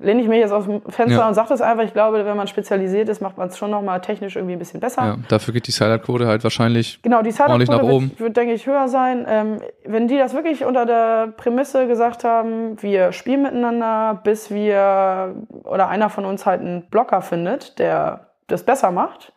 Lehne 0.00 0.22
ich 0.22 0.28
mich 0.28 0.38
jetzt 0.38 0.52
aus 0.52 0.64
dem 0.66 0.80
Fenster 0.82 1.18
Ja. 1.20 1.28
und 1.28 1.34
sage 1.34 1.48
das 1.48 1.60
einfach. 1.60 1.82
Ich 1.82 1.92
glaube, 1.92 2.24
wenn 2.24 2.36
man 2.36 2.46
spezialisiert 2.46 3.08
ist, 3.08 3.20
macht 3.20 3.36
man 3.36 3.48
es 3.48 3.58
schon 3.58 3.70
nochmal 3.72 4.00
technisch 4.00 4.36
irgendwie 4.36 4.52
ein 4.52 4.58
bisschen 4.60 4.78
besser. 4.78 5.04
ja. 5.04 5.16
Dafür 5.28 5.52
geht 5.52 5.66
die 5.66 5.72
Sideout-Quote 5.72 6.26
halt 6.28 6.44
wahrscheinlich. 6.44 7.02
Genau, 7.02 7.22
die 7.22 7.34
Ordentlich 7.40 7.68
nach 7.68 7.82
oben. 7.82 8.10
wird, 8.10 8.20
wird, 8.20 8.36
denke 8.36 8.54
ich, 8.54 8.66
höher 8.66 8.86
sein. 8.88 9.26
Ähm, 9.28 9.56
wenn 9.84 10.06
die 10.06 10.16
das 10.16 10.34
wirklich 10.34 10.64
unter 10.64 10.86
der 10.86 11.32
Prämisse 11.36 11.88
gesagt 11.88 12.22
haben, 12.22 12.80
wir 12.80 13.10
spielen 13.10 13.42
miteinander, 13.42 14.20
bis 14.22 14.52
wir 14.52 15.34
oder 15.64 15.88
einer 15.88 16.10
von 16.10 16.24
uns 16.24 16.46
halt 16.46 16.60
einen 16.60 16.82
Blocker 16.90 17.20
findet, 17.20 17.78
der 17.80 18.28
das 18.46 18.62
besser 18.64 18.92
macht, 18.92 19.32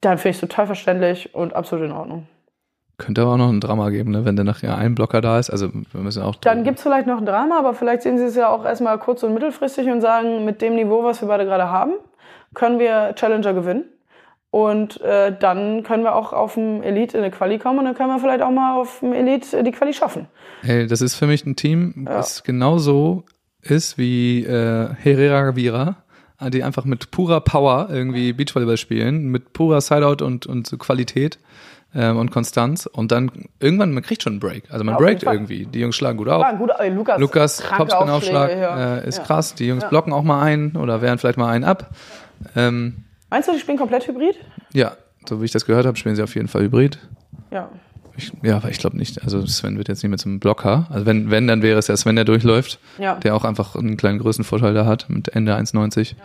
dann 0.00 0.16
finde 0.16 0.30
ich 0.30 0.36
es 0.36 0.40
total 0.40 0.66
verständlich 0.66 1.34
und 1.34 1.54
absolut 1.54 1.84
in 1.84 1.92
Ordnung. 1.92 2.26
Könnte 2.98 3.22
aber 3.22 3.34
auch 3.34 3.36
noch 3.36 3.48
ein 3.48 3.60
Drama 3.60 3.90
geben, 3.90 4.10
ne? 4.10 4.24
wenn 4.24 4.34
dann 4.34 4.46
nachher 4.46 4.76
ein 4.76 4.96
Blocker 4.96 5.20
da 5.20 5.38
ist. 5.38 5.50
Also 5.50 5.70
wir 5.72 6.00
müssen 6.00 6.20
auch. 6.20 6.34
Dann 6.34 6.64
gibt 6.64 6.78
es 6.78 6.82
vielleicht 6.82 7.06
noch 7.06 7.18
ein 7.18 7.26
Drama, 7.26 7.56
aber 7.58 7.72
vielleicht 7.72 8.02
sehen 8.02 8.18
sie 8.18 8.24
es 8.24 8.34
ja 8.34 8.48
auch 8.48 8.64
erstmal 8.64 8.98
kurz- 8.98 9.22
und 9.22 9.34
mittelfristig 9.34 9.88
und 9.88 10.00
sagen, 10.00 10.44
mit 10.44 10.60
dem 10.60 10.74
Niveau, 10.74 11.04
was 11.04 11.20
wir 11.20 11.28
beide 11.28 11.44
gerade 11.44 11.70
haben, 11.70 11.92
können 12.54 12.80
wir 12.80 13.14
Challenger 13.14 13.54
gewinnen. 13.54 13.84
Und 14.50 15.00
äh, 15.02 15.36
dann 15.38 15.84
können 15.84 16.02
wir 16.02 16.16
auch 16.16 16.32
auf 16.32 16.54
dem 16.54 16.82
Elite 16.82 17.18
in 17.18 17.22
eine 17.22 17.30
Quali 17.30 17.58
kommen 17.58 17.78
und 17.80 17.84
dann 17.84 17.94
können 17.94 18.08
wir 18.08 18.18
vielleicht 18.18 18.42
auch 18.42 18.50
mal 18.50 18.80
auf 18.80 19.00
dem 19.00 19.12
Elite 19.12 19.62
die 19.62 19.72
Quali 19.72 19.92
schaffen. 19.92 20.26
Hey, 20.62 20.86
das 20.88 21.00
ist 21.00 21.14
für 21.14 21.26
mich 21.26 21.46
ein 21.46 21.54
Team, 21.54 22.04
das 22.06 22.42
genauso 22.42 23.24
ist 23.60 23.96
wie 23.98 24.44
äh, 24.44 24.88
Herrera 24.94 25.54
Vira, 25.54 25.96
die 26.48 26.64
einfach 26.64 26.84
mit 26.84 27.10
purer 27.10 27.42
Power 27.42 27.88
irgendwie 27.90 28.32
Beachvolleyball 28.32 28.76
spielen, 28.76 29.28
mit 29.28 29.52
purer 29.52 29.80
Sideout 29.80 30.24
und, 30.24 30.46
und 30.46 30.76
Qualität 30.78 31.38
ähm, 31.94 32.16
und 32.18 32.30
Konstanz. 32.30 32.86
Und 32.86 33.12
dann 33.12 33.30
irgendwann, 33.60 33.92
man 33.92 34.02
kriegt 34.02 34.22
schon 34.22 34.34
einen 34.34 34.40
Break. 34.40 34.64
Also 34.70 34.84
man 34.84 34.94
Ja, 34.94 34.98
breakt 35.00 35.22
irgendwie. 35.22 35.66
Die 35.66 35.80
Jungs 35.80 35.96
schlagen 35.96 36.18
gut 36.18 36.28
auf. 36.28 36.44
Guter, 36.58 36.80
ey, 36.80 36.90
Lukas, 36.90 37.18
Lukas 37.20 37.58
kranke 37.62 37.92
Topspin-Aufschlag 37.92 38.50
ja. 38.58 38.96
äh, 38.98 39.08
ist 39.08 39.18
Ja. 39.18 39.24
krass. 39.24 39.54
Die 39.54 39.66
Jungs 39.66 39.82
Ja. 39.84 39.88
blocken 39.88 40.12
auch 40.12 40.22
mal 40.24 40.42
ein 40.42 40.76
oder 40.76 41.00
wehren 41.02 41.18
vielleicht 41.18 41.38
mal 41.38 41.50
einen 41.50 41.64
ab. 41.64 41.90
Ähm, 42.56 43.04
Meinst 43.30 43.48
du, 43.48 43.52
die 43.52 43.58
spielen 43.58 43.78
komplett 43.78 44.06
Hybrid? 44.06 44.36
ja, 44.72 44.92
so 45.28 45.40
wie 45.40 45.44
ich 45.44 45.50
das 45.50 45.66
gehört 45.66 45.84
habe, 45.86 45.96
spielen 45.98 46.16
sie 46.16 46.22
auf 46.22 46.34
jeden 46.34 46.48
Fall 46.48 46.62
Hybrid. 46.62 46.98
Ja. 47.50 47.68
Ich, 48.16 48.32
ja, 48.42 48.56
aber 48.56 48.68
ich 48.70 48.78
glaube 48.78 48.96
nicht. 48.96 49.22
Also 49.22 49.46
Sven 49.46 49.76
wird 49.78 49.86
jetzt 49.88 50.02
nicht 50.02 50.08
mehr 50.10 50.18
zum 50.18 50.40
Blocker. 50.40 50.86
Also 50.90 51.06
wenn, 51.06 51.30
wenn, 51.30 51.46
dann 51.46 51.62
wäre 51.62 51.78
es 51.78 51.86
ja 51.86 51.96
Sven, 51.96 52.16
der 52.16 52.24
durchläuft, 52.24 52.78
Ja. 52.98 53.14
der 53.16 53.34
auch 53.36 53.44
einfach 53.44 53.76
einen 53.76 53.96
kleinen 53.96 54.18
Größenvorteil 54.18 54.74
da 54.74 54.86
hat 54.86 55.08
mit 55.08 55.28
Ende 55.28 55.54
1,90. 55.54 56.16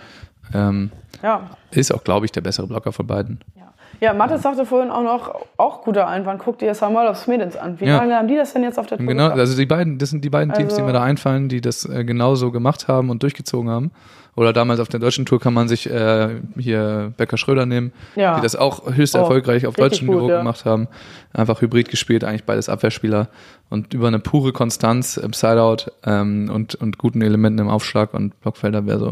Ähm, 0.54 0.92
Ja. 1.22 1.50
ist 1.72 1.94
auch, 1.94 2.04
glaube 2.04 2.26
ich, 2.26 2.32
der 2.32 2.42
bessere 2.42 2.68
Blocker 2.68 2.92
von 2.94 3.06
beiden. 3.06 3.42
Ja, 3.56 3.73
ja 4.00 4.14
Mathis 4.14 4.42
sagte 4.42 4.66
vorhin 4.66 4.92
auch 4.92 5.04
noch, 5.04 5.36
auch 5.58 5.82
guter 5.84 6.08
Einwand, 6.08 6.42
guck 6.44 6.60
dir 6.60 6.74
Samuel 6.74 7.08
auf 7.08 7.18
Smedens 7.18 7.56
an. 7.58 7.80
Wie 7.80 7.86
Ja. 7.86 7.98
lange 7.98 8.16
haben 8.16 8.28
die 8.28 8.36
das 8.36 8.54
denn 8.54 8.64
jetzt 8.64 8.78
auf 8.80 8.88
der 8.88 8.98
Tour 8.98 9.08
Genau, 9.08 9.24
geschafft? 9.26 9.40
also 9.40 9.58
die 9.58 9.66
beiden, 9.66 9.98
das 9.98 10.10
sind 10.10 10.24
die 10.26 10.30
beiden 10.30 10.54
Teams, 10.54 10.74
die 10.76 10.82
Also- 10.82 10.86
mir 10.86 10.94
da 10.94 11.04
einfallen, 11.04 11.50
die 11.50 11.62
das 11.62 11.86
äh, 11.88 12.04
genauso 12.04 12.52
gemacht 12.52 12.88
haben 12.88 13.10
und 13.10 13.24
durchgezogen 13.24 13.70
haben. 13.70 13.92
Oder 14.36 14.52
damals 14.52 14.80
auf 14.80 14.88
der 14.88 15.00
deutschen 15.00 15.28
Tour 15.28 15.40
kann 15.40 15.54
man 15.54 15.68
sich 15.68 15.88
äh, 15.88 16.30
hier 16.58 17.14
Becker 17.18 17.38
Schröder 17.38 17.68
nehmen, 17.68 17.94
Ja. 18.16 18.36
die 18.36 18.42
das 18.42 18.56
auch 18.56 18.92
höchst 18.92 19.16
Oh, 19.16 19.20
erfolgreich 19.20 19.68
auf 19.68 19.76
deutschem 19.76 20.08
Niveau 20.08 20.28
ja. 20.28 20.40
gemacht 20.40 20.66
haben. 20.66 20.88
Einfach 21.34 21.62
Hybrid 21.62 21.88
gespielt, 21.90 22.24
eigentlich 22.24 22.44
beides 22.44 22.68
Abwehrspieler 22.68 23.28
und 23.70 23.94
über 23.94 24.08
eine 24.08 24.18
pure 24.18 24.52
Konstanz 24.52 25.18
im 25.18 25.34
Sideout 25.34 25.92
ähm, 26.04 26.50
und, 26.52 26.74
und 26.74 26.98
guten 26.98 27.22
Elementen 27.22 27.60
im 27.60 27.70
Aufschlag 27.70 28.16
und 28.16 28.40
Blockfelder 28.42 28.88
wäre 28.88 28.98
so 29.00 29.12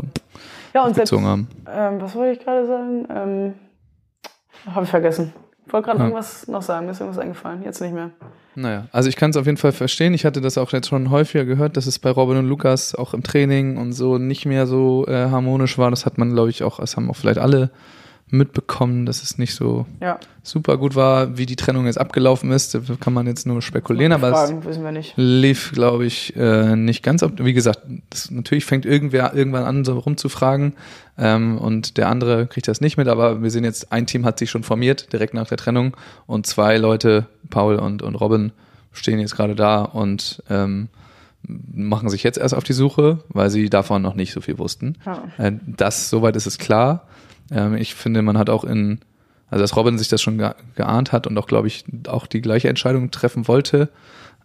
ja, 0.73 0.85
und 0.85 0.95
selbst, 0.95 1.11
haben. 1.13 1.47
ähm, 1.71 2.01
was 2.01 2.15
wollte 2.15 2.39
ich 2.39 2.43
gerade 2.43 2.65
sagen? 2.65 3.07
Ähm, 3.15 3.53
Habe 4.67 4.83
ich 4.85 4.89
vergessen. 4.89 5.33
Ich 5.65 5.73
wollte 5.73 5.85
gerade 5.87 5.99
Ja. 5.99 6.05
irgendwas 6.05 6.47
noch 6.47 6.61
sagen, 6.61 6.85
mir 6.85 6.91
ist 6.91 6.99
irgendwas 6.99 7.21
eingefallen. 7.23 7.63
Jetzt 7.63 7.81
nicht 7.81 7.93
mehr. 7.93 8.09
Naja, 8.55 8.87
also 8.91 9.07
ich 9.07 9.15
kann 9.15 9.29
es 9.31 9.37
auf 9.37 9.45
jeden 9.45 9.57
Fall 9.57 9.71
verstehen. 9.71 10.13
Ich 10.13 10.25
hatte 10.25 10.41
das 10.41 10.57
auch 10.57 10.71
jetzt 10.73 10.87
schon 10.89 11.09
häufiger 11.09 11.45
gehört, 11.45 11.77
dass 11.77 11.85
es 11.87 11.99
bei 11.99 12.09
Robin 12.09 12.37
und 12.37 12.47
Lukas 12.47 12.93
auch 12.95 13.13
im 13.13 13.23
Training 13.23 13.77
und 13.77 13.93
so 13.93 14.17
nicht 14.17 14.45
mehr 14.45 14.67
so 14.67 15.05
äh, 15.07 15.29
harmonisch 15.29 15.77
war. 15.77 15.89
Das 15.89 16.05
hat 16.05 16.17
man, 16.17 16.33
glaube 16.33 16.49
ich, 16.49 16.63
auch, 16.63 16.79
das 16.79 16.97
haben 16.97 17.09
auch 17.09 17.15
vielleicht 17.15 17.39
alle 17.39 17.69
mitbekommen, 18.31 19.05
dass 19.05 19.21
es 19.23 19.37
nicht 19.37 19.53
so 19.53 19.85
Ja, 19.99 20.19
super 20.41 20.77
gut 20.77 20.95
war, 20.95 21.37
wie 21.37 21.45
die 21.45 21.55
Trennung 21.57 21.85
jetzt 21.85 21.99
abgelaufen 21.99 22.51
ist. 22.51 22.73
Da 22.73 22.79
kann 22.99 23.13
man 23.13 23.27
jetzt 23.27 23.45
nur 23.45 23.61
spekulieren, 23.61 24.13
aber 24.13 24.29
es 24.31 24.49
Fragen 24.49 24.93
nicht. 24.93 25.13
lief, 25.17 25.71
glaube 25.73 26.05
ich, 26.05 26.35
äh, 26.35 26.75
nicht 26.75 27.03
ganz. 27.03 27.21
op- 27.23 27.43
Wie 27.43 27.53
gesagt, 27.53 27.81
das, 28.09 28.31
natürlich 28.31 28.65
fängt 28.65 28.85
irgendwer 28.85 29.33
irgendwann 29.33 29.65
an, 29.65 29.83
so 29.85 29.99
rumzufragen 29.99 30.73
ähm, 31.17 31.57
und 31.57 31.97
der 31.97 32.07
andere 32.09 32.47
kriegt 32.47 32.67
das 32.67 32.79
nicht 32.81 32.97
mit, 32.97 33.07
aber 33.09 33.43
wir 33.43 33.51
sehen 33.51 33.63
jetzt, 33.65 33.91
ein 33.91 34.07
Team 34.07 34.25
hat 34.25 34.39
sich 34.39 34.49
schon 34.49 34.63
formiert, 34.63 35.11
direkt 35.13 35.33
nach 35.33 35.47
der 35.47 35.57
Trennung 35.57 35.95
und 36.25 36.47
zwei 36.47 36.77
Leute, 36.77 37.27
Paul 37.49 37.75
und, 37.75 38.01
und 38.01 38.15
Robin, 38.15 38.51
stehen 38.93 39.19
jetzt 39.19 39.35
gerade 39.35 39.55
da 39.55 39.81
und 39.83 40.41
ähm, 40.49 40.87
machen 41.47 42.09
sich 42.09 42.23
jetzt 42.23 42.37
erst 42.37 42.53
auf 42.53 42.63
die 42.63 42.73
Suche, 42.73 43.19
weil 43.29 43.49
sie 43.49 43.69
davon 43.69 44.01
noch 44.01 44.15
nicht 44.15 44.31
so 44.31 44.41
viel 44.41 44.57
wussten. 44.57 44.95
Ja. 45.05 45.23
Äh, 45.37 45.53
das, 45.65 46.09
soweit 46.09 46.35
ist 46.35 46.45
es 46.45 46.57
klar. 46.57 47.07
Ähm, 47.51 47.75
ich 47.75 47.95
finde, 47.95 48.21
man 48.21 48.37
hat 48.37 48.49
auch 48.49 48.63
in, 48.63 48.99
also 49.49 49.63
dass 49.63 49.75
Robin 49.75 49.97
sich 49.97 50.07
das 50.07 50.21
schon 50.21 50.37
ge 50.37 50.51
geahnt 50.75 51.11
hat 51.11 51.27
und 51.27 51.37
auch, 51.37 51.47
glaube 51.47 51.67
ich, 51.67 51.83
auch 52.07 52.27
die 52.27 52.41
gleiche 52.41 52.69
Entscheidung 52.69 53.11
treffen 53.11 53.47
wollte, 53.47 53.89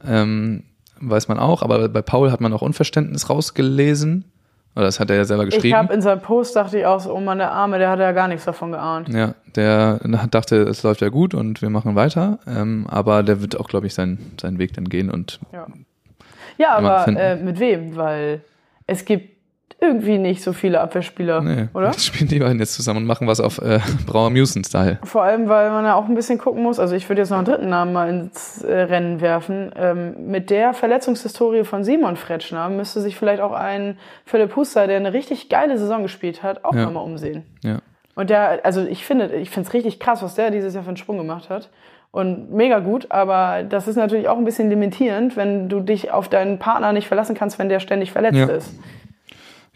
ähm, 0.06 0.64
weiß 1.00 1.28
man 1.28 1.38
auch. 1.38 1.62
Aber 1.62 1.88
bei 1.88 2.02
Paul 2.02 2.30
hat 2.32 2.40
man 2.40 2.52
auch 2.52 2.62
Unverständnis 2.62 3.30
rausgelesen. 3.30 4.24
Oder 4.74 4.84
das 4.84 5.00
hat 5.00 5.08
er 5.08 5.16
ja 5.16 5.24
selber 5.24 5.44
Ich 5.44 5.54
geschrieben. 5.54 5.74
habe 5.74 5.94
in 5.94 6.02
seinem 6.02 6.20
Post 6.20 6.54
dachte 6.54 6.78
ich 6.78 6.84
auch 6.84 7.00
so, 7.00 7.14
oh 7.14 7.20
Mann, 7.20 7.38
der 7.38 7.50
Arme, 7.50 7.78
der 7.78 7.88
hat 7.88 7.98
ja 7.98 8.12
gar 8.12 8.28
nichts 8.28 8.44
davon 8.44 8.72
geahnt. 8.72 9.08
ja, 9.08 9.34
der 9.54 10.00
dachte, 10.30 10.56
es 10.64 10.82
läuft 10.82 11.00
ja 11.00 11.08
gut 11.08 11.32
und 11.32 11.62
wir 11.62 11.70
machen 11.70 11.94
weiter. 11.94 12.40
Ähm, 12.46 12.86
aber 12.90 13.22
der 13.22 13.40
wird 13.40 13.58
auch, 13.58 13.68
glaube 13.68 13.86
ich, 13.86 13.94
seinen, 13.94 14.34
seinen 14.38 14.58
Weg 14.58 14.74
dann 14.74 14.86
gehen 14.90 15.10
und 15.10 15.40
Ja, 15.50 15.66
ja 16.58 16.76
aber 16.76 17.08
äh, 17.08 17.36
mit 17.36 17.58
wem? 17.58 17.96
Weil 17.96 18.42
es 18.86 19.06
gibt 19.06 19.35
irgendwie 19.78 20.16
nicht 20.18 20.42
so 20.42 20.52
viele 20.54 20.80
Abwehrspieler, 20.80 21.42
nee, 21.42 21.68
oder? 21.74 21.92
vielleicht 21.92 22.00
spielen 22.04 22.28
die 22.28 22.38
beiden 22.38 22.58
jetzt 22.58 22.74
zusammen 22.74 23.00
und 23.00 23.06
machen 23.06 23.26
was 23.26 23.40
auf 23.40 23.58
äh, 23.58 23.78
Brauer 24.06 24.30
Musen-Style. 24.30 24.98
Vor 25.04 25.22
allem, 25.22 25.48
weil 25.48 25.70
man 25.70 25.84
ja 25.84 25.94
auch 25.94 26.06
ein 26.06 26.14
bisschen 26.14 26.38
gucken 26.38 26.62
muss. 26.62 26.78
Also 26.80 26.94
ich 26.94 27.08
würde 27.08 27.20
jetzt 27.22 27.30
noch 27.30 27.36
einen 27.36 27.46
dritten 27.46 27.68
Namen 27.68 27.92
mal 27.92 28.08
ins 28.08 28.62
äh, 28.62 28.74
Rennen 28.74 29.20
werfen. 29.20 29.70
Ähm, 29.76 30.14
mit 30.30 30.48
der 30.50 30.72
Verletzungshistorie 30.72 31.64
von 31.64 31.84
Simon 31.84 32.16
Fretschner 32.16 32.68
müsste 32.70 33.00
sich 33.02 33.16
vielleicht 33.16 33.42
auch 33.42 33.52
ein 33.52 33.98
Philipp 34.24 34.56
Huster, 34.56 34.86
der 34.86 34.96
eine 34.96 35.12
richtig 35.12 35.48
geile 35.50 35.76
Saison 35.76 36.02
gespielt 36.02 36.42
hat, 36.42 36.64
auch 36.64 36.74
Ja. 36.74 36.84
nochmal 36.86 37.04
umsehen. 37.04 37.44
Ja. 37.62 37.78
Und 38.14 38.30
der, 38.30 38.60
also 38.64 38.82
ich 38.82 39.04
finde, 39.04 39.26
ich 39.36 39.50
finde 39.50 39.68
es 39.68 39.74
richtig 39.74 40.00
krass, 40.00 40.22
was 40.22 40.34
der 40.36 40.50
dieses 40.50 40.72
Jahr 40.74 40.84
für 40.84 40.88
einen 40.88 40.96
Sprung 40.96 41.18
gemacht 41.18 41.50
hat. 41.50 41.68
Und 42.12 42.50
mega 42.50 42.78
gut, 42.78 43.08
aber 43.10 43.62
das 43.62 43.88
ist 43.88 43.96
natürlich 43.96 44.26
auch 44.26 44.38
ein 44.38 44.46
bisschen 44.46 44.70
limitierend, 44.70 45.36
wenn 45.36 45.68
du 45.68 45.80
dich 45.80 46.12
auf 46.12 46.30
deinen 46.30 46.58
Partner 46.58 46.94
nicht 46.94 47.08
verlassen 47.08 47.34
kannst, 47.36 47.58
wenn 47.58 47.68
der 47.68 47.78
ständig 47.78 48.10
verletzt 48.10 48.38
Ja. 48.38 48.46
ist. 48.46 48.72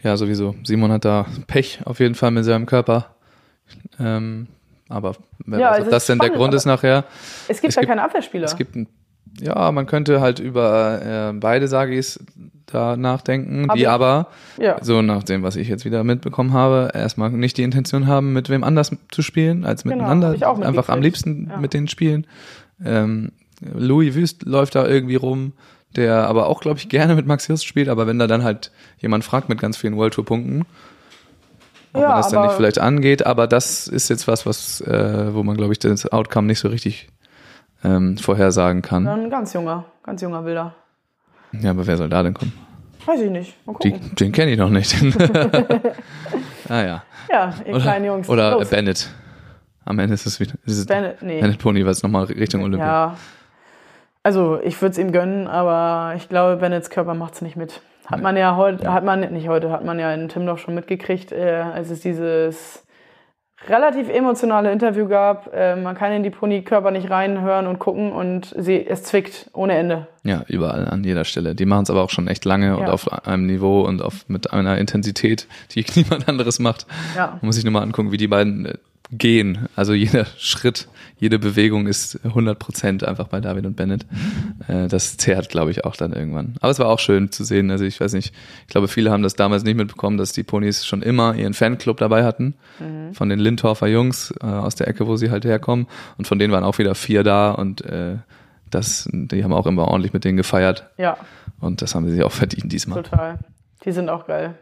Ja, 0.03 0.17
sowieso. 0.17 0.55
Simon 0.63 0.91
hat 0.91 1.05
da 1.05 1.25
Pech 1.47 1.79
auf 1.85 1.99
jeden 1.99 2.15
Fall 2.15 2.31
mit 2.31 2.43
seinem 2.45 2.65
Körper. 2.65 3.15
Ähm, 3.99 4.47
aber 4.89 5.15
wer 5.45 5.59
Ja, 5.59 5.71
weiß, 5.71 5.79
es 5.79 5.83
ob 5.85 5.91
das 5.91 6.05
denn 6.07 6.17
der 6.19 6.25
spannend, 6.27 6.37
Grund 6.39 6.47
aber- 6.49 6.57
ist 6.57 6.65
nachher. 6.65 7.05
Es 7.47 7.61
gibt 7.61 7.69
Es 7.69 7.75
ja 7.75 7.81
gibt- 7.81 7.89
keine 7.89 8.03
Abwehrspieler. 8.03 8.45
Es 8.45 8.57
gibt 8.57 8.75
ein, 8.75 8.87
ja, 9.39 9.71
man 9.71 9.85
könnte 9.85 10.19
halt 10.21 10.39
über 10.39 11.29
äh, 11.31 11.33
beide 11.33 11.67
Sagis 11.67 12.19
da 12.65 12.95
nachdenken, 12.97 13.67
Hab 13.69 13.75
die 13.75 13.87
aber, 13.87 14.27
ja. 14.57 14.81
so 14.83 15.01
nach 15.01 15.23
dem, 15.23 15.43
was 15.43 15.55
ich 15.55 15.67
jetzt 15.67 15.83
wieder 15.85 16.03
mitbekommen 16.03 16.53
habe, 16.53 16.89
erstmal 16.93 17.29
nicht 17.29 17.57
die 17.57 17.63
Intention 17.63 18.07
haben, 18.07 18.33
mit 18.33 18.49
wem 18.49 18.63
anders 18.63 18.95
zu 19.11 19.21
spielen, 19.21 19.65
als 19.65 19.83
Genau, 19.83 19.95
miteinander. 19.97 20.35
auch 20.49 20.59
Einfach 20.59 20.89
am 20.89 21.01
liebsten 21.01 21.49
Ja. 21.49 21.57
mit 21.57 21.73
denen 21.73 21.87
spielen. 21.89 22.25
Ähm, 22.83 23.31
Louis 23.61 24.15
Wüst 24.15 24.43
läuft 24.43 24.75
da 24.75 24.87
irgendwie 24.87 25.15
rum, 25.15 25.53
der 25.95 26.27
aber 26.27 26.47
auch, 26.47 26.61
glaube 26.61 26.79
ich, 26.79 26.89
gerne 26.89 27.15
mit 27.15 27.25
Max 27.27 27.47
Hirst 27.47 27.65
spielt, 27.65 27.89
aber 27.89 28.07
wenn 28.07 28.19
da 28.19 28.27
dann 28.27 28.43
halt 28.43 28.71
jemand 28.99 29.23
fragt 29.23 29.49
mit 29.49 29.59
ganz 29.59 29.77
vielen 29.77 29.97
World 29.97 30.13
Tour 30.13 30.25
Punkten, 30.25 30.65
ob 31.93 32.01
Ja, 32.01 32.07
man 32.09 32.17
das 32.17 32.29
dann 32.29 32.43
nicht 32.43 32.55
vielleicht 32.55 32.79
angeht, 32.79 33.25
aber 33.25 33.47
das 33.47 33.87
ist 33.87 34.09
jetzt 34.09 34.27
was, 34.27 34.45
was, 34.45 34.81
äh, 34.81 35.33
wo 35.33 35.43
man, 35.43 35.57
glaube 35.57 35.73
ich, 35.73 35.79
das 35.79 36.11
Outcome 36.11 36.47
nicht 36.47 36.59
so 36.59 36.69
richtig 36.69 37.09
ähm, 37.83 38.17
vorhersagen 38.17 38.81
kann. 38.81 39.07
Ein 39.07 39.29
ganz 39.29 39.53
junger, 39.53 39.85
ganz 40.03 40.21
junger 40.21 40.45
Wilder. 40.45 40.73
Ja, 41.51 41.71
aber 41.71 41.85
wer 41.85 41.97
soll 41.97 42.07
da 42.09 42.23
denn 42.23 42.33
kommen? 42.33 42.53
Weiß 43.05 43.19
ich 43.19 43.31
nicht. 43.31 43.55
Mal 43.65 43.75
Die, 43.83 43.91
den 43.91 44.31
kenne 44.31 44.51
ich 44.51 44.57
noch 44.57 44.69
nicht. 44.69 44.95
ah 46.69 46.81
ja. 46.83 47.03
ja, 47.29 47.53
ihr 47.65 47.73
Oder, 47.73 47.81
kleinen 47.81 48.05
Jungs. 48.05 48.29
oder 48.29 48.51
los. 48.51 48.69
Bennett. 48.69 49.09
Am 49.83 49.97
Ende 49.99 50.13
ist 50.13 50.25
es 50.27 50.39
wieder. 50.39 50.53
Ist 50.65 50.77
es 50.77 50.85
Bennett, 50.85 51.21
nee. 51.23 51.41
Bennett 51.41 51.57
Pony, 51.57 51.83
weil 51.83 51.91
es 51.91 52.03
nochmal 52.03 52.25
Richtung 52.25 52.61
Olympia. 52.63 52.85
Ja. 52.85 53.17
Also 54.23 54.59
ich 54.63 54.79
würde 54.81 54.91
es 54.91 54.97
ihm 54.97 55.11
gönnen, 55.11 55.47
aber 55.47 56.15
ich 56.15 56.29
glaube, 56.29 56.57
Bennets 56.57 56.89
Körper 56.89 57.13
macht 57.15 57.35
es 57.35 57.41
nicht 57.41 57.55
mit. 57.55 57.81
Hat 58.07 58.21
man 58.21 58.35
ja 58.37 58.55
heute, 58.55 58.91
hat 58.91 59.03
man 59.05 59.21
nicht 59.33 59.47
heute, 59.47 59.71
hat 59.71 59.85
man 59.85 59.97
ja 59.97 60.13
in 60.13 60.27
Timdorf 60.29 60.59
schon 60.59 60.75
mitgekriegt, 60.75 61.31
äh, 61.31 61.63
als 61.73 61.89
es 61.89 62.01
dieses 62.01 62.85
relativ 63.67 64.09
emotionale 64.09 64.71
Interview 64.71 65.07
gab. 65.07 65.53
Äh, 65.53 65.75
man 65.75 65.95
kann 65.95 66.11
in 66.11 66.23
die 66.23 66.29
Pony-Körper 66.29 66.91
nicht 66.91 67.09
reinhören 67.09 67.67
und 67.67 67.79
gucken 67.79 68.11
und 68.11 68.53
sie, 68.57 68.85
es 68.85 69.03
zwickt 69.03 69.49
ohne 69.53 69.75
Ende. 69.77 70.07
Ja, 70.23 70.43
überall, 70.47 70.87
an 70.87 71.03
jeder 71.03 71.25
Stelle. 71.25 71.55
Die 71.55 71.65
machen 71.65 71.83
es 71.83 71.89
aber 71.89 72.03
auch 72.03 72.09
schon 72.09 72.27
echt 72.27 72.43
lange 72.43 72.75
und 72.77 72.87
Ja. 72.87 72.91
auf 72.93 73.27
einem 73.27 73.45
Niveau 73.45 73.81
und 73.81 74.01
auf, 74.01 74.27
mit 74.27 74.51
einer 74.51 74.77
Intensität, 74.77 75.47
die 75.73 75.85
niemand 75.95 76.27
anderes 76.27 76.59
macht. 76.59 76.85
Ja. 77.15 77.27
Man 77.27 77.39
muss 77.43 77.55
sich 77.55 77.63
nur 77.63 77.73
mal 77.73 77.83
angucken, 77.83 78.11
wie 78.11 78.17
die 78.17 78.27
beiden 78.27 78.65
äh, 78.65 78.73
gehen. 79.11 79.67
Also 79.75 79.93
jeder 79.93 80.25
Schritt, 80.37 80.87
jede 81.17 81.37
Bewegung 81.37 81.87
ist 81.87 82.19
100 82.23 82.57
Prozent 82.57 83.03
einfach 83.03 83.27
bei 83.27 83.39
David 83.41 83.65
und 83.65 83.75
Bennett. 83.75 84.05
Äh, 84.67 84.87
das 84.87 85.17
zehrt, 85.17 85.49
glaube 85.49 85.71
ich, 85.71 85.85
auch 85.85 85.95
dann 85.95 86.13
irgendwann. 86.13 86.55
Aber 86.61 86.71
es 86.71 86.79
war 86.79 86.87
auch 86.87 86.99
schön 86.99 87.31
zu 87.31 87.43
sehen. 87.43 87.69
Also 87.71 87.83
ich 87.85 87.99
weiß 87.99 88.13
nicht, 88.13 88.33
ich 88.61 88.67
glaube, 88.71 88.87
viele 88.87 89.11
haben 89.11 89.21
das 89.23 89.35
damals 89.35 89.63
nicht 89.63 89.75
mitbekommen, 89.75 90.17
dass 90.17 90.31
die 90.31 90.43
Ponys 90.43 90.85
schon 90.85 91.01
immer 91.01 91.35
ihren 91.35 91.53
Fanclub 91.53 91.97
dabei 91.97 92.23
hatten. 92.23 92.55
Von 93.13 93.29
den 93.29 93.39
Lindorfer 93.39 93.87
Jungs 93.87 94.33
äh, 94.41 94.45
aus 94.45 94.75
der 94.75 94.87
Ecke, 94.87 95.05
wo 95.07 95.15
sie 95.17 95.29
halt 95.29 95.45
herkommen. 95.45 95.87
Und 96.17 96.27
von 96.27 96.39
denen 96.39 96.51
waren 96.53 96.63
auch 96.63 96.77
wieder 96.79 96.95
vier 96.95 97.23
da 97.23 97.51
und 97.51 97.81
äh, 97.81 98.15
das, 98.69 99.07
die 99.11 99.43
haben 99.43 99.53
auch 99.53 99.67
immer 99.67 99.87
ordentlich 99.89 100.13
mit 100.13 100.23
denen 100.23 100.37
gefeiert. 100.37 100.89
Ja, 100.97 101.17
Und 101.59 101.81
das 101.81 101.93
haben 101.93 102.05
sie 102.07 102.13
sich 102.15 102.23
auch 102.23 102.31
verdient 102.31 102.71
diesmal. 102.71 103.03
total. 103.03 103.37
Die 103.83 103.91
sind 103.91 104.09
auch 104.09 104.25
geil. 104.27 104.55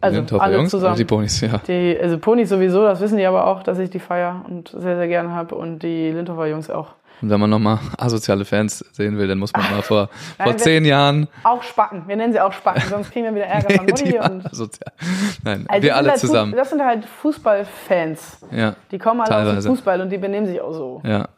Also 0.00 0.38
alle 0.38 0.56
Jungs 0.56 0.70
zusammen. 0.70 0.96
die 0.96 1.04
Ponys, 1.04 1.40
ja. 1.40 1.58
Die, 1.66 1.98
also 2.00 2.18
Ponys 2.18 2.48
sowieso, 2.50 2.82
das 2.82 3.00
wissen 3.00 3.18
die 3.18 3.26
aber 3.26 3.46
auch, 3.46 3.62
dass 3.64 3.78
ich 3.78 3.90
die 3.90 3.98
feier 3.98 4.44
und 4.48 4.68
sehr, 4.68 4.96
sehr 4.96 5.08
gerne 5.08 5.30
habe. 5.32 5.54
Und 5.56 5.80
die 5.80 6.10
Lindhofer 6.12 6.46
Jungs 6.46 6.70
auch. 6.70 6.88
Und 7.20 7.30
wenn 7.30 7.40
man 7.40 7.50
nochmal 7.50 7.80
asoziale 7.98 8.44
Fans 8.44 8.78
sehen 8.92 9.18
will, 9.18 9.26
dann 9.26 9.38
muss 9.38 9.52
man 9.52 9.68
mal 9.72 9.82
vor, 9.82 10.08
Nein, 10.38 10.48
vor 10.50 10.56
zehn 10.56 10.84
Jahren. 10.84 11.26
Auch 11.42 11.64
Spacken. 11.64 12.04
Wir 12.06 12.14
nennen 12.14 12.32
sie 12.32 12.38
auch 12.40 12.52
Spacken, 12.52 12.82
sonst 12.90 13.10
kriegen 13.10 13.24
wir 13.24 13.34
wieder 13.34 13.46
Ärger 13.46 13.74
von 13.74 13.86
Mutti. 13.90 14.16
und, 14.20 14.46
asozial. 14.46 14.92
Nein, 15.42 15.64
Also 15.68 15.82
wir 15.82 15.96
alle 15.96 16.10
halt 16.10 16.20
zusammen. 16.20 16.54
Das 16.54 16.70
sind 16.70 16.80
halt 16.80 17.04
Fußballfans. 17.04 18.46
Ja, 18.52 18.76
Die 18.92 18.98
kommen 18.98 19.20
alle 19.20 19.30
aus 19.36 19.44
Teilweise. 19.46 19.68
dem 19.68 19.74
Fußball 19.76 20.00
und 20.00 20.10
die 20.10 20.18
benehmen 20.18 20.46
sich 20.46 20.60
auch 20.60 20.72
so. 20.72 21.00
ja. 21.04 21.28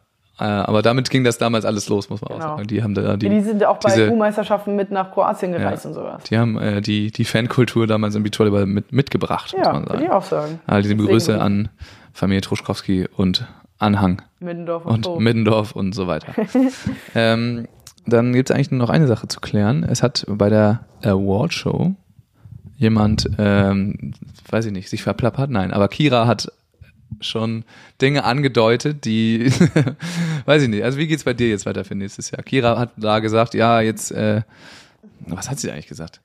Äh, 0.41 0.45
aber 0.45 0.81
damit 0.83 1.11
ging 1.11 1.23
das 1.23 1.37
damals 1.39 1.65
alles 1.67 1.89
los, 1.89 2.09
muss 2.11 2.23
man 2.23 2.31
auch 2.31 2.37
Genau. 2.37 2.57
sagen. 2.57 2.67
Die 2.69 2.83
haben 2.83 2.95
da 2.95 3.17
die, 3.17 3.29
Die, 3.29 3.41
sind 3.43 3.63
auch 3.65 3.79
bei 3.79 3.91
diese- 3.91 4.11
U-Meisterschaften 4.11 4.75
mit 4.75 4.91
nach 4.91 5.13
Kroatien 5.13 5.53
gereist 5.53 5.85
Ja. 5.85 5.91
und 5.91 5.95
sowas. 5.95 6.23
die 6.25 6.39
haben 6.39 6.59
äh, 6.59 6.81
die, 6.81 7.11
die 7.11 7.25
Fankultur 7.25 7.87
damals 7.87 8.15
im 8.15 8.23
Beachvolleyball 8.23 8.67
mit, 8.67 8.93
mitgebracht, 8.93 9.55
muss 9.57 9.67
Ja, 9.67 9.73
man 9.73 9.83
würde 9.83 9.93
sagen. 9.93 10.05
ich 10.05 10.11
auch 10.11 10.25
sagen. 10.25 10.61
Also 10.67 10.89
liebe 10.89 11.03
Deswegen 11.03 11.13
Grüße 11.13 11.41
an 11.41 11.69
Familie 12.13 12.41
Truschkowski 12.41 13.07
und 13.17 13.47
Anhang 13.79 14.23
Middendorf 14.41 14.85
und, 14.87 15.07
und. 15.07 15.23
Middendorf 15.23 15.73
und 15.73 15.95
so 15.95 16.07
weiter. 16.07 16.33
ähm, 17.15 17.67
dann 18.07 18.33
gibt 18.33 18.51
es 18.51 18.55
eigentlich 18.57 18.71
nur 18.71 18.79
noch 18.81 18.91
eine 18.91 19.07
Sache 19.07 19.29
zu 19.29 19.41
klären. 19.41 19.85
Es 19.85 20.03
hat 20.03 20.25
bei 20.29 20.49
der 20.49 20.81
Award 21.03 21.53
Show 21.53 21.95
jemand, 22.77 23.29
ähm, 23.39 24.13
weiß 24.51 24.67
ich 24.67 24.73
nicht, 24.73 24.89
sich 24.89 25.03
verplappert? 25.03 25.51
Nein, 25.51 25.73
aber 25.73 25.89
Kira 25.89 26.27
hat 26.27 26.51
schon 27.21 27.65
Dinge 28.01 28.25
angedeutet, 28.25 29.05
die, 29.05 29.53
weiß 30.45 30.63
ich 30.63 30.69
nicht. 30.69 30.85
Also 30.85 30.99
wie 30.99 31.07
geht's 31.07 31.25
bei 31.25 31.35
dir 31.35 31.49
jetzt 31.49 31.67
weiter 31.67 31.85
für 31.85 31.95
nächstes 31.95 32.31
Jahr? 32.31 32.43
Kira 32.43 32.79
hat 32.79 32.91
da 32.97 33.19
gesagt, 33.19 33.55
ja, 33.55 33.81
jetzt, 33.81 34.13
äh, 34.13 34.43
was 35.27 35.51
hat 35.51 35.59
sie 35.59 35.71
eigentlich 35.71 35.89
gesagt? 35.89 36.21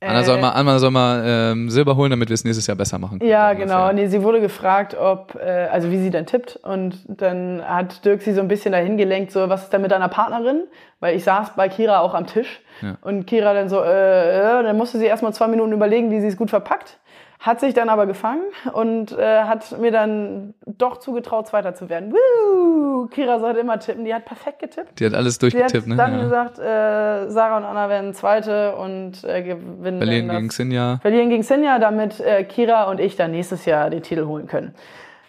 Anna 0.00 0.22
soll 0.22 0.40
mal, 0.40 0.50
Anna 0.50 0.78
soll 0.78 0.92
mal 0.92 1.24
ähm, 1.26 1.70
Silber 1.70 1.96
holen, 1.96 2.10
damit 2.10 2.28
wir 2.28 2.34
es 2.34 2.44
nächstes 2.44 2.68
Jahr 2.68 2.76
besser 2.76 2.98
machen. 2.98 3.18
können, 3.18 3.30
Ja, 3.30 3.52
genau. 3.54 3.92
Nee, 3.92 4.06
sie 4.06 4.22
wurde 4.22 4.40
gefragt, 4.40 4.96
ob, 4.96 5.34
äh, 5.34 5.66
also 5.72 5.90
wie 5.90 5.98
sie 5.98 6.10
denn 6.10 6.24
tippt. 6.24 6.54
Und 6.56 6.98
dann 7.08 7.60
hat 7.66 8.04
Dirk 8.04 8.22
sie 8.22 8.32
so 8.32 8.40
ein 8.40 8.46
bisschen 8.46 8.72
dahin 8.72 8.96
gelenkt, 8.96 9.32
so, 9.32 9.48
was 9.48 9.64
ist 9.64 9.72
denn 9.72 9.82
mit 9.82 9.90
deiner 9.90 10.08
Partnerin? 10.08 10.62
Weil 11.00 11.16
ich 11.16 11.24
saß 11.24 11.56
bei 11.56 11.68
Kira 11.68 11.98
auch 11.98 12.14
am 12.14 12.28
Tisch. 12.28 12.60
Ja. 12.80 12.96
Und 13.00 13.26
Kira 13.26 13.54
dann 13.54 13.68
so, 13.68 13.82
äh, 13.82 14.38
äh, 14.38 14.62
dann 14.62 14.76
musste 14.76 14.98
sie 14.98 15.06
erstmal 15.06 15.34
zwei 15.34 15.48
Minuten 15.48 15.72
überlegen, 15.72 16.12
wie 16.12 16.20
sie 16.20 16.28
es 16.28 16.36
gut 16.36 16.50
verpackt. 16.50 16.98
Hat 17.40 17.60
sich 17.60 17.72
dann 17.72 17.88
aber 17.88 18.06
gefangen 18.06 18.42
und 18.72 19.16
äh, 19.16 19.42
hat 19.44 19.78
mir 19.78 19.92
dann 19.92 20.54
doch 20.66 20.96
zugetraut, 20.96 21.46
Zweiter 21.46 21.72
zu 21.72 21.88
werden. 21.88 22.12
Woo! 22.12 23.06
Kira 23.06 23.38
sollte 23.38 23.60
immer 23.60 23.78
tippen. 23.78 24.04
Die 24.04 24.12
hat 24.12 24.24
perfekt 24.24 24.58
getippt. 24.58 24.98
Die 24.98 25.06
hat 25.06 25.14
alles 25.14 25.36
Sie 25.36 25.46
hat 25.46 25.52
durchgetippt, 25.54 25.86
ne? 25.86 25.94
dann 25.96 26.14
Ja. 26.18 26.22
gesagt, 26.24 26.58
äh, 26.58 27.30
Sarah 27.30 27.58
und 27.58 27.64
Anna 27.64 27.88
werden 27.88 28.12
Zweite 28.12 28.74
und 28.74 29.22
äh, 29.22 29.42
gewinnen 29.42 30.00
Berlin 30.00 30.26
dann 30.26 30.28
das 30.28 30.36
gegen 30.36 30.50
Sinja. 30.50 30.98
verlieren 31.00 31.30
gegen 31.30 31.42
Sinja, 31.44 31.78
damit 31.78 32.18
äh, 32.18 32.42
Kira 32.42 32.90
und 32.90 32.98
ich 32.98 33.14
dann 33.14 33.30
nächstes 33.30 33.64
Jahr 33.66 33.88
den 33.88 34.02
Titel 34.02 34.26
holen 34.26 34.48
können. 34.48 34.74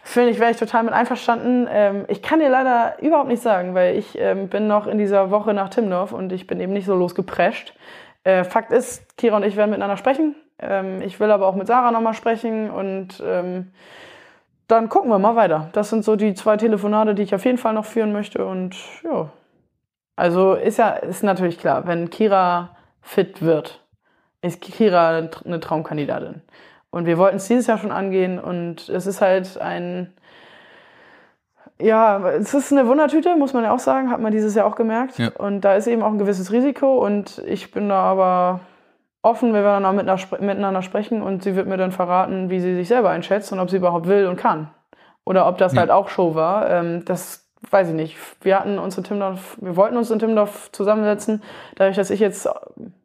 Finde 0.01 0.31
ich, 0.31 0.39
wäre 0.39 0.49
ich 0.49 0.57
total 0.57 0.83
mit 0.83 0.93
einverstanden. 0.93 1.67
Ähm, 1.71 2.05
ich 2.07 2.23
kann 2.23 2.39
dir 2.39 2.49
leider 2.49 2.95
überhaupt 3.01 3.27
nicht 3.27 3.43
sagen, 3.43 3.75
weil 3.75 3.95
ich 3.95 4.17
ähm, 4.17 4.47
bin 4.47 4.65
noch 4.65 4.87
in 4.87 4.97
dieser 4.97 5.29
Woche 5.29 5.53
nach 5.53 5.69
Timdorf 5.69 6.11
und 6.11 6.31
ich 6.33 6.47
bin 6.47 6.59
eben 6.59 6.73
nicht 6.73 6.87
so 6.87 6.95
losgeprescht. 6.95 7.75
Äh, 8.23 8.43
Fakt 8.45 8.71
ist, 8.71 9.15
Kira 9.17 9.37
und 9.37 9.43
ich 9.43 9.55
werden 9.55 9.69
miteinander 9.69 9.97
sprechen. 9.97 10.33
Ähm, 10.61 11.01
ich 11.01 11.19
will 11.19 11.31
aber 11.31 11.47
auch 11.47 11.55
mit 11.55 11.67
Sarah 11.67 11.91
nochmal 11.91 12.13
sprechen 12.13 12.69
und 12.69 13.21
ähm, 13.25 13.71
dann 14.67 14.89
gucken 14.89 15.09
wir 15.09 15.19
mal 15.19 15.35
weiter. 15.35 15.69
Das 15.73 15.89
sind 15.89 16.03
so 16.03 16.15
die 16.15 16.33
zwei 16.33 16.57
Telefonate, 16.57 17.15
die 17.15 17.23
ich 17.23 17.33
auf 17.33 17.45
jeden 17.45 17.57
Fall 17.57 17.73
noch 17.73 17.85
führen 17.85 18.11
möchte 18.11 18.45
und 18.45 18.75
ja. 19.03 19.29
Also 20.15 20.53
ist 20.53 20.77
ja, 20.77 20.89
ist 20.89 21.23
natürlich 21.23 21.59
klar, 21.59 21.87
wenn 21.87 22.09
Kira 22.09 22.75
fit 23.01 23.41
wird, 23.41 23.85
ist 24.41 24.61
Kira 24.61 25.29
eine 25.45 25.59
Traumkandidatin. 25.59 26.41
Und 26.91 27.05
wir 27.05 27.17
wollten 27.17 27.37
es 27.37 27.47
dieses 27.47 27.67
Jahr 27.67 27.77
schon 27.77 27.91
angehen 27.91 28.39
und 28.39 28.89
es 28.89 29.07
ist 29.07 29.21
halt 29.21 29.59
ein, 29.59 30.13
ja, 31.79 32.19
es 32.31 32.53
ist 32.53 32.71
eine 32.71 32.87
Wundertüte, 32.87 33.35
muss 33.35 33.53
man 33.53 33.63
ja 33.63 33.73
auch 33.73 33.79
sagen, 33.79 34.11
hat 34.11 34.19
man 34.19 34.31
dieses 34.31 34.55
Jahr 34.55 34.65
auch 34.65 34.75
gemerkt. 34.75 35.17
Ja. 35.17 35.29
Und 35.37 35.61
da 35.61 35.75
ist 35.75 35.87
eben 35.87 36.01
auch 36.01 36.11
ein 36.11 36.17
gewisses 36.17 36.51
Risiko 36.51 36.97
und 36.97 37.41
ich 37.45 37.71
bin 37.71 37.89
da 37.89 38.01
aber 38.01 38.59
offen, 39.21 39.53
wir 39.53 39.63
werden 39.63 39.83
dann 39.83 39.85
auch 39.85 39.93
miteinander, 39.93 40.23
spre- 40.23 40.41
miteinander 40.41 40.81
sprechen 40.81 41.21
und 41.21 41.43
sie 41.43 41.55
wird 41.55 41.67
mir 41.67 41.77
dann 41.77 41.91
verraten, 41.91 42.49
wie 42.49 42.59
sie 42.59 42.75
sich 42.75 42.87
selber 42.87 43.09
einschätzt 43.09 43.51
und 43.51 43.59
ob 43.59 43.69
sie 43.69 43.77
überhaupt 43.77 44.07
will 44.07 44.27
und 44.27 44.37
kann. 44.37 44.69
Oder 45.25 45.47
ob 45.47 45.57
das 45.57 45.73
Ja. 45.73 45.81
halt 45.81 45.91
auch 45.91 46.09
Show 46.09 46.35
war. 46.35 46.69
Ähm, 46.69 47.03
das 47.05 47.47
weiß 47.69 47.89
ich 47.89 47.93
nicht. 47.95 48.17
Wir 48.41 48.57
hatten 48.59 48.79
uns 48.79 48.97
in 48.97 49.03
Timdorf, 49.03 49.57
wir 49.61 49.75
wollten 49.75 49.97
uns 49.97 50.09
in 50.09 50.19
Timdorf 50.19 50.71
zusammensetzen. 50.71 51.41
Dadurch, 51.75 51.97
dass 51.97 52.09
ich 52.09 52.19
jetzt 52.21 52.47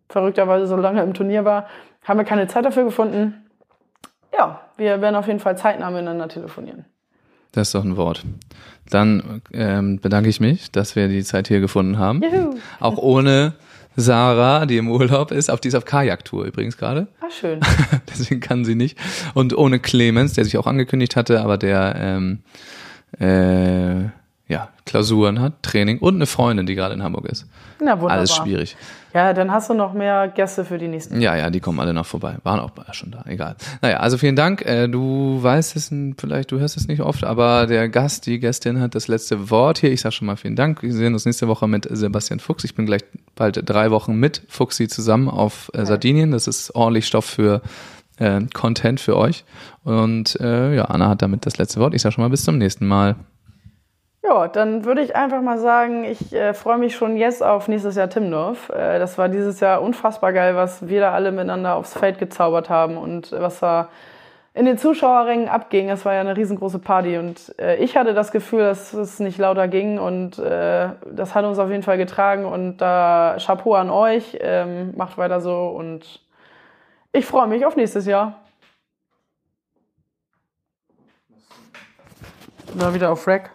verrückterweise 0.08 0.66
so 0.66 0.76
lange 0.76 1.02
im 1.02 1.12
Turnier 1.14 1.44
war, 1.44 1.66
haben 2.04 2.18
wir 2.18 2.24
keine 2.24 2.46
Zeit 2.46 2.64
dafür 2.64 2.84
gefunden. 2.84 3.44
Ja, 4.36 4.60
wir 4.76 5.00
werden 5.00 5.16
auf 5.16 5.26
jeden 5.26 5.40
Fall 5.40 5.56
zeitnah 5.58 5.90
miteinander 5.90 6.28
telefonieren. 6.28 6.84
Das 7.52 7.68
ist 7.68 7.74
doch 7.74 7.84
ein 7.84 7.96
Wort. 7.96 8.24
Dann 8.90 9.42
ähm, 9.52 10.00
bedanke 10.00 10.28
ich 10.28 10.40
mich, 10.40 10.72
dass 10.72 10.96
wir 10.96 11.08
die 11.08 11.22
Zeit 11.24 11.48
hier 11.48 11.60
gefunden 11.60 11.98
haben. 11.98 12.20
Juhu. 12.22 12.54
Auch 12.80 12.98
ohne 12.98 13.54
Sarah, 13.96 14.66
die 14.66 14.76
im 14.76 14.90
Urlaub 14.90 15.30
ist, 15.30 15.50
auf 15.50 15.60
die 15.60 15.68
ist 15.68 15.74
auf 15.74 15.84
Kajaktour 15.84 16.44
übrigens 16.44 16.76
gerade. 16.76 17.06
Ah, 17.20 17.30
schön. 17.30 17.60
Deswegen 18.08 18.40
kann 18.40 18.64
sie 18.64 18.74
nicht. 18.74 18.98
Und 19.34 19.56
ohne 19.56 19.78
Clemens, 19.78 20.34
der 20.34 20.44
sich 20.44 20.58
auch 20.58 20.66
angekündigt 20.66 21.16
hatte, 21.16 21.40
aber 21.40 21.58
der 21.58 21.94
ähm, 21.98 22.40
äh, 23.20 24.04
ja, 24.52 24.68
Klausuren 24.84 25.40
hat, 25.40 25.62
Training 25.62 25.98
und 25.98 26.16
eine 26.16 26.26
Freundin, 26.26 26.66
die 26.66 26.74
gerade 26.74 26.94
in 26.94 27.02
Hamburg 27.02 27.26
ist. 27.26 27.46
Na, 27.80 27.92
wunderbar. 27.92 28.10
Alles 28.10 28.34
schwierig. 28.34 28.76
Ja, 29.14 29.32
dann 29.32 29.52
hast 29.52 29.70
du 29.70 29.74
noch 29.74 29.92
mehr 29.92 30.26
Gäste 30.26 30.64
für 30.64 30.76
die 30.76 30.88
nächsten. 30.88 31.20
Ja, 31.20 31.36
ja, 31.36 31.48
die 31.48 31.60
kommen 31.60 31.78
alle 31.78 31.94
noch 31.94 32.04
vorbei. 32.04 32.36
Waren 32.42 32.58
auch 32.58 32.72
schon 32.92 33.12
da, 33.12 33.22
egal. 33.28 33.54
Naja, 33.80 33.98
also 33.98 34.18
vielen 34.18 34.34
Dank. 34.34 34.62
Äh, 34.62 34.88
du 34.88 35.40
weißt 35.40 35.76
es, 35.76 35.94
vielleicht, 36.18 36.50
du 36.50 36.58
hörst 36.58 36.76
es 36.76 36.88
nicht 36.88 37.00
oft, 37.00 37.22
aber 37.22 37.66
der 37.66 37.88
Gast, 37.88 38.26
die 38.26 38.40
Gästin 38.40 38.80
hat 38.80 38.96
das 38.96 39.06
letzte 39.06 39.50
Wort 39.50 39.78
hier. 39.78 39.92
Ich 39.92 40.00
sage 40.00 40.16
schon 40.16 40.26
mal 40.26 40.36
vielen 40.36 40.56
Dank. 40.56 40.82
Wir 40.82 40.92
sehen 40.92 41.14
uns 41.14 41.26
nächste 41.26 41.46
Woche 41.46 41.68
mit 41.68 41.86
Sebastian 41.88 42.40
Fuchs. 42.40 42.64
Ich 42.64 42.74
bin 42.74 42.86
gleich 42.86 43.02
bald 43.36 43.62
drei 43.64 43.92
Wochen 43.92 44.16
mit 44.16 44.42
Fuchsi 44.48 44.88
zusammen 44.88 45.28
auf 45.28 45.70
äh, 45.74 45.86
Sardinien. 45.86 46.32
Das 46.32 46.48
ist 46.48 46.74
ordentlich 46.74 47.06
Stoff 47.06 47.24
für 47.24 47.62
äh, 48.18 48.40
Content 48.52 48.98
für 48.98 49.16
euch. 49.16 49.44
Und 49.84 50.40
äh, 50.40 50.74
ja, 50.74 50.86
Anna 50.86 51.08
hat 51.10 51.22
damit 51.22 51.46
das 51.46 51.56
letzte 51.56 51.78
Wort. 51.78 51.94
Ich 51.94 52.02
sage 52.02 52.14
schon 52.14 52.24
mal 52.24 52.30
bis 52.30 52.42
zum 52.42 52.58
nächsten 52.58 52.88
Mal. 52.88 53.14
Ja, 54.26 54.48
dann 54.48 54.86
würde 54.86 55.02
ich 55.02 55.14
einfach 55.16 55.42
mal 55.42 55.58
sagen, 55.58 56.04
ich 56.04 56.32
äh, 56.32 56.54
freue 56.54 56.78
mich 56.78 56.96
schon 56.96 57.16
jetzt 57.18 57.42
auf 57.42 57.68
nächstes 57.68 57.94
Jahr 57.96 58.08
Timdorf. 58.08 58.70
Äh, 58.70 58.98
das 58.98 59.18
war 59.18 59.28
dieses 59.28 59.60
Jahr 59.60 59.82
unfassbar 59.82 60.32
geil, 60.32 60.56
was 60.56 60.88
wir 60.88 61.00
da 61.00 61.12
alle 61.12 61.30
miteinander 61.30 61.74
aufs 61.76 61.92
Feld 61.92 62.18
gezaubert 62.18 62.70
haben 62.70 62.96
und 62.96 63.32
was 63.32 63.60
da 63.60 63.90
in 64.54 64.64
den 64.64 64.78
Zuschauerrängen 64.78 65.48
abging. 65.48 65.88
Das 65.88 66.06
war 66.06 66.14
ja 66.14 66.20
eine 66.20 66.38
riesengroße 66.38 66.78
Party 66.78 67.18
und 67.18 67.54
äh, 67.58 67.76
ich 67.76 67.98
hatte 67.98 68.14
das 68.14 68.32
Gefühl, 68.32 68.60
dass 68.60 68.94
es 68.94 69.20
nicht 69.20 69.36
lauter 69.36 69.68
ging 69.68 69.98
und 69.98 70.38
äh, 70.38 70.88
das 71.12 71.34
hat 71.34 71.44
uns 71.44 71.58
auf 71.58 71.68
jeden 71.68 71.82
Fall 71.82 71.98
getragen 71.98 72.46
und 72.46 72.78
da 72.78 73.36
Chapeau 73.38 73.74
an 73.74 73.90
euch, 73.90 74.38
ähm, 74.40 74.94
macht 74.96 75.18
weiter 75.18 75.42
so 75.42 75.66
und 75.66 76.22
ich 77.12 77.26
freue 77.26 77.46
mich 77.46 77.66
auf 77.66 77.76
nächstes 77.76 78.06
Jahr. 78.06 78.40
Da 82.74 82.94
wieder 82.94 83.12
auf 83.12 83.26
Rack. 83.26 83.53